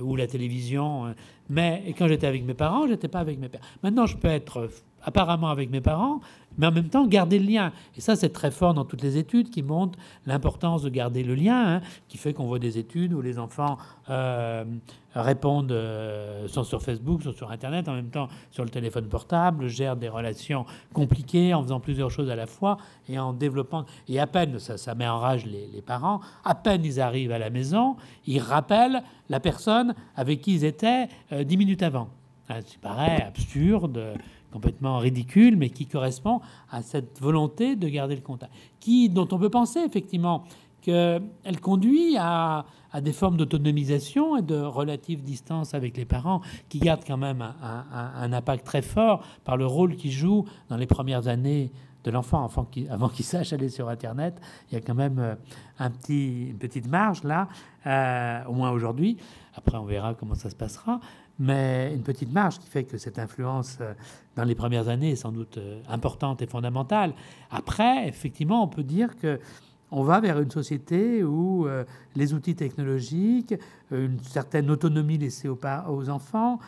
ou 0.00 0.16
la 0.16 0.26
télévision, 0.26 1.06
euh, 1.06 1.12
mais 1.48 1.94
quand 1.98 2.08
j'étais 2.08 2.26
avec 2.26 2.44
mes 2.44 2.54
parents, 2.54 2.86
j'étais 2.86 3.08
pas 3.08 3.20
avec 3.20 3.38
mes 3.38 3.48
pères. 3.48 3.60
Maintenant, 3.82 4.06
je 4.06 4.16
peux 4.16 4.28
être 4.28 4.68
apparemment 5.04 5.50
avec 5.50 5.70
mes 5.70 5.80
parents, 5.80 6.20
mais 6.56 6.66
en 6.66 6.72
même 6.72 6.88
temps 6.88 7.06
garder 7.06 7.38
le 7.38 7.46
lien. 7.46 7.72
Et 7.96 8.00
ça, 8.00 8.16
c'est 8.16 8.30
très 8.30 8.50
fort 8.50 8.74
dans 8.74 8.84
toutes 8.84 9.02
les 9.02 9.18
études 9.18 9.50
qui 9.50 9.62
montrent 9.62 9.98
l'importance 10.24 10.82
de 10.82 10.88
garder 10.88 11.22
le 11.22 11.34
lien, 11.34 11.76
hein, 11.76 11.80
qui 12.08 12.16
fait 12.16 12.32
qu'on 12.32 12.46
voit 12.46 12.58
des 12.58 12.78
études 12.78 13.12
où 13.12 13.20
les 13.20 13.38
enfants 13.38 13.76
euh, 14.08 14.64
répondent, 15.14 15.72
euh, 15.72 16.48
sont 16.48 16.64
sur 16.64 16.80
Facebook, 16.80 17.22
sont 17.22 17.32
sur 17.32 17.50
Internet, 17.50 17.88
en 17.88 17.94
même 17.94 18.08
temps 18.08 18.28
sur 18.50 18.64
le 18.64 18.70
téléphone 18.70 19.08
portable, 19.08 19.68
gèrent 19.68 19.96
des 19.96 20.08
relations 20.08 20.64
compliquées 20.94 21.52
en 21.52 21.62
faisant 21.62 21.80
plusieurs 21.80 22.10
choses 22.10 22.30
à 22.30 22.36
la 22.36 22.46
fois 22.46 22.78
et 23.08 23.18
en 23.18 23.32
développant. 23.32 23.84
Et 24.08 24.18
à 24.18 24.26
peine, 24.26 24.58
ça, 24.58 24.78
ça 24.78 24.94
met 24.94 25.06
en 25.06 25.18
rage 25.18 25.44
les 25.44 25.82
parents, 25.82 26.20
à 26.44 26.54
peine 26.54 26.84
ils 26.84 27.00
arrivent 27.00 27.32
à 27.32 27.38
la 27.38 27.50
maison, 27.50 27.96
ils 28.26 28.40
rappellent 28.40 29.02
la 29.28 29.40
personne 29.40 29.94
avec 30.16 30.40
qui 30.40 30.54
ils 30.54 30.64
étaient 30.64 31.08
euh, 31.32 31.44
dix 31.44 31.56
minutes 31.56 31.82
avant. 31.82 32.08
Ça 32.48 32.56
paraît 32.82 33.22
absurde 33.22 34.16
complètement 34.54 34.98
ridicule, 34.98 35.56
mais 35.56 35.68
qui 35.68 35.86
correspond 35.86 36.40
à 36.70 36.80
cette 36.82 37.20
volonté 37.20 37.74
de 37.74 37.88
garder 37.88 38.14
le 38.14 38.20
contact, 38.20 38.52
qui, 38.78 39.08
dont 39.08 39.26
on 39.32 39.38
peut 39.38 39.50
penser 39.50 39.80
effectivement 39.80 40.44
qu'elle 40.80 41.60
conduit 41.60 42.16
à, 42.18 42.64
des 43.02 43.12
formes 43.12 43.36
d'autonomisation 43.36 44.36
et 44.36 44.42
de 44.42 44.60
relative 44.60 45.24
distance 45.24 45.74
avec 45.74 45.96
les 45.96 46.04
parents, 46.04 46.40
qui 46.68 46.78
gardent 46.78 47.04
quand 47.04 47.16
même 47.16 47.42
un, 47.42 48.32
impact 48.32 48.64
très 48.64 48.82
fort 48.82 49.24
par 49.42 49.56
le 49.56 49.66
rôle 49.66 49.96
qu'ils 49.96 50.12
jouent 50.12 50.44
dans 50.68 50.76
les 50.76 50.86
premières 50.86 51.26
années 51.26 51.72
de 52.04 52.10
l'enfant, 52.10 52.48
avant 52.90 53.08
qu'il 53.08 53.24
sache 53.24 53.52
aller 53.52 53.70
sur 53.70 53.88
Internet. 53.88 54.40
Il 54.70 54.74
y 54.74 54.76
a 54.76 54.80
quand 54.80 54.94
même 54.94 55.18
euh, 55.18 55.34
un 55.78 55.90
petit, 55.90 56.50
une 56.50 56.58
petite 56.58 56.86
marge 56.86 57.24
là, 57.24 57.48
euh, 57.86 58.44
au 58.44 58.52
moins 58.52 58.70
aujourd'hui. 58.70 59.16
Après, 59.54 59.78
on 59.78 59.84
verra 59.84 60.14
comment 60.14 60.34
ça 60.34 60.50
se 60.50 60.56
passera 60.56 61.00
mais 61.40 61.92
une 61.92 62.04
petite 62.04 62.32
marge 62.32 62.60
qui 62.60 62.68
fait 62.68 62.84
que 62.84 62.96
cette 62.96 63.18
influence 63.18 63.78
euh, 63.80 63.92
dans 64.36 64.44
les 64.44 64.54
premières 64.54 64.86
années 64.88 65.10
est 65.10 65.16
sans 65.16 65.32
doute 65.32 65.58
importante 65.88 66.42
et 66.42 66.46
fondamentale. 66.46 67.12
Après, 67.50 68.06
effectivement, 68.06 68.62
on 68.62 68.68
peut 68.68 68.84
dire 68.84 69.16
que 69.16 69.40
on 69.90 70.04
va 70.04 70.20
vers 70.20 70.38
une 70.40 70.50
société 70.50 71.24
où 71.24 71.68
les 72.16 72.34
outils 72.34 72.56
technologiques, 72.56 73.54
une 73.92 74.18
certaine 74.20 74.68
autonomie 74.70 75.18
laissée 75.18 75.48
aux 75.48 76.08
enfants, 76.08 76.58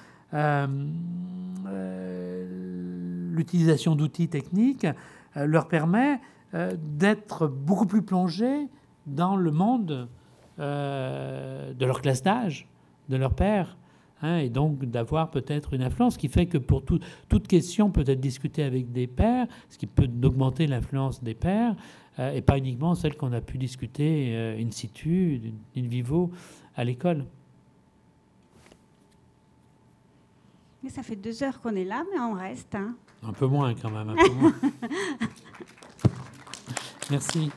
l'utilisation 3.32 3.96
d'outils 3.96 4.28
techniques 4.28 4.86
leur 5.36 5.68
permet 5.68 6.20
d'être 6.52 7.46
beaucoup 7.46 7.86
plus 7.86 8.02
plongés 8.02 8.68
dans 9.06 9.36
le 9.36 9.50
monde 9.50 10.08
de 10.58 11.84
leur 11.84 12.00
classe 12.00 12.22
d'âge, 12.22 12.68
de 13.08 13.16
leur 13.16 13.34
père. 13.34 13.76
Hein, 14.22 14.38
et 14.38 14.48
donc 14.48 14.82
d'avoir 14.86 15.30
peut-être 15.30 15.74
une 15.74 15.82
influence 15.82 16.16
qui 16.16 16.28
fait 16.28 16.46
que 16.46 16.56
pour 16.56 16.82
toute 16.84 17.46
question 17.46 17.90
peut 17.90 18.04
être 18.06 18.20
discutée 18.20 18.62
avec 18.62 18.90
des 18.90 19.06
pères, 19.06 19.46
ce 19.68 19.76
qui 19.76 19.86
peut 19.86 20.08
augmenter 20.22 20.66
l'influence 20.66 21.22
des 21.22 21.34
pères, 21.34 21.76
euh, 22.18 22.32
et 22.32 22.40
pas 22.40 22.56
uniquement 22.56 22.94
celle 22.94 23.14
qu'on 23.16 23.32
a 23.32 23.42
pu 23.42 23.58
discuter 23.58 24.34
euh, 24.34 24.58
in 24.58 24.70
situ, 24.70 25.52
in 25.76 25.82
vivo, 25.82 26.30
à 26.74 26.84
l'école. 26.84 27.26
Mais 30.82 30.88
ça 30.88 31.02
fait 31.02 31.16
deux 31.16 31.42
heures 31.42 31.60
qu'on 31.60 31.74
est 31.74 31.84
là, 31.84 32.04
mais 32.10 32.20
on 32.20 32.32
reste. 32.32 32.74
Hein. 32.74 32.96
Un 33.26 33.32
peu 33.32 33.46
moins 33.46 33.74
quand 33.74 33.90
même. 33.90 34.08
Un 34.10 34.14
peu 34.14 34.30
moins. 34.30 34.54
Merci. 37.10 37.50